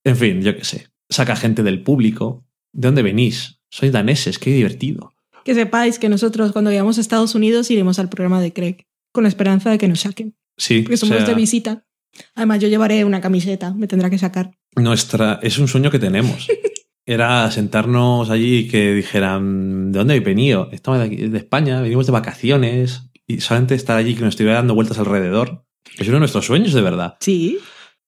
[0.05, 0.89] En fin, yo qué sé.
[1.09, 2.45] Saca gente del público.
[2.73, 3.61] ¿De dónde venís?
[3.71, 5.13] Soy daneses, qué divertido
[5.45, 9.25] que sepáis que nosotros cuando vayamos a Estados Unidos iremos al programa de Craig con
[9.25, 10.35] la esperanza de que nos saquen.
[10.57, 10.83] Sí.
[10.83, 11.87] Porque somos o sea, de visita.
[12.35, 14.53] Además, yo llevaré una camiseta, me tendrá que sacar.
[14.77, 16.49] Nuestra, es un sueño que tenemos.
[17.07, 20.69] Era sentarnos allí y que dijeran, ¿de dónde habéis venido?
[20.71, 24.59] Estamos de, aquí, de España, venimos de vacaciones y solamente estar allí que nos estuviera
[24.59, 25.65] dando vueltas alrededor.
[25.99, 27.17] Es uno de nuestros sueños, de verdad.
[27.21, 27.59] Sí.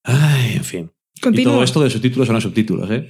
[0.03, 0.93] Ay, en fin.
[1.21, 1.53] Continúa.
[1.53, 3.09] Y todo esto de subtítulos son los subtítulos, ¿eh?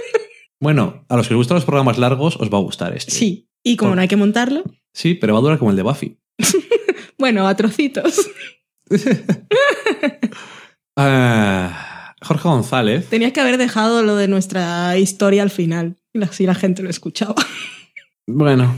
[0.60, 3.12] bueno, a los que les gustan los programas largos os va a gustar este.
[3.12, 3.48] Sí.
[3.64, 4.64] Y como no hay que montarlo.
[4.94, 6.18] Sí, pero va a durar como el de Buffy.
[7.18, 8.30] bueno, a trocitos.
[10.96, 11.68] uh,
[12.22, 13.08] Jorge González.
[13.08, 15.96] Tenías que haber dejado lo de nuestra historia al final.
[16.22, 17.34] Así la gente lo escuchaba.
[18.26, 18.74] Bueno.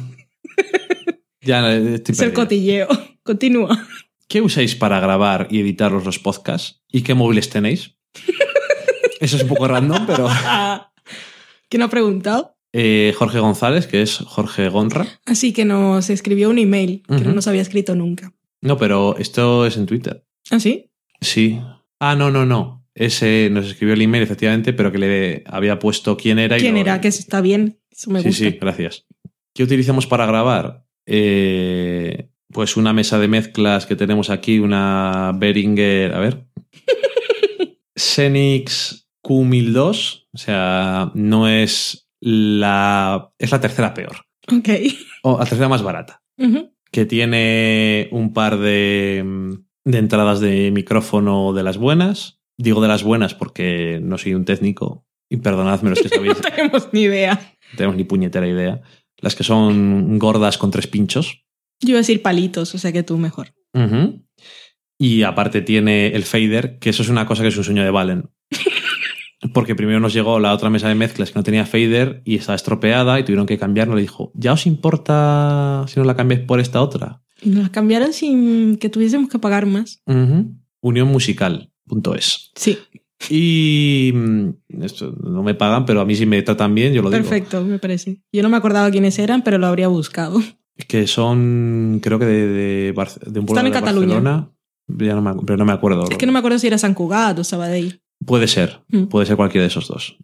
[1.42, 2.88] ya estoy Es el cotilleo.
[3.22, 3.86] Continúa.
[4.30, 6.84] ¿Qué usáis para grabar y editar los podcasts?
[6.88, 7.96] ¿Y qué móviles tenéis?
[9.20, 10.28] Eso es un poco random, pero.
[11.68, 12.56] ¿Quién ha preguntado?
[12.72, 15.04] Eh, Jorge González, que es Jorge Gonra.
[15.26, 17.24] Así que nos escribió un email que uh -huh.
[17.24, 18.32] no nos había escrito nunca.
[18.62, 20.24] No, pero esto es en Twitter.
[20.52, 20.92] ¿Ah, sí?
[21.20, 21.60] Sí.
[21.98, 22.86] Ah, no, no, no.
[22.94, 26.56] Ese nos escribió el email, efectivamente, pero que le había puesto quién era.
[26.56, 26.94] ¿Quién y era?
[26.94, 27.00] Lo...
[27.00, 27.80] Que está bien.
[27.90, 28.44] Eso me sí, gusta.
[28.44, 29.06] sí, gracias.
[29.52, 30.84] ¿Qué utilizamos para grabar?
[31.04, 36.46] Eh, pues una mesa de mezclas que tenemos aquí, una Behringer, a ver.
[37.96, 40.26] Xenix Q1002.
[40.32, 43.32] O sea, no es la.
[43.38, 44.24] Es la tercera peor.
[44.50, 44.68] Ok.
[45.22, 46.22] O la tercera más barata.
[46.38, 46.70] Uh -huh.
[46.90, 49.24] Que tiene un par de,
[49.84, 52.40] de entradas de micrófono de las buenas.
[52.58, 55.06] Digo de las buenas porque no soy un técnico.
[55.28, 56.34] Y perdonadme los que sabéis.
[56.34, 57.34] no tenemos ni idea.
[57.72, 58.80] No tenemos ni puñetera idea.
[59.18, 61.44] Las que son gordas con tres pinchos.
[61.80, 63.54] Yo iba a decir palitos, o sea que tú mejor.
[63.72, 64.22] Uh -huh.
[64.98, 67.90] Y aparte tiene el fader, que eso es una cosa que es un sueño de
[67.90, 68.30] Valen.
[69.54, 72.56] Porque primero nos llegó la otra mesa de mezclas que no tenía fader y estaba
[72.56, 73.94] estropeada y tuvieron que cambiarlo.
[73.94, 77.22] Le dijo, ¿ya os importa si nos la cambiáis por esta otra?
[77.40, 80.02] Y nos la cambiaron sin que tuviésemos que pagar más.
[80.04, 80.54] Uh -huh.
[80.82, 82.50] Unionmusical.es.
[82.54, 82.78] Sí.
[83.28, 84.48] Y mm,
[84.82, 87.22] esto no me pagan, pero a mí sí me tratan bien, yo lo digo.
[87.22, 88.22] Perfecto, me parece.
[88.32, 90.42] Yo no me acordaba quiénes eran, pero lo habría buscado.
[90.88, 92.94] Que son, creo que de, de, un
[93.46, 94.06] pueblo Están en de Cataluña.
[94.14, 94.50] Barcelona.
[94.88, 96.04] Ya no me, acu- pero no me acuerdo.
[96.10, 98.02] Es que no me acuerdo si era San Cugat o Sabadell.
[98.26, 99.04] Puede ser, Mm.
[99.04, 100.16] puede ser cualquiera de esos dos.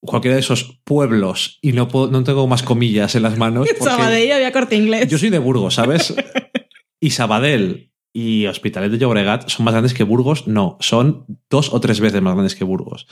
[0.00, 3.68] Cualquiera de esos pueblos, y no, puedo- no tengo más comillas en las manos.
[3.80, 5.08] Sabadell había corte inglés.
[5.08, 6.14] Yo soy de Burgos, ¿sabes?
[7.00, 10.46] y Sabadell y Hospitalet de Llobregat son más grandes que Burgos.
[10.48, 13.06] No, son dos o tres veces más grandes que Burgos.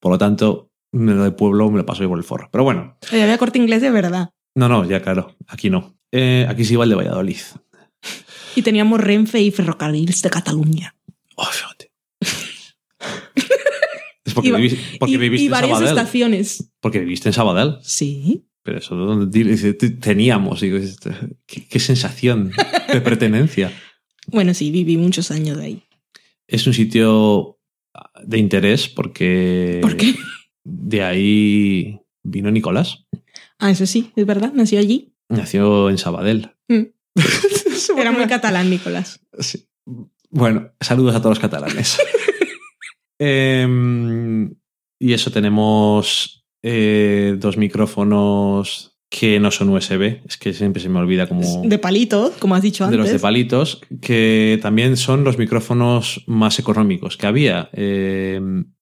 [0.00, 2.48] Por lo tanto, lo de pueblo me lo paso yo por el forro.
[2.52, 4.30] Pero bueno, Oye, había corte inglés de verdad.
[4.54, 5.94] no, no, ya claro, aquí no.
[6.12, 7.38] Eh, aquí sí va el de Valladolid.
[8.54, 10.94] Y teníamos Renfe y Ferrocarriles de Cataluña.
[11.36, 11.90] Oh, fíjate.
[14.24, 15.98] es porque, Y porque y, viviste y en varias Sabadell.
[15.98, 16.70] estaciones.
[16.80, 17.76] Porque viviste en Sabadell.
[17.82, 18.44] Sí.
[18.62, 20.60] Pero eso ¿dónde di- dice, "Te- teníamos.
[20.60, 21.10] Digo, esto-
[21.46, 22.52] qué, qué sensación
[22.92, 23.72] de pertenencia.
[24.28, 25.82] Bueno, sí, viví muchos años de ahí.
[26.46, 27.58] Es un sitio
[28.24, 30.14] de interés porque ¿Por qué?
[30.64, 33.04] de ahí vino Nicolás.
[33.58, 35.11] Ah, eso sí, es verdad, nació allí.
[35.32, 36.54] Nació en Sabadell.
[36.68, 36.82] Mm.
[37.98, 39.20] Era muy catalán, Nicolás.
[39.38, 39.66] Sí.
[40.30, 41.98] Bueno, saludos a todos los catalanes.
[43.24, 44.52] Em,
[44.98, 50.22] y eso tenemos eh, dos micrófonos que no son USB.
[50.26, 52.98] Es que siempre se me olvida como De palito, como has dicho de antes.
[52.98, 57.70] los de palitos, que también son los micrófonos más económicos que había.
[57.74, 58.40] Eh,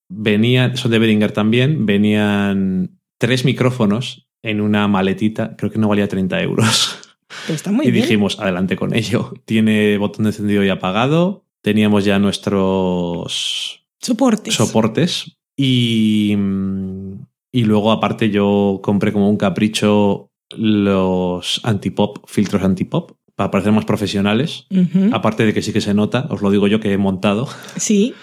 [0.09, 6.09] venían, son de Behringer también, venían tres micrófonos en una maletita, creo que no valía
[6.09, 6.99] 30 euros.
[7.47, 8.03] Pero está muy y bien.
[8.05, 9.33] dijimos, adelante con ello.
[9.45, 14.55] Tiene botón de encendido y apagado, teníamos ya nuestros Soportes.
[14.55, 17.13] soportes y, mm,
[17.53, 23.85] y luego aparte yo compré como un capricho los antipop, filtros antipop, para parecer más
[23.85, 24.67] profesionales.
[25.13, 27.49] Aparte de que sí que se nota, os lo digo yo que he montado.
[27.77, 28.15] Sí.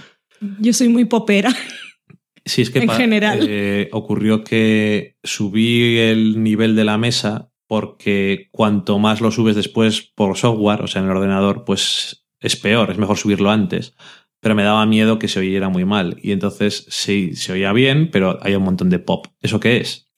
[0.59, 1.49] Yo soy muy popera.
[2.47, 3.45] Sí, es que En pa- general.
[3.47, 10.01] eh, ocurrió que subí el nivel de la mesa porque cuanto más lo subes después
[10.15, 13.93] por software, o sea, en el ordenador, pues es peor, es mejor subirlo antes.
[14.39, 16.17] Pero me daba miedo que se oyera muy mal.
[16.21, 19.27] Y entonces sí, se oía bien, pero hay un montón de pop.
[19.41, 20.09] ¿Eso qué es?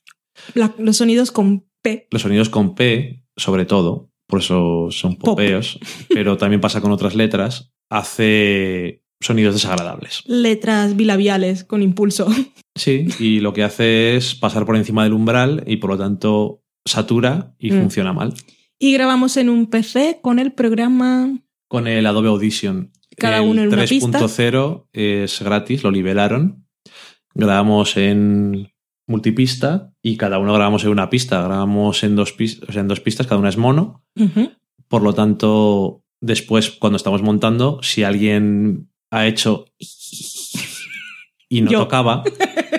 [0.53, 2.07] La- los sonidos con P.
[2.11, 5.29] Los sonidos con P, sobre todo, por eso son Pop.
[5.31, 10.23] popeos, pero también pasa con otras letras, hace sonidos desagradables.
[10.25, 12.27] Letras bilabiales con impulso.
[12.75, 16.63] Sí, y lo que hace es pasar por encima del umbral y por lo tanto
[16.85, 17.79] satura y Mm.
[17.81, 18.33] funciona mal.
[18.79, 21.37] Y grabamos en un PC con el programa.
[21.67, 22.93] Con el Adobe Audition.
[23.17, 24.19] Cada el uno en una pista.
[24.19, 26.67] 3.0 es gratis, lo liberaron.
[27.33, 28.71] Grabamos en
[29.07, 31.41] multipista y cada uno grabamos en una pista.
[31.43, 34.05] Grabamos en dos, pis- o sea, en dos pistas, cada una es mono.
[34.87, 39.65] Por lo tanto, después, cuando estamos montando, si alguien ha hecho
[41.49, 41.79] y no Yo.
[41.79, 42.23] tocaba,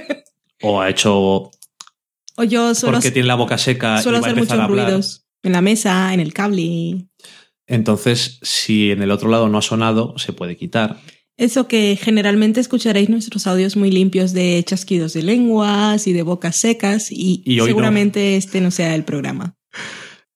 [0.62, 1.50] o ha hecho
[2.36, 4.60] O yo suelo, porque tiene la boca seca suelo y va a hacer empezar muchos
[4.60, 4.86] a hablar.
[4.86, 5.26] ruidos.
[5.42, 7.07] En la mesa, en el cable.
[7.67, 11.00] Entonces, si en el otro lado no ha sonado, se puede quitar.
[11.41, 16.57] Eso que generalmente escucharéis nuestros audios muy limpios de chasquidos de lenguas y de bocas
[16.57, 19.57] secas y, seguramente este no sea el programa.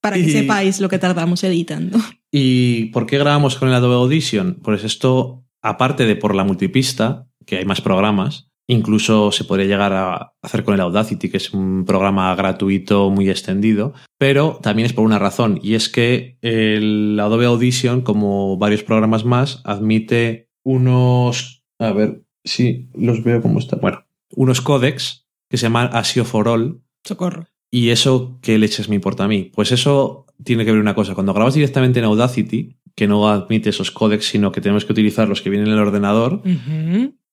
[0.00, 1.98] Para que sepáis lo que tardamos editando.
[2.31, 4.60] ¿Y por qué grabamos con el Adobe Audition?
[4.62, 9.93] Pues esto, aparte de por la multipista, que hay más programas, incluso se podría llegar
[9.93, 14.93] a hacer con el Audacity, que es un programa gratuito muy extendido, pero también es
[14.93, 21.65] por una razón, y es que el Adobe Audition, como varios programas más, admite unos...
[21.78, 23.81] A ver si los veo como están.
[23.81, 24.05] Bueno,
[24.36, 27.47] unos códecs que se llaman ASIO for All, Socorro.
[27.70, 29.51] ¿Y eso qué leches me importa a mí?
[29.52, 31.15] Pues eso tiene que ver una cosa.
[31.15, 35.28] Cuando grabas directamente en Audacity, que no admite esos códecs, sino que tenemos que utilizar
[35.28, 36.42] los que vienen en el ordenador,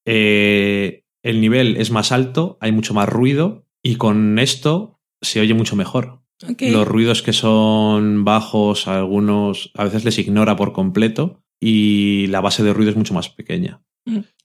[0.06, 5.54] eh, el nivel es más alto, hay mucho más ruido y con esto se oye
[5.54, 6.22] mucho mejor.
[6.60, 12.64] Los ruidos que son bajos, algunos a veces les ignora por completo y la base
[12.64, 13.84] de ruido es mucho más pequeña.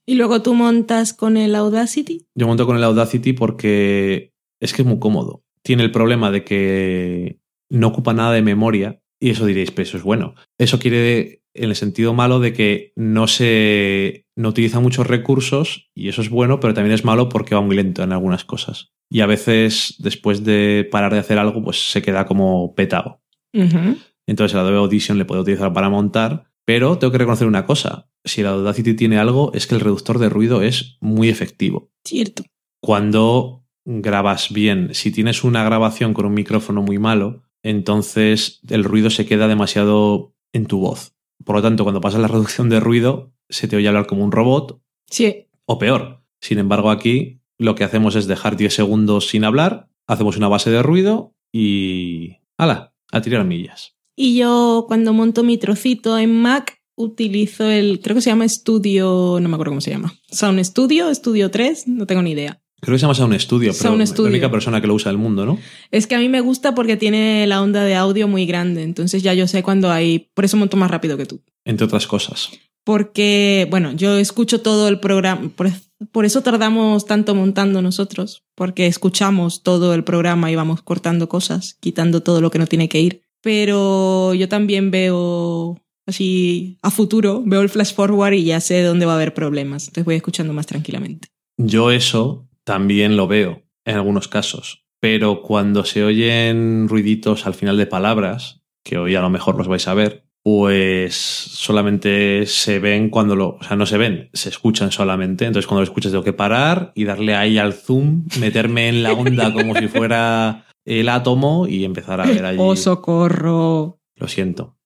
[0.05, 2.27] Y luego tú montas con el Audacity.
[2.35, 5.43] Yo monto con el Audacity porque es que es muy cómodo.
[5.63, 7.39] Tiene el problema de que
[7.69, 10.35] no ocupa nada de memoria y eso diréis, pero eso es bueno.
[10.57, 16.09] Eso quiere en el sentido malo de que no se no utiliza muchos recursos y
[16.09, 18.91] eso es bueno, pero también es malo porque va muy lento en algunas cosas.
[19.09, 23.21] Y a veces después de parar de hacer algo, pues se queda como petado.
[23.53, 23.97] Ujú.
[24.27, 28.09] Entonces el Adobe Audition le puedo utilizar para montar, pero tengo que reconocer una cosa.
[28.23, 32.43] Si el Audacity tiene algo, es que el reductor de ruido es muy efectivo Cierto.
[32.81, 34.89] cuando grabas bien.
[34.93, 40.33] Si tienes una grabación con un micrófono muy malo, entonces el ruido se queda demasiado
[40.53, 41.13] en tu voz.
[41.43, 44.31] Por lo tanto, cuando pasas la reducción de ruido, se te oye hablar como un
[44.31, 45.47] robot Sí.
[45.65, 46.23] o peor.
[46.41, 50.69] Sin embargo, aquí lo que hacemos es dejar 10 segundos sin hablar, hacemos una base
[50.69, 52.37] de ruido y...
[52.57, 52.93] ¡Hala!
[53.11, 53.95] A tirar millas.
[54.15, 59.39] Y yo cuando monto mi trocito en Mac utilizo el, creo que se llama Studio,
[59.41, 60.13] no me acuerdo cómo se llama.
[60.31, 62.61] Sound Studio, Studio 3, no tengo ni idea.
[62.79, 64.29] Creo que se llama Sound Studio, pero Sound la Studio.
[64.29, 65.57] única persona que lo usa del mundo, ¿no?
[65.89, 69.23] Es que a mí me gusta porque tiene la onda de audio muy grande, entonces
[69.23, 71.41] ya yo sé cuando hay, por eso monto más rápido que tú.
[71.65, 72.51] Entre otras cosas.
[72.83, 75.69] Porque, bueno, yo escucho todo el programa, por,
[76.11, 81.75] por eso tardamos tanto montando nosotros, porque escuchamos todo el programa y vamos cortando cosas,
[81.79, 83.21] quitando todo lo que no tiene que ir.
[83.41, 89.05] Pero yo también veo así a futuro, veo el flash forward y ya sé dónde
[89.05, 91.29] va a haber problemas, entonces voy escuchando más tranquilamente.
[91.57, 97.77] Yo eso también lo veo en algunos casos, pero cuando se oyen ruiditos al final
[97.77, 103.09] de palabras, que hoy a lo mejor los vais a ver, pues solamente se ven
[103.09, 105.45] cuando lo, o sea, no se ven, se escuchan solamente.
[105.45, 109.13] Entonces cuando lo escuchas tengo que parar y darle ahí al zoom, meterme en la
[109.13, 112.57] onda como si fuera el átomo y empezar a ver allí.
[112.59, 114.01] ¡Oh, socorro!
[114.15, 114.76] Lo siento.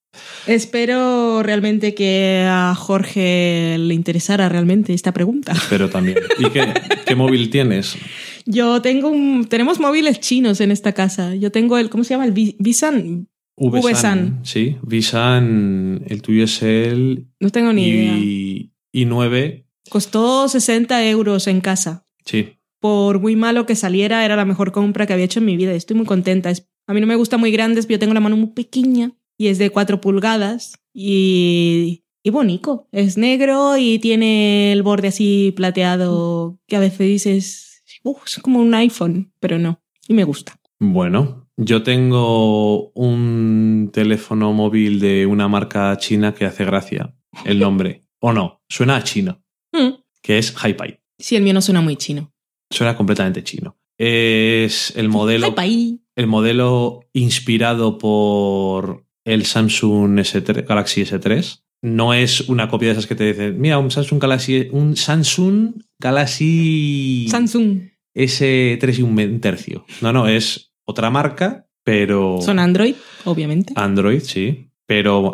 [0.47, 5.53] Espero realmente que a Jorge le interesara realmente esta pregunta.
[5.69, 6.17] Pero también.
[6.39, 6.73] ¿Y qué,
[7.05, 7.95] qué móvil tienes?
[8.45, 9.45] Yo tengo un...
[9.45, 11.35] Tenemos móviles chinos en esta casa.
[11.35, 11.89] Yo tengo el...
[11.89, 12.25] ¿Cómo se llama?
[12.25, 13.27] El Vi- Visan.
[13.57, 14.39] VSAN.
[14.43, 18.17] Sí, Visan, el tuyo es el No tengo ni idea.
[18.17, 19.67] y, y 9.
[19.89, 22.05] Costó 60 euros en casa.
[22.25, 25.57] Sí, Por muy malo que saliera, era la mejor compra que había hecho en mi
[25.57, 25.73] vida.
[25.73, 26.49] Estoy muy contenta.
[26.49, 29.11] Es- A mí no me gusta muy grandes, pero yo tengo la mano muy pequeña
[29.41, 32.87] y es de 4 pulgadas y, y bonito.
[32.91, 38.59] Es negro y tiene el borde así plateado que a veces dices, "Uh, es como
[38.59, 39.81] un iPhone, pero no.
[40.07, 40.59] Y me gusta.
[40.79, 47.15] Bueno, yo tengo un teléfono móvil de una marca china que hace gracia.
[47.45, 48.05] El nombre.
[48.23, 49.41] o no, suena a chino,
[49.73, 49.95] Mm.
[50.21, 50.99] que es HiPi.
[51.17, 52.31] Sí, el mío no suena muy chino.
[52.69, 53.77] Suena completamente chino.
[53.97, 55.55] Es el modelo,
[56.15, 61.63] el modelo inspirado por el Samsung S3, Galaxy S3.
[61.83, 65.81] No es una copia de esas que te dicen, mira, un Samsung Galaxy, un Samsung
[65.99, 67.89] Galaxy Samsung.
[68.15, 69.85] S3 y un tercio.
[70.01, 73.73] No, no, es otra marca, pero Son Android, obviamente.
[73.75, 75.33] Android, sí, pero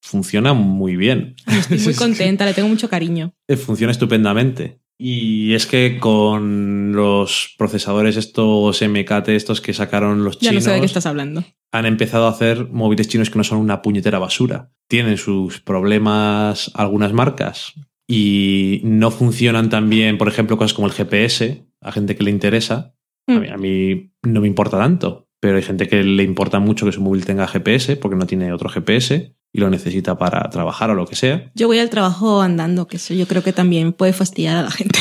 [0.00, 1.34] funciona muy bien.
[1.46, 3.34] Estoy muy contenta, le tengo mucho cariño.
[3.56, 4.81] Funciona estupendamente.
[4.98, 10.70] Y es que con los procesadores estos MKT, estos que sacaron los Ya chinos, no
[10.70, 11.44] sé de qué estás hablando.
[11.72, 14.70] han empezado a hacer móviles chinos que no son una puñetera basura.
[14.88, 17.74] Tienen sus problemas algunas marcas
[18.06, 22.30] y no funcionan tan bien, por ejemplo, cosas como el GPS, a gente que le
[22.30, 22.94] interesa.
[23.26, 26.86] A mí, a mí no me importa tanto, pero hay gente que le importa mucho
[26.86, 30.90] que su móvil tenga GPS porque no tiene otro GPS y lo necesita para trabajar
[30.90, 31.50] o lo que sea.
[31.54, 34.70] Yo voy al trabajo andando, que eso yo creo que también puede fastidiar a la
[34.70, 34.98] gente.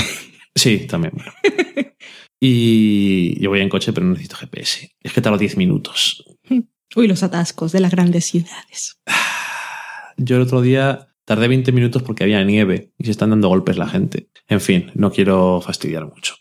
[0.55, 1.13] Sí, también.
[1.15, 1.31] Bueno.
[2.39, 4.91] y yo voy en coche, pero no necesito GPS.
[4.99, 6.25] Es que tardo 10 minutos.
[6.95, 8.99] Uy, los atascos de las grandes ciudades.
[10.17, 13.77] Yo el otro día tardé 20 minutos porque había nieve y se están dando golpes
[13.77, 14.29] la gente.
[14.47, 16.35] En fin, no quiero fastidiar mucho.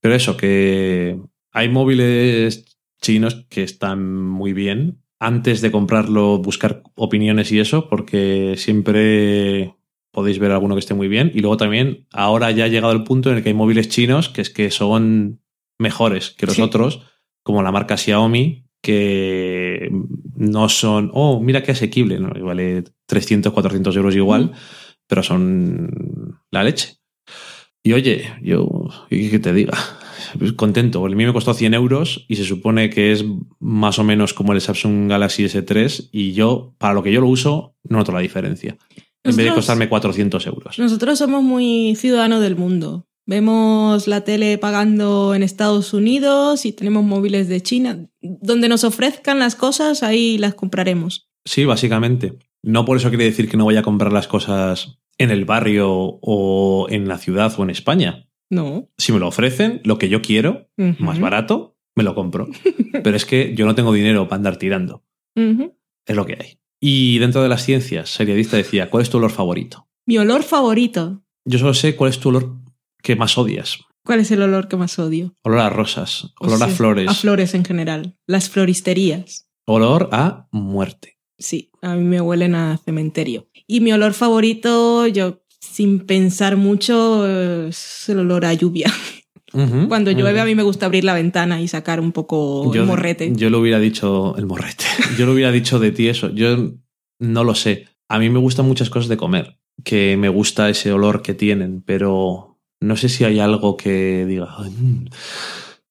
[0.00, 1.18] Pero eso, que
[1.50, 5.02] hay móviles chinos que están muy bien.
[5.20, 9.76] Antes de comprarlo, buscar opiniones y eso, porque siempre
[10.12, 11.30] podéis ver alguno que esté muy bien.
[11.34, 14.30] Y luego también, ahora ya ha llegado el punto en el que hay móviles chinos
[14.30, 15.40] que es que son
[15.78, 16.62] mejores que los Sí.
[16.62, 17.02] otros,
[17.42, 19.90] como la marca Xiaomi, que
[20.36, 22.30] no son, oh, mira qué asequible, ¿no?
[22.42, 24.52] Vale 300, 400 euros igual,
[25.06, 26.96] pero son la leche.
[27.82, 28.68] Y oye, yo,
[29.10, 29.76] ¿qué te diga?
[30.56, 33.24] Contento, el mío me costó 100 euros y se supone que es
[33.58, 37.28] más o menos como el Samsung Galaxy S3 y yo, para lo que yo lo
[37.28, 38.76] uso, no noto la diferencia.
[39.22, 40.78] En vez de costarme 400 euros.
[40.78, 43.06] Nosotros somos muy ciudadanos del mundo.
[43.26, 48.08] Vemos la tele pagando en Estados Unidos y tenemos móviles de China.
[48.20, 51.28] Donde nos ofrezcan las cosas, ahí las compraremos.
[51.44, 52.38] Sí, básicamente.
[52.62, 55.90] No por eso quiere decir que no vaya a comprar las cosas en el barrio
[55.92, 58.26] o en la ciudad o en España.
[58.50, 58.88] No.
[58.98, 62.48] Si me lo ofrecen, lo que yo quiero, más barato, me lo compro.
[63.04, 65.04] Pero es que yo no tengo dinero para andar tirando.
[65.34, 66.58] Es lo que hay.
[66.80, 69.86] Y dentro de las ciencias, seriadista decía, ¿cuál es tu olor favorito?
[70.06, 71.22] Mi olor favorito.
[71.44, 72.56] Yo solo sé cuál es tu olor
[73.02, 73.78] que más odias.
[74.04, 75.34] ¿Cuál es el olor que más odio?
[75.44, 78.16] Olor a rosas, olor O a flores, A flores en general.
[78.26, 79.46] Las floristerías.
[79.66, 81.18] olor a muerte.
[81.38, 83.48] Sí, a mí me huelen a cementerio.
[83.66, 87.26] Y mi olor favorito, yo sin pensar mucho,
[87.68, 88.92] es el olor a lluvia.
[89.88, 93.32] Cuando llueve a mí me gusta abrir la ventana y sacar un poco el morrete.
[93.34, 94.84] Yo lo hubiera dicho, el morrete.
[95.18, 96.30] Yo lo hubiera dicho de ti eso.
[96.30, 96.72] Yo
[97.18, 97.86] no lo sé.
[98.08, 101.82] A mí me gustan muchas cosas de comer, que me gusta ese olor que tienen,
[101.82, 102.46] pero
[102.82, 104.46] No sé si hay algo que diga.
[104.60, 105.06] "Mm,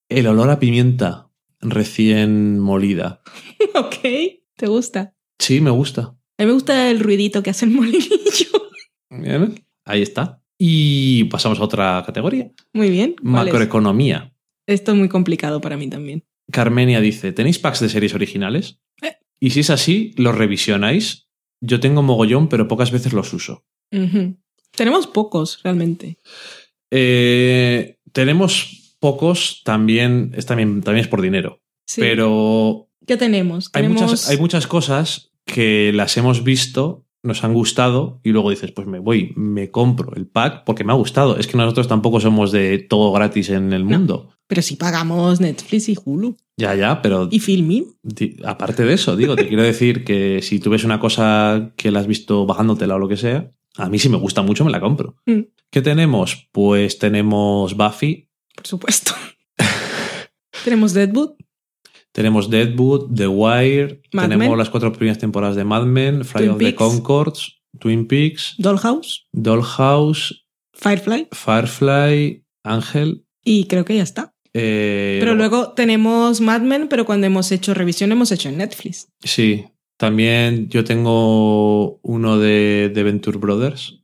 [0.10, 1.30] El olor a pimienta
[1.62, 3.22] recién molida.
[3.76, 3.96] ok,
[4.56, 5.14] ¿te gusta?
[5.38, 6.02] Sí, me gusta.
[6.38, 8.59] A mí me gusta el ruidito que hace el molinillo.
[9.22, 10.42] Bien, Ahí está.
[10.58, 12.52] Y pasamos a otra categoría.
[12.74, 13.16] Muy bien.
[13.22, 14.34] Macroeconomía.
[14.68, 16.26] Esto es muy complicado para mí también.
[16.52, 18.80] Carmenia dice, ¿tenéis packs de series originales?
[19.02, 19.16] Eh.
[19.40, 21.30] Y si es así, ¿los revisionáis?
[21.62, 23.66] Yo tengo mogollón, pero pocas veces los uso.
[24.76, 26.18] Tenemos pocos, realmente.
[26.92, 31.62] Eh, tenemos pocos, también es, también, también es por dinero.
[31.86, 32.02] Sí.
[32.02, 33.70] Pero ¿Qué tenemos?
[33.74, 34.02] hay tenemos...
[34.04, 38.88] muchas, hay muchas cosas que las hemos visto, nos han gustado y luego dices, pues
[38.88, 41.38] me voy, me compro el pack porque me ha gustado.
[41.38, 43.98] Es que nosotros tampoco somos de todo gratis en el No.
[43.98, 44.30] mundo.
[44.48, 46.36] Pero si pagamos Netflix y Hulu.
[46.58, 47.86] Ya, ya, pero Y Filmin.
[48.44, 52.00] Aparte de eso, digo, te quiero decir que si tú ves una cosa que la
[52.00, 54.80] has visto bajándotela o lo que sea, a mí si me gusta mucho me la
[54.80, 55.16] compro.
[55.28, 55.42] Mm.
[55.70, 56.48] ¿Qué tenemos?
[56.52, 59.12] Pues tenemos Buffy, Por supuesto.
[60.64, 61.32] tenemos Deadwood.
[62.14, 64.58] Tenemos Deadwood, The Wire, Mad tenemos Men.
[64.58, 66.76] las cuatro primeras temporadas de Mad Men, Flight Twin of the.
[66.76, 69.28] Concords, Twin Peaks, Dollhouse.
[69.32, 71.28] Dollhouse, Firefly.
[71.32, 73.26] Firefly, Ángel.
[73.44, 74.34] Y creo que ya está.
[74.54, 79.08] eh, Pero luego tenemos Mad Men, pero cuando hemos hecho revisión hemos hecho en Netflix.
[79.24, 79.66] Sí,
[79.98, 84.00] también yo tengo uno de, de Venture Brothers.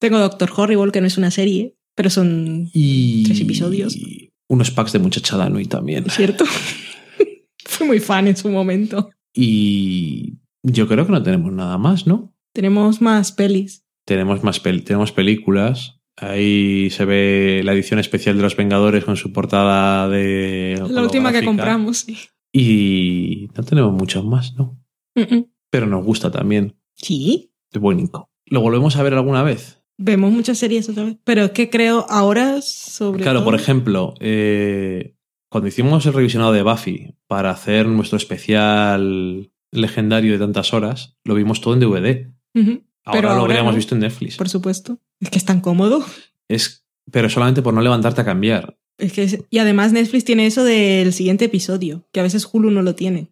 [0.00, 3.96] Tengo Doctor Horrible, que no es una serie, pero son Y Tres episodios.
[4.48, 6.04] unos packs de muchachada Nui también.
[6.10, 6.44] ¿Cierto?
[7.78, 9.10] Fui muy fan en su momento.
[9.34, 12.34] Y yo creo que no tenemos nada más, ¿no?
[12.54, 13.84] Tenemos más pelis.
[14.04, 15.98] Tenemos más pel- tenemos películas.
[16.16, 20.82] Ahí se ve la edición especial de Los Vengadores con su portada de.
[20.90, 21.98] La última que compramos.
[21.98, 22.18] sí.
[22.54, 24.78] Y no tenemos muchas más, ¿no?
[25.70, 26.76] Pero nos gusta también.
[26.96, 27.50] Sí.
[27.72, 28.28] Es buenico.
[28.44, 29.82] ¿Lo volvemos a ver alguna vez?
[29.96, 31.16] Vemos muchas series otra vez.
[31.24, 33.22] Pero es que creo ahora sobre.
[33.22, 35.14] Claro, todo- por ejemplo, eh,
[35.52, 41.34] cuando hicimos el revisionado de Buffy para hacer nuestro especial legendario de tantas horas, lo
[41.34, 42.30] vimos todo en DVD.
[43.04, 43.76] Ahora Pero lo ahora habríamos no.
[43.76, 44.36] visto en Netflix.
[44.36, 44.98] Por supuesto.
[45.20, 46.04] Es que es tan cómodo.
[46.48, 48.78] Es, pero solamente por no levantarte a cambiar.
[48.98, 52.70] Es que es- y además Netflix tiene eso del siguiente episodio, que a veces Hulu
[52.70, 53.28] no lo tiene.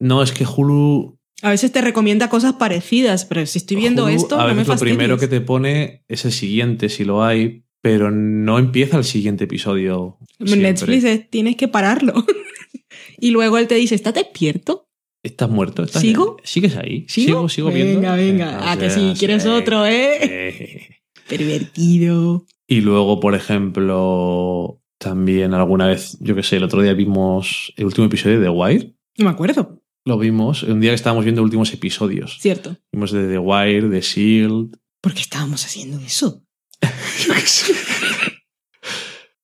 [0.00, 1.18] No, es que Hulu.
[1.42, 4.54] A veces te recomienda cosas parecidas, pero si estoy viendo Hulu, esto, a no me
[4.54, 4.96] veces lo fastidies.
[4.96, 9.44] primero que te pone es el siguiente, si lo hay, pero no empieza el siguiente
[9.44, 10.16] episodio.
[10.38, 10.56] siempre.
[10.60, 12.14] Netflix es- tienes que pararlo.
[13.20, 14.88] y luego él te dice, ¿estás despierto?
[15.22, 15.82] ¿Estás muerto?
[15.82, 16.36] ¿Estás- ¿Sigo?
[16.42, 17.04] ¿Sigues ahí?
[17.08, 17.26] ¿Sigo?
[17.26, 18.00] ¿Sigo, sigo viendo?
[18.00, 18.52] Venga, venga.
[18.52, 19.48] Eh, ah, que sí, quieres sí.
[19.48, 20.18] otro, ¿eh?
[20.22, 20.88] Eh.
[21.28, 22.46] Pervertido.
[22.66, 27.86] Y luego, por ejemplo, también alguna vez, yo qué sé, el otro día vimos el
[27.86, 28.94] último episodio de The Wire.
[29.18, 29.82] No me acuerdo.
[30.04, 32.38] Lo vimos un día que estábamos viendo últimos episodios.
[32.40, 32.76] Cierto.
[32.92, 34.76] Vimos de The Wire, de Shield.
[35.00, 36.44] ¿Por qué estábamos haciendo eso?
[37.26, 37.74] Yo qué sé.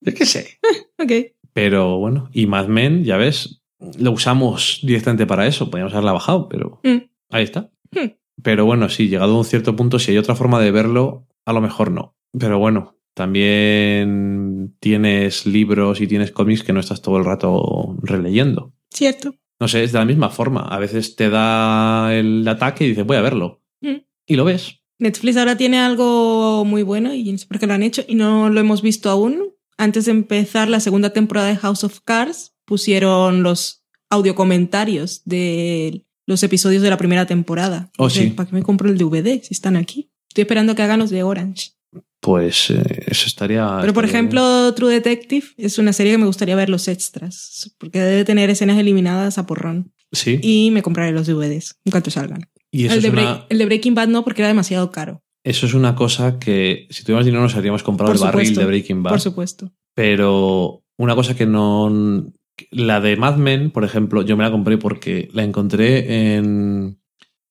[0.01, 0.59] yo qué sé.
[1.01, 1.13] Ok.
[1.53, 3.63] Pero bueno, y Mad Men, ya ves,
[3.99, 5.71] lo usamos directamente para eso.
[5.71, 6.99] Podríamos haberla bajado, pero Mm.
[7.31, 7.71] ahí está.
[7.93, 8.13] Hmm.
[8.43, 11.53] Pero bueno, sí, llegado a un cierto punto, si hay otra forma de verlo, a
[11.53, 12.17] lo mejor no.
[12.39, 18.75] Pero bueno, también tienes libros y tienes cómics que no estás todo el rato releyendo.
[18.91, 19.35] Cierto.
[19.61, 20.63] No sé, es de la misma forma.
[20.63, 23.63] A veces te da el ataque y dices, voy a verlo.
[23.81, 23.97] Mm.
[24.27, 24.81] Y lo ves.
[24.99, 28.15] Netflix ahora tiene algo muy bueno y no sé por qué lo han hecho y
[28.15, 29.55] no lo hemos visto aún.
[29.77, 36.05] Antes de empezar la segunda temporada de House of Cards, pusieron los audio comentarios de
[36.27, 37.91] los episodios de la primera temporada.
[37.97, 38.29] Oh, sí.
[38.31, 40.11] ¿Para qué me compro el DVD si están aquí?
[40.29, 41.71] Estoy esperando que hagan los de Orange.
[42.21, 43.79] Pues eh, eso estaría.
[43.81, 44.33] Pero por estaría bien.
[44.33, 48.51] ejemplo, True Detective es una serie que me gustaría ver los extras, porque debe tener
[48.51, 49.93] escenas eliminadas a porrón.
[50.13, 50.41] Sí.
[50.43, 52.49] Y me compraré los DVDs en cuanto salgan.
[52.71, 55.23] Y eso El es, de, una, el de Breaking Bad no, porque era demasiado caro.
[55.45, 58.65] eso es una cosa que si tuviéramos dinero nos habríamos comprado Por el barril de
[58.67, 59.13] Breaking Bad.
[59.13, 59.73] Por supuesto.
[59.95, 62.25] Pero una cosa que no.
[62.71, 67.01] La de Mad Men, por ejemplo, yo me la compré porque la encontré en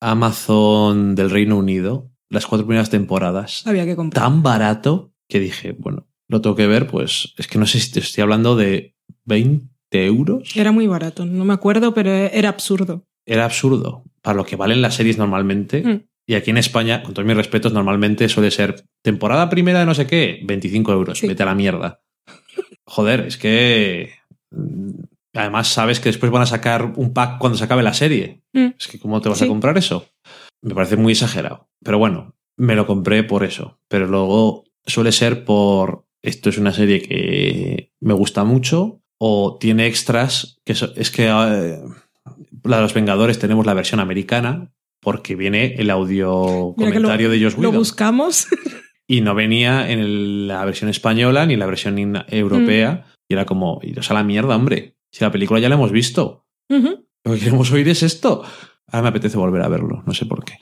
[0.00, 3.66] Amazon del Reino Unido, las cuatro primeras temporadas.
[3.66, 4.22] Había que comprar.
[4.22, 7.90] Tan barato que dije, bueno, lo tengo que ver, pues es que no sé si
[7.90, 10.54] te estoy hablando de 20 euros.
[10.56, 13.06] Era muy barato, no me acuerdo, pero era absurdo.
[13.26, 14.04] Era absurdo.
[14.28, 15.82] Para lo que valen las series normalmente.
[15.82, 16.02] Mm.
[16.26, 19.94] Y aquí en España, con todos mis respetos, normalmente suele ser temporada primera de no
[19.94, 21.18] sé qué, 25 euros.
[21.18, 21.26] Sí.
[21.26, 22.02] Vete a la mierda.
[22.84, 24.12] Joder, es que.
[24.50, 24.90] mm,
[25.32, 28.42] Además, sabes que después van a sacar un pack cuando se acabe la serie.
[28.52, 28.66] Mm.
[28.78, 30.04] Es que, ¿cómo te vas a comprar eso?
[30.60, 31.70] Me parece muy exagerado.
[31.82, 33.78] Pero bueno, me lo compré por eso.
[33.88, 36.04] Pero luego suele ser por.
[36.20, 39.00] Esto es una serie que me gusta mucho.
[39.18, 40.58] O tiene extras.
[40.66, 41.28] Que so- es que.
[41.30, 41.80] eh,
[42.64, 44.72] la de los Vengadores tenemos la versión americana.
[45.00, 47.76] Porque viene el audio Mira comentario lo, de Josh Lo Whedon.
[47.76, 48.48] buscamos.
[49.06, 53.04] Y no venía en el- la versión española ni en la versión in- europea.
[53.06, 53.10] Mm.
[53.30, 54.96] Y era como, iros a la mierda, hombre.
[55.12, 56.46] Si la película ya la hemos visto.
[56.68, 58.42] Lo que queremos oír es esto.
[58.88, 60.54] Ahora me apetece volver a verlo, no sé por qué.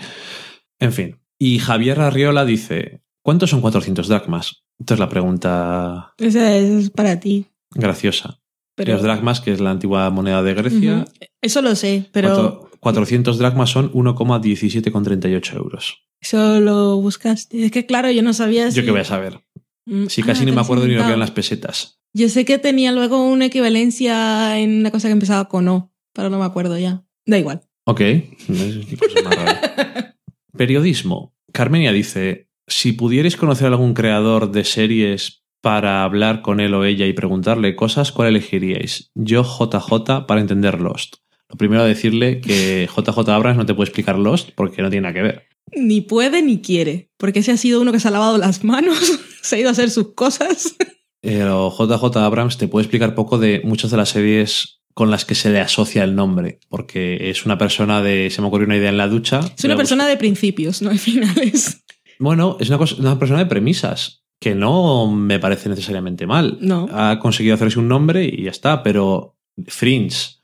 [0.78, 1.18] En fin.
[1.40, 4.64] Y Javier Arriola dice, ¿cuántos son 400 dracmas?
[4.78, 7.46] Entonces la pregunta Esa es para ti.
[7.74, 8.38] graciosa.
[8.76, 8.92] Pero...
[8.92, 11.04] Los dracmas, que es la antigua moneda de Grecia.
[11.42, 16.02] Eso lo sé, pero cuatro- 400 dracmas son 1,17,38 euros.
[16.20, 17.64] eso lo buscaste.
[17.64, 18.76] Es que claro, yo no sabía si...
[18.76, 19.40] Yo qué voy a saber.
[19.86, 22.00] Mm, Si casi ah, ni me acuerdo ni lo que eran las pesetas.
[22.14, 26.30] Yo sé que tenía luego una equivalencia en una cosa que empezaba con O, pero
[26.30, 27.04] no me acuerdo ya.
[27.26, 27.62] Da igual.
[27.84, 27.98] Ok.
[27.98, 30.16] Qué cosa más rara.
[30.56, 31.34] Periodismo.
[31.52, 36.84] Carmenia dice, si pudierais conocer a algún creador de series para hablar con él o
[36.84, 39.10] ella y preguntarle cosas, ¿cuál elegiríais?
[39.14, 41.16] Yo JJ para entender Lost.
[41.48, 45.14] Lo primero decirle que JJ Abrams no te puede explicar Lost porque no tiene nada
[45.14, 45.46] que ver.
[45.74, 48.98] Ni puede ni quiere, porque ese ha sido uno que se ha lavado las manos,
[49.42, 50.76] se ha ido a hacer sus cosas.
[51.20, 55.34] Pero JJ Abrams te puede explicar poco de muchas de las series con las que
[55.34, 58.88] se le asocia el nombre, porque es una persona de, se me ocurrió una idea
[58.90, 59.40] en la ducha.
[59.58, 61.84] Es una persona de principios, no de finales.
[62.18, 66.58] Bueno, es una, cosa- una persona de premisas, que no me parece necesariamente mal.
[66.60, 66.88] No.
[66.92, 70.36] Ha conseguido hacerse un nombre y ya está, pero Fringe,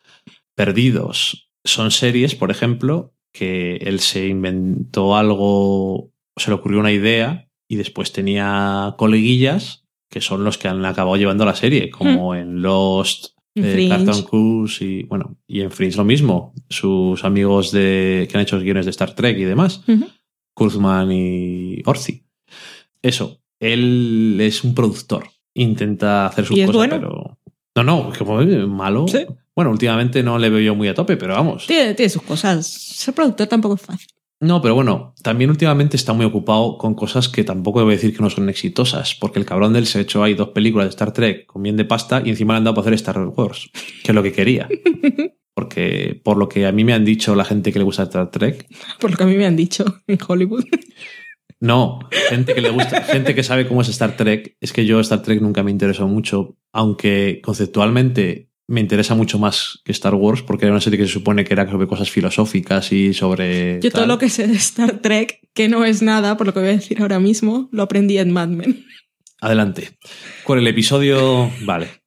[0.55, 7.49] Perdidos, son series, por ejemplo, que él se inventó algo, se le ocurrió una idea
[7.69, 12.61] y después tenía coleguillas que son los que han acabado llevando la serie, como en
[12.61, 13.87] Lost, eh.
[13.89, 16.53] Cartoon Cruise y bueno, y en Fringe lo mismo.
[16.69, 19.83] Sus amigos de que han hecho los guiones de Star Trek y demás.
[20.55, 22.27] Kurzman y Orsi.
[23.01, 25.25] Eso, él es un productor.
[25.55, 26.97] Intenta hacer sus ¿Y es cosas, bueno?
[26.97, 27.39] pero.
[27.75, 29.07] No, no, como malo.
[29.09, 29.25] Sí.
[29.55, 31.67] Bueno, últimamente no le veo yo muy a tope, pero vamos.
[31.67, 32.67] Tiene, tiene sus cosas.
[32.67, 34.09] Ser productor tampoco es fácil.
[34.43, 38.23] No, pero bueno, también últimamente está muy ocupado con cosas que tampoco debo decir que
[38.25, 41.13] no son exitosas, porque el cabrón del se ha hecho ahí dos películas de Star
[41.13, 43.71] Trek con bien de pasta y encima le han dado para hacer Star Wars,
[44.03, 44.69] que es lo que quería.
[45.55, 48.33] Porque por lo que a mí me han dicho la gente que le gusta Star
[48.33, 48.67] Trek,
[48.99, 50.65] Por lo que a mí me han dicho en Hollywood.
[51.63, 54.57] No, gente que le gusta, gente que sabe cómo es Star Trek.
[54.61, 59.81] Es que yo Star Trek nunca me interesó mucho, aunque conceptualmente me interesa mucho más
[59.85, 62.91] que Star Wars, porque era una serie que se supone que era sobre cosas filosóficas
[62.91, 63.79] y sobre.
[63.81, 66.59] Yo todo lo que sé de Star Trek, que no es nada, por lo que
[66.59, 68.85] voy a decir ahora mismo, lo aprendí en Mad Men.
[69.41, 69.99] Adelante.
[70.43, 71.49] Con el episodio.
[71.61, 72.03] Vale.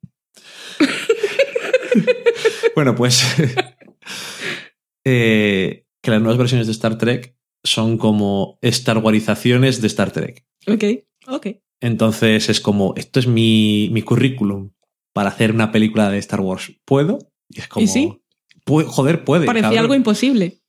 [2.75, 3.23] bueno, pues.
[5.05, 7.34] eh, que las nuevas versiones de Star Trek
[7.65, 10.45] son como Star Warizaciones de Star Trek.
[10.67, 10.83] Ok,
[11.27, 11.47] ok.
[11.81, 14.71] Entonces es como, esto es mi, mi currículum
[15.13, 16.71] para hacer una película de Star Wars.
[16.85, 17.19] ¿Puedo?
[17.49, 18.21] Y es como, ¿Y sí?
[18.65, 19.45] "Pu- joder, puede.
[19.45, 19.79] Parecía cabrón".
[19.83, 20.61] algo imposible.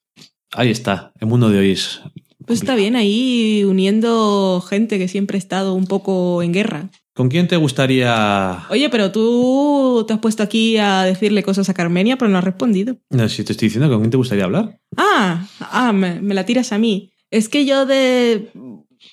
[0.52, 2.00] Ahí está, el mundo de hoy es...
[2.46, 6.90] Pues está bien ahí uniendo gente que siempre ha estado un poco en guerra.
[7.16, 8.66] ¿Con quién te gustaría...?
[8.68, 12.44] Oye, pero tú te has puesto aquí a decirle cosas a Carmenia, pero no has
[12.44, 12.98] respondido.
[13.08, 14.78] No, si te estoy diciendo, ¿con quién te gustaría hablar?
[14.98, 17.14] Ah, ah me, me la tiras a mí.
[17.30, 18.50] Es que yo de,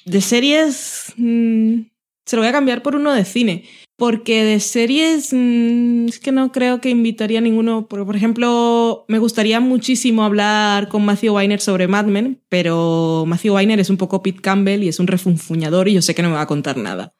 [0.03, 1.79] de series mm,
[2.25, 3.63] se lo voy a cambiar por uno de cine.
[3.95, 7.87] Porque de series mm, es que no creo que invitaría a ninguno.
[7.87, 13.55] Por, por ejemplo, me gustaría muchísimo hablar con Matthew Weiner sobre Mad Men, pero Matthew
[13.55, 16.27] Weiner es un poco Pete Campbell y es un refunfuñador y yo sé que no
[16.27, 17.13] me va a contar nada.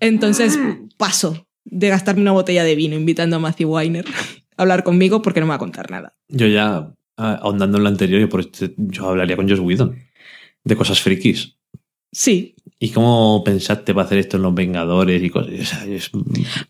[0.00, 0.58] Entonces
[0.96, 4.04] paso de gastarme una botella de vino invitando a Matthew Weiner
[4.56, 6.14] a hablar conmigo porque no me va a contar nada.
[6.28, 9.96] Yo ya, ah, ahondando en lo anterior, yo, por este- yo hablaría con Josh Whedon
[10.64, 11.56] de cosas frikis.
[12.12, 15.52] Sí, ¿Y cómo pensaste para hacer esto en Los Vengadores y cosas?
[15.60, 16.10] O sea, es-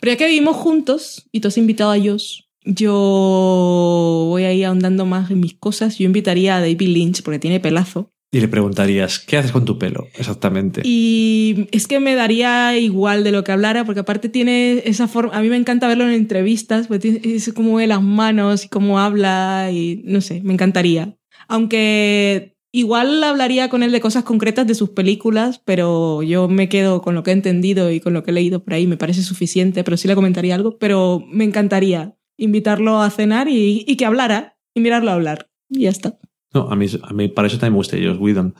[0.01, 4.67] Pero ya que vivimos juntos y tú has invitado a Josh, yo voy a ir
[4.67, 5.99] ahondando más en mis cosas.
[5.99, 8.13] Yo invitaría a David Lynch porque tiene pelazo.
[8.33, 10.09] Y le preguntarías, ¿qué haces con tu pelo?
[10.15, 10.83] Exactamente.
[10.85, 15.35] Y es que me daría igual de lo que hablara, porque aparte tiene esa forma.
[15.37, 18.99] A mí me encanta verlo en entrevistas, porque es cómo ve las manos y cómo
[18.99, 21.17] habla, y no sé, me encantaría.
[21.49, 27.03] Aunque igual hablaría con él de cosas concretas de sus películas, pero yo me quedo
[27.03, 29.23] con lo que he entendido y con lo que he leído por ahí, me parece
[29.23, 30.79] suficiente, pero sí le comentaría algo.
[30.79, 35.49] Pero me encantaría invitarlo a cenar y, y que hablara y mirarlo hablar.
[35.71, 36.19] Y ya está.
[36.57, 38.55] No, a mí, a mí para eso también me gusta Josh Whedon.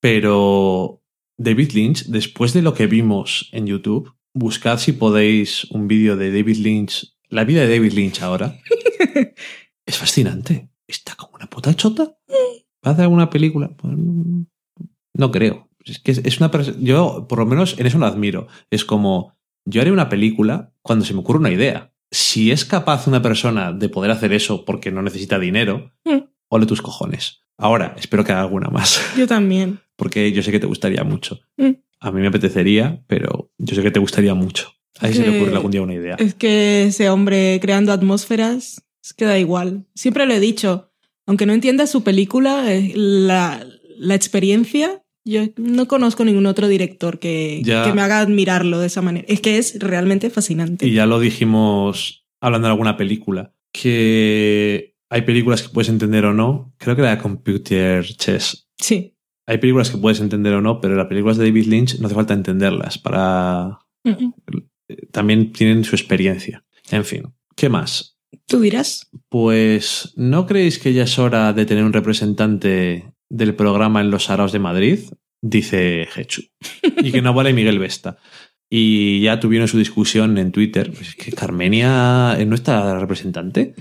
[0.00, 1.02] Pero
[1.38, 6.30] David Lynch, después de lo que vimos en YouTube, buscad si podéis un vídeo de
[6.32, 8.58] David Lynch, la vida de David Lynch ahora.
[9.86, 10.70] es fascinante.
[10.88, 12.04] Está como una puta chota.
[12.84, 13.70] ¿Va a hacer alguna película?
[15.14, 15.68] No creo.
[15.84, 16.50] Es que es- una
[16.80, 18.48] Yo, por lo menos, en eso lo admiro.
[18.70, 19.34] Es como,
[19.64, 21.92] yo haré una película cuando se me ocurre una idea.
[22.10, 26.18] Si es capaz una persona de poder hacer eso porque no necesita dinero, Mm.
[26.48, 27.40] Ole tus cojones.
[27.58, 29.80] Ahora, espero que haga alguna más, Yo también.
[29.96, 31.40] porque yo sé que te gustaría mucho.
[31.56, 31.70] Mm.
[32.00, 34.70] A mí me apetecería, pero yo sé que te gustaría mucho.
[35.00, 36.14] A si se le ocurre algún día una idea.
[36.18, 39.86] Es que ese hombre creando atmósferas es que da igual.
[39.94, 40.90] Siempre lo he dicho,
[41.26, 43.64] aunque no entienda su película, eh, la,
[43.98, 47.84] la experiencia, yo no conozco ningún otro director que, Ya.
[47.84, 49.26] que me haga admirarlo de esa manera.
[49.28, 50.86] Es que es realmente fascinante.
[50.86, 56.34] Y ya lo dijimos hablando de alguna película, que hay películas que puedes entender o
[56.34, 56.74] no.
[56.78, 58.68] Creo que la de Computer Chess.
[58.76, 59.14] Sí.
[59.46, 62.16] Hay películas que puedes entender o no, pero las películas de David Lynch no hace
[62.16, 63.78] falta entenderlas para...
[65.12, 66.64] También tienen su experiencia.
[66.90, 68.18] En fin, ¿qué más?
[68.46, 69.10] Tú dirás.
[69.28, 74.24] Pues, ¿no creéis que ya es hora de tener un representante del programa en los
[74.24, 75.00] Saraos de Madrid?
[75.42, 76.42] Dice Hechu.
[77.02, 78.18] Y que no vale Miguel Vesta.
[78.68, 80.90] Y ya tuvieron su discusión en Twitter.
[80.90, 83.74] Pues es que Carmenia no está representante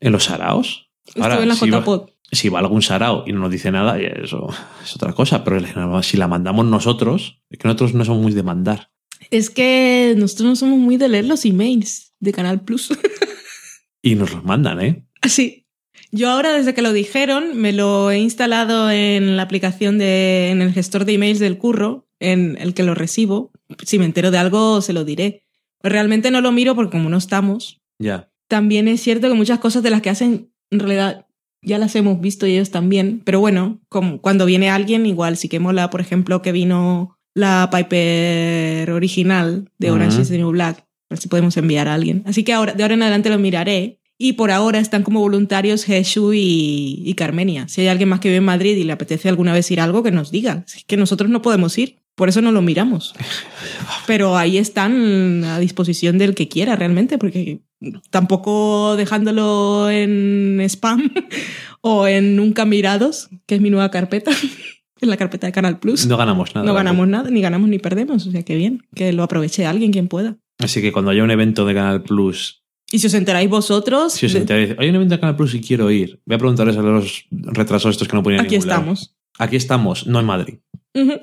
[0.00, 0.90] en los Saraos.
[1.06, 1.84] Estuve en la si va,
[2.32, 4.48] si va algún Sarao y no nos dice nada, eso
[4.82, 5.44] es otra cosa.
[5.44, 8.90] Pero si la mandamos nosotros, es que nosotros no somos muy de mandar.
[9.30, 12.90] Es que nosotros no somos muy de leer los emails de Canal Plus.
[14.02, 15.06] Y nos los mandan, ¿eh?
[15.22, 15.66] Así.
[16.10, 20.60] Yo ahora, desde que lo dijeron, me lo he instalado en la aplicación de, en
[20.60, 23.50] el gestor de emails del curro, en el que lo recibo.
[23.82, 25.44] Si me entero de algo, se lo diré.
[25.80, 28.30] Pues realmente no lo miro porque como no estamos, Ya.
[28.54, 31.26] También es cierto que muchas cosas de las que hacen, en realidad,
[31.60, 33.20] ya las hemos visto y ellos también.
[33.24, 37.68] Pero bueno, como cuando viene alguien, igual sí que mola, por ejemplo, que vino la
[37.72, 40.78] Piper original de Orange is the New Black.
[40.78, 42.22] A ver si podemos enviar a alguien.
[42.26, 43.98] Así que ahora, de ahora en adelante lo miraré.
[44.18, 47.66] Y por ahora están como voluntarios Jesús y, y Carmenia.
[47.66, 49.84] Si hay alguien más que vive en Madrid y le apetece alguna vez ir a
[49.84, 50.64] algo, que nos diga.
[50.72, 52.03] Es que nosotros no podemos ir.
[52.14, 53.14] Por eso no lo miramos.
[54.06, 57.60] Pero ahí están a disposición del que quiera realmente, porque
[58.10, 61.12] tampoco dejándolo en spam
[61.80, 64.30] o en nunca mirados, que es mi nueva carpeta,
[65.00, 66.06] en la carpeta de Canal Plus.
[66.06, 66.66] No ganamos nada.
[66.66, 68.26] No ganamos nada, ni ganamos ni perdemos.
[68.26, 70.36] O sea, que bien, que lo aproveche alguien quien pueda.
[70.58, 72.62] Así que cuando haya un evento de Canal Plus,
[72.92, 75.60] Y si os enteráis vosotros, si os enteráis, hay un evento de Canal Plus y
[75.60, 79.16] quiero ir, voy a preguntarles a los retrasados estos que no ponían aquí estamos.
[79.36, 80.54] Aquí estamos, no en Madrid.
[80.94, 81.18] Ujú,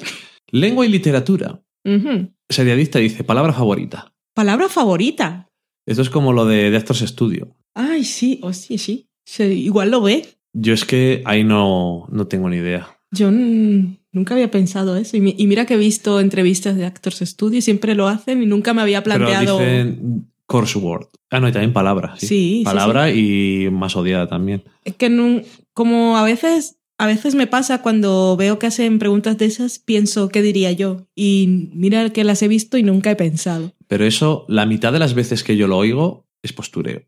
[0.52, 1.62] Lengua y literatura.
[1.86, 2.30] ujú.
[2.50, 4.14] Seriadista dice, palabra favorita.
[4.34, 5.48] Palabra favorita.
[5.86, 7.56] Esto es como lo de, de Actors Studio.
[7.74, 9.08] Ay, sí, oh, sí, sí.
[9.40, 10.26] Igual lo ve.
[10.54, 12.98] Yo es que ahí no, no tengo ni idea.
[13.12, 15.16] Yo nunca había pensado eso.
[15.18, 18.44] Y, mi- y mira que he visto entrevistas de Actors Studio y siempre lo hacen
[18.44, 19.58] y nunca me había planteado.
[19.58, 21.08] Pero dicen course word.
[21.30, 22.16] Ah, no, y también palabra.
[22.18, 24.64] Sí, Sí, sí, palabra y más odiada también.
[24.84, 29.46] Es que como a veces, a veces me pasa cuando veo que hacen preguntas de
[29.46, 31.08] esas, pienso qué diría yo.
[31.16, 33.74] Y mira que las he visto y nunca he pensado.
[33.88, 37.02] Pero eso, la mitad de las veces que yo lo oigo, es postureo.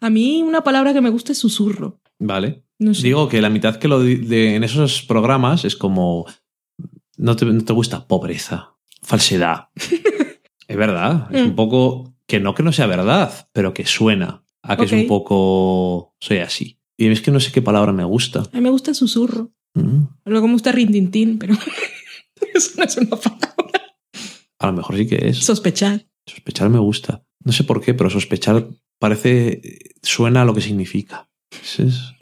[0.00, 2.00] A mí una palabra que me gusta es susurro.
[2.18, 2.64] ¿Vale?
[2.80, 3.02] No sé.
[3.04, 6.26] Digo que la mitad que lo de, en esos programas es como.
[7.16, 9.68] No te, no te gusta pobreza, falsedad.
[10.68, 11.28] es verdad.
[11.32, 11.46] Es Mm.
[11.50, 12.14] un poco.
[12.26, 16.14] Que no que no sea verdad, pero que suena a que es un poco.
[16.20, 16.77] Soy así.
[16.98, 18.40] Y es que no sé qué palabra me gusta.
[18.40, 19.52] A mí me gusta susurro.
[19.74, 20.02] Mm.
[20.24, 21.54] Luego me gusta rintintín, pero
[22.54, 23.94] eso no es una palabra.
[24.58, 25.38] A lo mejor sí que es.
[25.38, 26.06] Sospechar.
[26.26, 27.24] Sospechar me gusta.
[27.44, 28.66] No sé por qué, pero sospechar
[28.98, 29.62] parece.
[30.02, 31.30] suena a lo que significa.
[31.78, 32.12] Es-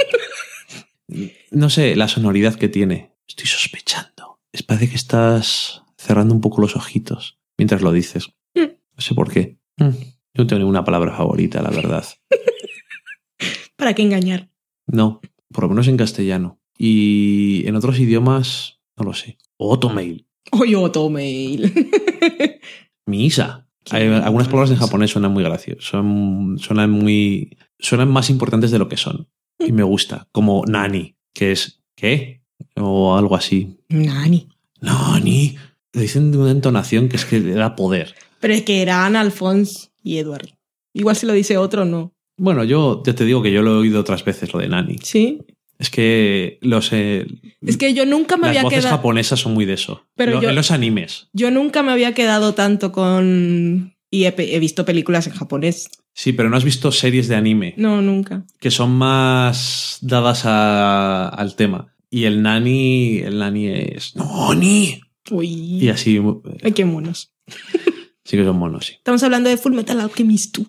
[1.50, 3.12] No sé, la sonoridad que tiene.
[3.28, 4.40] Estoy sospechando.
[4.52, 8.28] Es parece que estás cerrando un poco los ojitos mientras lo dices.
[8.54, 8.60] Mm.
[8.96, 9.58] No sé por qué.
[9.78, 9.88] Mm.
[10.34, 12.04] Yo no tengo ninguna palabra favorita, la verdad.
[13.76, 14.50] ¿Para qué engañar?
[14.86, 15.20] No,
[15.52, 16.60] por lo menos en castellano.
[16.78, 19.38] Y en otros idiomas, no lo sé.
[19.58, 20.26] Automail.
[20.52, 21.72] Oye, Automail.
[23.06, 23.68] Misa.
[23.90, 25.84] Hay, algunas palabras en japonés suenan muy graciosas.
[25.84, 27.56] Son, suenan muy.
[27.78, 29.28] Suenan más importantes de lo que son.
[29.58, 30.28] Y me gusta.
[30.32, 32.42] Como Nani, que es ¿qué?
[32.76, 33.78] O algo así.
[33.88, 34.48] Nani.
[34.80, 35.56] Nani.
[35.92, 38.14] Lo dicen de una entonación que es que le da poder.
[38.40, 40.58] Pero es que eran Alphonse y Edward.
[40.92, 42.14] Igual si lo dice otro, no.
[42.36, 44.96] Bueno, yo ya te digo que yo lo he oído otras veces, lo de Nani.
[45.02, 45.38] Sí.
[45.78, 47.26] Es que los, eh,
[47.60, 48.96] Es que yo nunca me las había voces quedado.
[48.96, 50.06] japonesas son muy de eso.
[50.14, 51.28] Pero Lo- yo- En los animes.
[51.32, 53.94] Yo nunca me había quedado tanto con.
[54.10, 55.88] Y he, visto películas en japonés.
[56.14, 58.46] Sí, pero no has visto series de anime No, nunca.
[58.60, 61.94] que son más dadas a- al tema.
[62.08, 65.00] Y el nani, el nani es ¡Nani!
[65.30, 65.48] Uy.
[65.82, 66.18] Y así
[66.62, 67.32] Ay, qué monos.
[68.24, 68.92] sí que son monos, sí.
[68.94, 70.66] Estamos hablando de Full Metal Alchemist 2.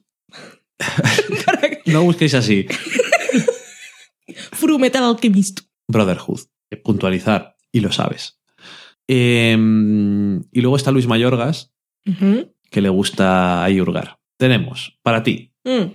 [1.85, 2.65] No busquéis así.
[4.53, 5.67] Full Metal Alchemist 2.
[5.87, 6.41] Brotherhood.
[6.83, 7.55] Puntualizar.
[7.71, 8.39] Y lo sabes.
[9.07, 11.71] Em, y luego está Luis Mayorgas,
[12.69, 14.19] que le gusta ayurgar.
[14.37, 15.93] Tenemos, para ti, Mm.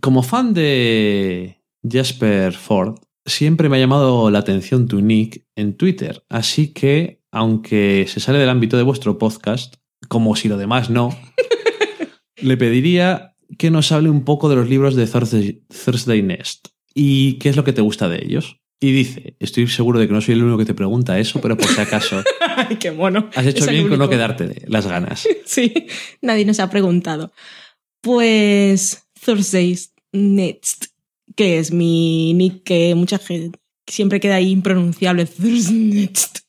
[0.00, 6.24] como fan de Jasper Ford, siempre me ha llamado la atención tu nick en Twitter,
[6.28, 9.76] así que aunque se sale del ámbito de vuestro podcast,
[10.08, 11.16] como si lo demás no,
[12.36, 17.34] le pediría que nos hable un poco de los libros de Thursday, Thursday Nest y
[17.38, 18.60] qué es lo que te gusta de ellos.
[18.80, 21.56] Y dice, estoy seguro de que no soy el único que te pregunta eso, pero
[21.56, 22.22] por si acaso...
[22.56, 23.30] Ay, qué mono.
[23.34, 25.26] Has hecho Es bien con no quedarte las ganas.
[25.46, 25.86] Sí,
[26.20, 27.32] nadie nos ha preguntado.
[28.00, 30.86] Pues Thursday's Next,
[31.34, 35.28] que es mi nick que mucha gente siempre queda ahí impronunciable.
[35.38, 36.40] Next.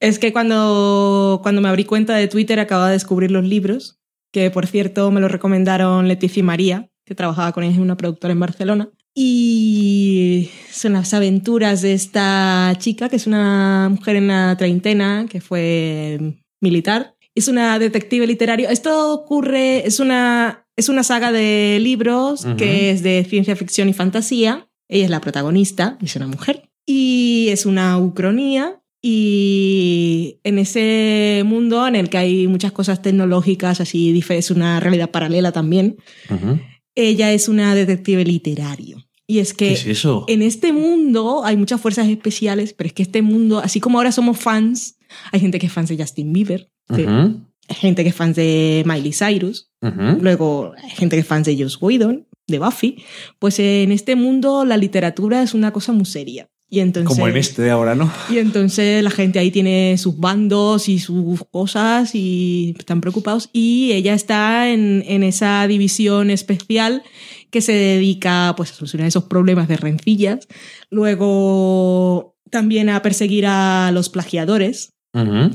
[0.00, 4.01] Es que cuando, cuando me abrí cuenta de Twitter acababa de descubrir los libros,
[4.32, 7.96] que por cierto me los recomendaron Leticia y María, que trabajaba con ellos en una
[7.96, 8.90] productora en Barcelona.
[9.14, 15.40] Y son las aventuras de esta chica, que es una mujer en la treintena, que
[15.42, 17.14] fue militar.
[17.34, 18.68] Es una detective literario.
[18.70, 23.92] Esto ocurre, es una, es una saga de libros que es de ciencia ficción y
[23.92, 24.68] fantasía.
[24.88, 26.70] Ella es la protagonista, es una mujer.
[26.86, 28.81] Y es una ucronía.
[29.02, 35.10] Y en ese mundo en el que hay muchas cosas tecnológicas, así, es una realidad
[35.10, 35.96] paralela también,
[36.30, 36.58] Ujú.
[36.94, 39.04] ella es una detective literario.
[39.26, 40.24] Y es que ¿Qué es eso?
[40.28, 44.12] en este mundo hay muchas fuerzas especiales, pero es que este mundo, así como ahora
[44.12, 44.98] somos fans,
[45.30, 47.40] hay gente que es fans de Justin Bieber, de- Ujú.
[47.68, 50.18] hay gente que es fans de Miley Cyrus, Ujú.
[50.20, 52.96] luego hay gente que es fans de Joss Whedon, de Buffy,
[53.38, 56.48] pues en este mundo la literatura es una cosa muy seria.
[56.74, 58.10] Y entonces, Como en este de ahora, ¿no?
[58.30, 63.50] y entonces la gente ahí tiene sus bandos y sus cosas y están preocupados.
[63.52, 67.02] Y ella está en, en esa división especial
[67.50, 70.48] que se dedica pues, a solucionar esos problemas de rencillas.
[70.88, 74.94] Luego también a perseguir a los plagiadores.
[75.12, 75.50] Ujú.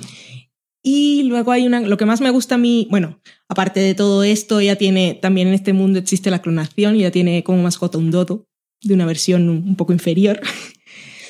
[0.84, 4.24] Y luego hay una, lo que más me gusta a mí, bueno, aparte de todo
[4.24, 7.98] esto, ella tiene, también en este mundo existe la clonación y ella tiene como mascota
[7.98, 8.46] un dodo
[8.84, 10.40] de una versión un poco inferior.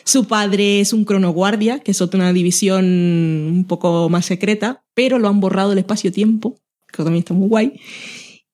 [0.08, 5.27] Su padre es un cronoguardia, que es otra división un poco más secreta, pero lo
[5.27, 7.82] han borrado del espacio-tiempo, que también está muy guay.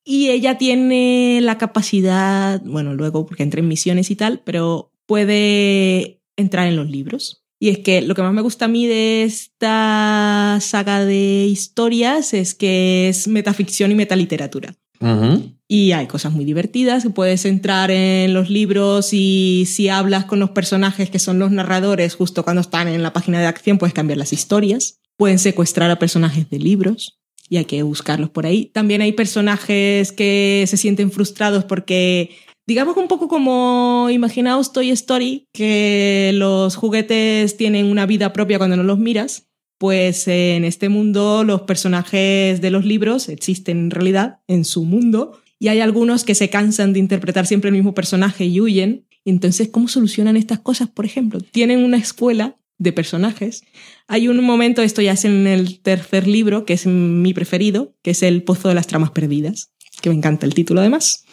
[0.03, 6.23] Y ella tiene la capacidad, bueno, luego porque entra en misiones y tal, pero puede
[6.37, 7.43] entrar en los libros.
[7.59, 12.33] Y es que lo que más me gusta a mí de esta saga de historias
[12.33, 14.73] es que es metaficción y metaliteratura.
[14.99, 15.53] Ujú.
[15.73, 20.51] Y hay cosas muy divertidas, puedes entrar en los libros y si hablas con los
[20.51, 24.19] personajes que son los narradores justo cuando están en la página de acción, puedes cambiar
[24.19, 24.99] las historias.
[25.17, 27.17] Pueden secuestrar a personajes de libros
[27.49, 28.65] y hay que buscarlos por ahí.
[28.67, 32.29] También hay personajes que se sienten frustrados porque,
[32.67, 38.77] digamos un poco como imaginaos Toy Story, que los juguetes tienen una vida propia cuando
[38.77, 39.47] no los miras.
[39.79, 45.39] Pues en este mundo los personajes de los libros existen en realidad en su mundo
[45.63, 49.07] y hay algunos que se cansan de interpretar siempre el mismo personaje y huyen.
[49.23, 50.89] Entonces, ¿cómo solucionan estas cosas?
[50.89, 53.63] Por ejemplo, tienen una escuela de personajes.
[54.09, 58.11] Hay un momento, esto ya es en el tercer libro, que es mi preferido, que
[58.11, 61.23] es El Pozo de las Tramas Perdidas, que me encanta el título además.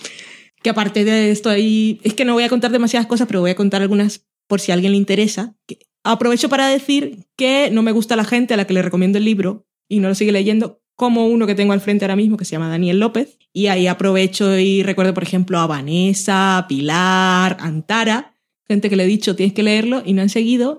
[0.62, 3.50] Que aparte de esto ahí, es que no voy a contar demasiadas cosas, pero voy
[3.50, 5.56] a contar algunas por si a alguien le interesa.
[6.04, 9.24] Aprovecho para decir que no me gusta la gente a la que le recomiendo el
[9.24, 12.44] libro y no lo sigue leyendo, como uno que tengo al frente ahora mismo que
[12.44, 13.38] se llama Daniel López.
[13.54, 18.34] Y ahí aprovecho y recuerdo, por ejemplo, a Vanessa, a Pilar, a Antara,
[18.68, 20.78] gente que le he dicho tienes que leerlo y no han seguido.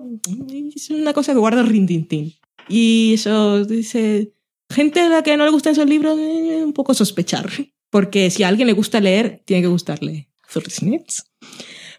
[0.76, 2.34] Es una cosa que guardo rintintín.
[2.68, 4.32] Y eso dice,
[4.70, 7.50] gente a la que no le gustan esos libros, eh, un poco sospechar.
[7.90, 10.28] Porque si a alguien le gusta leer, tiene que gustarle.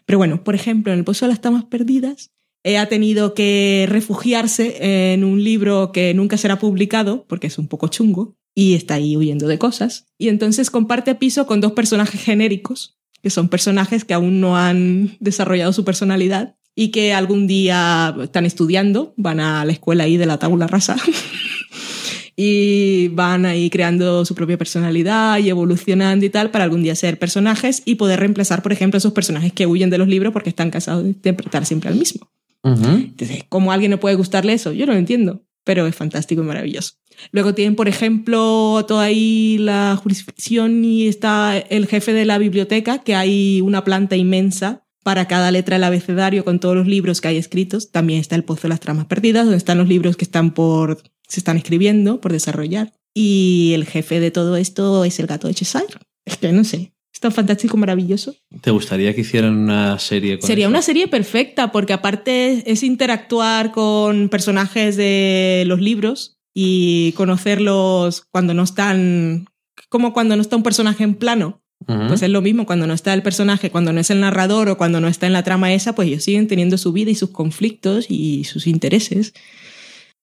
[0.06, 2.32] Pero bueno, por ejemplo, en el Pozo de las Tamas Perdidas,
[2.64, 7.88] ha tenido que refugiarse en un libro que nunca será publicado, porque es un poco
[7.88, 10.06] chungo, y está ahí huyendo de cosas.
[10.16, 15.16] Y entonces comparte piso con dos personajes genéricos, que son personajes que aún no han
[15.20, 20.26] desarrollado su personalidad y que algún día están estudiando, van a la escuela ahí de
[20.26, 20.96] la tabula rasa.
[22.36, 27.18] y van ahí creando su propia personalidad y evolucionando y tal para algún día ser
[27.18, 30.70] personajes y poder reemplazar, por ejemplo, esos personajes que huyen de los libros porque están
[30.70, 32.28] cansados de interpretar siempre al mismo.
[32.64, 34.72] Entonces, ¿cómo alguien no puede gustarle eso?
[34.72, 36.94] Yo no lo entiendo, pero es fantástico y maravilloso.
[37.30, 42.98] Luego tienen, por ejemplo, toda ahí la jurisdicción y está el jefe de la biblioteca,
[42.98, 47.28] que hay una planta inmensa para cada letra del abecedario con todos los libros que
[47.28, 47.90] hay escritos.
[47.92, 51.02] También está el Pozo de las Tramas Perdidas, donde están los libros que están por,
[51.28, 52.94] se están escribiendo, por desarrollar.
[53.12, 55.84] Y el jefe de todo esto es el gato de Cheshire.
[56.24, 58.34] Es que no sé, es tan fantástico, maravilloso.
[58.60, 60.70] ¿Te gustaría que hicieran una serie con Sería eso?
[60.70, 68.52] una serie perfecta porque aparte es interactuar con personajes de los libros y conocerlos cuando
[68.52, 69.46] no están,
[69.88, 71.60] como cuando no está un personaje en plano.
[71.86, 74.78] Pues es lo mismo cuando no está el personaje, cuando no es el narrador o
[74.78, 77.28] cuando no está en la trama esa, pues ellos siguen teniendo su vida y sus
[77.30, 79.34] conflictos y sus intereses.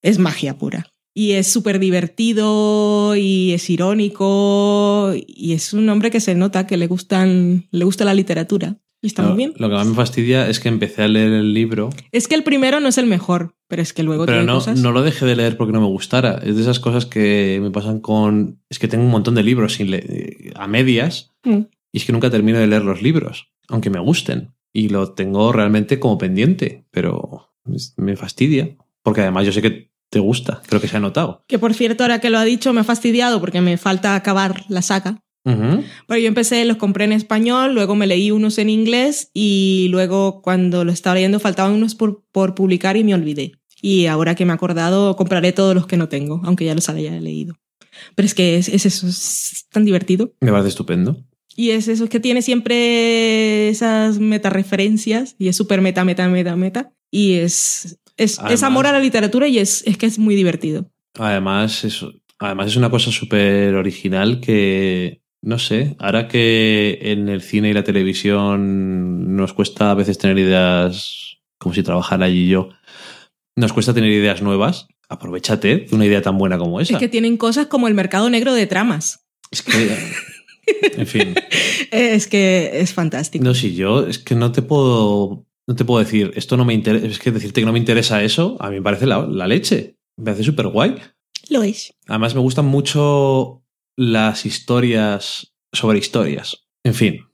[0.02, 0.88] es magia pura.
[1.14, 6.78] Y es súper divertido y es irónico y es un hombre que se nota que
[6.78, 8.78] le, gustan, le gusta la literatura.
[9.04, 9.54] Y está muy bien.
[9.58, 11.90] Lo que más me fastidia es que empecé a leer el libro.
[12.12, 14.60] Es que el primero no es el mejor, pero es que luego Pero tiene no,
[14.60, 14.80] cosas.
[14.80, 16.40] no lo dejé de leer porque no me gustara.
[16.46, 18.62] Es de esas cosas que me pasan con.
[18.70, 21.62] Es que tengo un montón de libros sin le- a medias Mm.
[21.92, 24.52] y es que nunca termino de leer los libros, aunque me gusten.
[24.72, 27.50] Y lo tengo realmente como pendiente, pero
[27.98, 28.78] me fastidia.
[29.02, 31.44] Porque además yo sé que te gusta, creo que se ha notado.
[31.48, 34.66] Que por cierto, ahora que lo ha dicho, me ha fastidiado porque me falta acabar
[34.68, 35.24] la saga.
[35.46, 35.84] Ujú.
[36.06, 40.42] Pero yo empecé, los compré en español, luego me leí unos en inglés y luego
[40.42, 43.54] cuando lo estaba leyendo faltaban unos por, por publicar y me olvidé.
[43.82, 46.90] Y ahora que me he acordado, compraré todos los que no tengo, aunque ya los
[46.90, 47.56] haya leído.
[48.14, 50.34] Pero es que es, es eso, es tan divertido.
[50.42, 51.24] Me parece estupendo.
[51.56, 56.56] Y es eso, es que tiene siempre esas metareferencias y es súper meta, meta, meta,
[56.58, 56.94] meta.
[57.10, 60.92] Y es, es, es amor a la literatura y es, es que es muy divertido.
[61.18, 62.06] Además, es,
[62.40, 67.74] además es una cosa súper original que, no sé, ahora que en el cine y
[67.74, 72.70] la televisión nos cuesta a veces tener ideas, como si trabajara allí yo,
[73.56, 76.94] nos cuesta tener ideas nuevas, aprovechate de una idea tan buena como esa.
[76.94, 79.28] Es que tienen cosas como el mercado negro de tramas.
[79.52, 79.98] Es que,
[80.96, 81.36] en fin,
[81.92, 83.44] Es que es fantástico.
[83.44, 86.74] no si yo, es que no te puedo, no te puedo decir, esto no me
[86.74, 89.48] interesa, es que decirte que no me interesa eso, a mí me parece la, la
[89.48, 90.96] leche, me parece súper guay.
[91.50, 91.94] Lo es.
[92.08, 93.64] Además, me gustan mucho
[93.98, 96.68] las historias sobre historias.
[96.84, 97.26] En fin,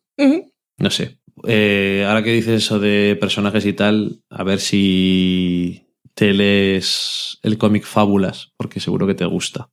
[0.78, 1.20] no sé.
[1.46, 7.58] Eh, ahora que dices eso de personajes y tal, a ver si te lees el
[7.58, 9.70] cómic Fábulas, porque seguro que te gusta.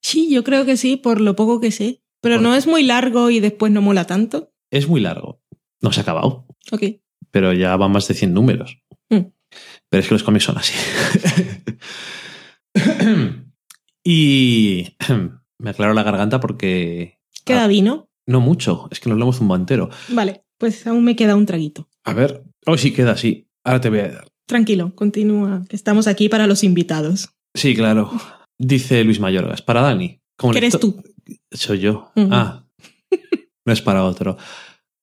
[0.00, 2.02] Sí, yo creo que sí, por lo poco que sé.
[2.20, 4.52] Pero ¿Por no es muy largo y después no mola tanto.
[4.70, 5.40] Es muy largo.
[5.80, 6.82] No se ha acabado, Ok.
[7.30, 8.78] Pero ya va más de 100 números.
[9.10, 9.26] Mm.
[9.88, 10.74] Pero es que los cómics son así.
[14.04, 14.96] y
[15.58, 17.18] me aclaro la garganta porque...
[17.44, 18.08] ¿Queda Ah, vino?
[18.26, 19.88] no mucho, es que nos lo hemos zumbado entero.
[20.10, 21.88] Vale, pues aún me queda un traguito.
[22.04, 22.42] A ver.
[22.66, 23.48] Oh, sí, queda así.
[23.64, 24.28] Ahora te voy a dar.
[24.46, 27.30] Tranquilo, continúa, que estamos aquí para los invitados.
[27.54, 28.10] Sí, claro.
[28.58, 29.62] Dice Luis Mayorgas.
[29.62, 30.20] Para Dani.
[30.36, 31.02] Como ¿Qué eres tú?
[31.50, 32.12] Soy yo.
[32.16, 32.66] Ah.
[33.64, 34.36] no es para otro.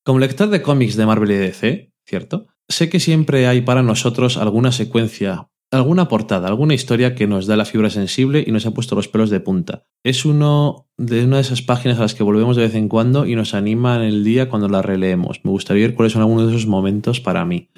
[0.04, 2.48] Como lector de cómics de Marvel y DC, ¿cierto?
[2.68, 7.56] Sé que siempre hay para nosotros alguna secuencia, alguna portada, alguna historia que nos da
[7.56, 9.86] la fibra sensible y nos ha puesto los pelos de punta.
[10.04, 13.26] Es uno de una de esas páginas a las que volvemos de vez en cuando
[13.26, 15.42] y nos anima en el día cuando la releemos.
[15.44, 17.70] Me gustaría ver cuáles son algunos de esos momentos para mí.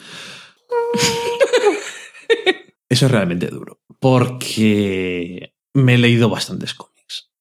[2.90, 3.82] Eso es realmente duro.
[4.00, 7.32] Porque me he leído bastantes cómics.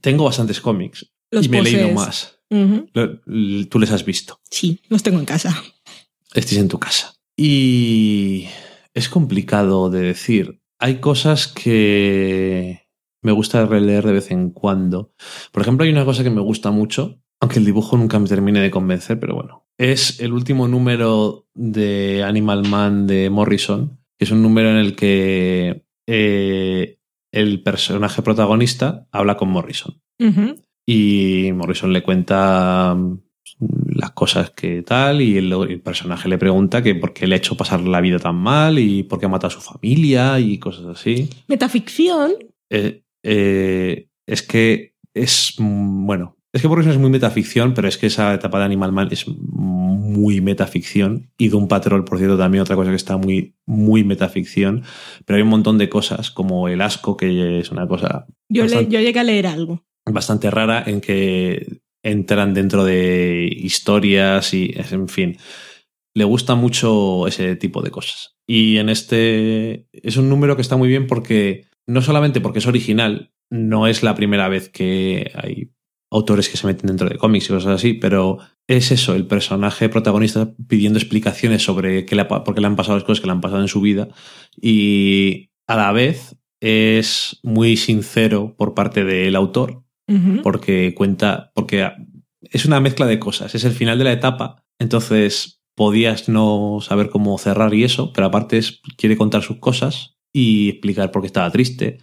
[0.00, 1.12] Tengo bastantes cómics.
[1.30, 2.38] Los y me he leído más.
[2.48, 4.40] Tú les has visto.
[4.50, 5.62] Sí, los tengo en casa.
[6.34, 7.14] Estés en tu casa.
[7.36, 8.46] Y
[8.92, 10.60] es complicado de decir.
[10.78, 12.82] Hay cosas que
[13.22, 15.14] me gusta releer de vez en cuando.
[15.52, 18.60] Por ejemplo, hay una cosa que me gusta mucho, aunque el dibujo nunca me termine
[18.60, 19.66] de convencer, pero bueno.
[19.78, 24.94] Es el último número de Animal Man de Morrison, que es un número en el
[24.94, 26.98] que eh,
[27.32, 30.00] el personaje protagonista habla con Morrison.
[30.86, 32.96] Y Morrison le cuenta
[33.86, 37.38] las cosas que tal y el, el personaje le pregunta que por qué le ha
[37.38, 40.58] hecho pasar la vida tan mal y por qué ha matado a su familia y
[40.58, 41.28] cosas así.
[41.48, 42.32] Metaficción.
[42.70, 48.06] Eh, eh, es que es bueno, es que Morrison es muy metaficción, pero es que
[48.06, 52.76] esa etapa de Animal Man es muy metaficción y Doom Patrol, por cierto, también otra
[52.76, 54.82] cosa que está muy muy metaficción,
[55.24, 58.68] pero hay un montón de cosas como el asco que es una cosa Yo, le-
[58.70, 58.90] Bastante.
[58.94, 59.84] yo llegué a leer algo.
[60.06, 65.38] bastante rara en que entran dentro de historias y, en fin,
[66.14, 68.36] le gusta mucho ese tipo de cosas.
[68.46, 72.66] Y en este es un número que está muy bien porque no solamente porque es
[72.66, 75.70] original, no es la primera vez que hay
[76.10, 79.88] autores que se meten dentro de cómics y cosas así, pero es eso, el personaje
[79.88, 83.32] protagonista pidiendo explicaciones sobre qué le por qué le han pasado las cosas que le
[83.32, 84.08] han pasado en su vida
[84.60, 89.83] y a la vez es muy sincero por parte del autor
[90.42, 91.90] Porque cuenta, porque
[92.42, 97.08] es una mezcla de cosas, es el final de la etapa, entonces podías no saber
[97.10, 101.26] cómo cerrar y eso, pero aparte es- quiere contar sus cosas y explicar por qué
[101.26, 101.98] estaba triste.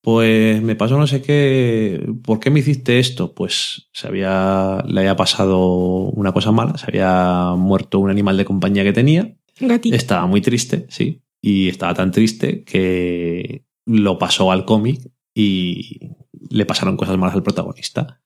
[0.00, 3.34] Pues me pasó no sé qué, ¿por qué me hiciste esto?
[3.34, 5.66] Pues se había, le había pasado
[6.10, 9.96] una cosa mala, se había muerto un animal de compañía que tenía Un gatito.
[9.96, 11.22] estaba muy triste, sí.
[11.42, 15.00] Y estaba tan triste que lo pasó al cómic
[15.34, 16.00] y
[16.50, 18.20] le pasaron cosas malas al protagonista.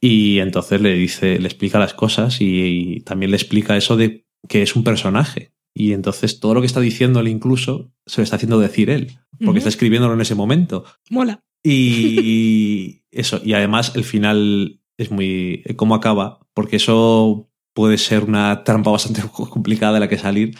[0.00, 4.62] Y entonces le dice, le explica las cosas y, también le explica eso de que
[4.62, 8.36] es un personaje, Y entonces todo lo que está diciendo él incluso se lo está
[8.36, 10.84] haciendo decir él, porque está escribiéndolo en ese momento.
[11.10, 11.44] Mola.
[11.62, 15.62] Y eso, y además el final es muy...
[15.76, 20.56] cómo acaba, porque eso puede ser una trampa bastante complicada de la que salir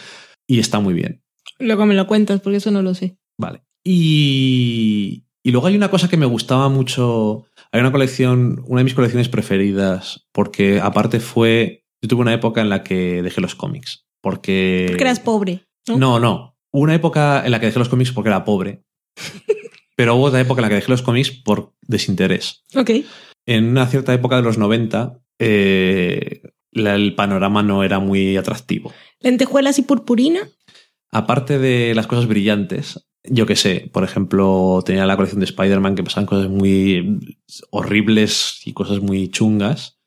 [0.46, 1.22] y está muy bien.
[1.58, 3.16] Luego me lo cuentas porque eso no lo sé.
[3.38, 3.62] Vale.
[3.84, 7.46] Y, y luego hay una cosa que me gustaba mucho.
[7.72, 11.84] Hay una colección, una de mis colecciones preferidas, porque aparte fue.
[12.02, 14.04] Yo tuve una época en la que dejé los cómics.
[14.20, 14.84] Porque.
[14.88, 15.62] Porque eras pobre.
[15.88, 15.96] ¿no?
[15.96, 16.56] No, no.
[16.70, 18.82] Hubo una época en la que dejé los cómics porque era pobre.
[19.96, 22.62] Pero hubo otra época en la que dejé los cómics por desinterés.
[22.76, 22.90] Ok.
[23.46, 28.92] En una cierta época de los 90, eh, la- el panorama no era muy atractivo.
[29.20, 30.40] Lentejuelas y purpurina.
[31.10, 35.94] aparte de las cosas brillantes, yo que sé, por ejemplo, tenía la colección de Spider-Man
[35.94, 37.36] que pasaban cosas muy
[37.70, 39.98] horribles y cosas muy chungas.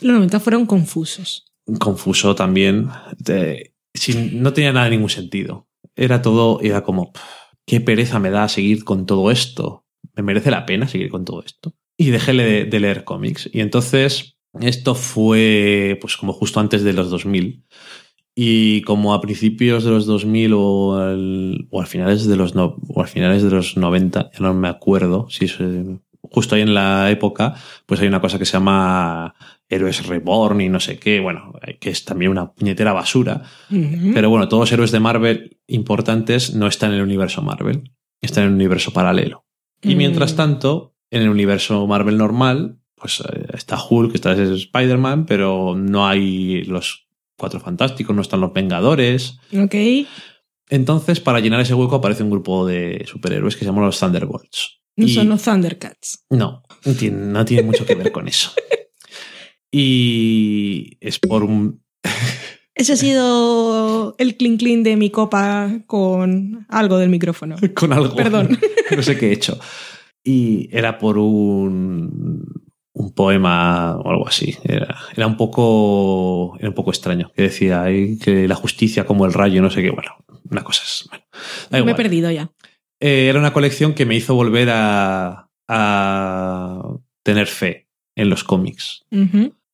[0.00, 1.46] Los 90 fueron confusos.
[1.78, 2.88] Confuso también.
[3.18, 5.68] de- sin- no tenía nada de ningún sentido.
[5.96, 7.22] Era todo, era como, "Pff,
[7.66, 9.84] qué pereza me da seguir con todo esto.
[10.16, 11.74] ¿Me merece la pena seguir con todo esto?
[11.96, 13.48] Y dejé de, de leer cómics.
[13.52, 17.64] Y entonces, esto fue pues como justo antes de los 2000.
[18.34, 22.76] Y como a principios de los 2000 o al, o al finales de los no,
[22.88, 25.56] o al finales de los 90, ya no me acuerdo si es
[26.22, 27.54] justo ahí en la época,
[27.86, 29.34] pues hay una cosa que se llama
[29.68, 33.42] Héroes Reborn y no sé qué, bueno, que es también una puñetera basura.
[33.68, 38.44] Pero bueno, todos los héroes de Marvel importantes no están en el universo Marvel, están
[38.44, 39.44] en el universo paralelo.
[39.82, 39.98] Y Mm.
[39.98, 46.08] mientras tanto, en el universo Marvel normal, pues eh, está Hulk, está Spider-Man, pero no
[46.08, 47.03] hay los
[47.36, 49.38] Cuatro Fantásticos, no están los Vengadores.
[49.56, 49.74] Ok.
[50.70, 54.80] Entonces, para llenar ese hueco aparece un grupo de superhéroes que se llaman los Thunderbolts.
[54.96, 56.24] No Y- son los Thundercats.
[56.30, 58.52] no, no tiene, no tiene mucho que ver con eso.
[59.76, 61.82] Y es por un...
[62.76, 67.56] Ese ha sido el clink clink de mi copa con algo del micrófono.
[67.74, 68.14] con algo.
[68.14, 68.56] Perdón.
[68.94, 69.58] No sé qué he hecho.
[70.22, 72.63] Y era por un,
[72.94, 74.56] un poema o algo así.
[74.64, 77.30] Era, era un poco era un poco extraño.
[77.34, 79.90] Que decía "Ay, que la justicia como el rayo, no sé qué.
[79.90, 80.12] Bueno,
[80.50, 81.08] una cosa es.
[81.70, 82.50] Bueno, Me he perdido ya.
[83.00, 86.88] Eh, era una colección que me hizo volver a, a
[87.22, 89.04] tener fe en los cómics.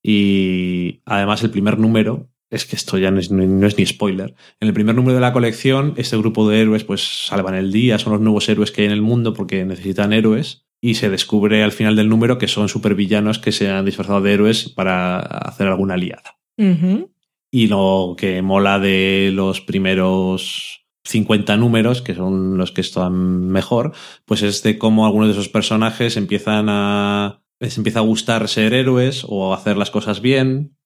[0.03, 4.35] Y además el primer número, es que esto ya no es, no es ni spoiler,
[4.61, 7.99] en el primer número de la colección este grupo de héroes pues salvan el día,
[7.99, 11.63] son los nuevos héroes que hay en el mundo porque necesitan héroes y se descubre
[11.63, 15.67] al final del número que son supervillanos que se han disfrazado de héroes para hacer
[15.69, 16.39] alguna liada.
[16.57, 17.11] Ujú.
[17.51, 23.93] Y lo que mola de los primeros 50 números, que son los que están mejor,
[24.25, 28.73] pues es de cómo algunos de esos personajes empiezan a les empieza a gustar ser
[28.73, 30.77] héroes o hacer las cosas bien.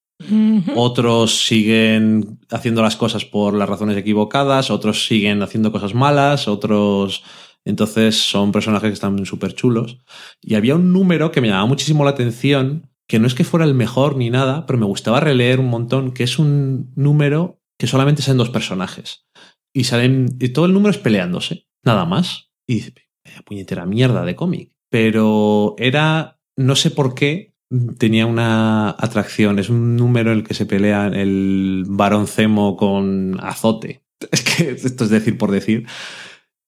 [0.75, 7.23] Otros siguen haciendo las cosas por las razones equivocadas, otros siguen haciendo cosas malas, otros...
[7.65, 9.97] Entonces son personajes que están súper chulos.
[10.41, 13.65] Y había un número que me llamaba muchísimo la atención, que no es que fuera
[13.65, 17.87] el mejor ni nada, pero me gustaba releer un montón, que es un número que
[17.87, 19.25] solamente salen dos personajes.
[19.73, 20.37] Y salen...
[20.39, 22.51] Y todo el número es peleándose, nada más.
[22.67, 22.93] Y dice,
[23.25, 24.71] "Vaya puñetera mierda de cómic.
[24.89, 26.39] Pero era...
[26.57, 27.55] No sé por qué,
[27.97, 29.59] tenía una atracción.
[29.59, 34.03] Es un número en el que se pelea el varón Zemo con Azote.
[34.31, 35.85] Es que esto es decir por decir.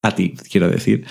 [0.02, 1.06] A ti, quiero decir.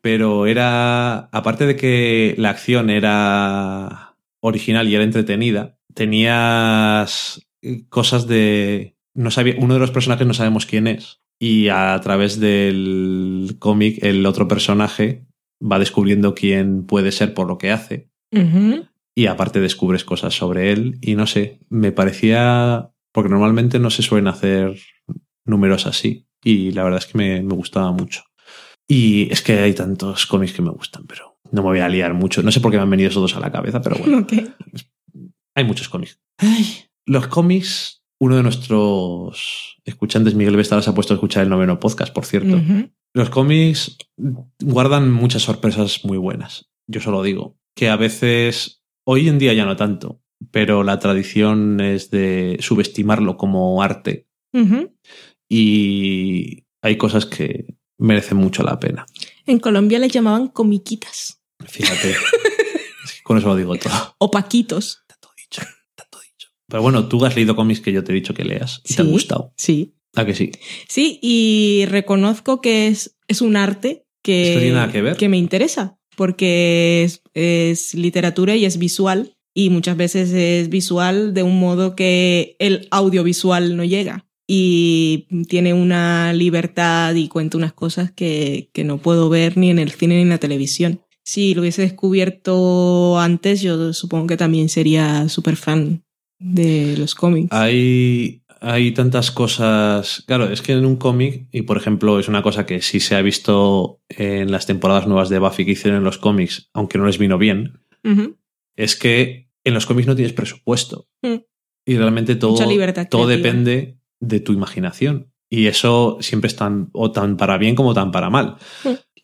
[0.00, 1.28] Pero era.
[1.32, 7.46] Aparte de que la acción era original y era entretenida, tenías
[7.88, 8.96] cosas de.
[9.14, 11.20] No sabía, uno de los personajes no sabemos quién es.
[11.38, 15.26] Y a través del cómic, el otro personaje
[15.60, 18.10] va descubriendo quién puede ser por lo que hace
[19.14, 24.02] y aparte descubres cosas sobre él y no sé, me parecía, porque normalmente no se
[24.02, 24.76] suelen hacer
[25.44, 28.22] números así y la verdad es que me, me gustaba mucho.
[28.86, 32.14] Y es que hay tantos cómics que me gustan, pero no me voy a liar
[32.14, 32.42] mucho.
[32.42, 34.26] No sé por qué me han venido esos dos a la cabeza, pero bueno,
[35.54, 36.20] hay muchos cómics.
[36.38, 36.66] Ay,
[37.06, 41.80] los cómics, uno de nuestros escuchantes, Miguel Vestara, se ha puesto a escuchar el noveno
[41.80, 42.60] podcast, por cierto.
[43.14, 43.96] Los cómics
[44.60, 46.70] guardan muchas sorpresas muy buenas.
[46.86, 51.80] Yo solo digo que a veces, hoy en día ya no tanto, pero la tradición
[51.80, 54.26] es de subestimarlo como arte.
[55.56, 59.06] Y hay cosas que merecen mucho la pena.
[59.46, 62.10] En Colombia les llamaban comiquitas Fíjate,
[63.04, 64.16] es que con eso lo digo todo.
[64.18, 64.98] o paquitos.
[65.02, 66.48] Está todo dicho, está todo dicho.
[66.68, 69.02] Pero bueno, tú has leído cómics que yo te he dicho que leas y te
[69.02, 69.52] han gustado.
[69.56, 69.94] Sí.
[70.16, 70.50] ¿A que sí?
[70.88, 75.16] Sí, y reconozco que es, es un arte que, Esto tiene nada que ver.
[75.16, 81.34] que me interesa, porque es, es literatura y es visual, y muchas veces es visual
[81.34, 84.26] de un modo que el audiovisual no llega.
[84.46, 89.78] Y tiene una libertad y cuenta unas cosas que, que no puedo ver ni en
[89.78, 91.00] el cine ni en la televisión.
[91.22, 96.04] Si lo hubiese descubierto antes, yo supongo que también sería súper fan
[96.38, 97.48] de los cómics.
[97.50, 100.22] Hay, hay tantas cosas.
[100.26, 103.14] Claro, es que en un cómic, y por ejemplo, es una cosa que sí se
[103.14, 107.06] ha visto en las temporadas nuevas de Buffy que hicieron en los cómics, aunque no
[107.06, 107.80] les vino bien,
[108.76, 111.08] es que en los cómics no tienes presupuesto.
[111.22, 111.36] Mm.
[111.86, 112.56] Y realmente todo,
[113.08, 115.32] todo depende de tu imaginación.
[115.50, 118.56] Y eso siempre es tan, o tan para bien como tan para mal.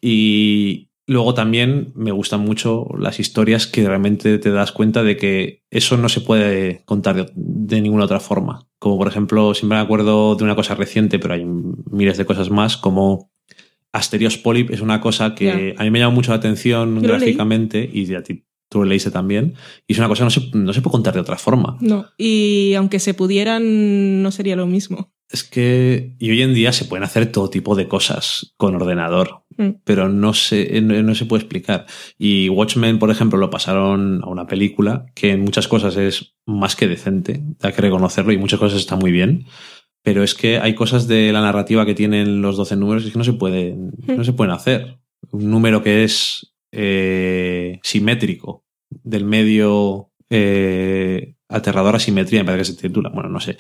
[0.01, 5.65] Y luego también me gustan mucho las historias que realmente te das cuenta de que
[5.71, 8.69] eso no se puede contar de, de ninguna otra forma.
[8.79, 12.51] Como por ejemplo, siempre me acuerdo de una cosa reciente, pero hay miles de cosas
[12.51, 13.31] más, como
[13.93, 17.89] Asterios Polyp es una cosa que a mí me llama mucho la atención Yo gráficamente
[17.93, 19.55] y a ti tú lo leíste también.
[19.87, 21.77] Y es una cosa que no se, no se puede contar de otra forma.
[21.83, 25.13] No, y aunque se pudieran, no sería lo mismo.
[25.29, 29.43] Es que y hoy en día se pueden hacer todo tipo de cosas con ordenador,
[29.61, 29.81] Mm.
[29.85, 31.85] pero no se, no, no se puede explicar.
[32.19, 36.77] Y Watchmen, por ejemplo, lo pasaron a una película que en muchas cosas es más
[36.77, 39.45] que decente, hay que reconocerlo, y muchas cosas está muy bien.
[40.03, 43.25] Pero es que hay cosas de la narrativa que tienen los 12 números que no
[43.25, 44.99] se pueden, no se pueden hacer.
[45.31, 52.89] Un número que es eh, simétrico, del medio eh, aterradora simetría, me parece que se
[52.89, 53.09] titula.
[53.11, 53.57] Bueno, no sé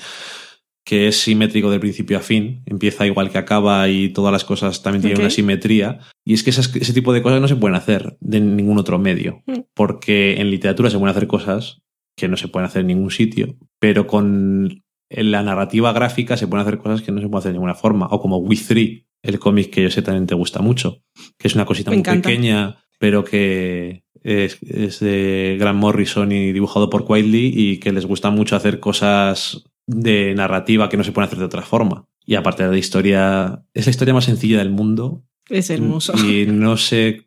[0.82, 4.82] que es simétrico de principio a fin, empieza igual que acaba y todas las cosas
[4.82, 5.98] también tienen una simetría.
[6.24, 8.98] Y es que esas- ese tipo de cosas no se pueden hacer de ningún otro
[8.98, 9.60] medio, Mm.
[9.74, 11.82] porque en literatura se pueden hacer cosas
[12.16, 16.66] que no se pueden hacer en ningún sitio, pero con la narrativa gráfica se pueden
[16.66, 19.38] hacer cosas que no se pueden hacer de ninguna forma, o como We Three, el
[19.38, 21.02] cómic que yo sé también te gusta mucho,
[21.38, 22.28] que es una cosita Me muy encanta.
[22.30, 28.04] pequeña, pero que es, es de Grant Morrison y dibujado por Quietly y que les
[28.04, 32.06] gusta mucho hacer cosas de narrativa que no se pueden hacer de otra forma.
[32.26, 35.24] Y aparte de la historia, es la historia más sencilla del mundo.
[35.48, 36.12] Es hermoso.
[36.14, 37.24] Y no sé.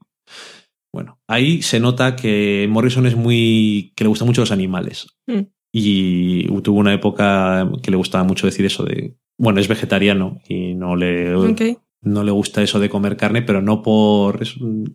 [0.94, 3.92] Bueno, ahí se nota que Morrison es muy.
[3.96, 5.08] que le gustan mucho los animales.
[5.26, 5.42] Mm.
[5.74, 9.18] Y tuvo una época que le gustaba mucho decir eso de.
[9.40, 11.62] Bueno, es vegetariano y no le, Ok.
[12.04, 14.42] No le gusta eso de comer carne, pero no por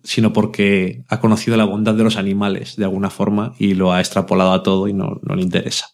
[0.05, 4.01] sino porque ha conocido la bondad de los animales de alguna forma y lo ha
[4.01, 5.87] extrapolado a todo y no, no le interesa.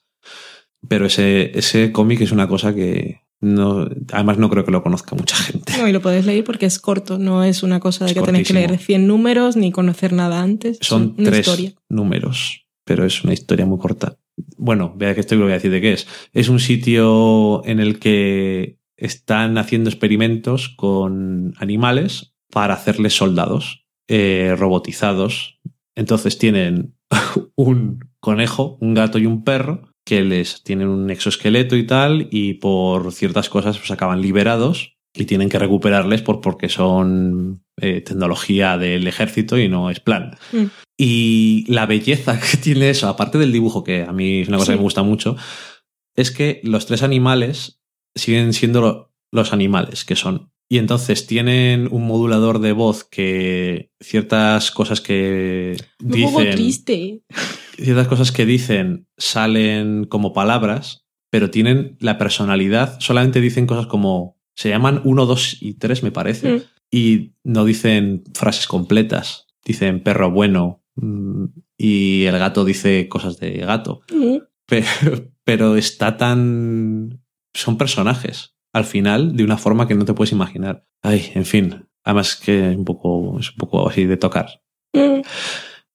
[0.89, 5.15] Pero ese, ese cómic es una cosa que no, además no creo que lo conozca
[5.15, 5.73] mucha gente.
[5.78, 8.23] No, y lo podéis leer porque es corto, no es una cosa de Es que
[8.23, 8.68] tenéis que cortísimo.
[8.75, 10.78] leer 100 números ni conocer nada antes.
[10.81, 11.73] Son una tres historia.
[11.89, 14.17] números, pero es una historia muy corta.
[14.57, 16.07] Bueno, vea que esto lo voy a decir de qué es.
[16.33, 24.55] Es un sitio en el que están haciendo experimentos con animales para hacerles soldados eh,
[24.59, 25.61] robotizados.
[25.97, 26.95] Entonces tienen
[27.57, 32.55] un conejo, un gato y un perro que les tienen un exoesqueleto y tal y
[32.55, 38.77] por ciertas cosas pues acaban liberados y tienen que recuperarles por, porque son eh, tecnología
[38.77, 40.37] del ejército y no es plan.
[40.53, 40.65] Mm.
[40.99, 44.67] Y la belleza que tiene eso, aparte del dibujo, que a mí es una cosa
[44.67, 44.73] Sí.
[44.73, 45.37] que me gusta mucho,
[46.17, 47.81] es que los tres animales
[48.15, 50.51] siguen siendo lo- los animales que son.
[50.68, 57.23] Y entonces tienen un modulador de voz que ciertas cosas que Un poco dicen triste.
[57.76, 64.39] ciertas cosas que dicen salen como palabras, pero tienen la personalidad, solamente dicen cosas como
[64.57, 66.62] se llaman 1, 2 y 3 me parece, Mm.
[66.91, 73.51] y no dicen frases completas, dicen perro bueno mm, y el gato dice cosas de
[73.59, 74.36] gato, Mm.
[74.67, 74.86] pero,
[75.44, 77.20] pero está tan...
[77.55, 80.84] son personajes al final de una forma que no te puedes imaginar.
[81.02, 84.62] Ay, en fin, además que un poco, es un poco así de tocar.
[84.92, 85.20] Mm.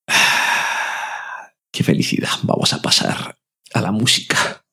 [1.71, 2.29] Qué felicidad.
[2.43, 3.35] Vamos a pasar
[3.73, 4.63] a la música.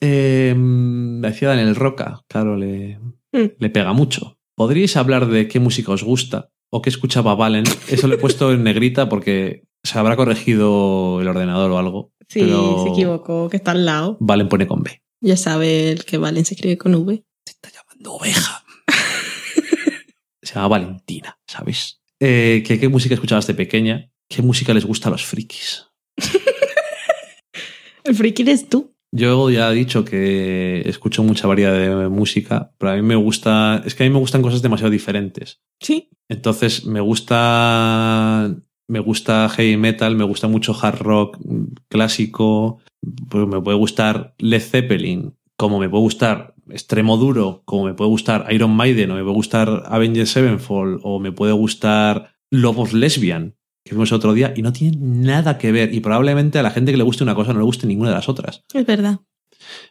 [0.00, 2.98] Eh, decía Daniel Roca, claro, le,
[3.32, 3.50] Mm.
[3.58, 4.38] le pega mucho.
[4.54, 7.64] ¿Podríais hablar de qué música os gusta o qué escuchaba Valen?
[7.88, 12.12] Eso lo he puesto en negrita porque se habrá corregido el ordenador o algo.
[12.28, 14.16] Sí, se equivocó, que está al lado.
[14.20, 15.02] Valen pone con B.
[15.20, 17.24] Ya sabe el que Valen se escribe con V.
[17.44, 18.64] Se está llamando oveja.
[20.42, 22.00] se llama Valentina, ¿sabes?
[22.20, 24.10] Eh, ¿qué, ¿Qué música escuchabas de pequeña?
[24.28, 25.86] ¿Qué música les gusta a los frikis?
[28.04, 28.94] El friki eres tú.
[29.10, 33.82] Yo ya he dicho que escucho mucha variedad de música, pero a mí me gusta,
[33.86, 35.60] es que a mí me gustan cosas demasiado diferentes.
[35.80, 36.10] Sí.
[36.28, 38.54] Entonces me gusta,
[38.86, 42.80] me gusta heavy metal, me gusta mucho hard rock mm, clásico,
[43.28, 48.10] pues me puede gustar Led Zeppelin, como me puede gustar extremo duro, como me puede
[48.10, 53.56] gustar Iron Maiden, o me puede gustar Avengers Sevenfold, o me puede gustar Lobos Lesbian,
[53.84, 55.94] que vimos otro día, y no tiene nada que ver.
[55.94, 58.16] Y probablemente a la gente que le guste una cosa no le guste ninguna de
[58.16, 59.20] las otras Es verdad.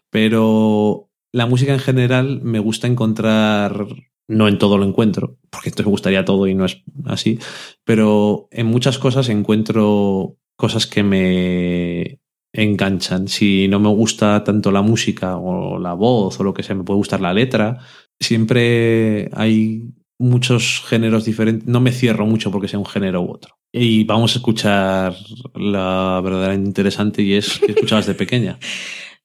[0.10, 3.88] pero la música en general me gusta encontrar,
[4.28, 7.40] no en todo lo encuentro, porque entonces me gustaría todo y no es así,
[7.84, 12.20] pero en muchas cosas encuentro cosas que me
[12.64, 13.28] enganchan.
[13.28, 16.84] Si no me gusta tanto la música o la voz o lo que sea, me
[16.84, 17.80] puede gustar la letra.
[18.20, 21.68] Siempre hay muchos géneros diferentes.
[21.68, 23.58] No me cierro mucho porque sea un género u otro.
[23.72, 25.16] Y vamos a escuchar
[25.56, 28.60] la verdadera interesante y es que escuchabas de pequeña.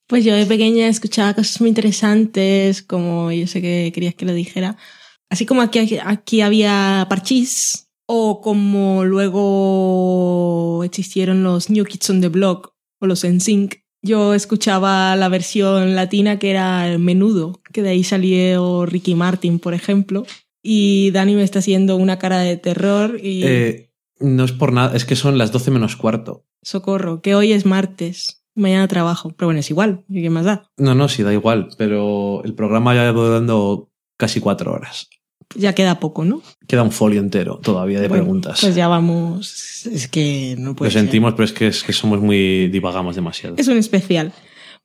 [0.08, 4.34] Pues yo de pequeña escuchaba cosas muy interesantes, como yo sé que querías que lo
[4.34, 4.76] dijera.
[5.30, 12.28] Así como aquí, aquí había parchís, o como luego existieron los New Kids on the
[12.28, 13.82] Block o los NSYNC.
[14.02, 19.58] Yo escuchaba la versión latina que era el menudo, que de ahí salió Ricky Martin,
[19.58, 20.24] por ejemplo.
[20.62, 23.42] Y Dani me está haciendo una cara de terror y...
[23.44, 26.46] Eh, no es por nada, es que son las 12 menos cuarto.
[26.62, 28.44] Socorro, que hoy es martes.
[28.54, 29.32] Mañana trabajo.
[29.36, 30.04] Pero bueno, es igual.
[30.12, 30.70] ¿Qué más da?
[30.76, 31.68] No, no, sí, da igual.
[31.78, 35.08] Pero el programa ya llevo dando casi cuatro horas.
[35.54, 36.42] Ya queda poco, ¿no?
[36.66, 38.60] Queda un folio entero todavía de Bueno, preguntas.
[38.60, 39.86] Pues ya vamos.
[39.86, 41.00] Es que no Lo puede ser.
[41.02, 42.68] sentimos, pero es que, es que somos muy.
[42.68, 43.56] divagamos demasiado.
[43.58, 44.32] Es un especial.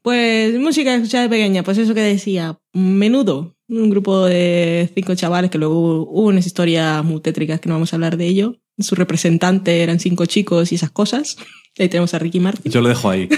[0.01, 5.51] Pues música escuchada de pequeña, pues eso que decía, menudo, un grupo de cinco chavales
[5.51, 8.55] que luego hubo unas historias muy tétricas que no vamos a hablar de ello.
[8.77, 11.35] Su representante eran cinco chicos y esas cosas.
[11.79, 12.71] Ahí tenemos a Ricky Martin.
[12.71, 13.27] Yo lo dejo ahí.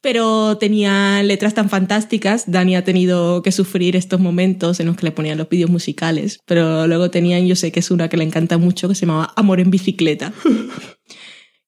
[0.00, 2.50] Pero tenía letras tan fantásticas.
[2.50, 6.38] Dani ha tenido que sufrir estos momentos en los que le ponían los vídeos musicales.
[6.46, 9.32] Pero luego tenían, yo sé que es una que le encanta mucho, que se llamaba
[9.36, 10.32] Amor en bicicleta.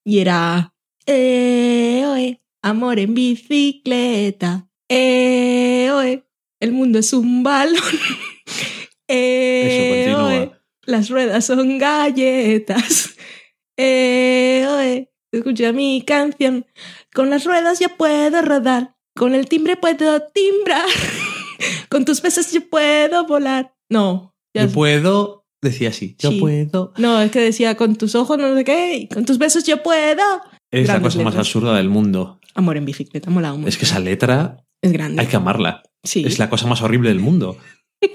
[0.05, 0.75] y era...
[1.07, 4.69] Eh, oe, amor en bicicleta.
[4.89, 6.25] Eh, oe,
[6.61, 7.77] el mundo es un balón.
[9.13, 10.53] Eh, Eso, oe,
[10.87, 13.17] las ruedas son galletas.
[13.77, 16.65] Eh, oe, escucha mi canción.
[17.15, 18.95] Con las ruedas ya puedo rodar.
[19.17, 20.87] Con el timbre puedo timbrar.
[21.91, 23.75] Con tus besos yo puedo volar.
[23.91, 24.35] No.
[24.55, 25.45] ya- Yo puedo.
[25.63, 26.17] Decía así.
[26.19, 26.41] Yo Sí.
[26.41, 26.93] puedo.
[26.97, 28.95] No, es que decía con tus ojos no sé qué.
[28.97, 30.23] y con tus besos yo puedo.
[30.71, 32.41] Es la cosa más absurda del mundo.
[32.55, 33.69] Amor en bicicleta, mola mucho.
[33.69, 35.21] Es que esa letra es grande.
[35.21, 35.83] hay que amarla.
[36.03, 36.25] Sí.
[36.27, 37.59] Es la cosa más horrible del mundo.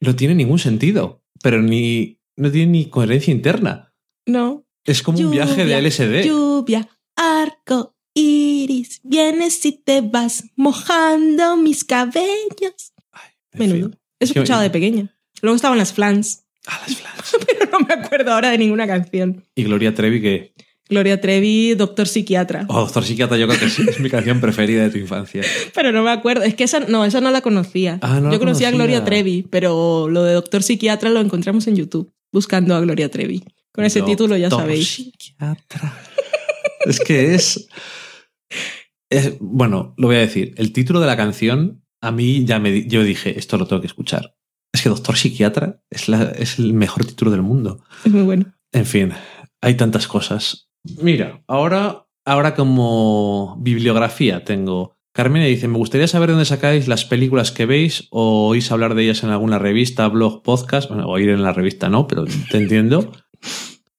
[0.00, 1.22] No tiene ningún sentido.
[1.42, 2.18] Pero ni.
[2.36, 3.92] No tiene ni coherencia interna.
[4.26, 4.64] No.
[4.84, 6.24] Es como un viaje de LSD.
[6.26, 9.00] Lluvia, arco, iris.
[9.02, 12.92] Vienes y te vas mojando mis cabellos.
[13.52, 13.88] En Menudo.
[13.90, 13.98] fin.
[14.20, 15.14] He Es que- escuchado de pequeña.
[15.40, 17.36] Luego estaban las flans, A las flans.
[17.46, 19.44] pero no me acuerdo ahora de ninguna canción.
[19.54, 20.52] Y Gloria Trevi, que.
[20.88, 22.66] Gloria Trevi, Doctor Psiquiatra.
[22.68, 25.42] Oh, Doctor Psiquiatra, yo creo que es, es mi canción preferida de tu infancia.
[25.74, 26.42] Pero no me acuerdo.
[26.44, 27.98] Es que esa no, esa no la conocía.
[28.02, 28.72] Ah, no la Yo conocía a.
[28.72, 33.42] Gloria Trevi, pero lo de Doctor Psiquiatra lo encontramos en YouTube, buscando a Gloria Trevi.
[33.72, 34.86] Con ese Doctor título ya sabéis.
[34.88, 35.98] Psiquiatra.
[36.84, 37.68] es que es,
[39.10, 40.54] es- Bueno, lo voy a decir.
[40.56, 42.86] El título de la canción, a mí ya me.
[42.86, 44.34] Yo dije, esto lo tengo que escuchar.
[44.74, 47.84] Es que Doctor Psiquiatra es, la- es el mejor título del mundo.
[48.04, 48.54] Es muy bueno.
[48.72, 49.12] En fin,
[49.60, 50.70] hay tantas cosas.
[51.00, 54.96] Mira, ahora, ahora como bibliografía tengo.
[55.14, 59.02] Carmen dice, me gustaría saber dónde sacáis las películas que veis o oís hablar de
[59.04, 60.88] ellas en alguna revista, blog, podcast.
[60.88, 63.12] Bueno, oír en la revista no, pero te entiendo.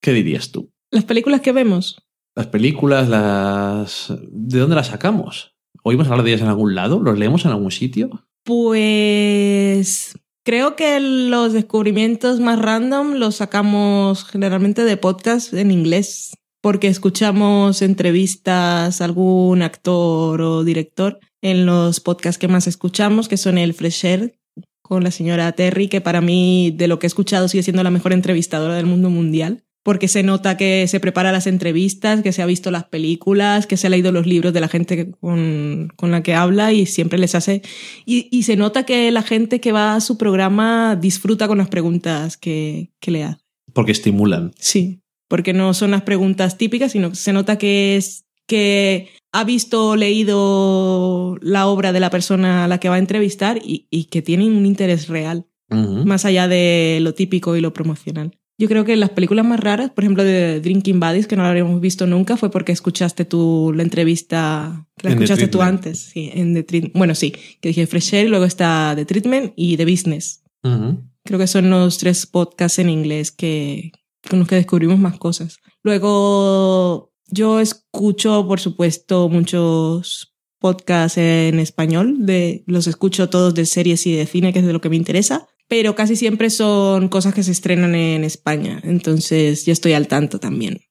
[0.01, 0.72] ¿Qué dirías tú?
[0.90, 2.02] Las películas que vemos.
[2.36, 4.12] Las películas, las...
[4.32, 5.56] ¿De dónde las sacamos?
[5.84, 7.00] ¿Oímos hablar de ellas en algún lado?
[7.00, 8.26] ¿Los leemos en algún sitio?
[8.44, 16.88] Pues creo que los descubrimientos más random los sacamos generalmente de podcast en inglés, porque
[16.88, 23.58] escuchamos entrevistas a algún actor o director en los podcasts que más escuchamos, que son
[23.58, 24.40] el Fresh Air
[24.82, 27.92] con la señora Terry, que para mí de lo que he escuchado sigue siendo la
[27.92, 29.64] mejor entrevistadora del mundo mundial.
[29.84, 33.76] Porque se nota que se prepara las entrevistas, que se ha visto las películas, que
[33.76, 36.86] se ha leído los libros de la gente que- con, con la que habla y
[36.86, 37.62] siempre les hace
[38.06, 41.68] y, y se nota que la gente que va a su programa disfruta con las
[41.68, 43.42] preguntas que, que le hace.
[43.74, 44.53] Porque estimulan.
[44.58, 49.44] Sí, porque no son las preguntas típicas, sino que se nota que es que ha
[49.44, 53.88] visto o leído la obra de la persona a la que va a entrevistar y,
[53.90, 58.38] y que tiene un interés real, más allá de lo típico y lo promocional.
[58.59, 61.49] Yo creo que las películas más raras, por ejemplo, de Drinking Buddies, que no la
[61.49, 65.85] habríamos visto nunca, fue porque escuchaste tú la entrevista, que la En escuchaste tú Treatment.
[65.85, 65.99] antes.
[66.14, 69.75] Sí, en The Treat- Bueno, sí, que dije Fresh Air, luego está The Treatment y
[69.77, 70.43] The Business.
[70.64, 71.03] Ujú.
[71.25, 73.91] Creo que son los tres podcasts en inglés que,
[74.30, 75.57] con los que descubrimos más cosas.
[75.82, 82.25] Luego, yo escucho, por supuesto, muchos podcasts en español.
[82.25, 84.95] De, los escucho todos de series y de cine, que es de lo que me
[84.95, 85.48] interesa.
[85.74, 88.80] Pero casi siempre son cosas que se estrenan en España.
[88.84, 90.82] Entonces, yo estoy al tanto también.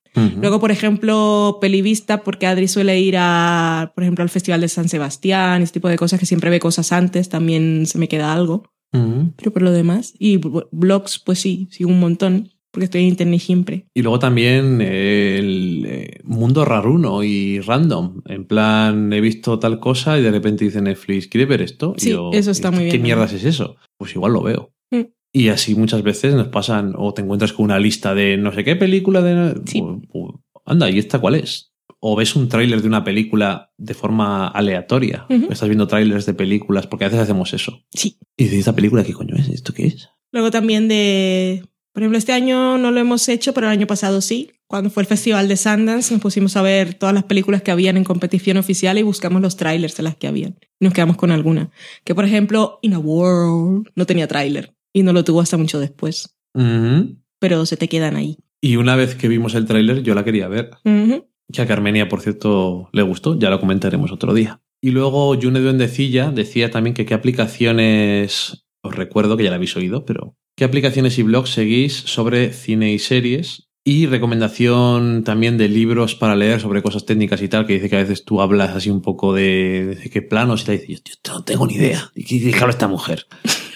[0.41, 4.89] Luego, por ejemplo, Pelivista, porque Adri suele ir a, por ejemplo, al Festival de San
[4.89, 8.73] Sebastián, ese tipo de cosas que siempre ve cosas antes, también se me queda algo.
[8.91, 10.41] Pero por lo demás, y
[10.73, 13.87] blogs, pues sí, sí, un montón, porque estoy en internet siempre.
[13.95, 18.23] Y luego también eh, el eh, mundo raruno y random.
[18.27, 21.95] En plan, he visto tal cosa y de repente dice Netflix, ¿quieres ver esto?
[21.99, 23.77] Y Sí, eso está muy ¿qué bien, mierdas es eso?
[23.99, 24.73] Pues igual lo veo.
[24.91, 25.03] Mm.
[25.35, 28.65] Y así muchas veces nos pasan, o te encuentras con una lista de no sé
[28.65, 29.61] qué película de...
[29.67, 29.83] Sí.
[30.65, 31.75] Anda, ¿y esta cuál es?
[32.01, 35.27] O ves un tráiler de una película de forma aleatoria.
[35.29, 37.85] Estás viendo tráilers de películas, porque a veces hacemos eso.
[37.93, 38.19] Sí.
[38.37, 39.49] Y dices, ¿esta película qué coño es?
[39.51, 40.09] ¿Esto qué es?
[40.33, 41.63] Luego también de,
[41.93, 44.51] por ejemplo, este año no lo hemos hecho, pero el año pasado sí.
[44.67, 47.99] Cuando fue el Festival de Sundance, nos pusimos a ver todas las películas que habían
[47.99, 50.57] en competición oficial y buscamos los trailers de las que habían.
[50.81, 51.71] Nos quedamos con alguna.
[52.05, 55.79] Que, por ejemplo, In a World no tenía tráiler y no lo tuvo hasta mucho
[55.79, 56.35] después.
[57.39, 58.39] Pero se te quedan ahí.
[58.63, 60.71] Y una vez que vimos el tráiler, yo la quería ver.
[60.85, 61.27] Ujú.
[61.53, 64.63] que a Carmenia, por cierto, le gustó, ya lo comentaremos otro día.
[64.81, 69.77] Y luego June Duendecilla decía también que qué aplicaciones, os recuerdo que ya la habéis
[69.77, 73.69] oído, pero qué aplicaciones y blogs seguís sobre cine y series.
[73.85, 77.97] Y recomendación también de libros para leer sobre cosas técnicas y tal, que dice que
[77.97, 81.33] a veces tú hablas así un poco de, de qué planos y te dices, yo
[81.33, 82.13] no tengo ni idea.
[82.15, 83.27] ¿Y qué qué habla esta mujer?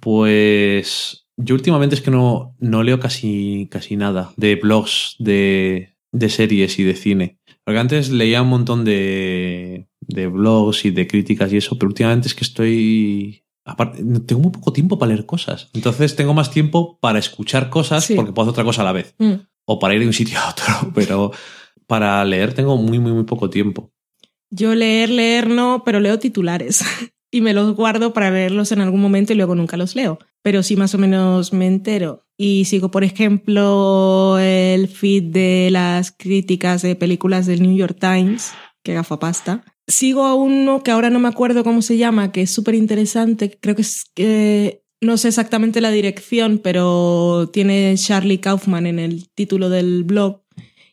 [0.00, 6.28] Pues yo últimamente es que no, no leo casi, casi nada de blogs de, de
[6.28, 7.38] series y de cine.
[7.64, 12.28] Porque antes leía un montón de, de blogs y de críticas y eso, pero últimamente
[12.28, 13.44] es que estoy...
[13.68, 15.68] Aparte, tengo muy poco tiempo para leer cosas.
[15.74, 18.14] Entonces tengo más tiempo para escuchar cosas Sí.
[18.14, 19.14] porque puedo hacer otra cosa a la vez.
[19.18, 19.34] Mm.
[19.66, 20.64] O para ir de un sitio a otro.
[20.94, 21.30] Pero
[21.86, 23.92] para leer tengo muy, muy, muy poco tiempo.
[24.50, 26.82] Yo leer, leer no, pero leo titulares.
[27.30, 30.18] y me los guardo para leerlos en algún momento y luego nunca los leo.
[30.42, 32.24] Pero sí más o menos me entero.
[32.38, 38.52] Y sigo, por ejemplo, el feed de las críticas de películas del New York Times,
[38.82, 39.64] que gafa pasta.
[39.88, 43.58] Sigo a uno que ahora no me acuerdo cómo se llama, que es súper interesante.
[43.60, 49.28] Creo que es que no sé exactamente la dirección, pero tiene Charlie Kaufman en el
[49.30, 50.42] título del blog.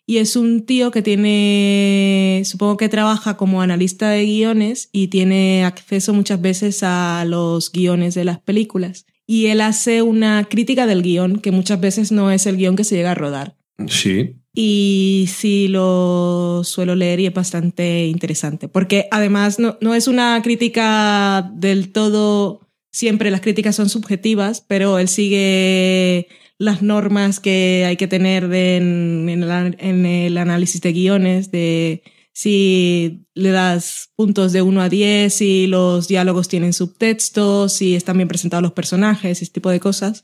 [0.08, 5.66] Y es un tío que tiene, supongo que trabaja como analista de guiones y tiene
[5.66, 9.08] acceso muchas veces a los guiones de las películas.
[9.26, 12.84] Y él hace una crítica del guion, que muchas veces no es el guion que
[12.84, 13.58] se llega a rodar.
[13.88, 14.36] Sí.
[14.58, 20.42] Y sí lo suelo leer y es bastante interesante, porque además no, no es una
[20.42, 22.62] crítica del todo,
[22.92, 29.28] siempre las críticas son subjetivas, pero él sigue las normas que hay que tener en,
[29.28, 32.02] en el análisis de guiones, de
[32.32, 38.18] si le das puntos de 1 a 10, si los diálogos tienen subtextos, si están
[38.18, 40.24] bien presentados los personajes, ese tipo de cosas.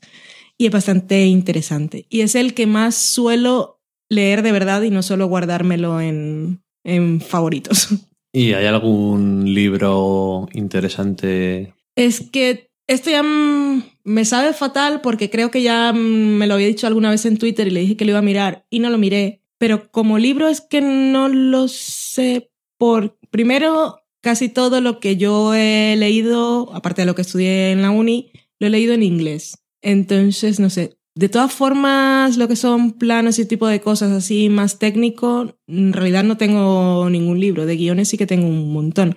[0.58, 2.06] Y es bastante interesante.
[2.10, 3.81] Y es el que más suelo
[4.12, 7.88] leer de verdad y no solo guardármelo en, en favoritos.
[8.32, 11.74] ¿Y hay algún libro interesante?
[11.96, 16.86] Es que esto ya me sabe fatal porque creo que ya me lo había dicho
[16.86, 18.98] alguna vez en Twitter y le dije que lo iba a mirar y no lo
[18.98, 19.42] miré.
[19.58, 23.18] Pero como libro es que no lo sé por...
[23.30, 27.90] Primero, casi todo lo que yo he leído, aparte de lo que estudié en la
[27.90, 29.58] uni, lo he leído en inglés.
[29.82, 30.96] Entonces, no sé.
[31.14, 35.92] De todas formas, lo que son planos y tipo de cosas así más técnico, en
[35.92, 37.66] realidad no tengo ningún libro.
[37.66, 39.16] De guiones sí que tengo un montón.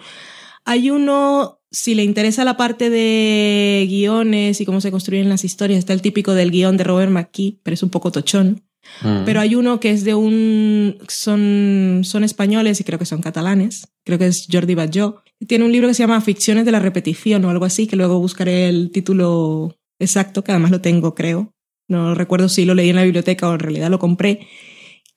[0.66, 5.80] Hay uno, si le interesa la parte de guiones y cómo se construyen las historias,
[5.80, 8.64] está el típico del guion de Robert McKee, pero es un poco tochón.
[9.02, 9.24] Mm.
[9.26, 10.98] Pero hay uno que es de un...
[11.08, 13.88] Son, son españoles y creo que son catalanes.
[14.04, 15.24] Creo que es Jordi Batlló.
[15.48, 18.20] Tiene un libro que se llama Ficciones de la repetición o algo así, que luego
[18.20, 21.55] buscaré el título exacto, que además lo tengo, creo.
[21.88, 24.48] No recuerdo si lo leí en la biblioteca o en realidad lo compré.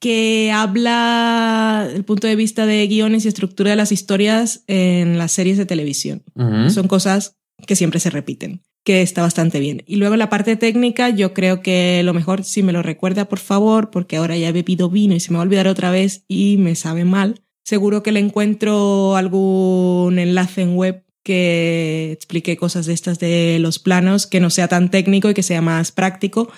[0.00, 5.32] Que habla el punto de vista de guiones y estructura de las historias en las
[5.32, 6.22] series de televisión.
[6.68, 9.82] Son cosas que siempre se repiten, que está bastante bien.
[9.86, 13.40] Y luego la parte técnica, yo creo que lo mejor, si me lo recuerda, por
[13.40, 16.24] favor, porque ahora ya he bebido vino y se me va a olvidar otra vez
[16.28, 17.42] y me sabe mal.
[17.64, 23.78] Seguro que le encuentro algún enlace en web que explique cosas de estas de los
[23.78, 26.50] planos, que no sea tan técnico y que sea más práctico,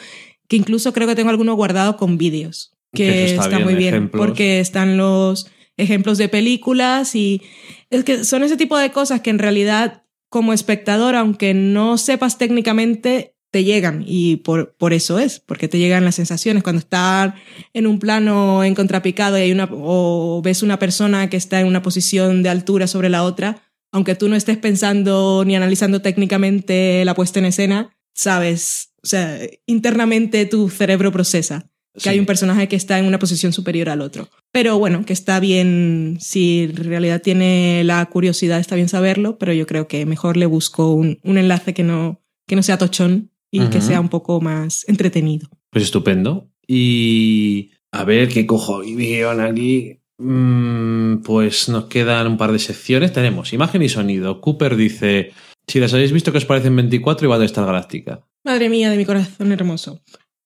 [0.46, 3.74] que incluso creo que tengo alguno guardado con vídeos, que, Que está, está bien, muy
[3.74, 4.24] bien, ejemplos.
[4.24, 7.42] porque están los ejemplos de películas y
[7.90, 12.38] es que son ese tipo de cosas que en realidad como espectador, aunque no sepas
[12.38, 16.62] técnicamente, te llegan y por, por eso es, porque te llegan las sensaciones.
[16.62, 17.34] Cuando estás
[17.72, 21.66] en un plano en contrapicado y hay una, o ves una persona que está en
[21.66, 27.04] una posición de altura sobre la otra, aunque tú no estés pensando ni analizando técnicamente
[27.04, 31.70] la puesta en escena, sabes, o sea, internamente tu cerebro procesa.
[32.00, 34.28] que hay un personaje que está en una posición superior al otro.
[34.52, 39.52] Pero bueno, que está bien, si en realidad tiene la curiosidad, está bien saberlo, pero
[39.52, 43.32] yo creo que mejor le busco un, un enlace que no, que no sea tochón
[43.50, 45.48] y que sea un poco más entretenido.
[45.70, 46.48] Pues estupendo.
[46.66, 49.99] Y a ver qué cojo y aquí.
[50.20, 53.12] Mm, pues nos quedan un par de secciones.
[53.12, 54.40] Tenemos imagen y sonido.
[54.40, 55.32] Cooper dice:
[55.66, 58.26] Si las habéis visto, que os parecen 24 y va de Star Galáctica?
[58.44, 60.00] Madre mía, de mi corazón hermoso.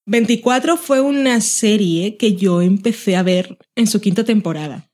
[0.06, 4.90] 24 fue una serie que yo empecé a ver en su quinta temporada.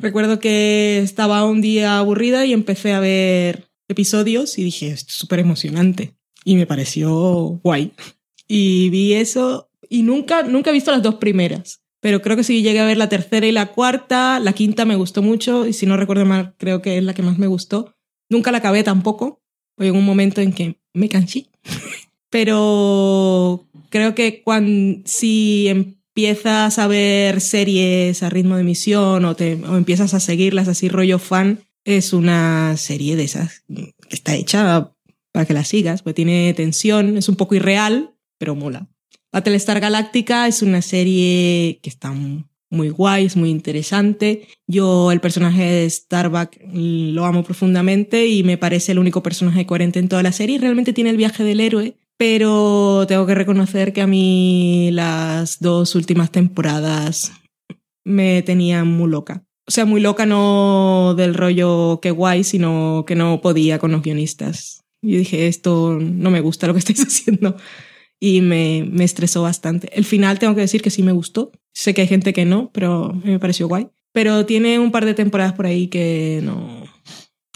[0.00, 5.16] Recuerdo que estaba un día aburrida y empecé a ver episodios y dije, esto es
[5.16, 6.14] súper emocionante.
[6.46, 7.92] Y me pareció guay.
[8.48, 11.82] Y vi eso y nunca, nunca he visto las dos primeras.
[12.00, 14.40] Pero creo que sí llegué a ver la tercera y la cuarta.
[14.40, 17.22] La quinta me gustó mucho y si no recuerdo mal, creo que es la que
[17.22, 17.94] más me gustó.
[18.30, 19.42] Nunca la acabé tampoco.
[19.76, 21.46] Hoy en un momento en que me cansé.
[22.30, 29.54] Pero creo que cuando, si empiezas a ver series a ritmo de emisión o, te,
[29.54, 34.92] o empiezas a seguirlas así rollo fan, es una serie de esas que está hecha
[35.32, 38.88] para que la sigas, porque tiene tensión, es un poco irreal, pero mola.
[39.32, 42.12] Battlestar Galáctica es una serie que está
[42.70, 44.48] muy guay, es muy interesante.
[44.66, 50.00] Yo el personaje de Starbuck lo amo profundamente y me parece el único personaje coherente
[50.00, 50.58] en toda la serie.
[50.58, 55.94] Realmente tiene el viaje del héroe, pero tengo que reconocer que a mí las dos
[55.94, 57.32] últimas temporadas
[58.04, 59.44] me tenían muy loca.
[59.68, 64.02] O sea, muy loca no del rollo que guay, sino que no podía con los
[64.02, 64.80] guionistas.
[65.02, 67.56] Yo dije, esto no me gusta lo que estáis haciendo
[68.20, 69.90] y me, me estresó bastante.
[69.96, 71.50] El final tengo que decir que sí me gustó.
[71.72, 73.88] Sé que hay gente que no, pero me pareció guay.
[74.12, 76.84] Pero tiene un par de temporadas por ahí que no.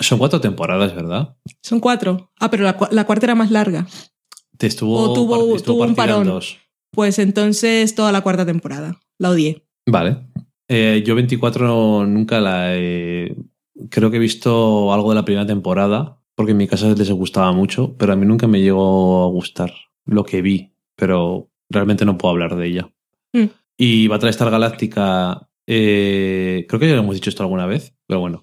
[0.00, 1.36] Son cuatro temporadas, ¿verdad?
[1.62, 2.30] Son cuatro.
[2.40, 3.86] Ah, pero la, la cuarta era más larga.
[4.56, 6.24] Te estuvo, O tuvo, estuvo tuvo un en parón.
[6.26, 6.58] dos.
[6.92, 9.00] Pues entonces toda la cuarta temporada.
[9.18, 9.66] La odié.
[9.86, 10.18] Vale.
[10.68, 13.36] Eh, yo 24 nunca la he...
[13.90, 17.52] Creo que he visto algo de la primera temporada, porque en mi casa les gustaba
[17.52, 19.72] mucho, pero a mí nunca me llegó a gustar
[20.06, 22.90] lo que vi, pero realmente no puedo hablar de ella.
[23.32, 23.44] Mm.
[23.76, 28.42] Y Battlestar Galáctica, eh, creo que ya lo hemos dicho esto alguna vez, pero bueno.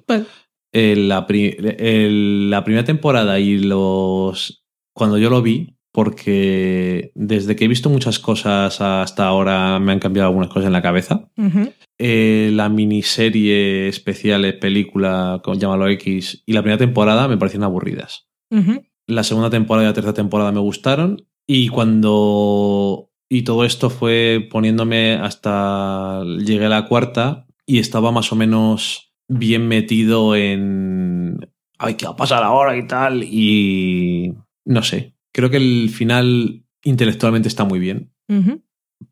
[0.74, 4.66] Eh, la, pri- el- la primera temporada y los...
[4.94, 10.00] Cuando yo lo vi, porque desde que he visto muchas cosas hasta ahora me han
[10.00, 11.30] cambiado algunas cosas en la cabeza.
[11.98, 17.66] Eh, la miniserie especial, eh, película con Llámalo X y la primera temporada me parecieron
[17.66, 18.28] aburridas.
[19.08, 23.10] La segunda temporada y la tercera temporada me gustaron y cuando...
[23.30, 26.24] Y todo esto fue poniéndome hasta...
[26.24, 31.50] Llegué a la cuarta y estaba más o menos bien metido en...
[31.78, 33.24] Ay, ¿qué va a pasar ahora y tal?
[33.24, 34.34] Y...
[34.66, 35.16] No sé.
[35.34, 38.12] Creo que el final intelectualmente está muy bien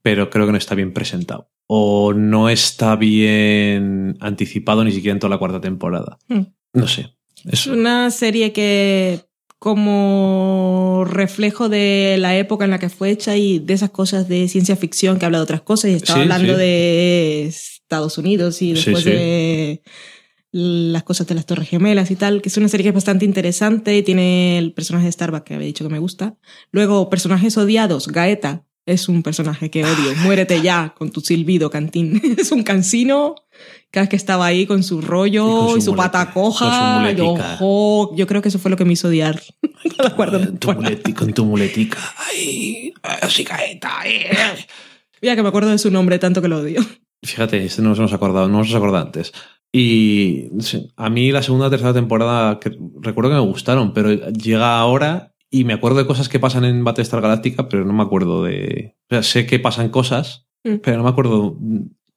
[0.01, 1.51] pero creo que no está bien presentado.
[1.67, 6.17] O no está bien anticipado ni siquiera en toda la cuarta temporada.
[6.27, 6.41] Mm.
[6.73, 7.15] No sé.
[7.45, 9.21] Es una serie que
[9.59, 14.47] como reflejo de la época en la que fue hecha y de esas cosas de
[14.47, 16.59] ciencia ficción que habla de otras cosas y estaba Sí, hablando sí.
[16.59, 19.09] de Estados Unidos y después sí.
[19.11, 19.81] de
[20.51, 23.25] las cosas de las Torres Gemelas y tal, que es una serie que es bastante
[23.25, 26.37] interesante y tiene el personaje de Starbuck que había dicho que me gusta.
[26.71, 30.15] Luego, personajes odiados, Gaeta es un personaje que odio.
[30.23, 32.19] Muérete ya con tu silbido, Cantín.
[32.37, 33.35] es un cansino.
[33.91, 36.65] Cada vez que estaba ahí con su rollo Y su pata con coja.
[36.65, 37.53] su y muletica.
[37.59, 39.41] ojo, yo creo que eso fue lo que me hizo odiar
[40.15, 40.89] Con tu, temporada.
[40.89, 41.97] muleti- con tu muletica.
[42.29, 43.89] Ay, así caeta.
[44.05, 44.29] eh.
[45.21, 46.81] Mira que me acuerdo de su nombre tanto que lo odio.
[47.23, 49.33] Fíjate, este no nos hemos acordado, no nos hemos acordado antes.
[49.73, 54.11] Y sí, a mí la segunda o tercera temporada que- recuerdo que me gustaron, pero
[54.31, 58.03] llega ahora y me acuerdo de cosas que pasan en Battlestar Galáctica, pero no me
[58.03, 58.95] acuerdo de.
[59.09, 60.75] O sea, sé que pasan cosas, Mm.
[60.83, 61.57] pero no me acuerdo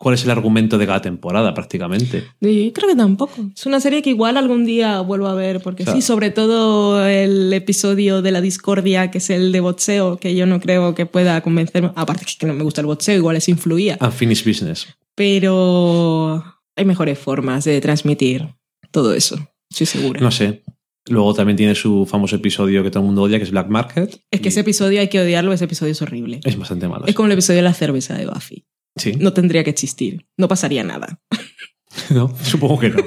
[0.03, 2.25] cuál es el argumento de cada temporada prácticamente.
[2.41, 3.35] Y creo que tampoco.
[3.55, 5.97] Es una serie que igual algún día vuelvo a ver, porque Claro.
[5.97, 10.45] sí, sobre todo el episodio de la discordia, que es el de boxeo, que yo
[10.47, 11.93] no creo que pueda convencerme.
[11.95, 13.97] Aparte que no me gusta el boxeo, igual es influía.
[14.01, 14.89] Unfinished Business.
[15.15, 16.43] Pero
[16.77, 18.49] hay mejores formas de transmitir
[18.91, 19.39] todo eso,
[19.71, 20.21] estoy segura.
[20.21, 20.63] No sé.
[21.09, 24.21] Luego también tiene su famoso episodio que todo el mundo odia, que es Black Market.
[24.31, 26.41] es que Y ese episodio hay que odiarlo, ese episodio es horrible.
[26.45, 27.07] es bastante malo.
[27.07, 28.65] Es como el episodio de la cerveza de Buffy.
[28.97, 29.13] Sí.
[29.19, 31.21] No tendría que existir, no pasaría nada.
[32.09, 33.03] No, supongo que no.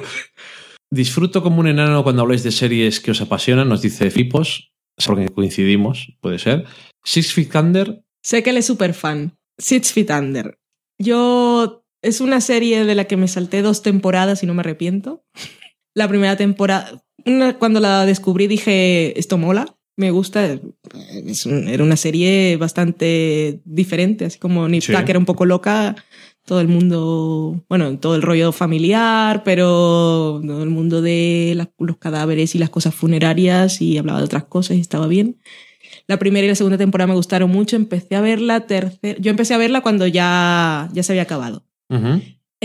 [0.94, 4.72] Disfruto como un enano cuando habláis de series que os apasionan, nos dice Fipos,
[5.08, 6.66] porque coincidimos, puede ser.
[7.04, 9.36] Six Feet Under, Sé que él es súper fan.
[9.60, 10.60] Six Feet Under.
[11.02, 11.84] Yo.
[12.04, 15.24] Es una serie de la que me salté dos temporadas y no me arrepiento.
[15.96, 17.04] La primera temporada.
[17.26, 19.75] una- cuando la descubrí dije, esto mola.
[19.98, 20.60] Me gusta.
[21.26, 24.92] Es un- era una serie bastante diferente, así como Nip Sí.
[24.94, 25.96] Tuck era un poco loca.
[26.46, 31.98] Todo el mundo, bueno, todo el rollo familiar, pero todo el mundo de las- los
[31.98, 35.38] cadáveres y las cosas funerarias y hablaba de otras cosas y estaba bien.
[36.08, 37.76] La primera y la segunda temporada me gustaron mucho.
[37.76, 39.18] Empecé a ver la tercera.
[39.20, 41.64] Yo empecé a verla cuando ya, ya se había acabado.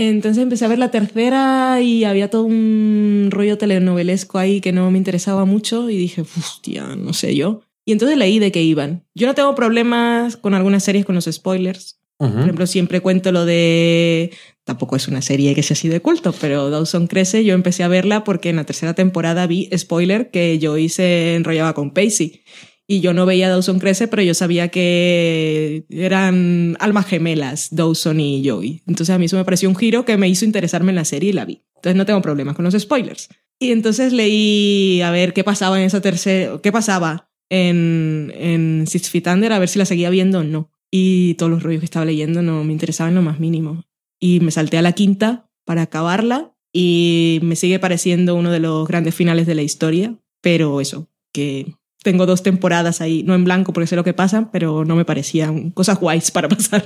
[0.09, 4.89] Entonces empecé a ver la tercera y había todo un rollo telenovelesco ahí que no
[4.89, 7.61] me interesaba mucho y dije, hostia, no sé yo.
[7.85, 9.05] Y entonces leí de qué iban.
[9.13, 11.99] Yo no tengo problemas con algunas series con los spoilers.
[12.17, 12.39] Por Ujú.
[12.39, 14.31] ejemplo, siempre cuento lo de...
[14.63, 17.43] Tampoco es una serie que sea así de culto, pero Dawson crece.
[17.43, 21.73] Yo empecé a verla porque en la tercera temporada vi, spoiler, que Joey se enrollaba
[21.73, 22.41] con Pacey.
[22.87, 28.47] Y yo no veía Dawson crece, pero yo sabía que eran almas gemelas, Dawson y
[28.47, 28.81] Joey.
[28.85, 31.29] Entonces a mí eso me pareció un giro que me hizo interesarme en la serie
[31.29, 31.61] y la vi.
[31.75, 33.29] Entonces no tengo problemas con los spoilers.
[33.59, 36.59] Y entonces leí a ver qué pasaba en esa tercera...
[36.61, 39.53] ¿Qué pasaba en, en Six Feet Under?
[39.53, 42.41] A ver si la seguía viendo o no y todos los rollos que estaba leyendo
[42.41, 43.85] no me interesaban lo más mínimo.
[44.19, 48.87] Y me salté a la quinta para acabarla y me sigue pareciendo uno de los
[48.87, 53.73] grandes finales de la historia, pero eso, que tengo dos temporadas ahí, no en blanco
[53.73, 56.85] porque sé lo que pasa, pero no me parecían cosas guays para pasar.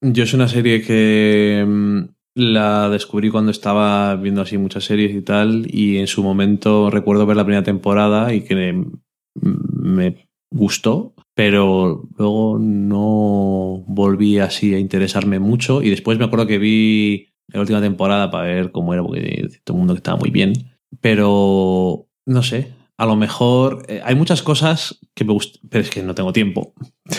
[0.00, 2.00] Yo es una serie que mm,
[2.34, 7.26] la descubrí cuando estaba viendo así muchas series y tal, y en su momento recuerdo
[7.26, 8.86] ver la primera temporada y que me,
[9.42, 16.58] me gustó, pero luego no volví así a interesarme mucho y después me acuerdo que
[16.58, 20.30] vi la última temporada para ver cómo era, porque todo el mundo que estaba muy
[20.30, 20.52] bien,
[21.00, 25.88] pero no sé, a lo mejor eh, hay muchas cosas que me gustan, pero es
[25.88, 26.74] que no tengo tiempo.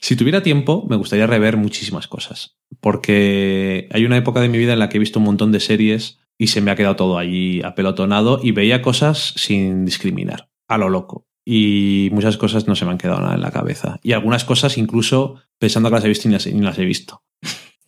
[0.00, 2.58] Si tuviera tiempo, me gustaría rever muchísimas cosas.
[2.82, 5.60] Porque hay una época de mi vida en la que he visto un montón de
[5.60, 10.76] series y se me ha quedado todo allí apelotonado y veía cosas sin discriminar, a
[10.76, 11.26] lo loco.
[11.42, 13.98] Y muchas cosas no se me han quedado nada en la cabeza.
[14.02, 16.84] Y algunas cosas incluso pensando que las he visto y ni las, ni las he
[16.84, 17.22] visto.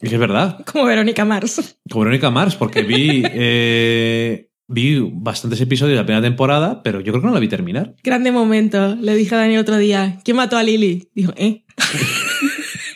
[0.01, 0.65] Y es verdad.
[0.65, 1.79] Como Verónica Mars.
[1.91, 7.13] Como Verónica Mars, porque vi, eh, vi bastantes episodios de la primera temporada, pero yo
[7.13, 7.95] creo que no la vi terminar.
[8.03, 8.97] Grande momento.
[8.97, 11.11] Le dije a Dani otro día, ¿quién mató a Lily?
[11.15, 11.65] Dijo, ¿eh?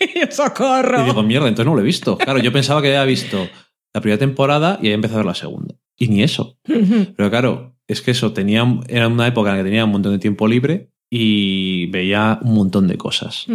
[0.30, 1.02] ¡Socorro!
[1.02, 2.18] Y digo, mierda, entonces no lo he visto.
[2.18, 3.48] Claro, yo pensaba que había visto
[3.94, 5.74] la primera temporada y había empezado a ver la segunda.
[5.96, 6.58] Y ni eso.
[6.64, 10.12] Pero claro, es que eso tenía, era una época en la que tenía un montón
[10.12, 13.46] de tiempo libre y veía un montón de cosas.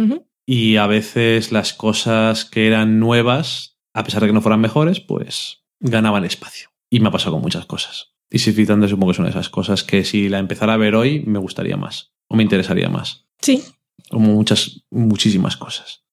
[0.46, 5.00] Y a veces las cosas que eran nuevas, a pesar de que no fueran mejores,
[5.00, 6.68] pues ganaban espacio.
[6.90, 8.14] Y me ha pasado con muchas cosas.
[8.30, 11.20] Y si Thunder supongo que son esas cosas que si la empezara a ver hoy
[11.26, 12.12] me gustaría más.
[12.28, 13.26] O me interesaría más.
[13.40, 13.62] Sí.
[14.10, 16.04] Como muchas, muchísimas cosas.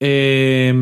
[0.00, 0.72] Eh,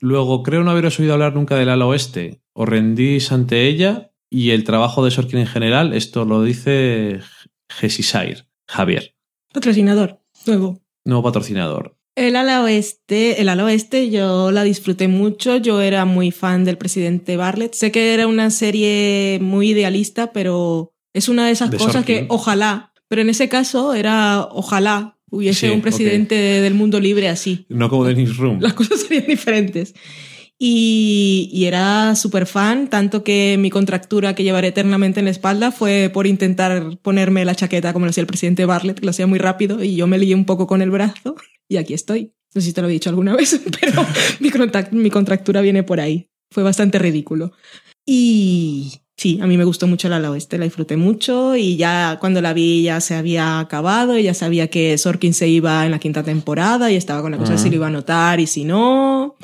[0.00, 2.42] luego, creo no haberos oído hablar nunca del ala oeste.
[2.52, 7.20] Os rendís ante ella y el trabajo de Sorkin en general, esto lo dice
[7.68, 9.16] Gesisire, Javier,
[9.52, 10.20] Patrocinador.
[10.46, 10.82] Nuevo.
[11.04, 11.95] nuevo patrocinador.
[12.16, 16.78] El ala oeste, el ala oeste yo la disfruté mucho, yo era muy fan del
[16.78, 17.74] presidente Bartlett.
[17.74, 22.24] Sé que era una serie muy idealista, pero es una de esas De cosas que
[22.30, 27.66] ojalá, pero en ese caso era ojalá hubiese Sí, un presidente del mundo libre así.
[27.68, 28.60] No como Dennis Room.
[28.62, 29.94] Las cosas serían diferentes.
[30.58, 35.70] Y, y era súper fan, tanto que mi contractura que llevaré eternamente en la espalda
[35.70, 39.26] fue por intentar ponerme la chaqueta como lo hacía el presidente Bartlett, que lo hacía
[39.26, 41.36] muy rápido, y yo me lié un poco con el brazo,
[41.68, 42.32] y aquí estoy.
[42.54, 44.04] No sé si te lo he dicho alguna vez, pero
[44.40, 44.50] mi,
[44.92, 46.28] mi contractura viene por ahí.
[46.50, 47.52] Fue bastante ridículo.
[48.06, 52.40] Y sí, a mí me gustó mucho la oeste, la disfruté mucho, y ya cuando
[52.40, 55.98] la vi ya se había acabado, y ya sabía que Sorkin se iba en la
[55.98, 57.70] quinta temporada, y estaba con la cosa de si Ujú.
[57.70, 59.36] lo iba a notar y si no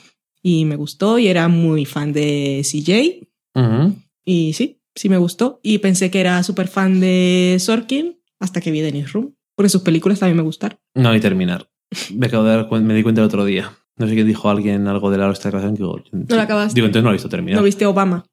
[0.44, 3.94] y me gustó y era muy fan de CJ Ujú.
[4.24, 8.72] y sí, sí me gustó y pensé que era súper fan de Sorkin hasta que
[8.72, 10.78] vi Dennis Room porque sus películas también me gustaron.
[10.94, 11.68] No, ni terminar.
[12.14, 13.70] Me, acabo de dar cuen- me di cuenta el otro día.
[13.96, 15.72] No sé quién dijo alguien algo del ala oeste de la casa.
[15.72, 16.74] Digo, No la acabaste.
[16.74, 17.58] Digo, entonces no lo he visto terminar.
[17.58, 18.24] ¿No viste Obama?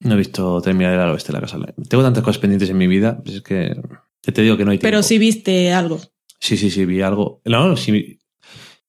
[0.00, 1.58] No he visto terminar el ala oeste de la casa.
[1.88, 3.20] Tengo tantas cosas pendientes en mi vida.
[3.22, 3.74] pues es que
[4.22, 4.90] te digo que no hay tiempo.
[4.90, 6.00] Pero sí viste algo.
[6.40, 7.40] Sí, sí, sí, vi algo.
[7.44, 8.18] No, no, sí.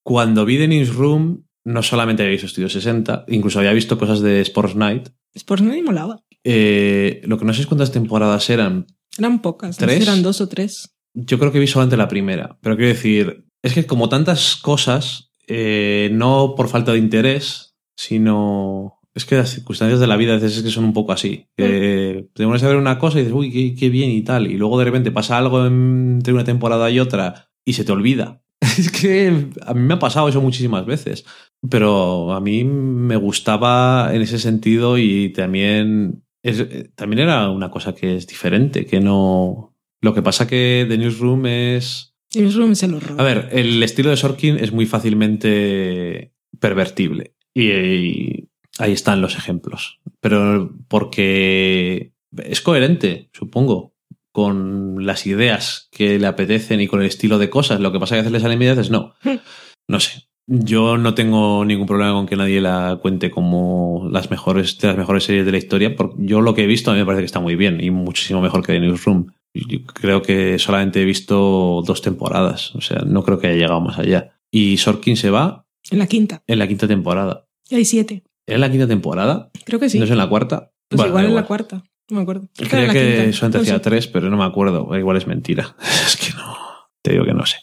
[0.03, 4.41] Cuando vi The Newsroom, no solamente había visto Estudio 60, incluso había visto cosas de
[4.41, 5.09] Sports Night.
[5.33, 6.23] Sports Night molaba.
[6.43, 8.85] Eh, lo que no sé es cuántas temporadas eran.
[9.17, 10.01] Eran pocas, no sé ¿Tres?
[10.07, 10.95] eran dos o tres.
[11.13, 12.57] Yo creo que vi solamente la primera.
[12.61, 18.99] Pero quiero decir, es que como tantas cosas, eh, no por falta de interés, sino.
[19.13, 21.47] Es que las circunstancias de la vida a veces es que son un poco así.
[21.55, 24.51] Que te pones a ver una cosa y dices, uy, qué, qué bien y tal.
[24.51, 28.41] Y luego de repente pasa algo entre una temporada y otra y se te olvida.
[28.77, 31.23] Es que a mí me ha pasado eso muchísimas veces.
[31.69, 37.95] Pero a mí me gustaba en ese sentido y también, es- también era una cosa
[37.95, 42.14] que es diferente, que no, Lo que pasa que The Newsroom es...
[42.35, 43.19] The Newsroom es el horror.
[43.19, 47.33] A ver, el estilo de Sorkin es muy fácilmente pervertible.
[47.53, 49.99] Y, y ahí están los ejemplos.
[50.19, 53.95] Pero porque es coherente, supongo,
[54.31, 57.79] con las ideas que le apetecen y con el estilo de cosas.
[57.79, 59.13] Lo que pasa es que a veces le salen y veces no.
[59.87, 60.23] No sé.
[60.47, 64.97] Yo no tengo ningún problema con que nadie la cuente como las mejores, de las
[64.97, 67.21] mejores series de la historia, porque yo lo que he visto a mí me parece
[67.21, 69.27] que está muy bien y muchísimo mejor que The Newsroom.
[69.67, 73.81] Yo creo que solamente he visto dos temporadas, o sea, no creo que haya llegado
[73.81, 74.37] más allá.
[74.51, 76.43] Y Sorkin se va En la quinta.
[76.47, 77.47] en la quinta temporada.
[77.69, 78.23] Y hay siete.
[78.47, 79.49] ¿Es la quinta temporada?
[79.65, 79.97] Creo que sí.
[79.97, 80.71] ¿No es en la cuarta?
[80.89, 81.83] Pues Bueno, igual en la cuarta.
[82.09, 82.47] No me acuerdo.
[82.55, 83.33] Creo Creía que quinta.
[83.37, 84.95] solamente hacía tres, pero no me acuerdo.
[84.97, 85.75] Igual es mentira.
[86.05, 86.55] Es que no.
[87.01, 87.57] Te digo que no sé.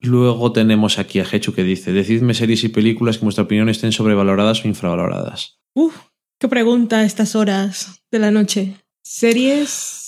[0.00, 3.68] Luego tenemos aquí a Hechu que dice: Decidme series y películas que en vuestra opinión
[3.70, 5.58] estén sobrevaloradas o infravaloradas.
[5.74, 5.96] Uf,
[6.38, 8.76] qué pregunta a estas horas de la noche.
[9.02, 10.05] ¿Series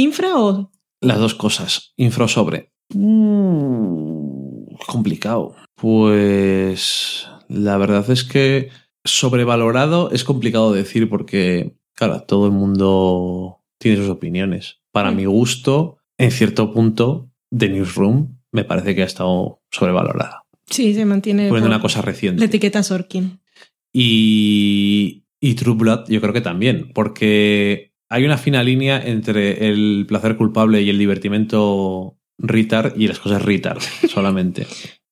[0.00, 0.70] infra o
[1.00, 1.92] Las dos cosas.
[1.96, 2.72] Infra o sobre.
[2.94, 5.54] Mm, complicado.
[5.76, 7.26] Pues.
[7.48, 8.68] La verdad es que
[9.04, 14.78] sobrevalorado es complicado decir porque, claro, todo el mundo tiene sus opiniones.
[14.92, 15.16] Para Mm.
[15.16, 20.44] mi gusto, en cierto punto, The Newsroom me parece que ha estado sobrevalorada.
[20.66, 22.38] Sí, se mantiene por una cosa reciente.
[22.40, 23.40] la etiqueta Sorkin.
[23.92, 30.04] Y, y True Blood yo creo que también, porque hay una fina línea entre el
[30.06, 34.66] placer culpable y el divertimento retard y las cosas retard solamente.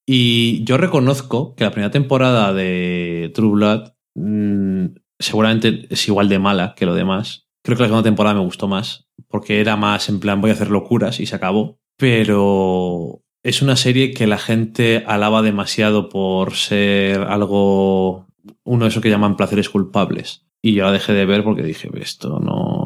[0.07, 4.87] Y yo reconozco que la primera temporada de True Blood mm,
[5.19, 7.47] seguramente es igual de mala que lo demás.
[7.63, 10.55] Creo que la segunda temporada me gustó más, porque era más en plan voy a
[10.55, 11.79] hacer locuras y se acabó.
[11.99, 18.27] Pero es una serie que la gente alaba demasiado por ser algo,
[18.65, 20.49] uno de esos que llaman placeres culpables.
[20.63, 22.78] Y yo la dejé de ver porque dije, esto no...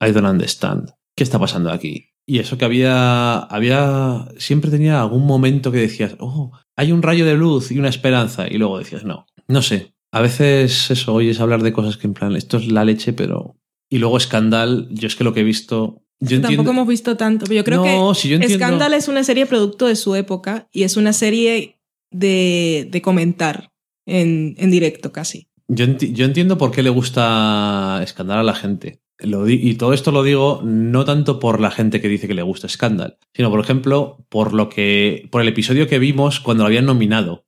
[0.00, 0.90] I don't understand.
[1.16, 2.06] ¿Qué está pasando aquí?
[2.26, 7.26] Y eso que había, había, siempre tenía algún momento que decías, oh, hay un rayo
[7.26, 8.46] de luz y una esperanza.
[8.48, 9.94] Y luego decías, no, no sé.
[10.12, 13.56] A veces eso, oyes hablar de cosas que en plan, esto es la leche, pero...
[13.90, 16.02] Y luego Scandal, yo es que lo que he visto...
[16.20, 16.70] Yo Tampoco entiendo...
[16.70, 18.64] hemos visto tanto, pero yo creo no, que si yo entiendo...
[18.64, 21.80] Scandal es una serie producto de su época y es una serie
[22.12, 23.72] de, de comentar
[24.06, 25.48] en, en directo casi.
[25.66, 29.00] Yo, enti- yo entiendo por qué le gusta Scandal a la gente.
[29.22, 32.42] Lo y todo esto lo digo no tanto por la gente que dice que le
[32.42, 35.28] gusta Scandal, sino por ejemplo por lo que.
[35.30, 37.44] por el episodio que vimos cuando lo habían nominado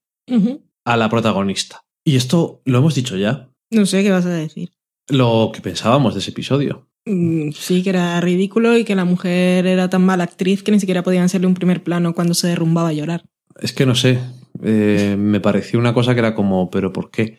[0.85, 1.85] a la protagonista.
[2.05, 3.49] Y esto lo hemos dicho ya.
[3.71, 4.71] No sé qué vas a decir.
[5.09, 6.89] Lo que pensábamos de ese episodio.
[7.07, 10.81] Mm, Sí, que era ridículo y que la mujer era tan mala actriz que ni
[10.81, 13.25] siquiera podían hacerle un primer plano cuando se derrumbaba a llorar.
[13.61, 14.19] Es que no sé.
[14.63, 17.39] eh, me pareció una cosa que era como, ¿pero por qué?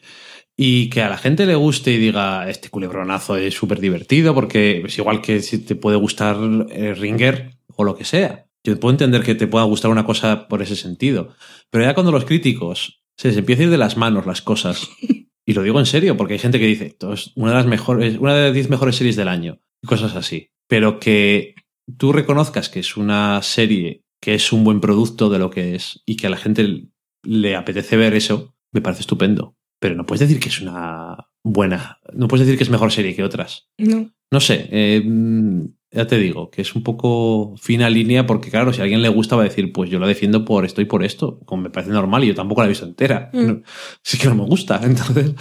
[0.56, 4.84] Y que a la gente le guste y diga, este culebronazo es súper divertido, porque
[4.86, 6.38] es igual que si te puede gustar
[6.70, 8.46] eh, Ringer o lo que sea.
[8.64, 11.36] Yo puedo entender que te pueda gustar una cosa por ese sentido.
[11.70, 14.90] Pero ya cuando los críticos se les empieza a ir de las manos las cosas,
[15.46, 17.66] y lo digo en serio, porque hay gente que dice, esto es una de las
[17.66, 20.50] mejores, una de las 10 mejores series del año, y cosas así.
[20.68, 21.56] Pero que
[21.98, 26.02] tú reconozcas que es una serie que es un buen producto de lo que es
[26.06, 26.88] y que a la gente
[27.24, 29.58] le apetece ver eso, me parece estupendo.
[29.84, 33.14] Pero no puedes decir que es una buena, no puedes decir que es mejor serie
[33.18, 33.68] que otras.
[33.78, 34.10] No.
[34.32, 38.72] No sé, eh, mm, ya te digo, que es un poco fina línea porque claro,
[38.72, 40.86] si a alguien le gusta va a decir, pues yo la defiendo por esto y
[40.86, 43.30] por esto, como me parece normal y yo tampoco la he visto entera.
[43.34, 43.46] Mm.
[43.46, 43.62] No,
[44.02, 45.34] sí que no me gusta, entonces...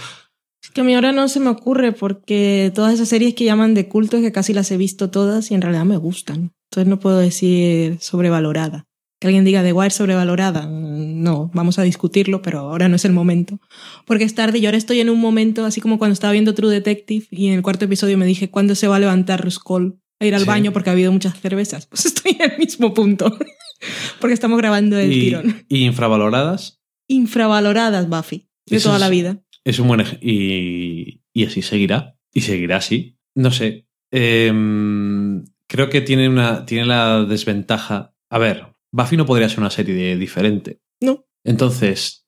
[0.61, 3.73] Es que a mí ahora no se me ocurre porque todas esas series que llaman
[3.73, 6.51] de culto es que casi las he visto todas y en realidad me gustan.
[6.69, 8.87] Entonces no puedo decir sobrevalorada.
[9.23, 10.65] Que alguien diga The Wire sobrevalorada.
[10.69, 13.57] No, vamos a discutirlo, pero ahora no es el momento.
[14.05, 16.69] Porque es tarde y ahora estoy en un momento, así como cuando estaba viendo True
[16.73, 20.25] Detective y en el cuarto episodio me dije, ¿cuándo se va a levantar Ruskol a
[20.25, 20.47] ir al Sí.
[20.47, 21.85] baño porque ha habido muchas cervezas?
[21.89, 23.33] Pues estoy en el mismo punto.
[24.19, 25.65] porque estamos grabando el Y, tirón.
[25.69, 28.49] y infravaloradas Infravaloradas, Buffy.
[28.65, 29.41] De Eso toda la vida.
[29.63, 32.17] Es un buen ej- y, y así seguirá.
[32.33, 33.17] Y seguirá así.
[33.35, 33.87] No sé.
[34.11, 38.13] Em, creo que tiene, una, tiene la desventaja.
[38.29, 40.79] A ver, Buffy no podría ser una serie diferente.
[41.01, 41.25] No.
[41.43, 42.25] Entonces,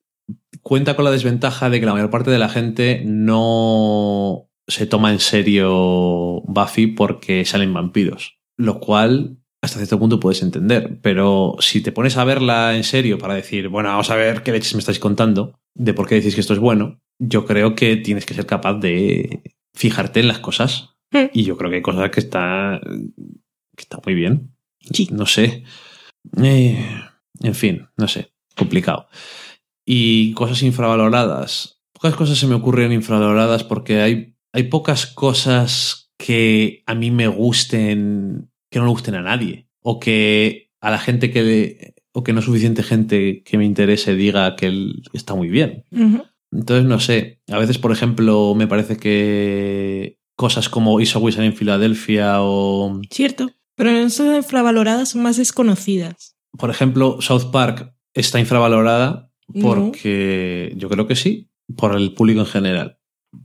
[0.62, 5.12] cuenta con la desventaja de que la mayor parte de la gente no se toma
[5.12, 8.40] en serio Buffy porque salen vampiros.
[8.58, 11.00] Lo cual hasta cierto punto puedes entender.
[11.04, 14.52] Pero si te pones a verla en serio para decir, bueno, vamos a ver qué
[14.52, 17.96] leches me estáis contando, de por qué decís que esto es bueno, yo creo que
[17.98, 19.44] tienes que ser capaz de
[19.76, 20.96] fijarte en las cosas.
[21.12, 21.30] Hmm.
[21.32, 24.56] Y yo creo que hay cosas que está, que está muy bien.
[24.92, 25.10] Sí.
[25.12, 25.64] No sé.
[26.42, 26.86] Eh,
[27.42, 28.32] en fin, no sé.
[28.56, 29.08] Complicado.
[29.86, 31.82] Y cosas infravaloradas.
[31.94, 37.28] Pocas cosas se me ocurren infravaloradas porque hay, hay pocas cosas que a mí me
[37.28, 39.68] gusten, que no le gusten a nadie.
[39.88, 44.16] o que a la gente que le- o que no suficiente gente que me interese
[44.16, 45.84] diga que él está muy bien.
[46.52, 47.42] Entonces, no sé.
[47.52, 53.52] A veces, por ejemplo, me parece que cosas como Is Always en Filadelfia o, Cierto.
[53.76, 56.36] Pero no son infravaloradas, son más desconocidas.
[56.58, 59.66] por ejemplo, South Park está infravalorada No.
[59.68, 63.00] porque yo creo que sí, por el público en general.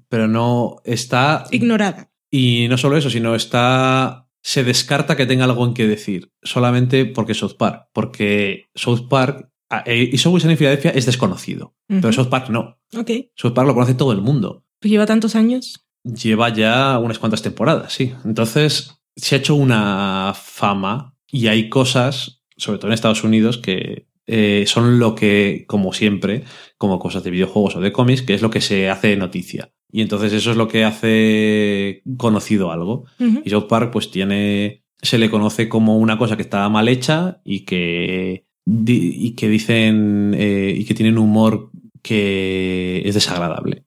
[0.08, 2.12] Pero no está Ignorada.
[2.30, 4.28] Y no solo eso, sino está.
[4.42, 7.88] Se descarta que tenga algo en que decir, solamente porque South Park.
[7.92, 9.50] Porque South Park.
[9.86, 11.74] y Sunny en Filadelfia es desconocido.
[11.88, 12.78] Pero South Park no.
[12.96, 13.10] Ok.
[13.34, 14.64] South Park lo conoce todo el mundo.
[14.80, 15.84] Pues lleva tantos años.
[16.04, 18.14] Lleva ya unas cuantas temporadas, sí.
[18.24, 24.06] Entonces se ha hecho una fama y hay cosas, sobre todo en Estados Unidos, que
[24.26, 26.44] eh, son lo que, como siempre,
[26.78, 29.72] como cosas de videojuegos o de cómics, que es lo que se hace noticia.
[29.90, 33.06] Y entonces eso es lo que hace conocido algo.
[33.18, 37.40] Y South Park pues tiene, se le conoce como una cosa que está mal hecha
[37.44, 41.70] y que, y que dicen, eh, y que tienen humor
[42.02, 43.84] que es desagradable.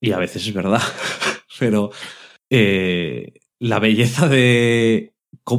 [0.00, 0.82] Y a veces es verdad.
[1.58, 1.90] Pero
[2.50, 3.32] eh,
[3.64, 5.14] la belleza de,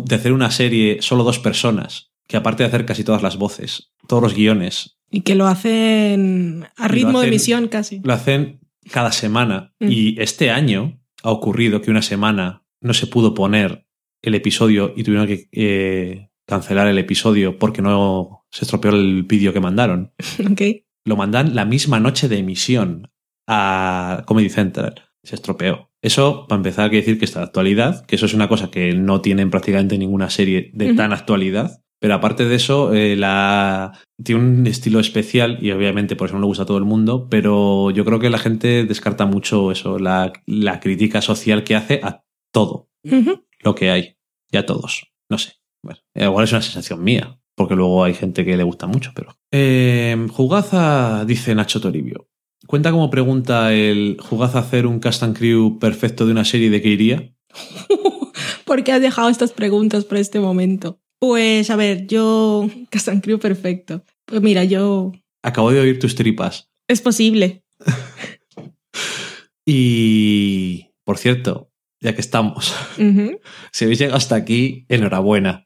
[0.05, 3.93] de hacer una serie solo dos personas, que aparte de hacer casi todas las voces,
[4.07, 8.01] todos los guiones, Y que lo hacen a ritmo de emisión casi.
[8.03, 8.59] lo hacen
[8.91, 9.73] cada semana.
[9.79, 9.87] Mm.
[9.89, 13.87] Y este año ha ocurrido que una semana no se pudo poner
[14.21, 19.51] el episodio y tuvieron que eh, cancelar el episodio porque no se estropeó el vídeo
[19.51, 20.13] que mandaron.
[21.05, 23.11] Lo mandan la misma noche de emisión
[23.47, 25.09] a Comedy Central.
[25.23, 25.89] Se estropeó.
[26.05, 28.93] Eso, para empezar, quiere decir que está de actualidad, que eso es una cosa que
[28.93, 31.81] no tienen prácticamente ninguna serie de tan actualidad.
[31.99, 33.99] Pero aparte de eso, eh, la...
[34.23, 37.27] tiene un estilo especial y obviamente por eso no le gusta a todo el mundo,
[37.27, 42.01] pero yo creo que la gente descarta mucho eso, la, la crítica social que hace
[42.03, 42.91] a todo
[43.63, 44.17] lo que hay
[44.51, 45.11] y a todos.
[45.27, 45.53] No sé.
[45.81, 49.35] Bueno, igual es una sensación mía, porque luego hay gente que le gusta mucho, pero.
[49.51, 52.27] Eh, Jugaza, dice Nacho Toribio.
[52.67, 56.81] Cuenta como pregunta el Jugaza hacer un cast and crew perfecto de una serie de
[56.81, 57.33] qué iría.
[58.65, 60.99] ¿Por qué has dejado estas preguntas para este momento?
[61.19, 62.69] Pues a ver, yo.
[62.89, 64.03] Cast and Crew perfecto.
[64.25, 65.11] Pues mira, yo.
[65.43, 66.69] Acabo de oír tus tripas.
[66.87, 67.63] Es posible.
[69.67, 70.91] Y.
[71.03, 72.75] Por cierto, ya que estamos,
[73.71, 75.65] si habéis llegado hasta aquí, enhorabuena.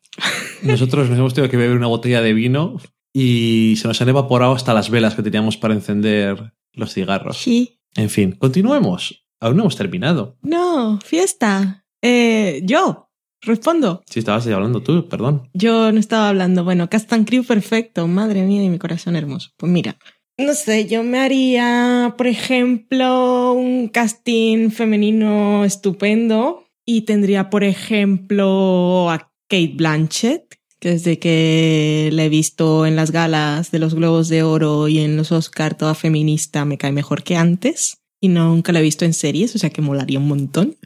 [0.64, 2.78] Nosotros nos hemos tenido que beber una botella de vino
[3.14, 7.38] y se nos han evaporado hasta las velas que teníamos para encender los cigarros.
[7.38, 7.80] Sí.
[7.96, 9.26] En fin, continuemos.
[9.40, 10.38] Aún no hemos terminado.
[10.42, 11.86] No, fiesta.
[12.02, 13.10] Eh, yo.
[13.42, 14.04] Respondo.
[14.06, 15.50] Si estabas hablando tú, perdón.
[15.54, 16.66] Yo no estaba hablando.
[16.66, 18.06] Bueno, Cast and Crew perfecto.
[18.08, 19.52] Madre mía y mi corazón hermoso.
[19.58, 19.98] Pues mira.
[20.38, 29.10] No sé, yo me haría, por ejemplo, un casting femenino estupendo y tendría, por ejemplo,
[29.10, 34.30] a Kate Blanchett, que desde que la he visto en las galas de los Globos
[34.30, 38.72] de Oro y en los Oscar toda feminista me cae mejor que antes y nunca
[38.72, 40.78] la he visto en series, o sea que molaría un montón.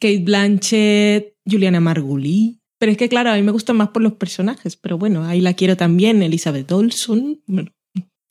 [0.00, 2.56] Kate Blanchett, Juliana Margulis.
[2.78, 5.40] Pero es que, claro, a mí me gustan más por los personajes, pero bueno, ahí
[5.40, 6.22] la quiero también.
[6.22, 7.40] Elizabeth Olson.
[7.46, 7.70] Bueno,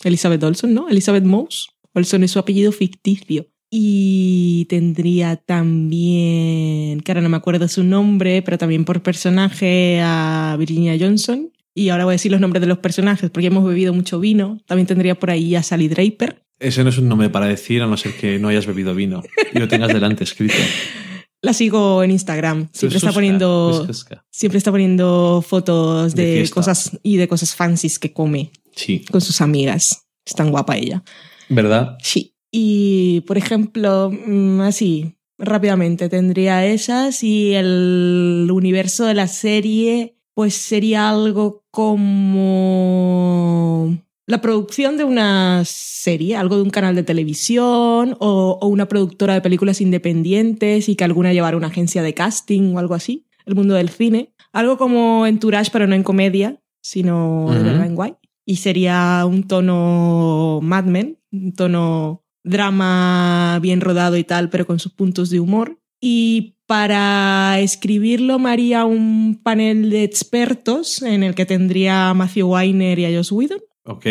[0.04, 0.90] Elizabeth Olson, ¿no?
[0.90, 1.70] Elizabeth Mouse.
[1.94, 3.48] Olson es su apellido ficticio.
[3.74, 10.58] Y tendría también, que ahora no me acuerdo su nombre, pero también por personaje a
[10.60, 11.54] Virginia Johnson.
[11.74, 14.60] Y ahora voy a decir los nombres de los personajes porque hemos bebido mucho vino.
[14.66, 16.44] También tendría por ahí a Sally Draper.
[16.60, 19.24] Ese no es un nombre para decir, a no ser que no hayas bebido vino
[19.54, 20.54] y lo tengas delante escrito.
[21.42, 22.68] La sigo en Instagram.
[22.74, 23.88] Siempre está poniendo,
[24.30, 29.42] siempre está poniendo fotos De cosas y de cosas fancies que come Sí, con sus
[29.42, 30.06] amigas.
[30.24, 31.04] Es tan guapa ella.
[31.52, 31.98] ¿verdad?
[32.02, 32.31] Sí.
[32.52, 40.56] Y, por ejemplo, mm, así, rápidamente, tendría esas y el universo de la serie, pues
[40.56, 43.98] sería algo como
[44.28, 49.34] la producción de una serie, algo de un canal de televisión o, o una productora
[49.34, 53.56] de películas independientes y que alguna llevara una agencia de casting o algo así, el
[53.56, 54.34] mundo del cine.
[54.54, 57.66] Algo como Entourage, pero no en comedia, sino de Ujú.
[57.66, 58.16] verdad en guay.
[58.46, 64.80] Y sería un tono Mad Men, un tono drama bien rodado y tal, pero con
[64.80, 65.80] sus puntos de humor.
[66.00, 72.48] Y para escribirlo me haría un panel de expertos en el que tendría a Matthew
[72.52, 73.60] Weiner y a Joss Whedon.
[73.84, 74.06] Ok.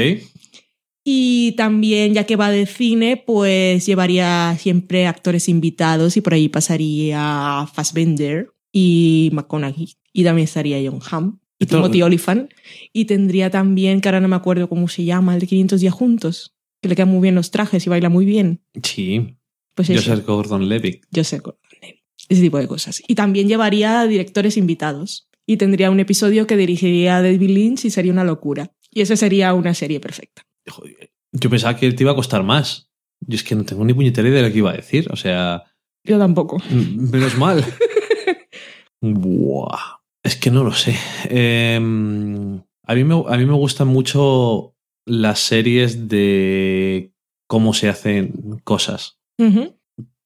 [1.03, 6.49] Y también, ya que va de cine, pues llevaría siempre actores invitados y por ahí
[6.49, 9.97] pasaría Fassbender y McConaughey.
[10.13, 12.51] Y también estaría John Hamm y Timothy Olyphant.
[12.93, 15.95] Y tendría también, que ahora no me acuerdo cómo se llama, el de 500 días
[15.95, 18.63] juntos, que le quedan muy bien los trajes y baila muy bien.
[18.83, 19.37] Sí.
[19.75, 21.05] Pues Joseph Gordon Levitt.
[21.15, 22.01] Joseph Gordon-Levitt.
[22.29, 23.03] Ese tipo de cosas.
[23.07, 25.29] Y también llevaría directores invitados.
[25.47, 28.73] y tendría un episodio que dirigiría David Lynch y sería una locura.
[28.93, 30.47] Y esa sería una serie perfecta.
[30.69, 32.91] Joder, Yo pensaba que te iba a costar más.
[33.21, 35.09] Yo es que no tengo ni puñetera idea de lo que iba a decir.
[35.11, 35.65] O sea,
[36.05, 36.63] Yo tampoco.
[36.71, 37.65] menos mal.
[39.01, 40.01] Buah.
[40.23, 40.95] Es que no lo sé.
[41.29, 44.75] Eh, a, mí me, a mí me gustan mucho
[45.11, 47.13] las series de
[47.49, 49.19] cómo se hacen cosas.
[49.39, 49.75] Ujú,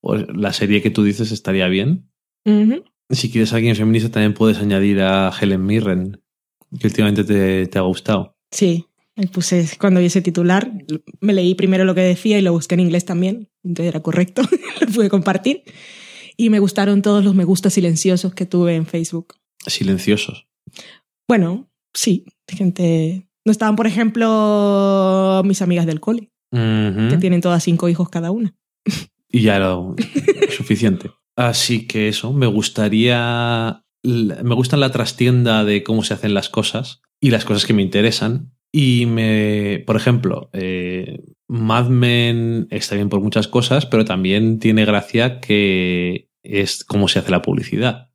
[0.00, 2.10] Pues la serie que tú dices estaría bien.
[2.44, 2.84] ujú.
[3.10, 6.22] Si quieres a alguien feminista, también puedes añadir a Helen Mirren,
[6.78, 8.36] que últimamente te, te ha gustado.
[8.50, 8.86] Sí,
[9.32, 10.72] puse cuando vi ese titular,
[11.20, 14.42] me leí primero lo que decía y lo busqué en inglés también, entonces era correcto,
[14.80, 15.62] lo pude compartir.
[16.36, 19.34] Y me gustaron todos los me gusta silenciosos que tuve en Facebook.
[19.66, 20.46] Silenciosos.
[21.28, 23.28] Bueno, sí, gente...
[23.44, 28.54] No estaban, por ejemplo, mis amigas del cole, que tienen todas cinco hijos cada una.
[29.28, 29.76] Y ya era
[30.56, 31.10] suficiente.
[31.36, 33.82] Así que eso, me gustaría.
[34.02, 37.82] Me gustan la trastienda de cómo se hacen las cosas y las cosas que me
[37.82, 38.52] interesan.
[38.72, 39.82] Y me.
[39.86, 46.28] Por ejemplo, eh, Mad Men está bien por muchas cosas, pero también tiene gracia que
[46.42, 48.10] es cómo se hace la publicidad.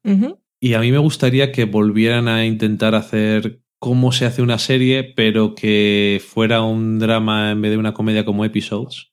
[0.61, 5.03] Y a mí me gustaría que volvieran a intentar hacer cómo se hace una serie,
[5.03, 9.11] pero que fuera un drama en vez de una comedia como episodes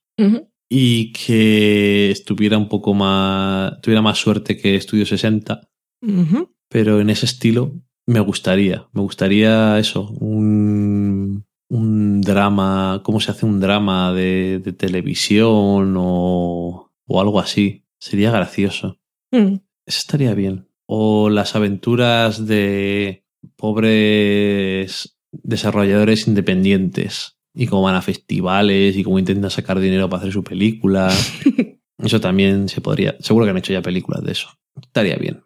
[0.69, 5.61] y que estuviera un poco más, tuviera más suerte que Estudio 60,
[6.03, 6.51] Ujú.
[6.69, 7.73] pero en ese estilo
[8.07, 14.73] me gustaría, me gustaría eso, un, un drama, cómo se hace un drama de, de
[14.73, 18.99] televisión o, o algo así, sería gracioso,
[19.33, 19.55] Mm.
[19.87, 20.69] eso estaría bien.
[20.89, 23.26] O las aventuras de
[23.57, 30.33] pobres desarrolladores independientes y cómo van a festivales y cómo intentan sacar dinero para hacer
[30.33, 31.13] su película.
[31.99, 33.17] Eso también se podría.
[33.21, 34.49] Seguro que han hecho ya películas de eso.
[34.81, 35.43] Estaría bien.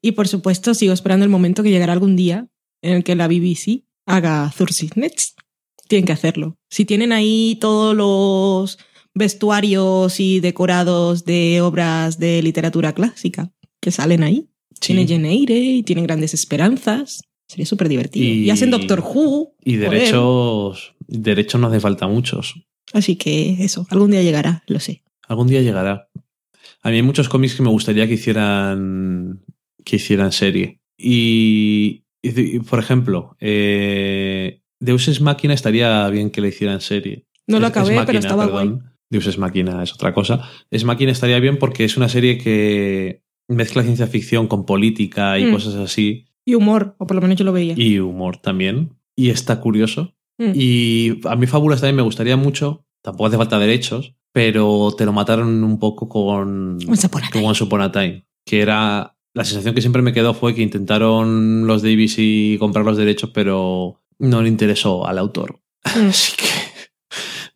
[0.00, 2.48] Y por supuesto, sigo esperando el momento que llegará algún día
[2.80, 5.34] en el que la BBC haga Thursday Nets.
[5.88, 6.56] Tienen que hacerlo.
[6.70, 8.78] Si tienen ahí todos los
[9.14, 14.48] vestuarios y decorados de obras de literatura clásica que salen ahí.
[14.80, 14.94] Sí.
[14.94, 17.22] Tiene Jane Eyre y tienen grandes esperanzas.
[17.50, 18.24] Sería súper divertido.
[18.24, 18.44] Y...
[18.44, 19.54] Y- hacen Doctor Who.
[19.64, 19.90] Y joder.
[19.90, 20.94] derechos.
[21.08, 22.54] Derechos no hace falta muchos.
[22.92, 25.02] Así que eso, algún día llegará, lo sé.
[25.26, 26.08] Algún día llegará.
[26.82, 29.40] A mí hay muchos cómics que me gustaría que hicieran.
[29.84, 30.78] que hicieran serie.
[30.96, 32.04] Y.
[32.22, 37.26] y, por ejemplo, eh, Deus Máquina estaría bien que le hicieran serie.
[37.48, 38.68] No lo Es- acabé, es Máquina, pero estaba perdón.
[38.78, 38.90] guay.
[39.10, 40.48] Deus Ex Máquina es otra cosa.
[40.70, 45.46] Es Máquina estaría bien porque es una serie que mezcla ciencia ficción con política y
[45.46, 45.52] Mm.
[45.52, 46.26] cosas así.
[46.50, 47.74] Y humor, o por lo menos yo lo veía.
[47.76, 48.98] Y humor también.
[49.14, 50.16] Y está curioso.
[50.36, 50.50] Mm.
[50.52, 52.84] Y a mí Fábulas también me gustaría mucho.
[53.02, 57.46] Tampoco hace falta derechos, pero te lo mataron un poco con, Once Upon a Time.
[57.46, 58.26] Once Upon a Time.
[58.44, 59.16] Que era.
[59.32, 63.30] La sensación que siempre me quedó fue que intentaron los Davis y comprar los derechos,
[63.32, 65.60] pero no le interesó al autor.
[65.84, 66.08] Mm.
[66.08, 66.46] Así que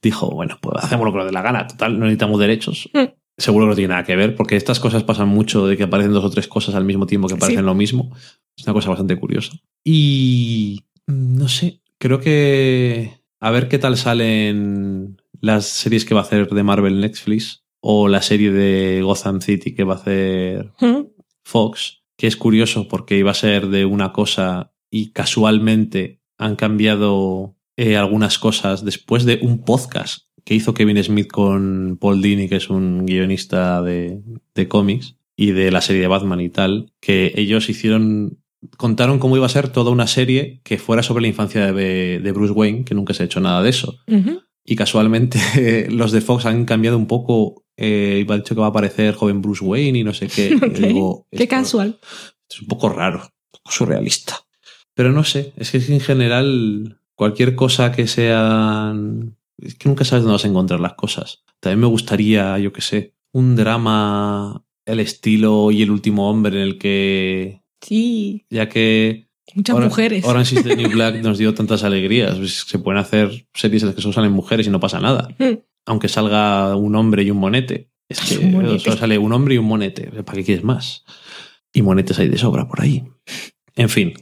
[0.01, 1.67] dijo, bueno, pues hacemos lo que nos dé la gana.
[1.67, 2.89] Total, no necesitamos derechos.
[2.93, 3.13] Mm.
[3.37, 6.13] Seguro que no tiene nada que ver, porque estas cosas pasan mucho de que aparecen
[6.13, 7.67] dos o tres cosas al mismo tiempo que parecen Sí.
[7.67, 8.11] lo mismo.
[8.57, 9.53] Es una cosa bastante curiosa.
[9.85, 16.21] Y mm, no sé, creo que a ver qué tal salen las series que va
[16.21, 20.73] a hacer de Marvel Netflix o la serie de Gotham City que va a hacer
[20.81, 21.07] Mm.
[21.45, 27.57] Fox, que es curioso porque iba a ser de una cosa y casualmente han cambiado
[27.77, 32.57] eh, algunas cosas después de un podcast que hizo Kevin Smith con Paul Dini, que
[32.57, 34.21] es un guionista de,
[34.55, 38.39] de cómics y de la serie de Batman y tal, que ellos hicieron,
[38.77, 42.33] contaron cómo iba a ser toda una serie que fuera sobre la infancia de, de
[42.33, 43.99] Bruce Wayne, que nunca se ha hecho nada de eso.
[44.65, 47.63] Y casualmente los de Fox han cambiado un poco.
[47.77, 50.57] Eh, iba dicho que va a aparecer joven Bruce Wayne y no sé qué.
[50.77, 51.99] Y digo, Qué casual.
[52.49, 54.37] Es un poco raro, un poco surrealista.
[54.95, 59.37] Pero no sé, es que en general cualquier cosa que sean...
[59.59, 61.45] Es que nunca sabes dónde vas a encontrar las cosas.
[61.61, 66.63] También me gustaría, yo qué sé, un drama, el estilo y el último hombre en
[66.63, 67.63] el que...
[67.81, 70.25] Sí, Ya que muchas Oran- mujeres.
[70.25, 72.37] Orange is the New Black nos dio tantas alegrías.
[72.37, 75.29] Pues se pueden hacer series en las que solo salen mujeres y no pasa nada.
[75.39, 75.59] Mm.
[75.87, 77.91] Aunque salga un hombre y un monete.
[78.09, 78.79] Es que monete.
[78.81, 80.07] solo sale un hombre y un monete.
[80.23, 81.05] ¿Para qué quieres más?
[81.73, 83.05] Y monetes hay de sobra por ahí.
[83.77, 84.15] En fin,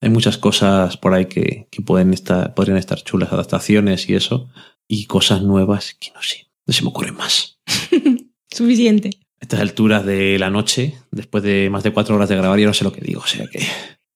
[0.00, 4.48] hay muchas cosas por ahí que, que pueden estar, podrían estar chulas, adaptaciones y eso.
[4.88, 6.48] Y cosas nuevas que no sé.
[6.66, 7.58] No se me ocurren más.
[8.50, 9.10] Suficiente.
[9.40, 12.66] A estas alturas de la noche, después de más de cuatro horas de grabar, ya
[12.66, 13.20] no sé lo que digo.
[13.20, 13.66] O sea que.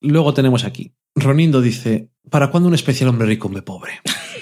[0.01, 0.93] Luego tenemos aquí.
[1.15, 3.93] Ronindo dice: ¿Para cuándo un especial hombre rico, hombre pobre?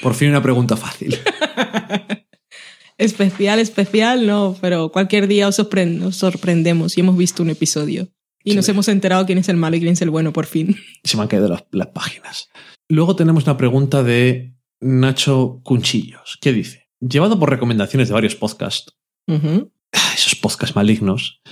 [0.02, 1.18] Por fin una pregunta fácil.
[2.99, 8.08] especial, especial, no, pero cualquier día os, sorpre- os sorprendemos y hemos visto un episodio.
[8.52, 10.77] Y nos hemos enterado quién es el malo y quién es el bueno, por fin.
[11.05, 12.49] Se me han caído las, las páginas.
[12.89, 18.97] Luego tenemos una pregunta de Nacho Cunchillos, que dice, llevado por recomendaciones de varios podcasts,
[19.28, 21.43] ah, esos podcasts malignos,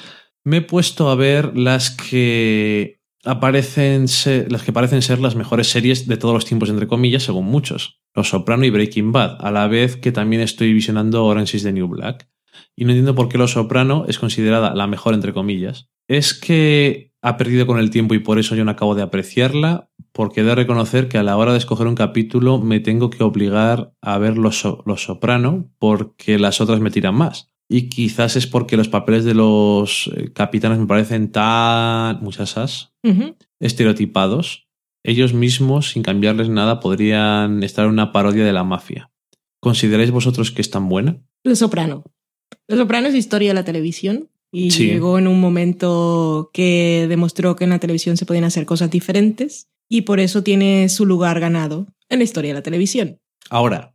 [0.44, 5.68] me he puesto a ver las que aparecen ser, las que parecen ser las mejores
[5.68, 8.00] series de todos los tiempos, entre comillas, según muchos.
[8.14, 11.72] Los Soprano y Breaking Bad, a la vez que también estoy visionando Orange is the
[11.72, 12.28] New Black.
[12.76, 15.88] Y no entiendo por qué Los Soprano es considerada la mejor, entre comillas.
[16.08, 19.90] Es que ha perdido con el tiempo y por eso yo no acabo de apreciarla,
[20.12, 23.24] porque he de reconocer que a la hora de escoger un capítulo me tengo que
[23.24, 27.50] obligar a ver Los, So- los Soprano porque las otras me tiran más.
[27.68, 32.92] Y quizás es porque los papeles de los eh, capitanes me parecen tan, muchas as,
[33.58, 34.68] estereotipados.
[35.04, 39.10] Ellos mismos, sin cambiarles nada, podrían estar en una parodia de la mafia.
[39.60, 41.18] ¿Consideráis vosotros que es tan buena?
[41.44, 42.04] Los Soprano.
[42.68, 44.86] Los Soprano es historia de la televisión y Sí.
[44.86, 49.68] llegó en un momento que demostró que en la televisión se podían hacer cosas diferentes
[49.88, 53.18] y por eso tiene su lugar ganado en la historia de la televisión.
[53.50, 53.92] Ahora,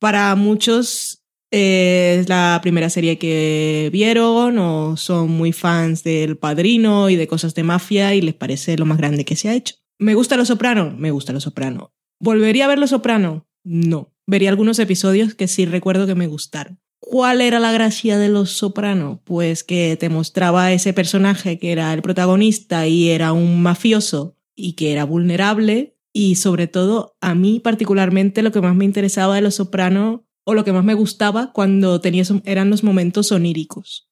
[0.00, 7.10] Para muchos eh, es la primera serie que vieron o son muy fans del Padrino
[7.10, 9.74] y de cosas de mafia y les parece lo más grande que se ha hecho.
[9.98, 10.94] ¿Me gusta Los Soprano?
[10.96, 11.92] Me gusta Los Soprano.
[12.20, 13.48] ¿Volvería a ver Los Soprano?
[13.64, 14.12] No.
[14.26, 16.78] Vería algunos episodios que sí recuerdo que me gustaron.
[17.00, 19.20] ¿Cuál era la gracia de Los Soprano?
[19.24, 24.72] Pues que te mostraba ese personaje que era el protagonista y era un mafioso y
[24.72, 29.42] que era vulnerable y sobre todo a mí particularmente lo que más me interesaba de
[29.42, 34.08] Los Soprano o lo que más me gustaba cuando tenía eran los momentos oníricos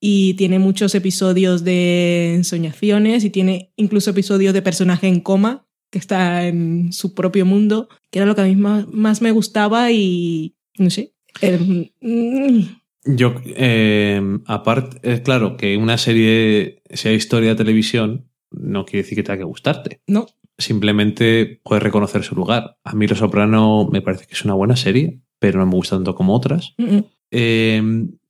[0.00, 5.98] y tiene muchos episodios de ensoñaciones y tiene incluso episodios de personaje en coma que
[5.98, 9.92] está en su propio mundo, que era lo que a mí más, más me gustaba
[9.92, 11.15] y no sé.
[11.40, 12.60] Eh, mm,
[13.04, 19.16] yo, eh, aparte, es claro que una serie sea historia de televisión, no quiere decir
[19.16, 20.00] que tenga que gustarte.
[20.06, 20.26] no,
[20.58, 22.78] Simplemente puedes reconocer su lugar.
[22.82, 25.96] A mí Los Soprano me parece que es una buena serie, pero no me gusta
[25.96, 26.74] tanto como otras.
[26.78, 27.04] mm, mm.
[27.30, 27.82] Eh,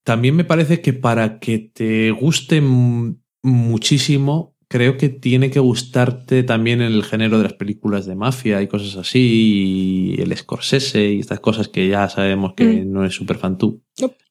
[0.03, 2.63] también me parece que para que te guste
[3.43, 8.67] muchísimo, creo que tiene que gustarte también el género de las películas de mafia y
[8.69, 12.93] cosas así, y el Scorsese y estas cosas que ya sabemos que Mm.
[12.93, 13.83] no es súper fan tú.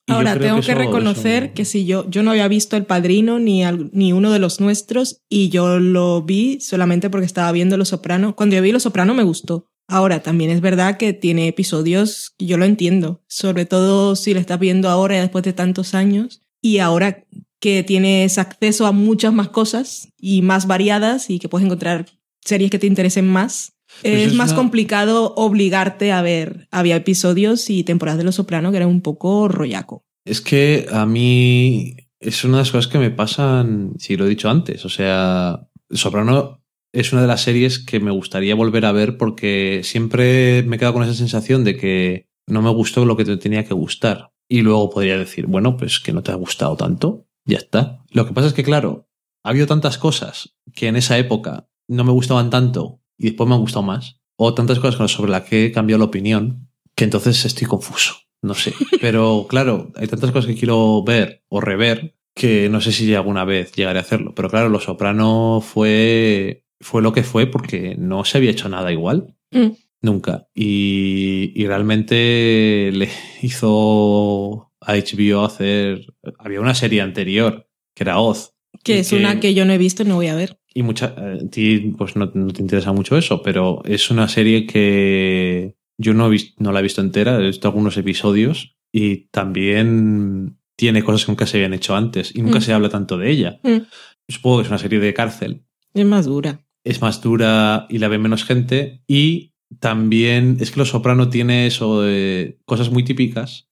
[0.08, 2.86] Ahora, tengo que que, eso- reconocer eso- que si yo, yo no había visto El
[2.86, 7.52] Padrino ni, al- ni uno de los nuestros y yo lo vi solamente porque estaba
[7.52, 8.36] viendo Los Soprano.
[8.36, 9.68] Cuando yo vi Los Soprano me gustó.
[9.88, 14.40] Ahora, también es verdad que tiene episodios que yo lo entiendo, sobre todo si lo
[14.40, 17.24] estás viendo ahora después de tantos años y ahora
[17.60, 22.06] que tienes acceso a muchas más cosas y más variadas y que puedes encontrar
[22.44, 23.74] series que te interesen más.
[24.02, 26.68] Pues es es más una- complicado obligarte a ver.
[26.72, 30.04] Había episodios y temporadas de Los Soprano que eran un poco rollaco.
[30.26, 34.30] Es que a mí es una de las cosas que me pasan, si lo he
[34.30, 36.62] dicho antes, o sea, Soprano
[36.94, 40.80] es una de las series que me gustaría volver a ver porque siempre me he
[40.80, 44.32] quedado con esa sensación de que no me gustó lo que te tenía que gustar.
[44.50, 48.04] Y luego podría decir, bueno, pues que no te ha gustado tanto, ya está.
[48.12, 49.08] Lo que pasa es que, claro,
[49.44, 53.56] ha habido tantas cosas que en esa época no me gustaban tanto y después me
[53.56, 57.46] han gustado más, o tantas cosas sobre las que he cambiado la opinión, que entonces
[57.46, 58.16] estoy confuso.
[58.42, 58.74] No sé.
[59.02, 63.46] Pero claro, hay tantas cosas que quiero ver o rever que no sé si alguna
[63.46, 64.34] vez llegaré a hacerlo.
[64.36, 68.92] Pero claro, Los Soprano fue, fue lo que fue porque no se había hecho nada
[68.92, 69.36] igual.
[69.52, 69.70] Mm.
[70.02, 70.48] Nunca.
[70.54, 73.10] Y, y realmente le
[73.42, 76.14] hizo a HBO hacer.
[76.40, 78.52] Había una serie anterior que era Oz.
[78.84, 80.60] Que es que- una que yo no he visto y no voy a ver.
[80.74, 84.28] Y mucha, eh, a ti pues no, no te interesa mucho eso, pero es una
[84.28, 88.76] serie que yo no, he vis- no la he visto entera, he visto algunos episodios
[88.94, 92.62] y también tiene cosas que nunca se habían hecho antes y nunca Mm.
[92.62, 93.60] se habla tanto de ella.
[93.64, 93.84] Mm.
[94.28, 96.66] Supongo que es una serie de cárcel, Es más dura.
[96.84, 101.66] es más dura y la ve menos gente y también es que Los Soprano tiene
[101.68, 103.65] eso de cosas muy típicas,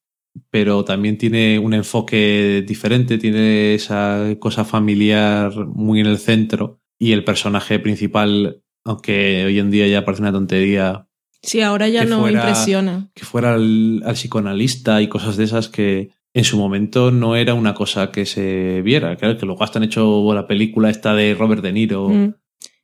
[0.50, 7.12] pero también tiene un enfoque diferente, tiene esa cosa familiar muy en el centro y
[7.12, 11.08] el personaje principal, aunque hoy en día ya parece una tontería,
[11.42, 13.10] Sí, ahora ya no fuera- impresiona.
[13.14, 17.53] que fuera al, al psicoanalista y cosas de esas que en su momento no era
[17.53, 19.16] una cosa que se viera.
[19.18, 22.34] Claro, que luego hasta han hecho la película esta de Robert De Niro Mm.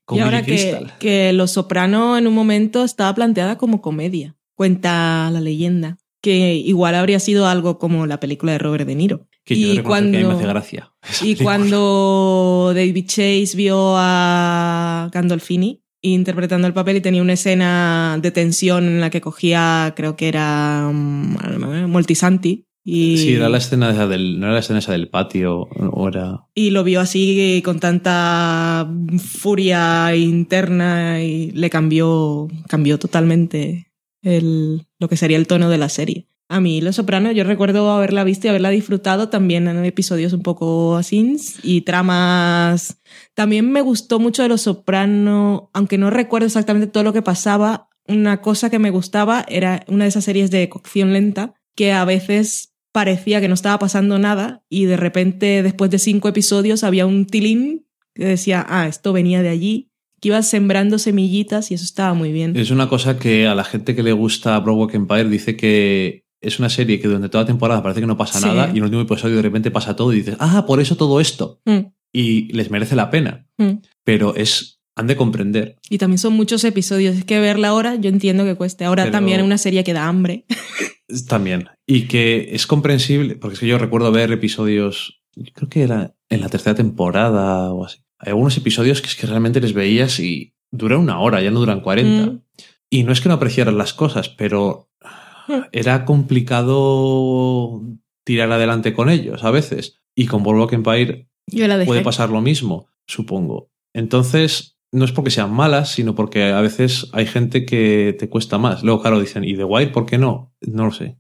[0.05, 4.35] con Y ahora que, que Los Soprano en un momento estaba planteada como comedia.
[4.55, 5.97] Cuenta la leyenda.
[6.21, 9.27] Que igual habría sido algo como la película de Robert De Niro.
[9.45, 10.93] Que yo y que mí me cuando- hace gracia.
[11.21, 11.43] Y película.
[11.45, 18.85] cuando David Chase vio a Gandolfini interpretando el papel y tenía una escena de tensión
[18.85, 24.07] en la que cogía, creo que era mm, Moltisanti, Y, Sí, era la escena esa
[24.07, 26.45] del, no era la escena esa del patio, o era...
[26.55, 33.91] y lo vio así con tanta furia interna y le cambió, cambió totalmente
[34.23, 36.27] el, lo que sería el tono de la serie.
[36.51, 40.41] A mí, Los Sopranos, yo recuerdo haberla visto y haberla disfrutado también en episodios un
[40.41, 42.99] poco así y tramas.
[43.35, 47.89] También me gustó mucho de Los Sopranos, aunque no recuerdo exactamente todo lo que pasaba.
[48.07, 52.03] Una cosa que me gustaba era una de esas series de cocción lenta que a
[52.03, 57.05] veces parecía que no estaba pasando nada y de repente después de cinco episodios había
[57.05, 59.88] un tilín que decía, ah, esto venía de allí,
[60.21, 62.55] que iba sembrando semillitas y eso estaba muy bien.
[62.57, 66.59] Es una cosa que a la gente que le gusta Broadwalk Empire dice que es
[66.59, 68.45] una serie que durante toda la temporada parece que no pasa Sí.
[68.45, 70.95] nada y en el último episodio de repente pasa todo y dices, ah, por eso
[70.95, 71.59] todo esto.
[71.65, 71.79] Mm,
[72.13, 73.45] Y les merece la pena.
[73.57, 73.71] mm.
[74.03, 75.75] Pero es, han de comprender.
[75.89, 77.15] Y también son muchos episodios.
[77.17, 78.85] Es que verla ahora, yo entiendo que cueste.
[78.85, 80.45] Ahora Pero- también una serie que da hambre.
[81.27, 81.67] También.
[81.87, 85.21] Y que es comprensible, porque es que yo recuerdo ver episodios,
[85.53, 87.99] creo que era en la tercera temporada o así.
[88.19, 91.59] Hay algunos episodios que es que realmente les veías y duran una hora, ya no
[91.59, 92.31] duran 40.
[92.31, 92.41] Mm.
[92.91, 94.89] Y no es que no apreciaran las cosas, pero
[95.49, 95.61] Mm.
[95.71, 97.81] era complicado
[98.23, 99.99] tirar adelante con ellos a veces.
[100.15, 103.71] Y con Boardwalk Empire Yo la puede pasar lo mismo, supongo.
[103.93, 108.57] Entonces, no es porque sean malas, sino porque a veces hay gente que te cuesta
[108.57, 108.83] más.
[108.83, 110.53] Luego, claro, dicen, ¿y The Wire por qué no?
[110.61, 111.17] No lo sé.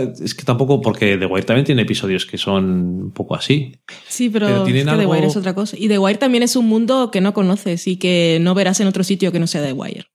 [0.00, 2.64] Es que tampoco, porque The Wire también tiene episodios que son
[3.04, 3.76] un poco así.
[4.08, 5.76] Sí, pero, pero tienen es que The Wire es otra cosa.
[5.78, 8.86] Y The Wire también es un mundo que no conoces y que no verás en
[8.88, 10.06] otro sitio que no sea The Wire.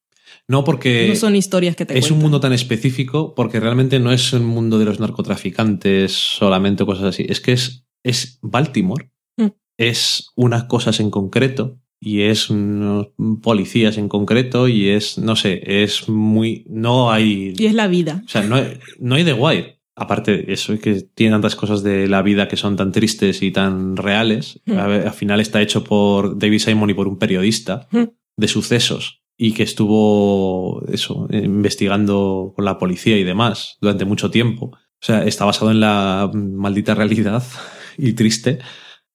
[0.48, 4.14] No porque no son historias que te es un mundo tan específico, porque realmente no
[4.14, 7.26] es un mundo de los narcotraficantes solamente cosas así.
[7.28, 9.48] Es que es, es Baltimore, Mm.
[9.78, 13.08] es unas cosas en concreto y es unos
[13.42, 16.66] policías en concreto y es, no sé, es muy...
[16.70, 17.54] No hay...
[17.58, 18.22] Y es la vida.
[18.26, 19.78] O sea, no hay, no hay The Wire.
[19.96, 23.42] Aparte de eso, es que tiene tantas cosas de la vida que son tan tristes
[23.42, 24.62] y tan reales.
[24.66, 24.78] Mm.
[24.78, 28.04] A ver, al final está hecho por David Simon y por un periodista Mm.
[28.38, 34.66] de sucesos y que estuvo eso, investigando con la policía y demás durante mucho tiempo.
[34.68, 37.44] O sea, está basado en la maldita realidad
[37.98, 38.60] y triste,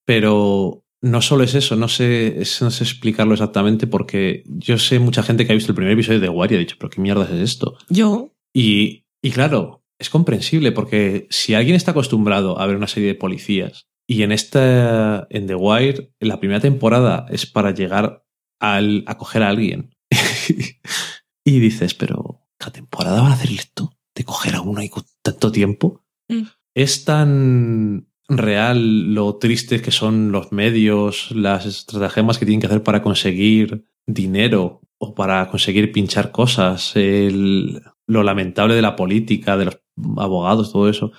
[0.05, 5.21] pero no solo es eso, no sé, no sé explicarlo exactamente porque yo sé mucha
[5.21, 7.01] gente que ha visto el primer episodio de The Wire y ha dicho, pero qué
[7.01, 7.77] mierda es esto.
[7.89, 13.09] Yo, Y, y claro, es comprensible porque si alguien está acostumbrado a ver una serie
[13.09, 18.23] de policías y en esta, en The Wire, en la primera temporada es para llegar
[18.61, 19.93] al, a coger a alguien.
[21.43, 23.91] y dices, pero ¿cada temporada van a hacer esto?
[24.15, 26.05] ¿De coger a uno ahí con tanto tiempo?
[26.29, 26.43] Mm.
[26.75, 32.83] Es tan real lo tristes que son los medios, las estratagemas que tienen que hacer
[32.83, 39.65] para conseguir dinero o para conseguir pinchar cosas, el- lo lamentable de la política, de
[39.65, 39.79] los
[40.17, 41.11] abogados, todo eso.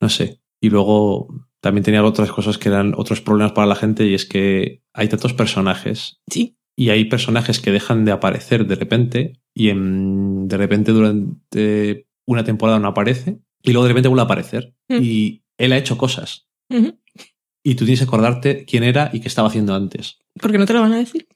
[0.00, 0.40] No sé.
[0.60, 1.28] Y luego
[1.62, 5.08] también tenía otras cosas que eran otros problemas para la gente y es que hay
[5.08, 6.56] tantos personajes sí.
[6.76, 12.44] y hay personajes que dejan de aparecer de repente y en- de repente durante una
[12.44, 14.98] temporada no aparece y luego de repente vuelve a aparecer Mm.
[15.02, 19.48] y él ha hecho cosas Y tú tienes que acordarte quién era y qué estaba
[19.48, 20.18] haciendo antes.
[20.40, 21.26] ¿Por qué no te lo van a decir?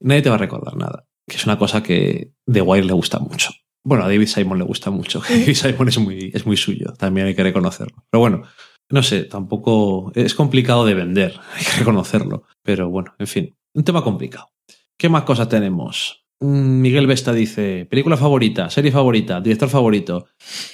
[0.00, 3.18] Nadie te va a recordar nada, que es una cosa que The Wire le gusta
[3.18, 3.50] mucho.
[3.84, 5.20] Bueno, a David Simon le gusta mucho.
[5.28, 8.04] David Simon es muy, es muy suyo, también hay que reconocerlo.
[8.10, 8.42] Pero bueno,
[8.90, 12.44] no sé, tampoco es complicado de vender, hay que reconocerlo.
[12.62, 14.48] Pero bueno, en fin, un tema complicado.
[14.96, 16.24] ¿Qué más cosas tenemos?
[16.40, 20.26] Mm, Miguel Vesta dice, película favorita, serie favorita, director favorito.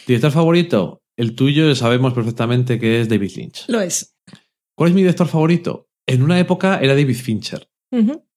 [0.07, 3.65] Director favorito, el tuyo sabemos perfectamente que es David Lynch.
[3.69, 4.17] Lo es.
[4.75, 5.91] ¿Cuál es mi director favorito?
[6.07, 7.69] En una época era David Fincher.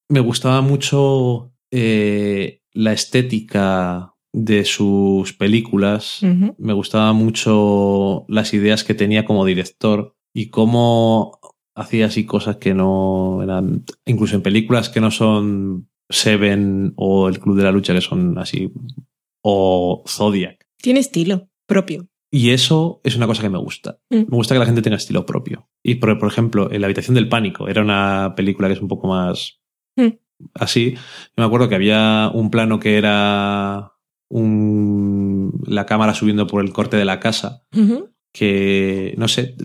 [0.09, 6.19] Me gustaba mucho eh, la estética de sus películas.
[6.57, 11.39] Me gustaba mucho las ideas que tenía como director y cómo
[11.75, 17.39] hacía así cosas que no eran, incluso en películas que no son Seven o El
[17.39, 18.73] Club de la Lucha, que son así,
[19.41, 20.67] o Zodiac.
[20.81, 22.09] Tiene estilo propio.
[22.35, 23.99] Y eso es una cosa que me gusta.
[24.09, 24.15] Mm.
[24.17, 25.69] Me gusta que la gente tenga estilo propio.
[25.83, 28.87] Y por, por ejemplo, en La habitación del pánico era una película que es un
[28.87, 29.59] poco más
[29.95, 30.17] Mm.
[30.55, 30.93] así.
[30.95, 30.99] Yo
[31.37, 33.91] me acuerdo que había un plano que era
[34.29, 37.63] un, la cámara subiendo por el corte de la casa,
[38.31, 39.55] que, no sé,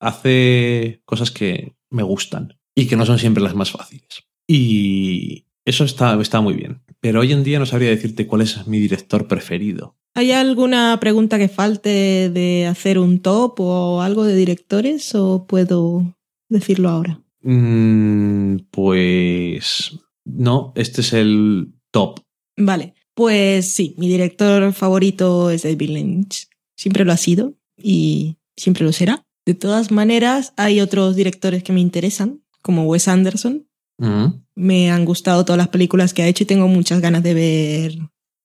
[0.00, 4.24] hace cosas que me gustan y que no son siempre las más fáciles.
[4.48, 6.82] Y eso está, está muy bien.
[7.00, 9.96] Pero hoy en día no sabría decirte cuál es mi director preferido.
[10.14, 16.14] ¿Hay alguna pregunta que falte de hacer un top o algo de directores o puedo
[16.48, 17.20] decirlo ahora?
[17.42, 19.92] Mm, pues
[20.24, 22.20] no, este es el top.
[22.56, 26.48] Vale, pues sí, mi director favorito es David Lynch.
[26.76, 29.24] Siempre lo ha sido y siempre lo será.
[29.46, 33.66] De todas maneras, hay otros directores que me interesan, como Wes Anderson.
[33.98, 34.42] Mm.
[34.54, 37.98] Me han gustado todas las películas que ha hecho y tengo muchas ganas de ver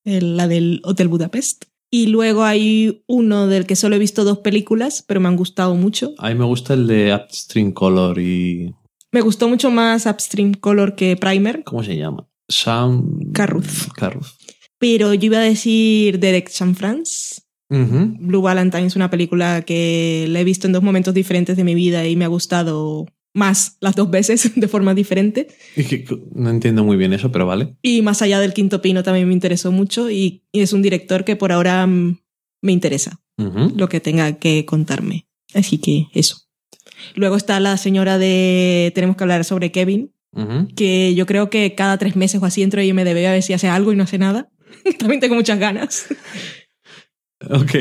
[0.05, 1.65] la del Hotel Budapest.
[1.91, 5.75] Y luego hay uno del que solo he visto dos películas, pero me han gustado
[5.75, 6.13] mucho.
[6.17, 8.73] A mí me gusta el de Upstream Color y.
[9.11, 12.27] Me gustó mucho más Upstream Color que Primer, ¿Cómo se llama?
[12.49, 13.31] Sam.
[13.33, 13.91] Carruth.
[13.95, 14.27] Carruth.
[14.77, 17.41] pero yo iba a decir Derek San France.
[17.69, 18.13] Ujú.
[18.19, 21.73] Blue Valentine es una película que la he visto en dos momentos diferentes de mi
[21.75, 25.49] vida y me ha gustado más las dos veces de forma diferente.
[25.75, 27.75] Es que no entiendo muy bien eso, pero vale.
[27.83, 31.25] Y más allá del quinto pino también me interesó mucho y, y es un director
[31.25, 32.17] que por ahora mm,
[32.61, 35.27] me interesa lo que tenga que contarme.
[35.53, 36.37] Así que eso.
[37.15, 40.13] Luego está la señora de Tenemos que hablar sobre Kevin,
[40.75, 43.43] que yo creo que cada tres meses o así entro y me debe a ver
[43.43, 44.49] si hace algo y no hace nada.
[44.99, 46.07] también tengo muchas ganas.
[47.49, 47.75] Ok.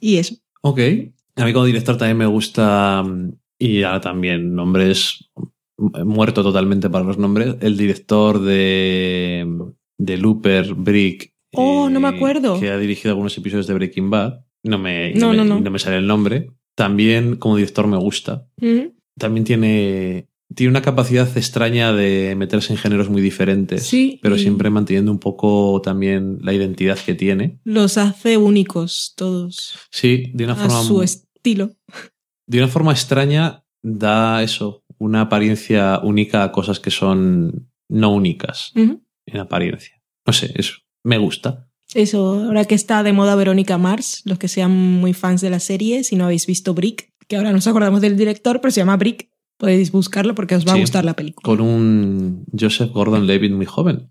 [0.00, 0.34] Y eso.
[0.62, 0.80] Ok.
[1.36, 5.30] A mí como director también me gusta, mm, y ahora también, nombres,
[5.76, 9.46] mm, muerto totalmente para los nombres, el director de,
[9.98, 11.32] de Looper, Brick.
[11.52, 12.58] Oh, no me eh, acuerdo.
[12.58, 14.40] Que ha dirigido algunos episodios de Breaking Bad.
[14.64, 15.70] No me, No, me- no, no.
[15.70, 16.50] me sale el nombre.
[16.74, 18.46] También como director me gusta.
[18.60, 18.94] Ujú.
[19.18, 23.82] También tiene, tiene una capacidad extraña de meterse en géneros muy diferentes.
[23.86, 27.58] Sí, Pero siempre manteniendo un poco también la identidad que tiene.
[27.64, 31.72] Los hace únicos todos Sí, de una a forma su estilo.
[32.50, 38.72] De una forma extraña da eso, una apariencia única a cosas que son no únicas
[38.74, 40.00] en apariencia.
[40.26, 41.68] No sé, eso me gusta.
[41.94, 45.58] Eso, ahora que está de moda Verónica Mars, los que sean muy fans de la
[45.60, 48.96] serie, si no habéis visto Brick, que ahora nos acordamos del director, pero se llama
[48.96, 50.78] Brick, podéis buscarlo porque os va Sí.
[50.78, 51.44] a gustar la película.
[51.44, 54.10] Con un Joseph Gordon-Levitt muy joven.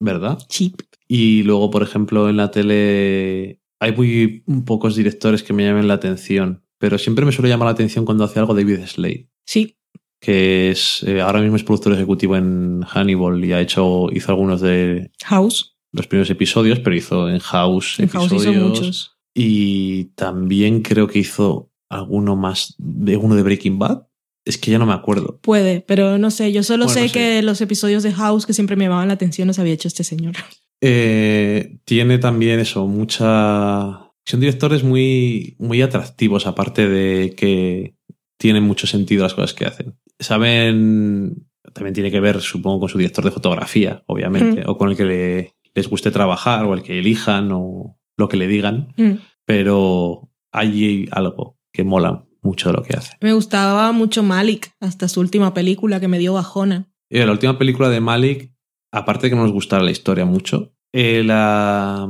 [0.00, 0.38] ¿verdad?
[0.48, 0.74] Cheap.
[1.08, 5.94] Y luego, por ejemplo, en la tele hay muy pocos directores que me llamen la
[5.94, 9.78] atención, pero siempre me suele llamar la atención cuando hace algo David Slade, Sí,
[10.20, 14.60] que es eh, ahora mismo es productor ejecutivo en Hannibal y ha hecho hizo algunos
[14.60, 15.78] de House.
[15.92, 18.54] los primeros episodios, pero hizo en House En House episodios.
[18.56, 19.16] hizo muchos.
[19.34, 24.06] Y también creo que hizo alguno más de uno de Breaking Bad.
[24.44, 25.38] Es que ya no me acuerdo.
[25.40, 28.76] Puede, pero no sé, yo solo Bueno, sé que los episodios de House que siempre
[28.76, 30.34] me llamaban la atención los había hecho este señor.
[30.82, 34.03] Eh, tiene también eso, mucha.
[34.26, 37.96] Son directores muy, muy atractivos, aparte de que
[38.38, 39.98] tienen mucho sentido las cosas que hacen.
[40.18, 41.46] Saben.
[41.72, 44.70] También tiene que ver, supongo, con su director de fotografía, obviamente, Mm.
[44.70, 48.36] o con el que le- les guste trabajar, o el que elijan, o lo que
[48.36, 48.92] le digan.
[48.96, 49.12] Mm.
[49.44, 53.16] Pero hay algo que mola mucho de lo que hace.
[53.20, 56.92] Me gustaba mucho Malik, hasta su última película que me dio bajona.
[57.10, 58.52] Eh, la última película de Malik,
[58.92, 62.06] aparte de que no nos gustara la historia mucho, eh, la,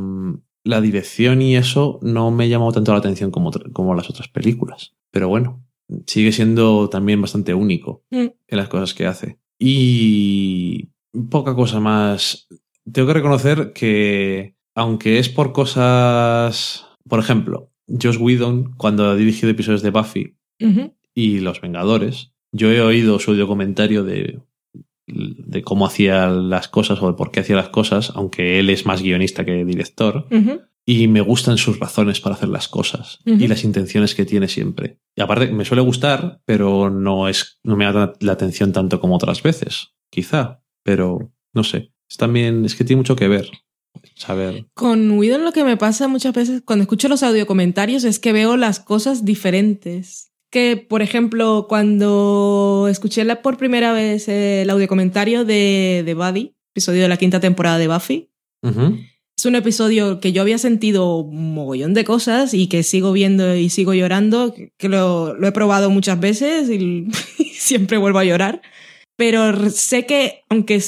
[0.64, 4.94] la dirección y eso no me llamó tanto la atención como, como las otras películas.
[5.10, 5.62] Pero bueno,
[6.06, 8.16] sigue siendo también bastante único Mm.
[8.48, 9.38] en las cosas que hace.
[9.58, 10.88] Y
[11.30, 12.48] poca cosa más.
[12.90, 16.86] Tengo que reconocer que, aunque es por cosas.
[17.08, 20.36] Por ejemplo, Josh Whedon, cuando ha dirigido episodios de Buffy,
[21.14, 22.32] y Los Vengadores.
[22.52, 24.40] Yo he oído su documentario de,
[25.06, 28.86] de cómo hacía las cosas o de por qué hacía las cosas, aunque él es
[28.86, 30.26] más guionista que director,
[30.86, 34.98] y me gustan sus razones para hacer las cosas y las intenciones que tiene siempre.
[35.16, 39.16] Y aparte, me suele gustar, pero no, es, no me da la atención tanto como
[39.16, 41.92] otras veces, quizá, pero no sé.
[42.08, 43.50] Es también, es que tiene mucho que ver.
[44.16, 44.66] Saber.
[44.74, 48.56] Con Whedon lo que me pasa muchas veces cuando escucho los audiocomentarios es que veo
[48.56, 50.32] las cosas diferentes.
[50.54, 56.54] Que, por ejemplo, cuando escuché la- por primera vez eh, el audiocomentario de, de Buddy,
[56.72, 58.30] episodio de la quinta temporada de Buffy,
[58.62, 58.96] Ujú.
[59.36, 63.56] es un episodio que yo había sentido un mogollón de cosas y que sigo viendo
[63.56, 67.08] y sigo llorando, que lo, lo he probado muchas veces y
[67.52, 68.62] siempre vuelvo a llorar.
[69.16, 70.80] Pero sé que, aunque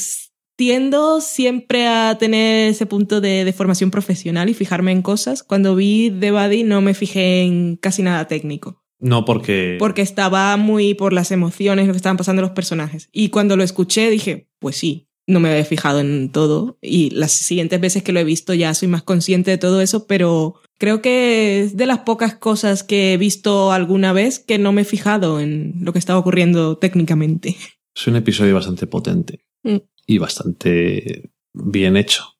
[0.56, 5.74] tiendo siempre a tener ese punto de, de formación profesional y fijarme en cosas, cuando
[5.74, 9.76] vi The Buddy no me fijé en casi nada técnico No porque...
[9.78, 13.08] porque estaba muy por las emociones, lo que estaban pasando los personajes.
[13.12, 16.78] Y cuando lo escuché dije, pues sí, no me había fijado en todo.
[16.80, 20.06] Y las siguientes veces que lo he visto ya soy más consciente de todo eso,
[20.06, 24.72] pero creo que es de las pocas cosas que he visto alguna vez que no
[24.72, 27.56] me he fijado en lo que estaba ocurriendo técnicamente.
[27.94, 29.78] Es un episodio bastante potente Mm.
[30.06, 32.35] y bastante bien hecho.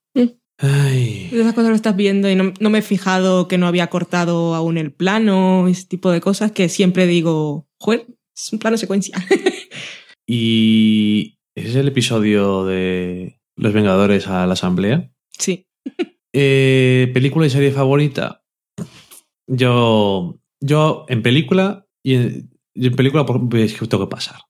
[0.58, 1.28] Ay.
[1.32, 4.54] Esas cosas lo estás viendo y no, no me he fijado que no había cortado
[4.54, 9.16] aún el plano, ese tipo de cosas que siempre digo, joder, es un plano secuencia.
[10.28, 15.12] Y ese es el episodio de Los Vengadores a la Asamblea.
[15.38, 15.66] sí.
[16.38, 18.44] Eh, ¿Película y serie favorita?
[19.46, 24.40] Yo yo en película y en, y en película es que tengo que pasar.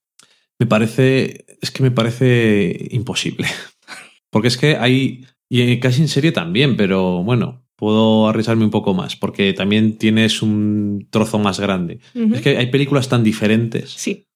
[0.58, 3.46] Me parece, es que me parece imposible.
[4.30, 8.94] Porque es que hay, y casi en serie también, pero bueno, puedo arriesgarme un poco
[8.94, 12.00] más, porque también tienes un trozo más grande.
[12.14, 13.90] Es que hay películas tan diferentes.
[13.90, 14.26] Sí.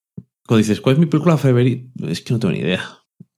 [0.47, 1.89] Cuando dices, ¿cuál es mi película favorita?
[2.09, 2.83] Es que no tengo ni idea.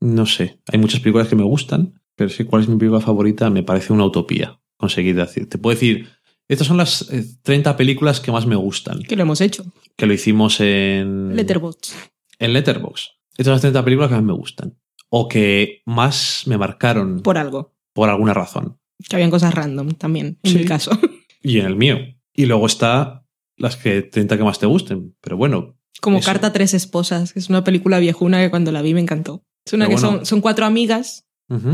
[0.00, 0.58] No sé.
[0.72, 3.50] Hay muchas películas que me gustan, pero sí, ¿cuál es mi película favorita?
[3.50, 5.48] Me parece una utopía conseguir decir.
[5.48, 6.08] Te puedo decir,
[6.48, 9.64] estas son las eh, 30 películas que más me gustan, Que lo hemos hecho.
[9.96, 11.92] que lo hicimos en Letterboxd.
[12.40, 13.10] en Letterboxd.
[13.32, 14.74] Estas son las 30 películas que más me gustan.
[15.14, 17.74] O que más me marcaron por, Por algo.
[17.96, 18.78] alguna razón.
[19.08, 20.58] Que habían cosas random también, en Sí.
[20.58, 20.90] mi caso.
[21.42, 21.96] Y en el mío.
[22.32, 23.26] Y luego está
[23.56, 25.14] las que 30 que más te gusten.
[25.20, 26.26] Pero bueno, Como Eso.
[26.26, 29.44] Carta a Tres Esposas, que es una película viejuna que cuando la vi me encantó.
[29.66, 30.16] Es una Pero que bueno.
[30.18, 31.26] son, son cuatro amigas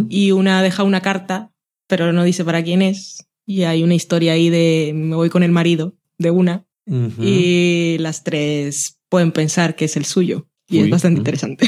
[0.08, 1.52] y una deja una carta,
[1.86, 3.28] pero no dice para quién es.
[3.47, 6.67] Y hay una historia ahí de me voy con el marido de una
[7.20, 10.49] y las tres pueden pensar que es el suyo.
[10.69, 11.21] Y Uy, es bastante mm.
[11.23, 11.67] interesante.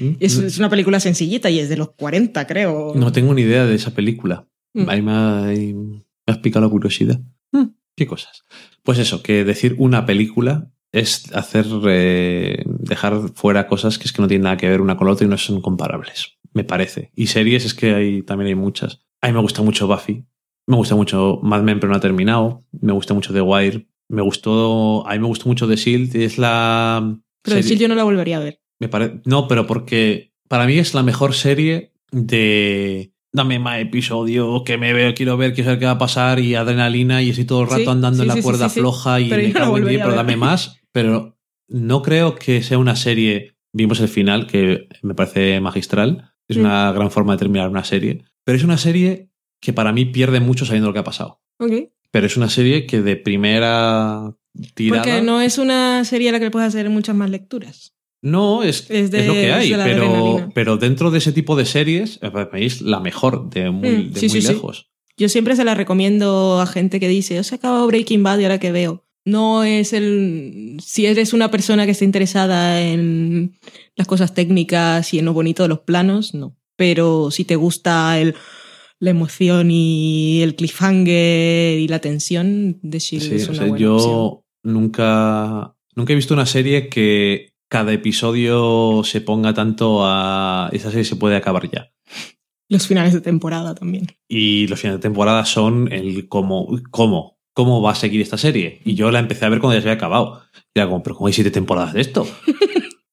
[0.00, 0.10] Mm.
[0.20, 2.94] Es, es una película sencillita y es de los 40, creo.
[2.94, 4.48] No tengo ni idea de esa película.
[4.86, 7.20] Ahí me, ha- ahí me has picado la curiosidad.
[7.52, 8.44] Mm, ¿Qué cosas?
[8.82, 14.22] Pues eso, que decir una película es hacer eh, dejar fuera cosas que es que
[14.22, 17.10] no tienen nada que ver una con la otra y no son comparables, me parece.
[17.14, 19.02] Y series es que hay, también hay muchas.
[19.20, 20.24] A mí me gusta mucho Buffy,
[20.66, 24.22] me gusta mucho Mad Men pero no ha terminado, me gusta mucho The Wire, me
[24.22, 27.18] gustó, a mí me gustó mucho The Shield, es la...
[27.42, 28.60] Pero serie- Shield yo no la volvería a ver.
[28.80, 34.62] me pare- No, pero porque para mí es la mejor serie de dame más episodio,
[34.64, 37.46] que me veo, quiero ver, quiero saber qué va a pasar y adrenalina y estoy
[37.46, 38.80] todo el rato Sí, andando sí, en la sí, sí, cuerda sí, sí.
[38.80, 40.76] floja y Pero me cago en pero dame más.
[40.92, 41.38] Pero
[41.68, 46.60] no creo que sea una serie, vimos el final, que me parece magistral, es Mm.
[46.60, 49.30] una gran forma de terminar una serie, pero es una serie
[49.60, 51.40] que para mí pierde mucho sabiendo lo que ha pasado.
[52.10, 54.34] Pero es una serie que de primera
[54.74, 55.02] tirada...
[55.02, 57.94] Porque no es una serie a la que le puedes hacer muchas más lecturas.
[58.22, 60.50] No, es, Es de- es lo que hay, de pero, adrenalina.
[60.54, 64.20] pero dentro de ese tipo de series, eh, es la mejor de muy, Mm, de
[64.20, 64.52] sí, muy sí, sí.
[64.52, 64.90] lejos.
[65.16, 68.44] Yo siempre se la recomiendo a gente que dice, os he acabado Breaking Bad y
[68.44, 69.04] ahora que veo.
[69.24, 70.78] No es el...
[70.84, 73.58] Si eres una persona que está interesada en
[73.94, 76.56] las cosas técnicas y en lo bonito de los planos, no.
[76.76, 78.34] Pero si te gusta el,
[78.98, 83.68] la emoción y el cliffhanger y la tensión, The Shield Sí, es o una sea,
[83.68, 84.41] buena yo opción.
[84.62, 90.68] Nunca, nunca he visto una serie que cada episodio se ponga tanto a...
[90.72, 91.90] Esa serie se puede acabar ya.
[92.68, 94.06] Los finales de temporada también.
[94.28, 98.80] Y los finales de temporada son el cómo, cómo, cómo va a seguir esta serie.
[98.84, 100.42] Y yo la empecé a ver cuando ya se había acabado.
[100.74, 102.26] Y era como, pero ¿cómo hay siete temporadas de esto?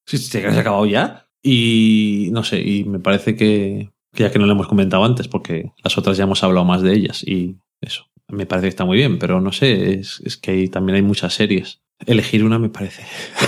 [0.05, 1.27] Si se ha acabado ya.
[1.43, 5.27] Y no sé, y me parece que, que ya que no lo hemos comentado antes,
[5.27, 7.23] porque las otras ya hemos hablado más de ellas.
[7.23, 10.67] Y eso, me parece que está muy bien, pero no sé, es, es que hay,
[10.69, 11.81] también hay muchas series.
[12.05, 13.03] Elegir una me parece.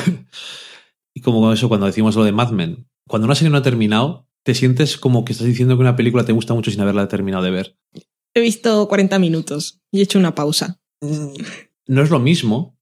[1.13, 3.63] y como con eso, cuando decimos lo de Mad Men, cuando una serie no ha
[3.63, 7.07] terminado, te sientes como que estás diciendo que una película te gusta mucho sin haberla
[7.07, 7.77] terminado de ver.
[8.33, 10.79] He visto 40 minutos y he hecho una pausa.
[11.87, 12.77] No es lo mismo,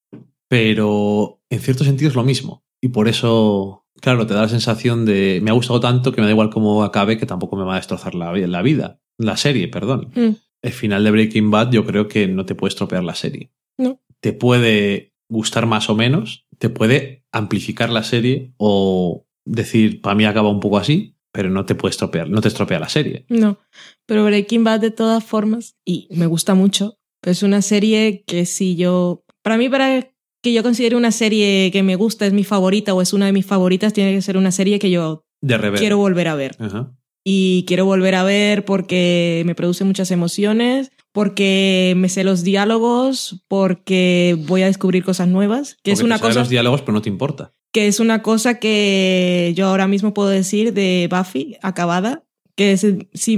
[0.47, 2.63] pero en cierto sentido es lo mismo.
[2.81, 6.27] Y por eso, claro, te da la sensación de me ha gustado tanto que me
[6.27, 9.01] da igual cómo acabe, que tampoco me va a destrozar la vida.
[9.17, 10.11] La serie, perdón.
[10.15, 10.35] Mm.
[10.61, 13.51] El final de Breaking Bad yo creo que no te puede estropear la serie.
[13.77, 14.01] No.
[14.19, 20.25] Te puede gustar más o menos, te puede amplificar la serie o decir, para mí
[20.25, 23.25] acaba un poco así, pero no te puede estropear, no te estropea la serie.
[23.29, 23.59] No,
[24.05, 28.45] pero Breaking Bad de todas formas, y me gusta mucho, pero es una serie que
[28.45, 32.43] si yo, para mí, para que yo considere una serie que me gusta, es mi
[32.43, 35.57] favorita o es una de mis favoritas, tiene que ser una serie que yo De
[35.73, 36.55] quiero volver a ver.
[36.59, 36.95] Ajá.
[37.23, 43.43] Y quiero volver a ver porque me produce muchas emociones, porque me sé los diálogos,
[43.47, 46.93] porque voy a descubrir cosas nuevas, que es una te sabes cosa los diálogos, pero
[46.93, 47.53] no te importa.
[47.71, 52.23] que es una cosa que yo ahora mismo puedo decir de Buffy acabada,
[52.55, 53.37] que es si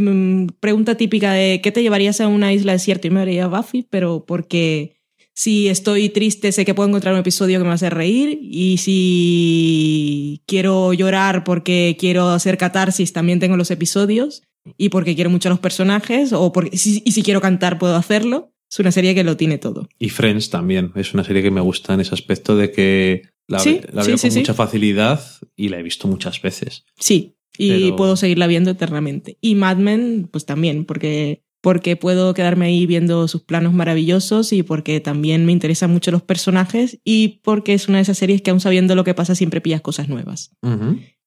[0.60, 3.08] pregunta típica de ¿qué te llevarías a una isla desierta?
[3.08, 5.01] Y me haría Buffy, pero porque
[5.42, 10.42] si estoy triste sé que puedo encontrar un episodio que me hace reír y si
[10.46, 14.44] quiero llorar porque quiero hacer catarsis también tengo los episodios
[14.78, 17.96] y porque quiero mucho a los personajes o porque si- y si quiero cantar puedo
[17.96, 18.52] hacerlo.
[18.72, 19.90] Es una serie que lo tiene todo.
[20.00, 20.94] Y Friends también.
[20.96, 24.08] Es una serie que me gusta en ese aspecto de que la, Sí, la sí,
[24.10, 24.40] veo sí, con sí.
[24.40, 25.22] mucha facilidad
[25.58, 26.86] y la he visto muchas veces.
[26.98, 29.38] Sí, y Pero- puedo seguirla viendo eternamente.
[29.42, 34.64] Y Mad Men, pues también, porque, porque puedo quedarme ahí viendo sus planos maravillosos y
[34.64, 38.50] porque también me interesan mucho los personajes y porque es una de esas series que
[38.50, 40.52] aún sabiendo lo que pasa siempre pillas cosas nuevas.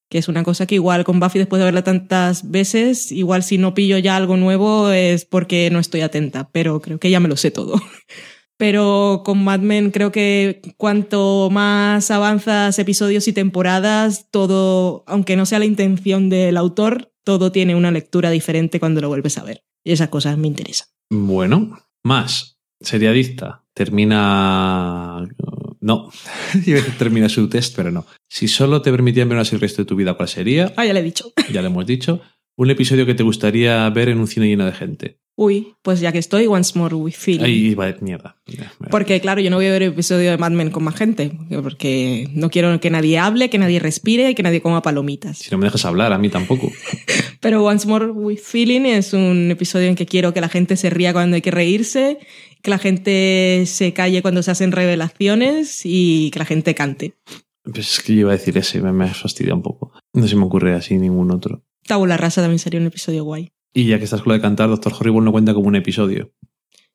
[0.09, 3.57] Que es una cosa que igual con Buffy después de verla tantas veces, igual si
[3.57, 7.29] no pillo ya algo nuevo es porque no estoy atenta, pero creo que ya me
[7.29, 7.81] lo sé todo.
[8.57, 15.45] Pero con Mad Men creo que cuanto más avanzas episodios y temporadas, todo, aunque no
[15.45, 19.65] sea la intención del autor, todo tiene una lectura diferente cuando lo vuelves a ver.
[19.85, 20.87] Esas cosas me interesan.
[21.09, 22.59] Bueno, más.
[22.81, 23.63] Seriadicta.
[23.73, 25.27] Termina.
[25.79, 26.09] No,
[26.97, 28.05] termina su test, pero no.
[28.27, 30.73] Si solo te permitían ver una serie el resto de tu vida, ¿cuál sería?
[30.75, 31.31] Ah, ya le he dicho.
[31.51, 32.21] Ya le hemos dicho.
[32.57, 35.19] Un episodio que te gustaría ver en un cine lleno de gente.
[35.37, 37.43] Uy, pues ya que estoy, Once More with Feeling.
[37.43, 38.37] Ahí va, mierda.
[38.89, 41.37] Porque, claro, yo no voy a ver el episodio de Mad Men con más gente,
[41.61, 45.39] porque no quiero que nadie hable, que nadie respire y que nadie coma palomitas.
[45.39, 46.71] Si no me dejas hablar, a mí tampoco.
[47.41, 50.89] Pero Once More with Feeling es un episodio en que quiero que la gente se
[50.89, 52.17] ría cuando hay que reírse,
[52.61, 57.15] que la gente se calle cuando se hacen revelaciones y que la gente cante.
[57.63, 59.91] Pues es que yo iba a decir ese, me, me fastidia un poco.
[60.13, 61.65] No se me ocurre así ningún otro.
[61.85, 63.51] Tabula Rasa también sería un episodio guay.
[63.75, 66.31] Y ya que estás con lo de cantar, Doctor Horrible no cuenta como un episodio.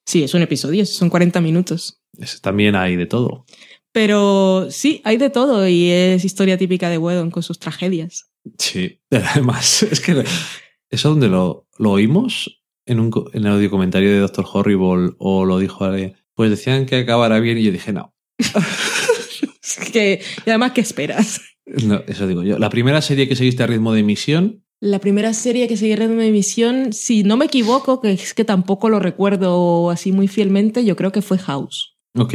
[0.06, 2.00] Sí, es un episodio, son 40 minutos.
[2.18, 3.44] Es- también hay de todo.
[3.92, 8.30] Pero sí, hay de todo y es historia típica de Whedon con sus tragedias.
[8.58, 9.00] Sí.
[9.10, 10.24] Además, es que
[10.90, 15.44] eso donde lo, lo oímos en, un, en el audio comentario de Doctor Horrible o
[15.44, 18.14] lo dijo alguien, pues decían que acabará bien y yo dije no.
[19.62, 21.40] Es que, y además, ¿qué esperas?
[21.66, 22.58] No, eso digo yo.
[22.58, 26.16] La primera serie que seguiste a ritmo de emisión, La primera serie que seguí en
[26.16, 30.84] mi emisión, si no me equivoco, que es que tampoco lo recuerdo así muy fielmente,
[30.84, 31.96] yo creo que fue House.
[32.16, 32.32] ok,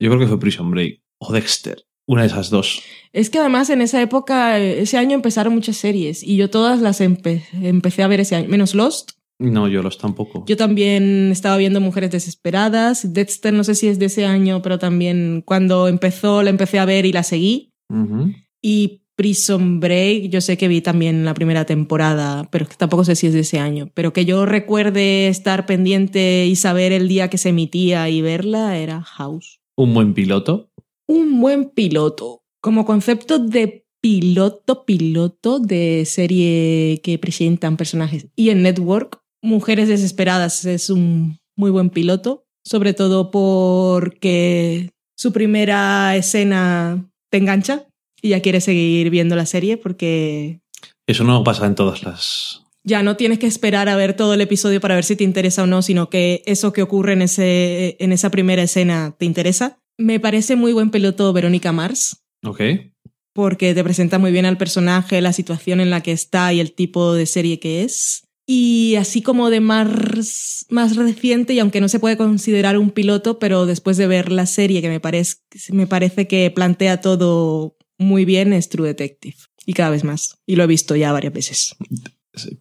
[0.00, 1.84] yo creo que fue Prison Break o Dexter.
[2.06, 2.80] Una de esas dos.
[3.12, 7.00] Es que además en esa época, ese año empezaron muchas series y yo todas las
[7.02, 9.10] empe- empecé a ver ese año, menos Lost.
[9.40, 10.44] No, yo los tampoco.
[10.48, 13.12] Yo también estaba viendo Mujeres Desesperadas.
[13.12, 16.84] Dexter no sé si es de ese año, pero también cuando empezó la empecé a
[16.86, 17.72] ver y la seguí.
[17.90, 18.32] Ujú.
[18.62, 23.26] Y Prison Break, yo sé que vi también la primera temporada, pero tampoco sé si
[23.26, 23.90] es de ese año.
[23.92, 28.78] Pero que yo recuerde estar pendiente y saber el día que se emitía y verla
[28.78, 29.58] era House.
[29.76, 30.70] Un buen piloto.
[31.08, 32.44] Un buen piloto.
[32.62, 38.28] Como concepto de piloto, piloto de serie que presentan personajes.
[38.36, 46.14] Y en Network, Mujeres Desesperadas es un muy buen piloto, sobre todo porque su primera
[46.14, 47.87] escena te engancha
[48.22, 50.60] y ya quieres seguir viendo la serie porque
[51.06, 52.62] Eso no pasa en todas las.
[52.84, 55.62] ya no tienes que esperar a ver todo el episodio para ver si te interesa
[55.62, 59.78] o no, sino que eso que ocurre en, ese, en esa primera escena te interesa.
[59.98, 62.60] Me parece muy buen piloto Verónica Mars, Ok.
[63.32, 66.72] porque te presenta muy bien al personaje, la situación en la que está y el
[66.72, 68.22] tipo de serie que es.
[68.50, 73.38] Y así como de más, más reciente, y aunque no se puede considerar un piloto,
[73.38, 75.34] pero después de ver la serie que me, parece
[75.70, 79.36] me parece que plantea todo muy bien, es True Detective.
[79.66, 80.38] Y cada vez más.
[80.46, 81.76] Y lo he visto ya varias veces.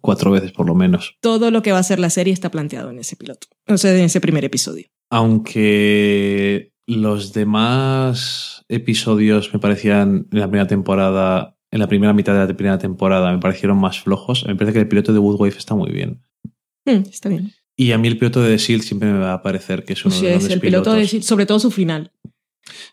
[0.01, 1.15] Cuatro veces por lo menos.
[1.21, 3.47] Todo lo que va a ser la serie está planteado en ese piloto.
[3.67, 4.87] O sea, en ese primer episodio.
[5.09, 12.39] Aunque los demás episodios me parecían en la primera temporada, en la primera mitad de
[12.47, 14.45] la primera temporada, me parecieron más flojos.
[14.47, 16.21] Me parece que el piloto de Woodwave está muy bien.
[16.85, 17.51] Mm, está bien.
[17.75, 20.03] Y a mí el piloto de The Shield siempre me va a parecer que es
[20.05, 21.27] uno Sí, de los es el grandes piloto, de- pilotos.
[21.27, 22.11] sobre todo su final.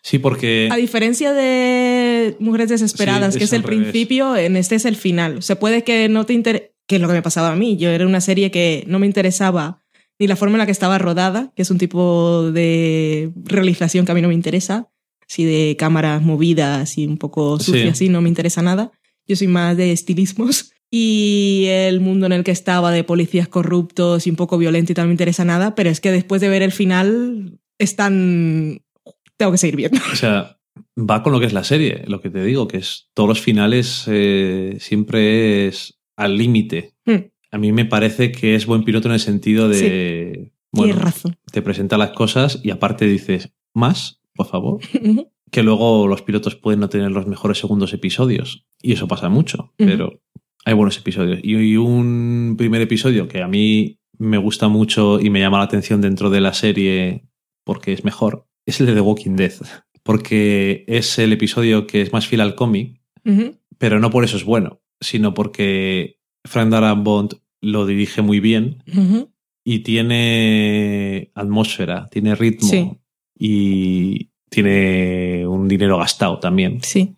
[0.01, 3.83] Sí, porque A diferencia de Mujeres Desesperadas, Sí, que es el revés.
[3.89, 5.37] principio, en este es el final.
[5.37, 7.77] O sea, puede que no te interese, que es lo que me pasaba a mí.
[7.77, 9.81] Yo era una serie que no me interesaba
[10.19, 14.11] ni la forma en la que estaba rodada, que es un tipo de realización que
[14.11, 14.87] a mí no me interesa,
[15.27, 17.65] así de cámaras movidas y un poco Sí.
[17.65, 18.91] sucias, así no me interesa nada.
[19.27, 20.71] Yo soy más de estilismos.
[20.91, 24.95] Y el mundo en el que estaba de policías corruptos y un poco violento y
[24.95, 28.81] tal no me interesa nada, pero es que después de ver el final, es tan...
[29.37, 29.99] Tengo que seguir viendo.
[30.11, 30.57] O sea,
[30.97, 33.41] va con lo que es la serie, lo que te digo, que es todos los
[33.41, 36.93] finales eh, siempre es al límite.
[37.05, 37.29] Hmm.
[37.51, 40.51] A mí me parece que es buen piloto en el sentido de.
[40.71, 41.37] Bueno, Tienes razón.
[41.51, 44.79] te presenta las cosas y aparte dices, más, por favor.
[45.51, 48.65] Que luego los pilotos pueden no tener los mejores segundos episodios.
[48.81, 50.19] Y eso pasa mucho, pero
[50.65, 51.39] hay buenos episodios.
[51.43, 56.01] Y un primer episodio que a mí me gusta mucho y me llama la atención
[56.01, 57.29] dentro de la serie
[57.63, 59.53] porque es mejor, es el de The Walking Dead.
[60.03, 63.01] Porque es el episodio que es más fiel al cómic,
[63.77, 68.83] pero no por eso es bueno, sino porque Frank Darabont lo dirige muy bien
[69.63, 72.91] y tiene atmósfera, tiene ritmo Sí.
[73.37, 76.79] y tiene un dinero gastado también.
[76.83, 77.15] Sí.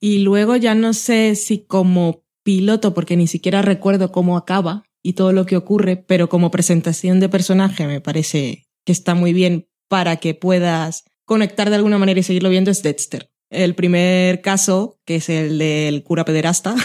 [0.00, 5.12] Y luego ya no sé si como piloto, porque ni siquiera recuerdo cómo acaba y
[5.12, 9.68] todo lo que ocurre, pero como presentación de personaje me parece que está muy bien
[9.90, 13.28] para que puedas conectar de alguna manera y seguirlo viendo es Dexter.
[13.50, 16.76] El primer caso, que es el del cura pederasta,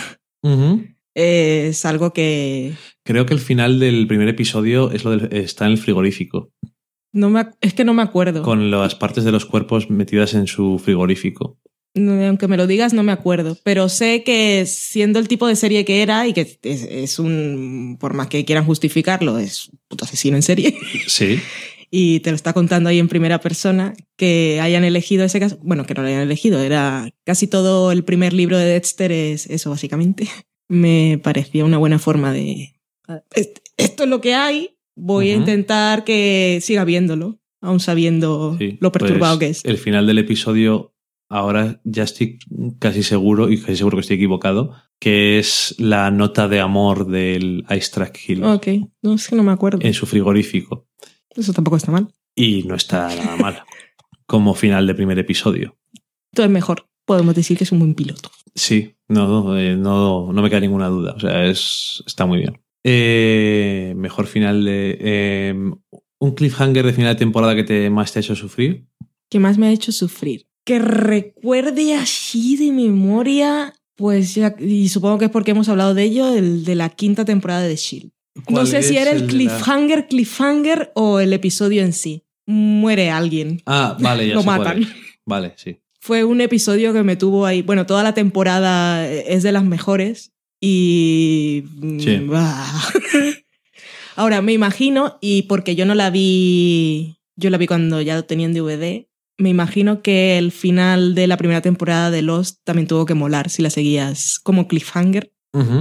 [1.13, 2.73] es algo que...
[3.03, 6.51] Creo que el final del primer episodio es lo del- está en el frigorífico.
[7.13, 8.41] No me, es que no me acuerdo.
[8.41, 11.57] Con las partes de los cuerpos metidas en su frigorífico.
[11.95, 13.57] aunque me lo digas, no me acuerdo.
[13.63, 17.97] Pero sé que siendo el tipo de serie que era y que es, es un,
[18.01, 20.77] por más que quieran justificarlo, es un puto asesino en serie.
[21.07, 21.39] Sí.
[21.89, 25.85] y te lo está contando ahí en primera persona, que hayan elegido ese caso, bueno,
[25.85, 29.69] que no lo hayan elegido, era casi todo el primer libro de Dexter es eso
[29.69, 30.27] básicamente.
[30.67, 32.73] Me parecía una buena forma de...
[33.77, 39.37] Esto es lo que hay, voy a intentar que siga viéndolo, aún sabiendo lo perturbado
[39.37, 39.65] pues que es.
[39.65, 40.95] El final del episodio,
[41.29, 42.39] ahora ya estoy
[42.79, 47.63] casi seguro, y casi seguro que estoy equivocado, que es la nota de amor del
[47.69, 48.43] Ice Track Hill.
[48.43, 48.67] Ok,
[49.01, 49.79] no es que no me acuerdo.
[49.81, 50.87] En su frigorífico.
[51.35, 52.07] Eso tampoco está mal.
[52.35, 53.63] Y no está nada mal.
[54.25, 55.77] como final de primer episodio.
[56.33, 56.87] Todo es mejor.
[57.05, 58.31] Podemos decir que es un buen piloto.
[58.55, 61.13] Sí, no, eh, no, no me queda ninguna duda.
[61.15, 62.59] O sea, es, está muy bien.
[62.83, 64.97] Eh, mejor final de.
[64.99, 65.71] Eh,
[66.19, 68.87] un cliffhanger de final de temporada que te, más te ha hecho sufrir.
[69.29, 70.47] ¿Qué más me ha hecho sufrir?
[70.65, 76.03] Que recuerde así de memoria, pues ya, y supongo que es porque hemos hablado de
[76.03, 78.11] ello, el de la quinta temporada de Shield.
[78.49, 82.23] No sé si era el, cliffhanger, cliffhanger o el episodio en sí.
[82.45, 83.61] Muere alguien.
[83.65, 84.85] Ah, vale, ya Lo matan.
[85.25, 85.79] Vale, sí.
[85.99, 87.61] Fue un episodio que me tuvo ahí.
[87.61, 90.33] Bueno, toda la temporada es de las mejores.
[90.59, 91.63] Y.
[91.77, 92.27] Mm, sí.
[94.17, 97.17] Ahora, me imagino, y porque yo no la vi.
[97.37, 99.07] Yo la vi cuando ya lo tenía en DVD.
[99.37, 103.49] Me imagino que el final de la primera temporada de Lost también tuvo que molar
[103.49, 105.31] si la seguías como cliffhanger.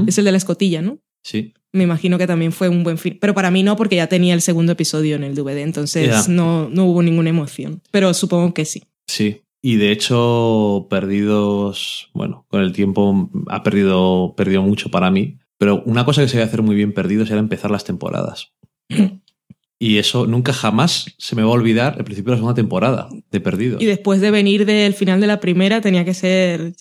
[0.07, 1.01] Es el de la escotilla, ¿no?
[1.25, 3.19] Sí me imagino que también fue un buen film.
[3.21, 6.69] Pero para mí no, porque ya tenía el segundo episodio en el DVD, entonces no,
[6.71, 7.83] no hubo ninguna emoción.
[7.91, 8.85] Pero supongo que sí.
[9.09, 9.43] Sí.
[9.61, 15.39] Y de hecho, perdidos, bueno, con el tiempo ha perdido, perdido mucho para mí.
[15.59, 18.53] Pero una cosa que se a hacer muy bien perdidos era empezar las temporadas.
[19.81, 23.09] y eso nunca jamás se me va a olvidar el principio de la segunda temporada
[23.31, 23.83] de Perdidos.
[23.83, 26.75] Y después de venir del final de la primera tenía que ser...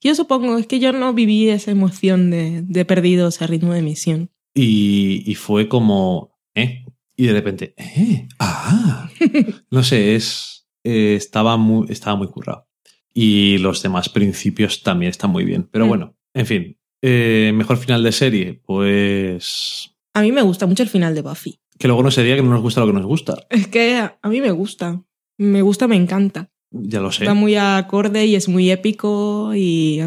[0.00, 3.80] Yo supongo, es que yo no viví esa emoción de, de Perdidos a ritmo de
[3.80, 4.30] emisión.
[4.58, 6.86] Y, fue como, ¿eh?
[7.14, 8.26] Y de repente, ¿eh?
[8.38, 9.10] ¡Ah!
[9.70, 12.66] No sé, es, eh, estaba, muy, estaba muy currado.
[13.12, 15.68] Y los demás principios también están muy bien.
[15.70, 15.88] Pero mm.
[15.88, 16.78] bueno, en fin.
[17.02, 19.94] Eh, mejor final de serie, pues.
[20.14, 21.60] A mí me gusta mucho el final de Buffy.
[21.78, 23.46] Que luego no sería que no nos gusta lo que nos gusta.
[23.50, 25.02] Es que a mí me gusta.
[25.36, 26.50] Me gusta, me encanta.
[26.70, 27.24] Ya lo sé.
[27.24, 29.54] Está muy acorde y es muy épico.
[29.54, 30.00] Y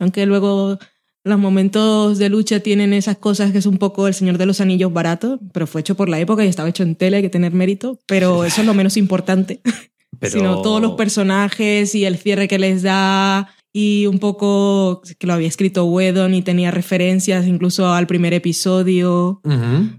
[0.00, 0.78] aunque luego
[1.26, 4.60] los momentos de lucha tienen esas cosas que es un poco el Señor de los
[4.60, 7.28] Anillos barato, pero fue hecho por la época y estaba hecho en tele, hay que
[7.28, 9.60] tener mérito, pero eso es lo menos importante.
[10.22, 15.34] Sino todos los personajes y el cierre que les da y un poco que lo
[15.34, 19.42] había escrito Wedon y tenía referencias incluso al primer episodio.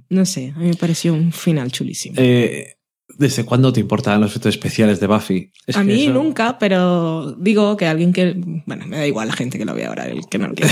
[0.10, 2.16] No sé, a mí me pareció un final chulísimo.
[2.18, 2.77] Eh,
[3.18, 5.52] ¿Desde cuándo te importan los efectos especiales de Buffy?
[5.74, 8.36] a mí nunca, pero digo que alguien que.
[8.66, 10.72] Bueno, me da igual la gente que lo vea ahora, el que no lo quiere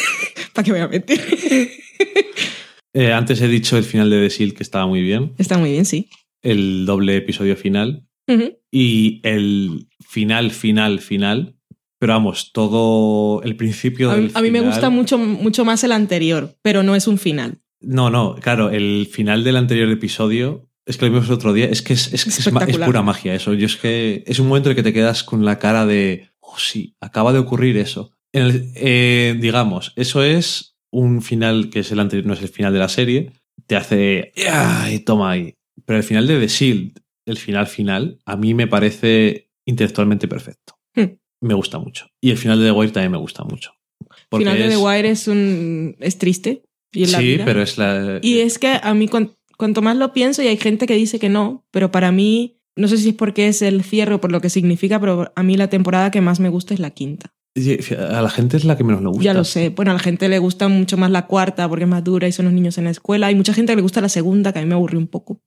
[0.52, 1.20] ¿Para qué voy a mentir?
[2.98, 5.34] Eh, antes he dicho el final de The Seal que estaba muy bien.
[5.36, 6.08] Está muy bien, sí.
[6.40, 8.06] El doble episodio final.
[8.70, 11.56] Y el final, final, final.
[11.98, 14.10] Pero vamos, todo el principio.
[14.10, 17.18] A, del a mí me gusta mucho, mucho más el anterior, pero no es un
[17.18, 17.58] final.
[17.80, 21.66] No, no, claro, el final del anterior episodio es que lo vimos el otro día.
[21.66, 23.52] Es que es, es, es, pura magia eso.
[23.54, 26.30] Yo es que es un momento en el que te quedas con la cara de,
[26.40, 28.12] oh sí, acaba de ocurrir eso.
[28.32, 32.78] Eh, digamos, eso es un final que es el anterior, no es el final de
[32.78, 33.32] la serie.
[33.66, 34.32] Te hace,
[34.90, 35.54] y toma ahí.
[35.84, 40.78] Pero el final de The Shield, el final final, a mí me parece intelectualmente perfecto.
[40.94, 41.16] Hmm.
[41.40, 42.06] Me gusta mucho.
[42.20, 43.72] Y el final de The Wire también me gusta mucho.
[44.30, 46.62] El final de The Wire es un es triste.
[46.92, 48.20] Y sí, pero es la.
[48.22, 49.08] Y es que a mí
[49.56, 52.88] cuanto más lo pienso, y hay gente que dice que no, pero para mí, no
[52.88, 55.56] sé si es porque es el cierre o por lo que significa, pero a mí
[55.56, 57.32] la temporada que más me gusta es la quinta.
[58.10, 59.24] A la gente es la que menos le gusta.
[59.24, 59.70] Ya lo sé.
[59.70, 62.32] Bueno, a la gente le gusta mucho más la cuarta porque es más dura y
[62.32, 63.28] son los niños en la escuela.
[63.28, 65.40] Hay mucha gente que le gusta la segunda, que a mí me aburrió un poco.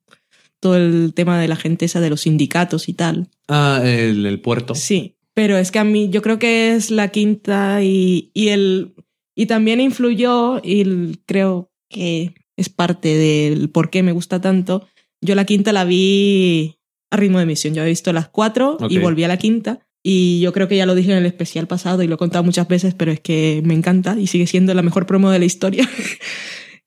[0.58, 3.28] Todo el tema de la gente esa de los sindicatos y tal.
[3.46, 4.74] Ah, el, el puerto.
[4.74, 5.16] Sí.
[5.34, 8.94] Pero es que a mí, yo creo que es la quinta y, y el.
[9.36, 14.86] Y también influyó, y creo que es parte del por qué me gusta tanto.
[15.20, 16.78] Yo la quinta la vi
[17.10, 17.74] a ritmo de emisión.
[17.74, 19.80] Yo he visto las cuatro y volví a la quinta.
[20.02, 22.44] Y yo creo que ya lo dije en el especial pasado y lo he contado
[22.44, 25.44] muchas veces, pero es que me encanta y sigue siendo la mejor promo de la
[25.44, 25.88] historia.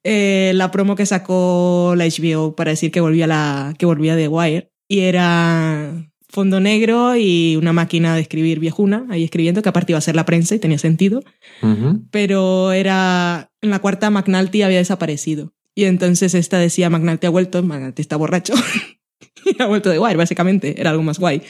[0.06, 4.27] Eh, la promo que sacó la HBO para decir que volvía, la, que volvía de
[4.27, 4.69] Wire.
[4.90, 10.00] Y era fondo negro y una máquina de escribir viejuna ahí escribiendo, que aparte iba
[10.00, 11.24] a ser la prensa y tenía sentido.
[12.11, 13.52] Pero era.
[13.61, 15.53] En la cuarta, McNulty había desaparecido.
[15.76, 18.53] Y entonces esta decía: McNulty ha vuelto, McNulty está borracho.
[19.45, 20.80] y ha vuelto de Wire, básicamente.
[20.80, 21.42] Era algo más guay.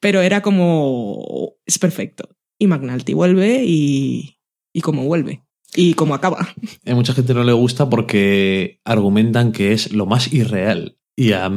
[0.00, 1.54] Pero era como.
[1.66, 2.28] Es perfecto.
[2.58, 4.38] Y McNulty vuelve y.
[4.74, 5.44] y cómo vuelve.
[5.76, 6.48] Y cómo acaba.
[6.86, 11.50] A mucha gente no le gusta porque argumentan que es lo más irreal y a-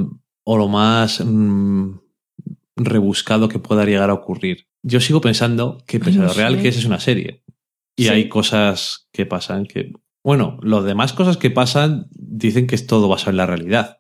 [0.44, 1.92] o lo más mm,
[2.76, 4.68] rebuscado que pueda llegar a ocurrir.
[4.84, 7.44] Yo sigo pensando que pese a lo real que es, es una serie.
[7.96, 8.10] Y Sí.
[8.10, 9.94] hay cosas que pasan que...
[10.24, 14.00] Bueno, las demás cosas que pasan dicen que es todo basado en la realidad.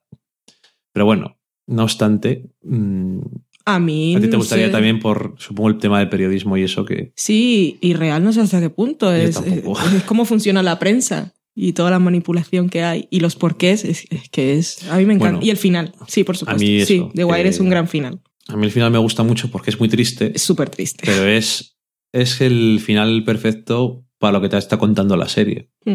[0.94, 3.20] Pero bueno, no obstante, mm,
[3.66, 4.16] A mí.
[4.16, 4.72] a ti te no gustaría sé.
[4.72, 7.14] también por, supongo, el tema del periodismo y eso que...
[7.16, 9.12] Sí, y real no sé hasta qué punto.
[9.14, 9.80] Es, tampoco.
[9.82, 13.84] es- es cómo funciona la prensa y toda la manipulación que hay y los porqués.
[13.86, 14.90] Es, es que es.
[14.92, 15.38] A mí me encanta.
[15.38, 16.62] Bueno, y el final, sí, por supuesto.
[16.62, 18.22] mí eso, sí, The Wire es un gran final.
[18.48, 20.32] A mí el final me gusta mucho porque es muy triste.
[20.36, 21.04] Es súper triste.
[21.06, 21.78] pero es,
[22.12, 25.70] es el final perfecto para lo que te está contando la serie.
[25.86, 25.94] Mm.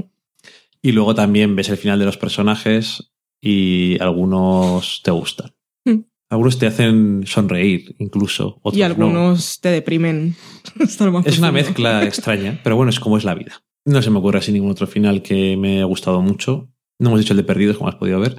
[0.83, 5.55] Y luego también ves el final de los personajes y algunos te gustan.
[5.85, 6.01] Mm.
[6.31, 8.59] Algunos te hacen sonreír, incluso.
[8.63, 8.87] Otros y no.
[8.87, 10.37] algunos te deprimen.
[11.25, 13.63] Es una mezcla extraña, pero bueno, es como es la vida.
[13.85, 16.69] No se me ocurre así ningún otro final que me haya gustado mucho.
[16.99, 18.37] No hemos dicho el de Perdidos, como has podido ver.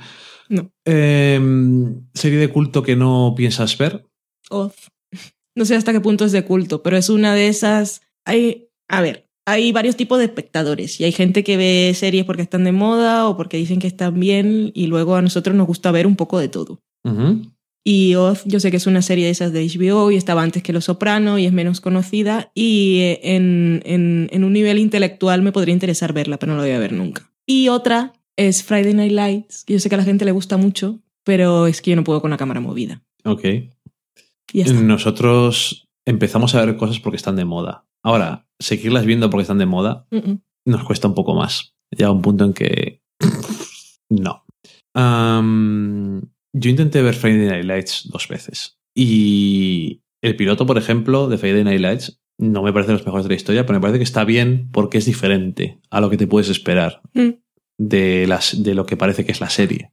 [0.49, 0.71] No.
[0.85, 1.39] Eh,
[2.13, 4.05] serie de culto que no piensas ver.
[4.49, 4.75] Oz.
[5.55, 8.01] No sé hasta qué punto es de culto, pero es una de esas.
[8.25, 12.41] Hay, a ver, hay varios tipos de espectadores y hay gente que ve series porque
[12.41, 15.89] están de moda o porque dicen que están bien y luego a nosotros nos gusta
[15.91, 16.81] ver un poco de todo.
[17.85, 20.61] Y Oz, yo sé que es una serie de esas de HBO y estaba antes
[20.61, 25.41] que Los Soprano y es menos conocida y eh, en, en, en un nivel intelectual
[25.41, 27.31] me podría interesar verla, pero no la voy a ver nunca.
[27.45, 30.57] Y otra es Friday Night Lights, que yo sé que a la gente le gusta
[30.57, 33.01] mucho, pero es que yo no puedo con la cámara movida.
[33.23, 33.45] Ok.
[34.51, 34.63] Y.
[34.73, 37.86] Nosotros empezamos a ver cosas porque están de moda.
[38.07, 40.07] Ahora, seguirlas viendo porque están de moda
[40.65, 41.75] nos cuesta un poco más.
[41.91, 43.01] Llega un punto en que.
[44.09, 44.45] no.
[46.53, 48.79] Yo intenté ver Friday Night Lights dos veces.
[48.95, 53.29] Y el piloto, por ejemplo, de Friday Night Lights no me parece los mejores de
[53.29, 56.27] la historia, pero me parece que está bien porque es diferente a lo que te
[56.27, 57.29] puedes esperar Mm.
[57.79, 59.91] de, las, de lo que parece que es la serie.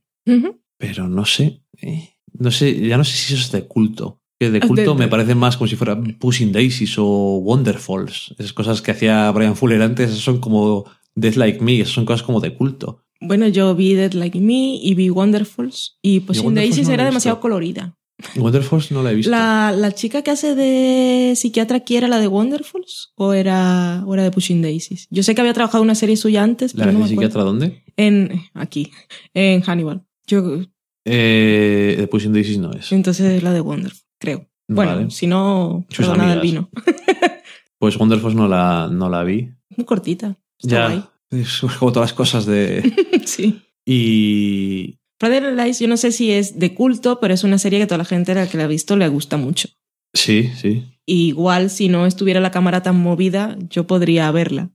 [0.79, 1.63] Pero no sé.
[1.83, 4.21] eh, No sé, ya no sé si eso es de culto.
[4.39, 7.05] Que de Ah, de- culto me de- parece más como si fuera Pushing Daisies o
[7.39, 8.35] Wonderfalls.
[8.39, 12.05] Esas cosas que hacía Brian Fuller antes, esas son como Death Like Me, esas son
[12.05, 13.01] cosas como de culto.
[13.21, 17.05] Bueno, yo vi Dead Like Me y vi Wonderfuls y Pushing Wonderfuls Daisies no era
[17.05, 17.97] demasiado colorida.
[18.37, 19.31] Wonderfalls no la he visto.
[19.31, 24.15] La, la chica que hace de psiquiatra aquí era la de Wonderfuls o era, o
[24.15, 25.07] era de Pushing Daisies.
[25.11, 27.13] Yo sé que había trabajado en una serie suya antes, ¿La pero no de me
[27.15, 27.31] acuerdo.
[27.31, 27.83] psiquiatra dónde?
[27.97, 28.91] En, aquí,
[29.33, 30.05] en Hannibal.
[30.27, 30.61] Yo,
[31.07, 32.91] Eh, de Pushing Daisies no es.
[32.93, 34.49] entonces es la de Wonderful, creo.
[34.69, 35.11] Bueno, Vale.
[35.11, 36.43] si no, Sus perdonad el amigas.
[36.43, 36.71] vino.
[37.79, 39.51] Pues Wonderfalls no la, no la vi.
[39.77, 40.37] Muy cortita.
[40.63, 41.11] Ya.
[41.31, 42.81] Es como todas las cosas de.
[42.81, 43.23] guay.
[43.27, 43.61] sí.
[43.85, 44.99] Y.
[45.21, 47.87] Friday Night Lights, yo no sé si es de culto, pero es una serie que
[47.87, 49.69] toda la gente a la que la ha visto le gusta mucho.
[50.15, 50.85] Sí, sí.
[51.05, 54.71] Y igual, si no estuviera la cámara tan movida, yo podría verla.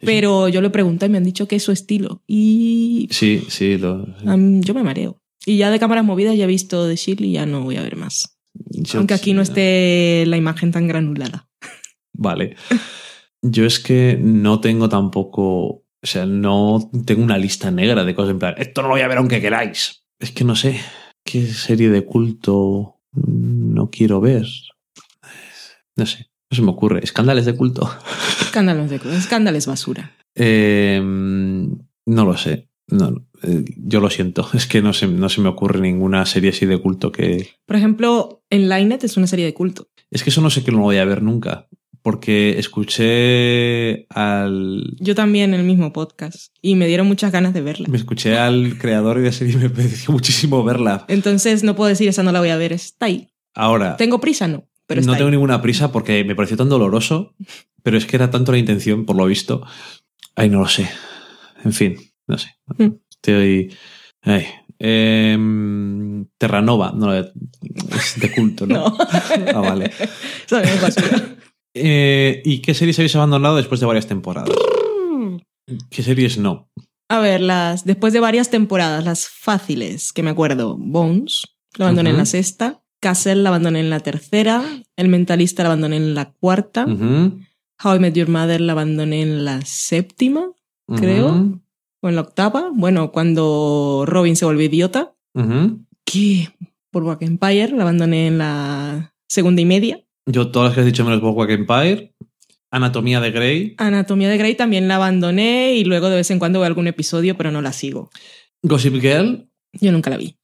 [0.00, 2.22] Pero yo le pregunté y me han dicho que es su estilo.
[2.26, 3.76] Y Sí, sí.
[3.76, 5.20] Lo, yo me mareo.
[5.44, 7.82] Y ya de cámaras movidas ya he visto The Shield y ya no voy a
[7.82, 8.37] ver más.
[8.94, 11.48] Aunque aquí no esté la imagen tan granulada.
[12.12, 12.56] Vale.
[13.42, 15.84] Yo es que no tengo tampoco.
[16.00, 18.54] O sea, no tengo una lista negra de cosas en plan.
[18.58, 20.04] Esto no lo voy a ver aunque queráis.
[20.18, 20.80] Es que no sé.
[21.24, 24.46] ¿Qué serie de culto no quiero ver?
[25.96, 26.30] No sé.
[26.50, 27.00] No se me ocurre.
[27.02, 27.90] ¿Escándalos de culto?
[28.40, 30.14] Escándalos de escándalos basura.
[30.40, 32.68] Eh, no lo sé.
[32.86, 34.48] No, eh, yo lo siento.
[34.54, 37.50] Es que no se, no se me ocurre ninguna serie así de culto que.
[37.66, 39.88] Por ejemplo, Enlightened es una serie de culto.
[40.10, 41.68] Es que eso no sé que no lo voy a ver nunca.
[42.02, 44.96] Porque escuché al.
[44.98, 47.88] Yo también en el mismo podcast y me dieron muchas ganas de verla.
[47.88, 51.04] Me escuché al creador de la serie y me apeteció muchísimo verla.
[51.08, 53.28] Entonces no puedo decir esa no la voy a ver, está ahí.
[53.54, 54.46] Ahora, ¿Tengo prisa?
[54.46, 57.34] No, pero no tengo ninguna prisa porque me pareció tan doloroso,
[57.82, 59.66] pero es que era tanto la intención, por lo visto.
[60.36, 60.88] Ay, no lo sé.
[61.64, 62.56] En fin, no sé.
[62.78, 62.94] Mm.
[63.22, 63.74] Estoy.
[64.22, 64.46] Ay.
[64.78, 67.32] Em, Terranova, no, es
[68.20, 68.74] de culto, ¿no?
[68.84, 68.96] No.
[69.54, 69.90] Ah, vale.
[71.80, 74.56] Eh, ¿Y qué series habéis abandonado después de varias temporadas?
[75.90, 76.70] ¿Qué series no?
[77.08, 81.44] A ver, las después de varias temporadas, las fáciles que me acuerdo, Bones,
[81.76, 84.64] la abandoné en la sexta, Castle la abandoné en la tercera,
[84.96, 89.44] El Mentalista la abandoné en la cuarta, How I Met Your Mother la abandoné en
[89.44, 90.50] la séptima,
[90.96, 91.60] creo,
[92.00, 95.84] o en la octava, bueno, cuando Robin se volvió idiota, ujú.
[96.04, 96.48] que
[96.90, 100.86] por Back Empire la abandoné en la segunda y media, Yo todas las que has
[100.86, 102.14] dicho menos Boardwalk Empire,
[102.70, 106.60] Anatomía de Grey, Anatomía de Grey también la abandoné y luego de vez en cuando
[106.60, 108.10] veo algún episodio, pero no la sigo.
[108.62, 110.36] Gossip Girl, Yo nunca la vi.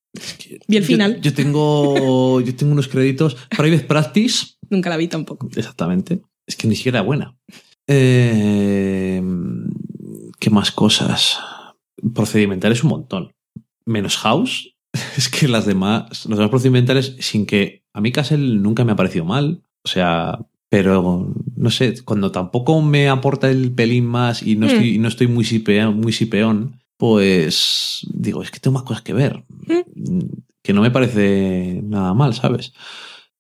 [0.68, 1.20] Vi el final.
[1.20, 3.36] Yo, tengo, yo tengo unos créditos.
[3.57, 4.55] Private Practice.
[4.70, 5.49] Nunca la vi tampoco.
[5.57, 6.23] Exactamente.
[6.47, 7.36] Es que ni siquiera buena.
[7.89, 9.20] Eh,
[10.39, 11.39] ¿Qué más cosas?
[12.15, 13.33] Procedimentales un montón.
[13.87, 14.71] Menos House.
[15.17, 18.97] Es que las demás, los demás procedimentales, sin que a mí Castle nunca me ha
[18.97, 19.63] parecido mal.
[19.85, 20.39] O sea,
[20.69, 24.71] pero no sé, cuando tampoco me aporta el pelín más y no Mm.
[24.71, 29.03] estoy, y no estoy muy, sipeón, muy sipeón, pues digo, es que tengo más cosas
[29.03, 29.45] que ver.
[30.63, 32.73] Que no me parece nada mal, ¿sabes?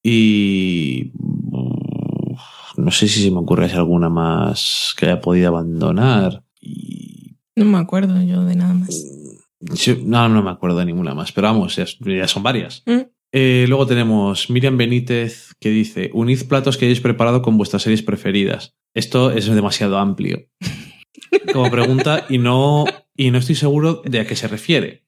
[0.02, 2.34] Y mm,
[2.76, 6.43] no sé si se me ocurre alguna más que haya podido abandonar.
[6.64, 9.04] Y No me acuerdo yo de nada más.
[9.74, 12.82] Sí, no, no me acuerdo de ninguna más, pero vamos, ya, ya son varias.
[12.86, 13.00] Mm.
[13.32, 18.02] Eh, luego tenemos Miriam Benítez que dice: Unid platos que hayáis preparado con vuestras series
[18.02, 18.74] preferidas.
[18.94, 20.48] Esto es demasiado amplio.
[21.52, 22.84] Como pregunta, y no,
[23.16, 25.04] y no estoy seguro de a qué se refiere.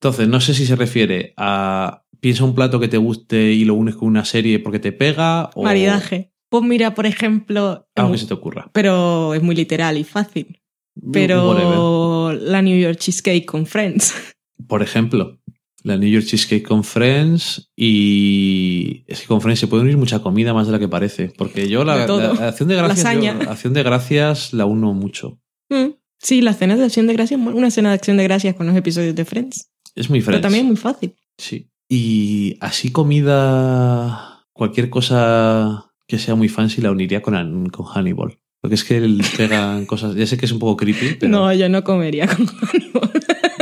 [0.00, 3.74] Entonces, no sé si se refiere a piensa un plato que te guste y lo
[3.74, 6.32] unes con una serie porque te pega o Maridaje.
[6.48, 8.70] Pues mira, por ejemplo, algo que se te ocurra.
[8.72, 10.62] pero es muy literal y fácil.
[10.96, 11.28] Whatever.
[11.28, 14.14] Pero la New York Cheesecake con Friends.
[14.68, 15.38] Por ejemplo,
[15.82, 20.20] la New York Cheesecake con Friends y es que con Friends se puede unir mucha
[20.20, 21.32] comida más de la que parece.
[21.36, 25.38] Porque yo la, De la acción de gracias, yo- acción de gracias la uno mucho.
[25.68, 25.90] Mm.
[26.22, 28.76] Sí, las cenas de acción de gracias, una cena de acción de gracias con los
[28.76, 29.70] episodios de Friends.
[29.94, 30.42] Es muy Pero Friends.
[30.42, 31.14] también es muy fácil.
[31.36, 31.68] Sí.
[31.88, 38.38] Y así comida, cualquier cosa que sea muy fancy la uniría con, con Hannibal.
[38.64, 40.14] Porque es que le pegan cosas.
[40.14, 41.30] Ya sé que es un poco creepy, pero.
[41.30, 43.10] No, yo no comería con Hannibal.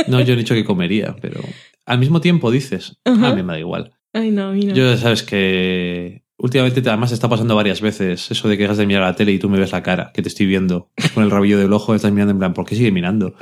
[0.07, 1.41] No, yo he dicho que comería, pero.
[1.85, 2.95] Al mismo tiempo dices.
[3.03, 3.27] Ajá.
[3.31, 3.91] A mí me da igual.
[4.13, 4.73] Ay, no, a mí no.
[4.73, 8.63] Yo ya sabes que últimamente te- además te está pasando varias veces eso de que
[8.63, 10.89] dejas de mirar la tele y tú me ves la cara, que te estoy viendo
[11.13, 13.35] con el rabillo del ojo, estás mirando en plan, ¿por qué sigue mirando?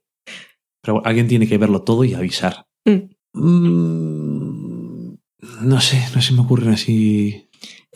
[0.82, 2.64] Pero alguien tiene que verlo todo y avisar.
[2.86, 3.10] Mm.
[3.34, 5.14] Mm,
[5.62, 7.45] no sé, no se me ocurren así.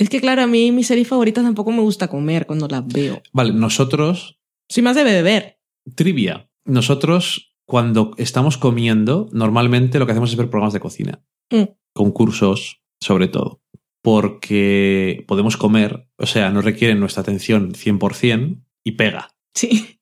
[0.00, 3.20] Es que, claro, a mí mis series favoritas tampoco me gusta comer cuando las veo.
[3.34, 5.58] Vale, nosotros, Soy más de beber.
[5.94, 6.48] trivia.
[6.64, 11.22] Nosotros, cuando estamos comiendo, normalmente lo que hacemos es ver programas de cocina.
[11.50, 11.64] Mm.
[11.92, 13.60] Concursos, sobre todo.
[14.02, 19.34] Porque podemos comer, o sea, no requieren nuestra atención 100% y pega.
[19.54, 19.98] Sí.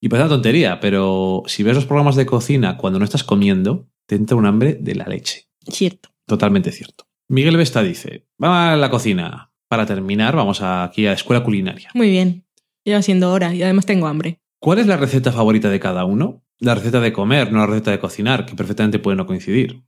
[0.00, 3.88] Y parece una tontería, pero si ves los programas de cocina cuando no estás comiendo,
[4.06, 5.48] te entra un hambre de la leche.
[5.66, 6.10] Cierto.
[6.26, 7.09] Totalmente cierto.
[7.30, 9.52] Miguel Vesta dice, vamos a la cocina.
[9.68, 11.88] Para terminar, vamos aquí a la escuela culinaria.
[11.94, 12.44] Muy bien.
[12.84, 14.40] Lleva siendo hora y además tengo hambre.
[14.58, 16.42] ¿Cuál es la receta favorita de cada uno?
[16.58, 19.80] La receta de comer, no la receta de cocinar, que perfectamente puede no coincidir.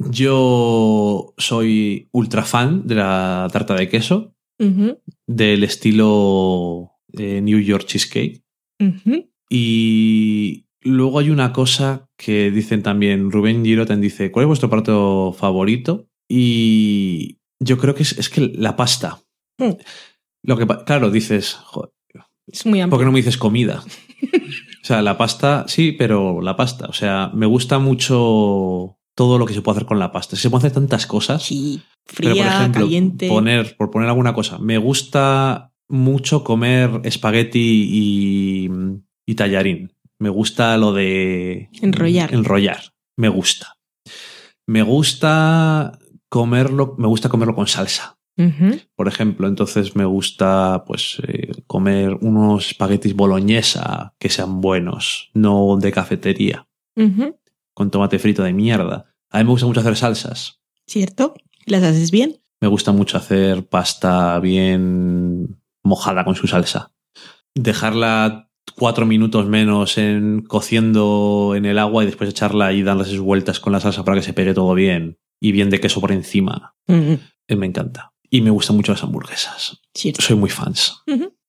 [0.00, 8.42] Yo soy ultra fan de la tarta de queso, del estilo eh, New York Cheesecake.
[9.48, 15.32] Y luego hay una cosa que dicen también, Rubén Giroten dice, ¿cuál es vuestro plato
[15.32, 16.08] favorito?
[16.28, 19.20] Y yo creo que es, es que la pasta.
[19.58, 19.72] Mm.
[20.42, 21.90] Lo que, claro, dices, "Joder,
[22.46, 22.90] Es muy amplio.
[22.90, 23.82] ¿por qué no me dices comida?
[24.82, 26.86] o sea, la pasta, sí, pero la pasta.
[26.86, 30.36] O sea, me gusta mucho todo lo que se puede hacer con la pasta.
[30.36, 31.42] Se pueden hacer tantas cosas.
[31.42, 31.82] Sí.
[32.16, 33.28] Pero, Fría, por ejemplo, caliente.
[33.28, 38.70] poner, por poner alguna cosa, me gusta mucho comer espagueti y,
[39.26, 39.92] y tallarín.
[40.18, 42.32] Me gusta lo de Enrollar.
[42.32, 42.92] Enrollar.
[43.16, 43.76] Me gusta.
[44.66, 45.98] Me gusta
[46.28, 48.18] comerlo, me gusta comerlo con salsa.
[48.94, 55.78] Por ejemplo, entonces me gusta pues eh, comer unos espaguetis boloñesa que sean buenos, no
[55.80, 56.68] de cafetería,
[57.72, 59.14] con tomate frito de mierda.
[59.30, 60.60] A mí me gusta mucho hacer salsas.
[60.86, 61.34] ¿Cierto?
[61.64, 62.42] ¿Las haces bien?
[62.60, 66.92] Me gusta mucho hacer pasta bien mojada con su salsa.
[67.54, 73.20] Dejarla cuatro minutos menos en cociendo en el agua y después echarla y darle sus
[73.20, 76.12] vueltas con la salsa para que se pegue todo bien y bien de queso por
[76.12, 76.74] encima.
[76.88, 78.12] Eh, Me encanta.
[78.28, 79.80] Y me gustan mucho las hamburguesas.
[79.94, 80.20] Cierto.
[80.22, 81.02] Soy muy fans.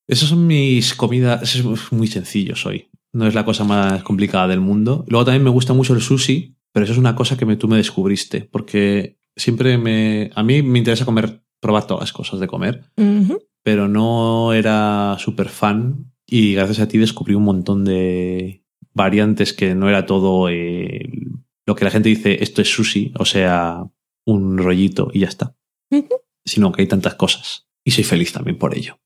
[0.07, 1.55] Esas son mis comidas.
[1.55, 2.89] Es muy sencillo soy.
[3.13, 5.03] No es la cosa más complicada del mundo.
[5.07, 7.67] Luego también me gusta mucho el sushi, pero eso es una cosa que me, tú
[7.67, 8.41] me descubriste.
[8.51, 10.29] Porque siempre me.
[10.35, 12.91] A mí me interesa comer, probar todas las cosas de comer,
[13.63, 16.13] pero no era súper fan.
[16.27, 21.09] Y gracias a ti descubrí un montón de variantes que no era todo eh,
[21.67, 23.83] lo que la gente dice, esto es sushi, o sea,
[24.25, 25.55] un rollito y ya está.
[26.45, 27.67] Sino que hay tantas cosas.
[27.85, 28.99] Y soy feliz también por ello.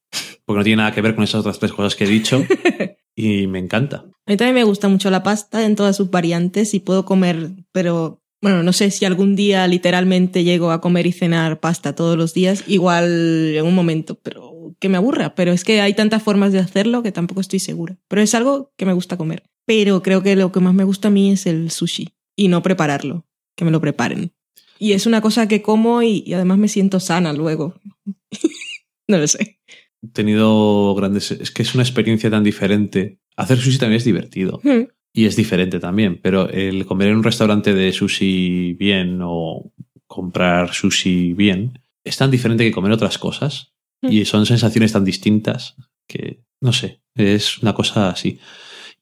[0.46, 2.46] Porque no tiene nada que ver con esas otras tres cosas que he dicho.
[3.16, 4.06] y me encanta.
[4.28, 7.50] A mí también me gusta mucho la pasta en todas sus variantes y puedo comer,
[7.72, 12.16] pero bueno, no sé si algún día literalmente llego a comer y cenar pasta todos
[12.16, 15.34] los días, igual en un momento, pero que me aburra.
[15.34, 17.98] Pero es que hay tantas formas de hacerlo que tampoco estoy segura.
[18.08, 19.44] Pero es algo que me gusta comer.
[19.66, 22.10] Pero creo que lo que más me gusta a mí es el sushi.
[22.36, 24.34] Y no prepararlo, que me lo preparen.
[24.80, 27.76] Y es una cosa que como y, y además me siento sana luego.
[29.08, 29.60] no lo sé.
[30.04, 31.32] He tenido grandes...
[31.32, 33.20] Es que es una experiencia tan diferente.
[33.36, 34.60] Hacer sushi también es divertido.
[34.64, 34.88] Hmm.
[35.14, 39.72] Y es diferente también, pero el comer en un restaurante de sushi bien o
[40.08, 43.74] comprar sushi bien es tan diferente que comer otras cosas.
[44.02, 44.12] Mm.
[44.12, 45.76] Y son sensaciones tan distintas
[46.08, 48.40] que, no sé, es una cosa así.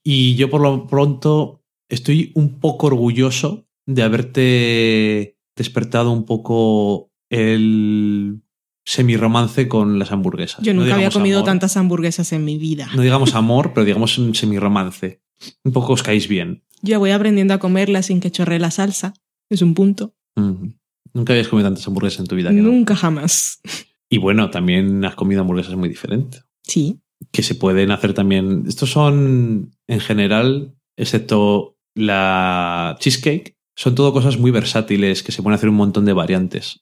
[0.03, 1.58] Y yo por lo pronto
[1.89, 8.41] estoy un poco orgulloso de haberte despertado un poco el
[8.85, 10.63] semirromance con las hamburguesas.
[10.63, 12.89] Yo No nunca había comido amor, tantas hamburguesas en mi vida.
[12.95, 15.21] No digamos amor, pero digamos un semirromance.
[15.63, 16.63] Un poco os caéis bien.
[16.81, 19.13] Yo voy aprendiendo a comerla sin que chorre la salsa.
[19.49, 20.15] Es un punto.
[20.35, 20.69] Mm.
[21.13, 22.51] Nunca habías comido tantas hamburguesas en tu vida.
[22.51, 22.63] no.
[22.63, 23.59] Nunca jamás.
[24.09, 26.43] Y bueno, también has comido hamburguesas muy diferentes.
[26.63, 26.99] Sí.
[27.31, 28.63] Que se pueden hacer también.
[28.67, 35.55] Estos son, en general, excepto la cheesecake, son todo cosas muy versátiles que se pueden
[35.55, 36.81] hacer un montón de variantes.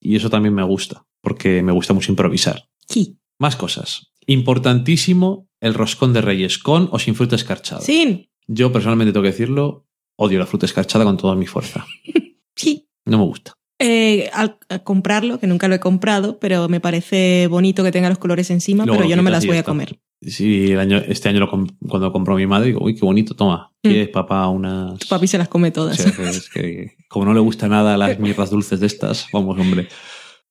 [0.00, 2.68] Y eso también me gusta, porque me gusta mucho improvisar.
[2.88, 3.18] Sí.
[3.38, 4.12] Más cosas.
[4.26, 7.80] Importantísimo el roscón de reyes con o sin fruta escarchada.
[7.80, 8.30] Sin.
[8.46, 11.86] Yo personalmente tengo que decirlo, odio la fruta escarchada con toda mi fuerza.
[12.56, 12.88] Sí.
[13.04, 13.52] No me gusta.
[13.78, 18.08] Eh, al, al comprarlo, que nunca lo he comprado, pero me parece bonito que tenga
[18.08, 20.00] los colores encima, Luego pero yo no me las voy a comer.
[20.20, 23.34] Sí, el año, este año lo comp- cuando compró mi madre, digo, uy, qué bonito,
[23.36, 23.70] toma.
[23.84, 23.88] Mm.
[23.88, 24.98] ¿Quieres, papá, unas.
[24.98, 25.96] Tu papi se las come todas.
[25.96, 29.88] Sí, es que como no le gusta nada las mierdas dulces de estas, vamos, hombre.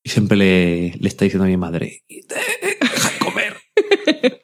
[0.03, 3.53] Y siempre le, le está diciendo a mi madre, deja de comer.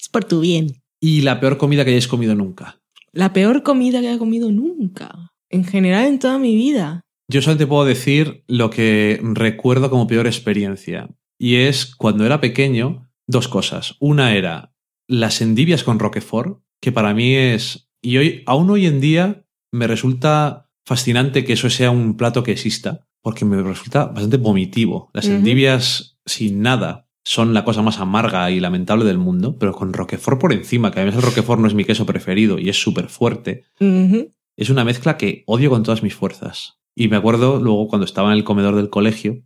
[0.00, 0.82] Es por tu bien.
[1.00, 2.80] Y la peor comida que hayáis comido nunca.
[3.12, 5.32] La peor comida que he comido nunca.
[5.50, 7.00] En general, en toda mi vida.
[7.28, 11.08] Yo solamente puedo decir lo que recuerdo como peor experiencia.
[11.38, 13.96] Y es cuando era pequeño, dos cosas.
[14.00, 14.74] Una era
[15.08, 17.88] las endivias con Roquefort, que para mí es.
[18.00, 22.52] Y hoy, aún hoy en día, me resulta fascinante que eso sea un plato que
[22.52, 25.10] exista, porque me resulta bastante vomitivo.
[25.14, 29.92] Las endivias sin nada son la cosa más amarga y lamentable del mundo, pero con
[29.92, 33.08] Roquefort por encima, que además el Roquefort no es mi queso preferido y es súper
[33.08, 36.80] fuerte, es una mezcla que odio con todas mis fuerzas.
[36.94, 39.42] Y me acuerdo luego cuando estaba en el comedor del colegio,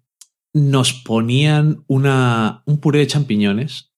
[0.57, 3.93] nos ponían una, un puré de champiñones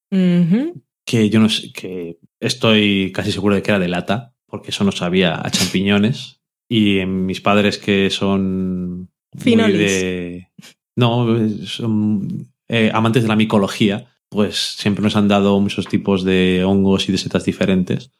[1.06, 4.82] que yo no sé, que estoy casi seguro de que era de lata, porque eso
[4.84, 6.40] no sabía a champiñones.
[6.68, 8.98] Y en mis padres que son
[9.32, 9.76] muy Finolis.
[9.78, 10.48] de...
[10.96, 11.26] No,
[11.64, 17.08] son eh, amantes de la micología, pues siempre nos han dado muchos tipos de hongos
[17.08, 18.10] y de setas diferentes.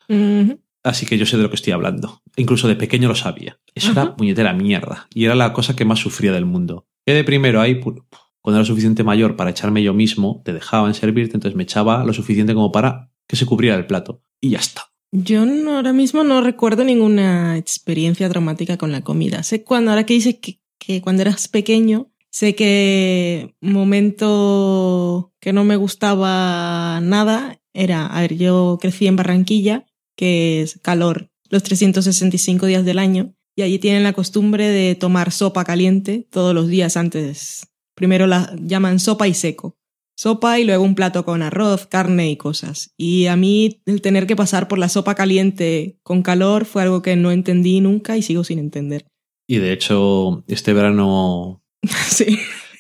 [0.84, 2.22] Así que yo sé de lo que estoy hablando.
[2.36, 3.58] Incluso de pequeño lo sabía.
[3.74, 5.08] Eso era puñetera mierda.
[5.12, 6.86] Y era la cosa que más sufría del mundo.
[7.04, 8.04] Que de primero ahí, pu-
[8.48, 12.14] cuando era suficiente mayor para echarme yo mismo, te dejaban servirte, entonces me echaba lo
[12.14, 14.22] suficiente como para que se cubriera el plato.
[14.40, 14.84] Y ya está.
[15.12, 19.42] Yo no- ahora mismo no recuerdo ninguna experiencia traumática con la comida.
[19.42, 25.64] Sé cuando, ahora que dices que, que cuando eras pequeño, sé que momento que no
[25.64, 29.84] me gustaba nada era, a ver, yo crecí en Barranquilla,
[30.16, 35.32] que es calor los 365 días del año, y allí tienen la costumbre de tomar
[35.32, 37.67] sopa caliente todos los días antes.
[37.98, 39.74] Primero la llaman sopa y seco
[40.16, 42.92] sopa y luego un plato con arroz, carne y cosas.
[42.96, 47.02] Y a mí el tener que pasar por la sopa caliente con calor fue algo
[47.02, 49.06] que no entendí nunca y sigo sin entender.
[49.46, 51.62] Y de hecho, este verano
[52.08, 52.36] sí.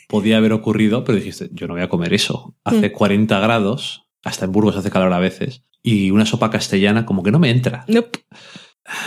[0.08, 2.56] podía haber ocurrido, pero dijiste, yo no voy a comer eso.
[2.64, 2.92] Hace Mm.
[2.92, 7.30] 40 grados, hasta en Burgos hace calor a veces, y una sopa castellana como que
[7.30, 7.84] no me entra.
[7.86, 8.18] Nope.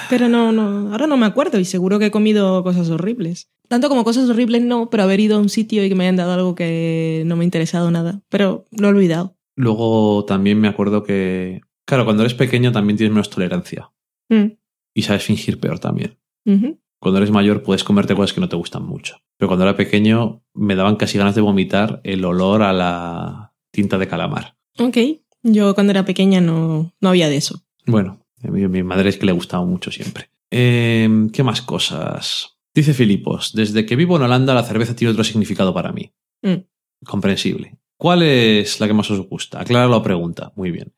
[0.10, 3.50] Pero no, no, ahora no me acuerdo y seguro que he comido cosas horribles.
[3.68, 6.18] Tanto como cosas horribles no, pero haber ido a un sitio y que me hayan
[6.18, 8.22] dado algo que no me ha interesado nada.
[8.30, 9.38] Pero lo he olvidado.
[9.56, 13.92] Luego también me acuerdo que, claro, cuando eres pequeño también tienes menos tolerancia.
[14.30, 14.58] Mm.
[14.94, 16.17] Y sabes fingir peor también.
[16.99, 19.17] Cuando eres mayor puedes comerte cosas que no te gustan mucho.
[19.38, 23.97] Pero cuando era pequeño me daban casi ganas de vomitar el olor a la tinta
[23.97, 24.58] de calamar.
[24.78, 24.97] Ok.
[25.44, 27.64] Yo cuando era pequeña no, no había de eso.
[27.85, 30.29] Bueno, mi, madre es que le gustaba mucho siempre.
[30.51, 32.57] Eh, ¿Qué más cosas?
[32.74, 36.13] Dice Filipos, desde que vivo en Holanda la cerveza tiene otro significado para mí.
[36.41, 36.63] Mm.
[37.06, 37.77] Comprensible.
[37.97, 39.61] ¿Cuál es la que más os gusta?
[39.61, 40.53] Aclara la pregunta.
[40.56, 40.93] Muy bien.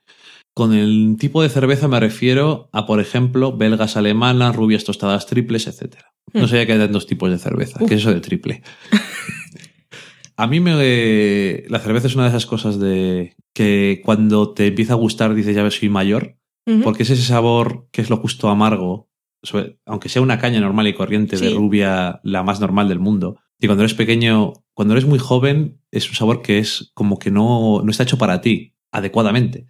[0.55, 5.67] Con el tipo de cerveza me refiero a, por ejemplo, belgas alemanas, rubias tostadas triples,
[5.67, 5.95] etc.
[6.33, 6.47] No Mm.
[6.47, 7.79] sabía que hay dos tipos de cerveza.
[7.79, 8.61] ¿Qué es eso de triple?
[10.37, 11.63] a mí me...
[11.69, 15.55] La cerveza es una de esas cosas de que cuando te empieza a gustar dices,
[15.55, 16.37] ya ves, soy mayor.
[16.83, 19.09] Porque es ese sabor que es lo justo amargo,
[19.41, 23.37] sobre- aunque sea una caña normal y corriente de rubia, la más normal del mundo.
[23.59, 27.31] Y cuando eres pequeño, cuando eres muy joven, es un sabor que es como que
[27.31, 29.67] no, no está hecho para ti adecuadamente.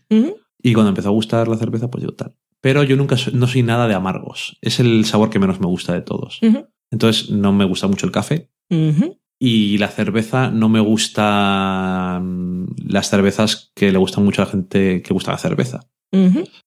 [0.61, 2.35] Y cuando empezó a gustar la cerveza, pues yo tal.
[2.61, 4.57] pero yo nunca soy, no soy nada de amargos.
[4.61, 6.39] Es el sabor que menos me gusta de todos.
[6.91, 8.49] Entonces no me gusta mucho el café.
[9.39, 12.21] Y la cerveza no me gusta
[12.87, 15.81] las cervezas que le gustan mucho a la gente que gusta la cerveza.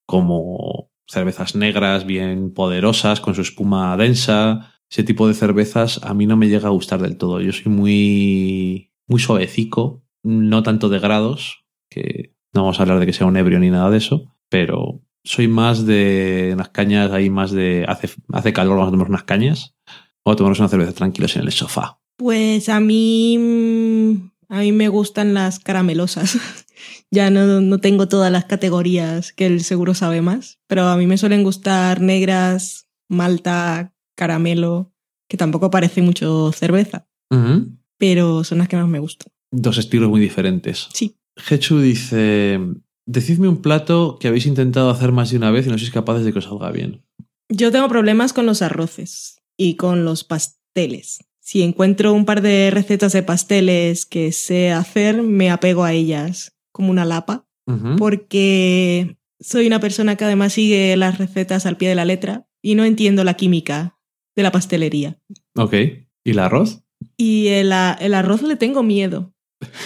[0.06, 4.72] Como cervezas negras bien poderosas, con su espuma densa.
[4.90, 7.40] Ese tipo de cervezas a mí no me llega a gustar del todo.
[7.40, 13.06] Yo soy muy, muy suavecico, no tanto de grados, que no vamos a hablar de
[13.06, 17.30] que sea un ebrio ni nada de eso, pero soy más de unas cañas ahí,
[17.30, 19.74] más de hace, hace calor, vamos a tomar unas cañas.
[20.22, 22.00] O a tomarnos una cerveza tranquilos en el sofá.
[22.16, 23.36] Pues a mí,
[24.48, 26.38] a mí me gustan las caramelosas.
[27.10, 31.06] ya no, no tengo todas las categorías que el seguro sabe más, pero a mí
[31.06, 34.92] me suelen gustar negras, malta, caramelo,
[35.28, 37.08] que tampoco parece mucho cerveza,
[37.98, 39.32] pero son las que más me gustan.
[39.50, 40.88] Dos estilos muy diferentes.
[40.92, 41.16] Sí.
[41.48, 42.58] Hechu dice:
[43.06, 46.24] Decidme un plato que habéis intentado hacer más de una vez y no sois capaces
[46.24, 47.02] de que os salga bien.
[47.48, 51.18] Yo tengo problemas con los arroces y con los pasteles.
[51.40, 56.55] Si encuentro un par de recetas de pasteles que sé hacer, me apego a ellas
[56.76, 57.44] como una lapa.
[57.98, 62.76] Porque soy una persona que además sigue las recetas al pie de la letra y
[62.76, 63.98] no entiendo la química
[64.36, 65.18] de la pastelería.
[65.56, 65.74] Ok.
[66.22, 66.84] ¿Y el arroz?
[67.16, 69.34] Y el, arroz le tengo miedo.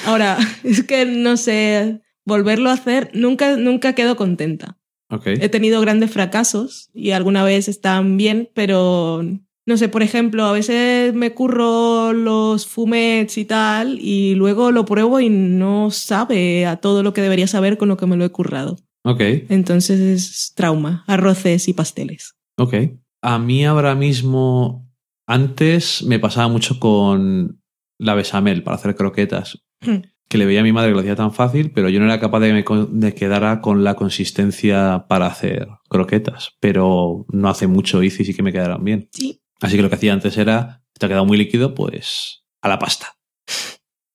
[0.04, 4.78] Ahora, es que no sé, volverlo a hacer, nunca, nunca quedo contenta.
[5.08, 5.26] Ok.
[5.26, 9.22] He tenido grandes fracasos y alguna vez están bien, pero
[9.70, 14.84] no sé, por ejemplo, a veces me curro los fumets y tal y luego lo
[14.84, 18.24] pruebo y no sabe a todo lo que debería saber con lo que me lo
[18.26, 18.76] he currado.
[19.04, 19.20] Ok.
[19.48, 22.34] Entonces es trauma, arroces y pasteles.
[22.58, 22.74] Ok.
[23.22, 24.86] A mí ahora mismo,
[25.26, 27.62] antes me pasaba mucho con
[27.98, 30.02] la bechamel para hacer croquetas, Hmm.
[30.28, 32.20] que le veía a mi madre que lo hacía tan fácil, pero yo no era
[32.20, 36.50] capaz de que me de quedara con la consistencia para hacer croquetas.
[36.60, 39.08] Pero no hace mucho hice y sí que me quedaron bien.
[39.12, 42.68] Sí, Así que lo que hacía antes era, te ha quedado muy líquido, pues a
[42.68, 43.16] la pasta.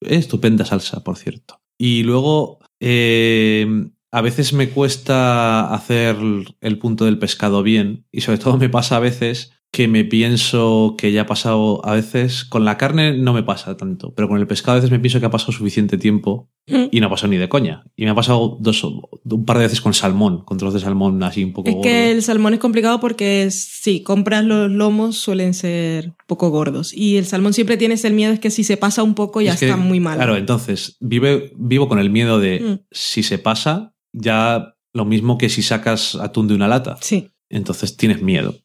[0.02, 1.62] Estupenda salsa, por cierto.
[1.78, 3.68] Y luego, eh,
[4.12, 6.16] a veces me cuesta hacer
[6.62, 10.96] el punto del pescado bien y sobre todo me pasa a veces que me pienso
[10.98, 14.40] que ya ha pasado, a veces con la carne no me pasa tanto, pero con
[14.40, 17.32] el pescado a veces me pienso que ha pasado suficiente tiempo y no ha pasado
[17.32, 17.84] ni de coña.
[17.96, 21.22] Y me ha pasado dos, un par de veces con salmón, con trozos de salmón
[21.24, 25.54] así un poco es que el salmón es complicado porque sí, compras los lomos suelen
[25.54, 29.04] ser poco gordos y el salmón siempre tienes el miedo es que si se pasa
[29.04, 30.16] un poco ya Es que, está muy mal.
[30.16, 32.80] Claro, entonces vive, vivo con el miedo de Mm.
[32.92, 36.98] si se pasa, ya lo mismo que si sacas atún de una lata.
[37.02, 38.56] Sí, Entonces tienes miedo.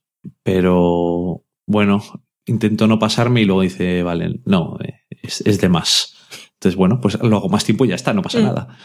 [0.43, 2.03] Pero bueno,
[2.47, 6.17] intento no pasarme y luego dice, vale, no, eh, es, es de más.
[6.55, 8.45] Entonces, bueno, pues lo hago más tiempo y ya está, no pasa Mm.
[8.45, 8.77] nada.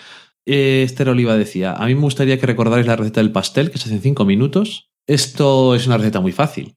[0.45, 3.77] Eh, Esther Oliva decía, a mí me gustaría que recordarais la receta del pastel que
[3.77, 4.91] se hace en cinco minutos.
[5.07, 6.75] Esto es una receta muy fácil.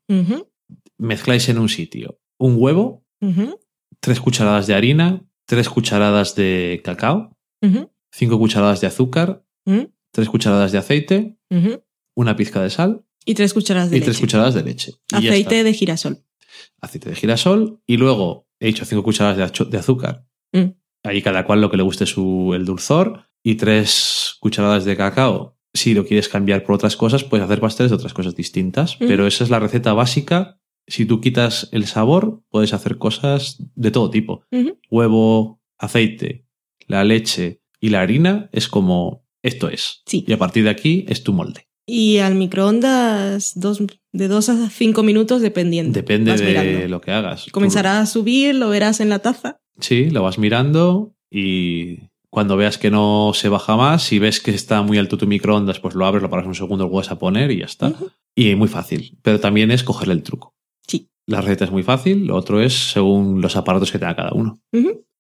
[0.98, 3.04] Mezcláis en un sitio un huevo,
[4.00, 7.36] tres cucharadas de harina, tres cucharadas de cacao,
[8.10, 11.36] 5 cucharadas de azúcar, ujú, 3 cucharadas de aceite,
[12.16, 14.12] una pizca de sal y tres cucharadas de y leche.
[14.12, 14.92] 3 cucharadas de leche.
[15.12, 16.24] Y Aceite de girasol.
[16.80, 20.24] Aceite de girasol y luego he dicho 5 cucharadas de, azúcar.
[20.52, 20.70] Mm.
[21.04, 25.58] Ahí cada cual lo que le guste su, el dulzor y 3 cucharadas de cacao.
[25.74, 28.98] Si lo quieres cambiar por otras cosas, puedes hacer pasteles de otras cosas distintas.
[28.98, 29.08] Mm.
[29.08, 30.58] Pero esa es la receta básica.
[30.86, 34.46] Si tú quitas el sabor, puedes hacer cosas de todo tipo.
[34.90, 36.46] Huevo, aceite,
[36.86, 40.02] la leche y la harina es como esto es.
[40.06, 40.24] Sí.
[40.26, 41.67] Y a partir de aquí es tu molde.
[41.90, 45.94] Y al microondas dos, de 2 a 5 minutos dependiendo.
[45.94, 46.88] Depende Vas de mirando.
[46.88, 47.46] lo que hagas.
[47.50, 49.56] Comenzará a subir, lo verás en la taza.
[49.80, 54.50] Sí, lo vas mirando y cuando veas que no se baja más, si ves que
[54.50, 57.18] está muy alto tu microondas, pues lo abres, lo paras un segundo, lo vuelves a
[57.18, 57.94] poner y ya está.
[58.36, 59.18] Y muy fácil.
[59.22, 60.54] Pero también es cogerle el truco.
[60.86, 61.08] Sí.
[61.26, 64.60] La receta es muy fácil, lo otro es según los aparatos que tenga cada uno.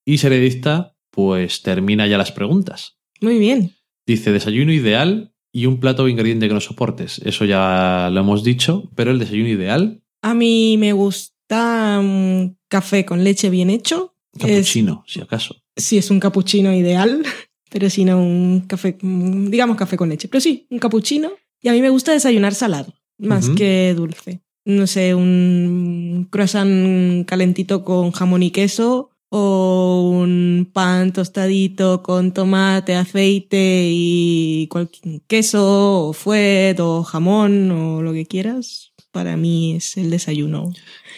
[0.04, 2.98] Y Seredista, pues termina ya las preguntas.
[3.22, 3.72] Muy bien.
[4.06, 7.20] Dice desayuno ideal y un plato o ingrediente que no soportes.
[7.24, 13.04] Eso ya lo hemos dicho, pero el desayuno ideal, A mí me gusta un café
[13.04, 14.14] con leche bien hecho.
[14.34, 15.56] Es- cappuccino, si acaso.
[15.76, 17.22] si es un capuchino ideal,
[17.70, 20.28] pero si no un café, mm, digamos café con leche.
[20.28, 21.30] Pero sí, un capuchino.
[21.62, 24.42] Y a mí me gusta desayunar salado, más que dulce.
[24.64, 32.94] No sé, un croissant calentito con jamón y queso o un pan tostadito con tomate,
[32.94, 38.92] aceite y cualquier queso o fuet o jamón o lo que quieras.
[39.10, 40.70] Para mí es el desayuno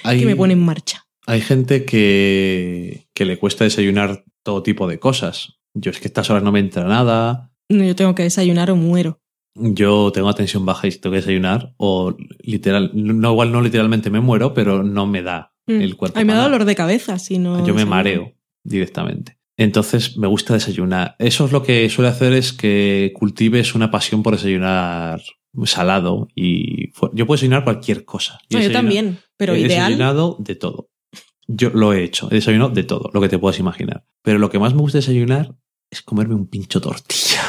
[0.04, 1.06] Hay, que me pone en marcha.
[1.26, 5.58] hay gente que, que le cuesta desayunar todo tipo de cosas.
[5.74, 7.52] Yo es que a estas horas no me entra nada.
[7.68, 9.20] No, yo tengo que desayunar o muero.
[9.54, 14.20] Yo tengo atención baja y tengo que desayunar, o literal, no igual no literalmente me
[14.20, 15.82] muero, pero no me da Mm.
[15.82, 16.18] el cuerpo.
[16.18, 17.66] A mí me da dolor de cabeza si no.
[17.66, 18.32] Yo me mareo
[18.64, 19.38] directamente.
[19.56, 21.16] Entonces me gusta desayunar.
[21.18, 25.20] Eso es lo que suele hacer es que cultives una pasión por desayunar
[25.64, 28.38] salado y yo puedo desayunar cualquier cosa.
[28.50, 29.90] No, yo también, pero he ideal.
[29.90, 30.90] desayunado de todo.
[31.46, 34.04] Yo lo he hecho, he desayunado de todo, lo que te puedas imaginar.
[34.22, 35.56] Pero lo que más me gusta desayunar
[35.90, 37.42] es comerme un pincho tortilla.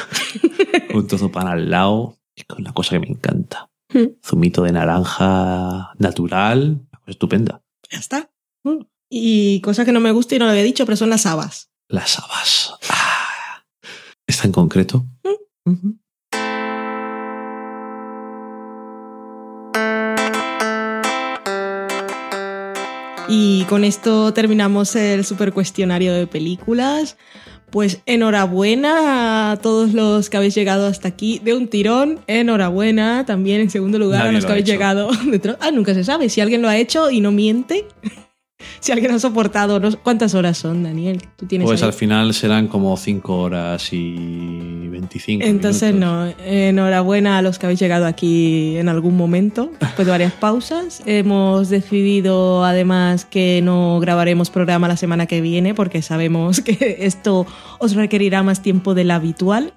[1.07, 2.17] trozo de pan al lado.
[2.35, 3.69] Es una cosa que me encanta.
[3.93, 4.17] Mm.
[4.25, 6.81] Zumito de naranja natural.
[6.91, 7.60] una cosa Estupenda.
[7.91, 8.31] Ya está.
[8.63, 8.85] Mm.
[9.09, 11.69] Y cosa que no me gusta y no lo había dicho, pero son las habas.
[11.89, 12.73] Las habas.
[12.89, 13.65] Ah.
[14.25, 15.05] ¿Está en concreto?
[15.65, 15.97] Ujú.
[23.33, 27.15] Y con esto terminamos el super cuestionario de películas.
[27.69, 32.19] Pues enhorabuena a todos los que habéis llegado hasta aquí de un tirón.
[32.27, 34.73] Enhorabuena también en segundo lugar a los lo que ha habéis hecho.
[34.73, 36.27] llegado de Ah, nunca se sabe.
[36.27, 37.85] Si alguien lo ha hecho y no miente.
[38.85, 39.79] si alguien ha soportado.
[39.79, 41.21] no ¿Cuántas horas son, Daniel?
[41.37, 41.87] Tú tienes Pues ahí?
[41.87, 46.35] al final serán como 5 horas y 25 Entonces, minutos.
[46.37, 51.01] no, enhorabuena a los que habéis llegado aquí en algún momento, después de varias pausas.
[51.05, 57.45] Hemos decidido además que no grabaremos programa la semana que viene porque sabemos que esto
[57.79, 59.73] os requerirá más tiempo del habitual.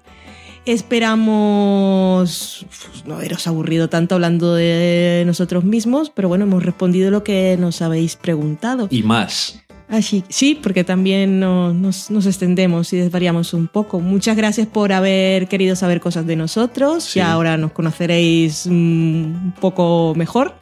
[0.65, 2.65] Esperamos
[3.05, 7.81] no haberos aburrido tanto hablando de nosotros mismos, pero bueno, hemos respondido lo que nos
[7.81, 8.87] habéis preguntado.
[8.89, 9.59] Y más.
[9.87, 13.99] Así, sí, porque también no- nos, nos extendemos y desvariamos un poco.
[13.99, 17.03] Muchas gracias por haber querido saber cosas de nosotros.
[17.03, 17.19] Sí.
[17.19, 20.55] Ya ahora nos conoceréis mm, un poco mejor.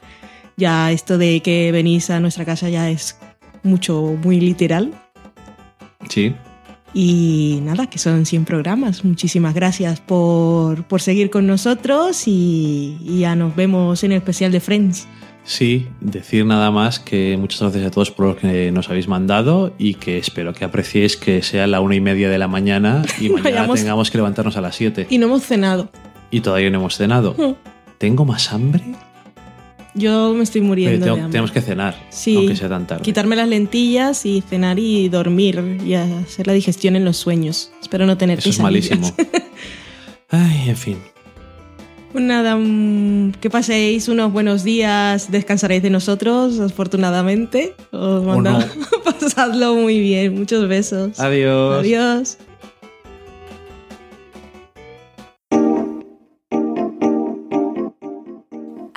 [0.58, 3.18] Ya esto de que venís a nuestra casa ya es
[3.64, 4.92] mucho, muy literal.
[6.10, 6.36] Sí.
[6.94, 9.04] Y nada, que son 100 programas.
[9.04, 14.52] Muchísimas gracias por, por seguir con nosotros y, y ya nos vemos en el especial
[14.52, 15.08] de Friends.
[15.46, 19.74] Sí, decir nada más que muchas gracias a todos por lo que nos habéis mandado
[19.78, 23.28] y que espero que apreciéis que sea la una y media de la mañana y
[23.30, 25.90] mañana tengamos que levantarnos a las 7 Y no hemos cenado.
[26.32, 27.36] y todavía no hemos cenado.
[27.98, 28.84] ¿Tengo más hambre?
[29.96, 31.32] Yo me estoy Oye, muriendo tengo- de hambre.
[31.34, 32.36] tenemos que cenar, Sí.
[32.36, 33.04] aunque sea tan tarde.
[33.04, 37.72] Quitarme las lentillas y cenar y dormir y hacer la digestión en los sueños.
[37.82, 39.08] Espero no tener Eso es malísimo.
[40.30, 40.98] Ay, en fin.
[42.12, 47.74] Pues nada, mm, que paséis unos buenos días, descansaréis de nosotros, afortunadamente.
[47.92, 48.66] Os mandamos.
[49.20, 51.20] Pasadlo muy bien, muchos besos.
[51.20, 51.80] Adiós.
[51.80, 52.38] Adiós.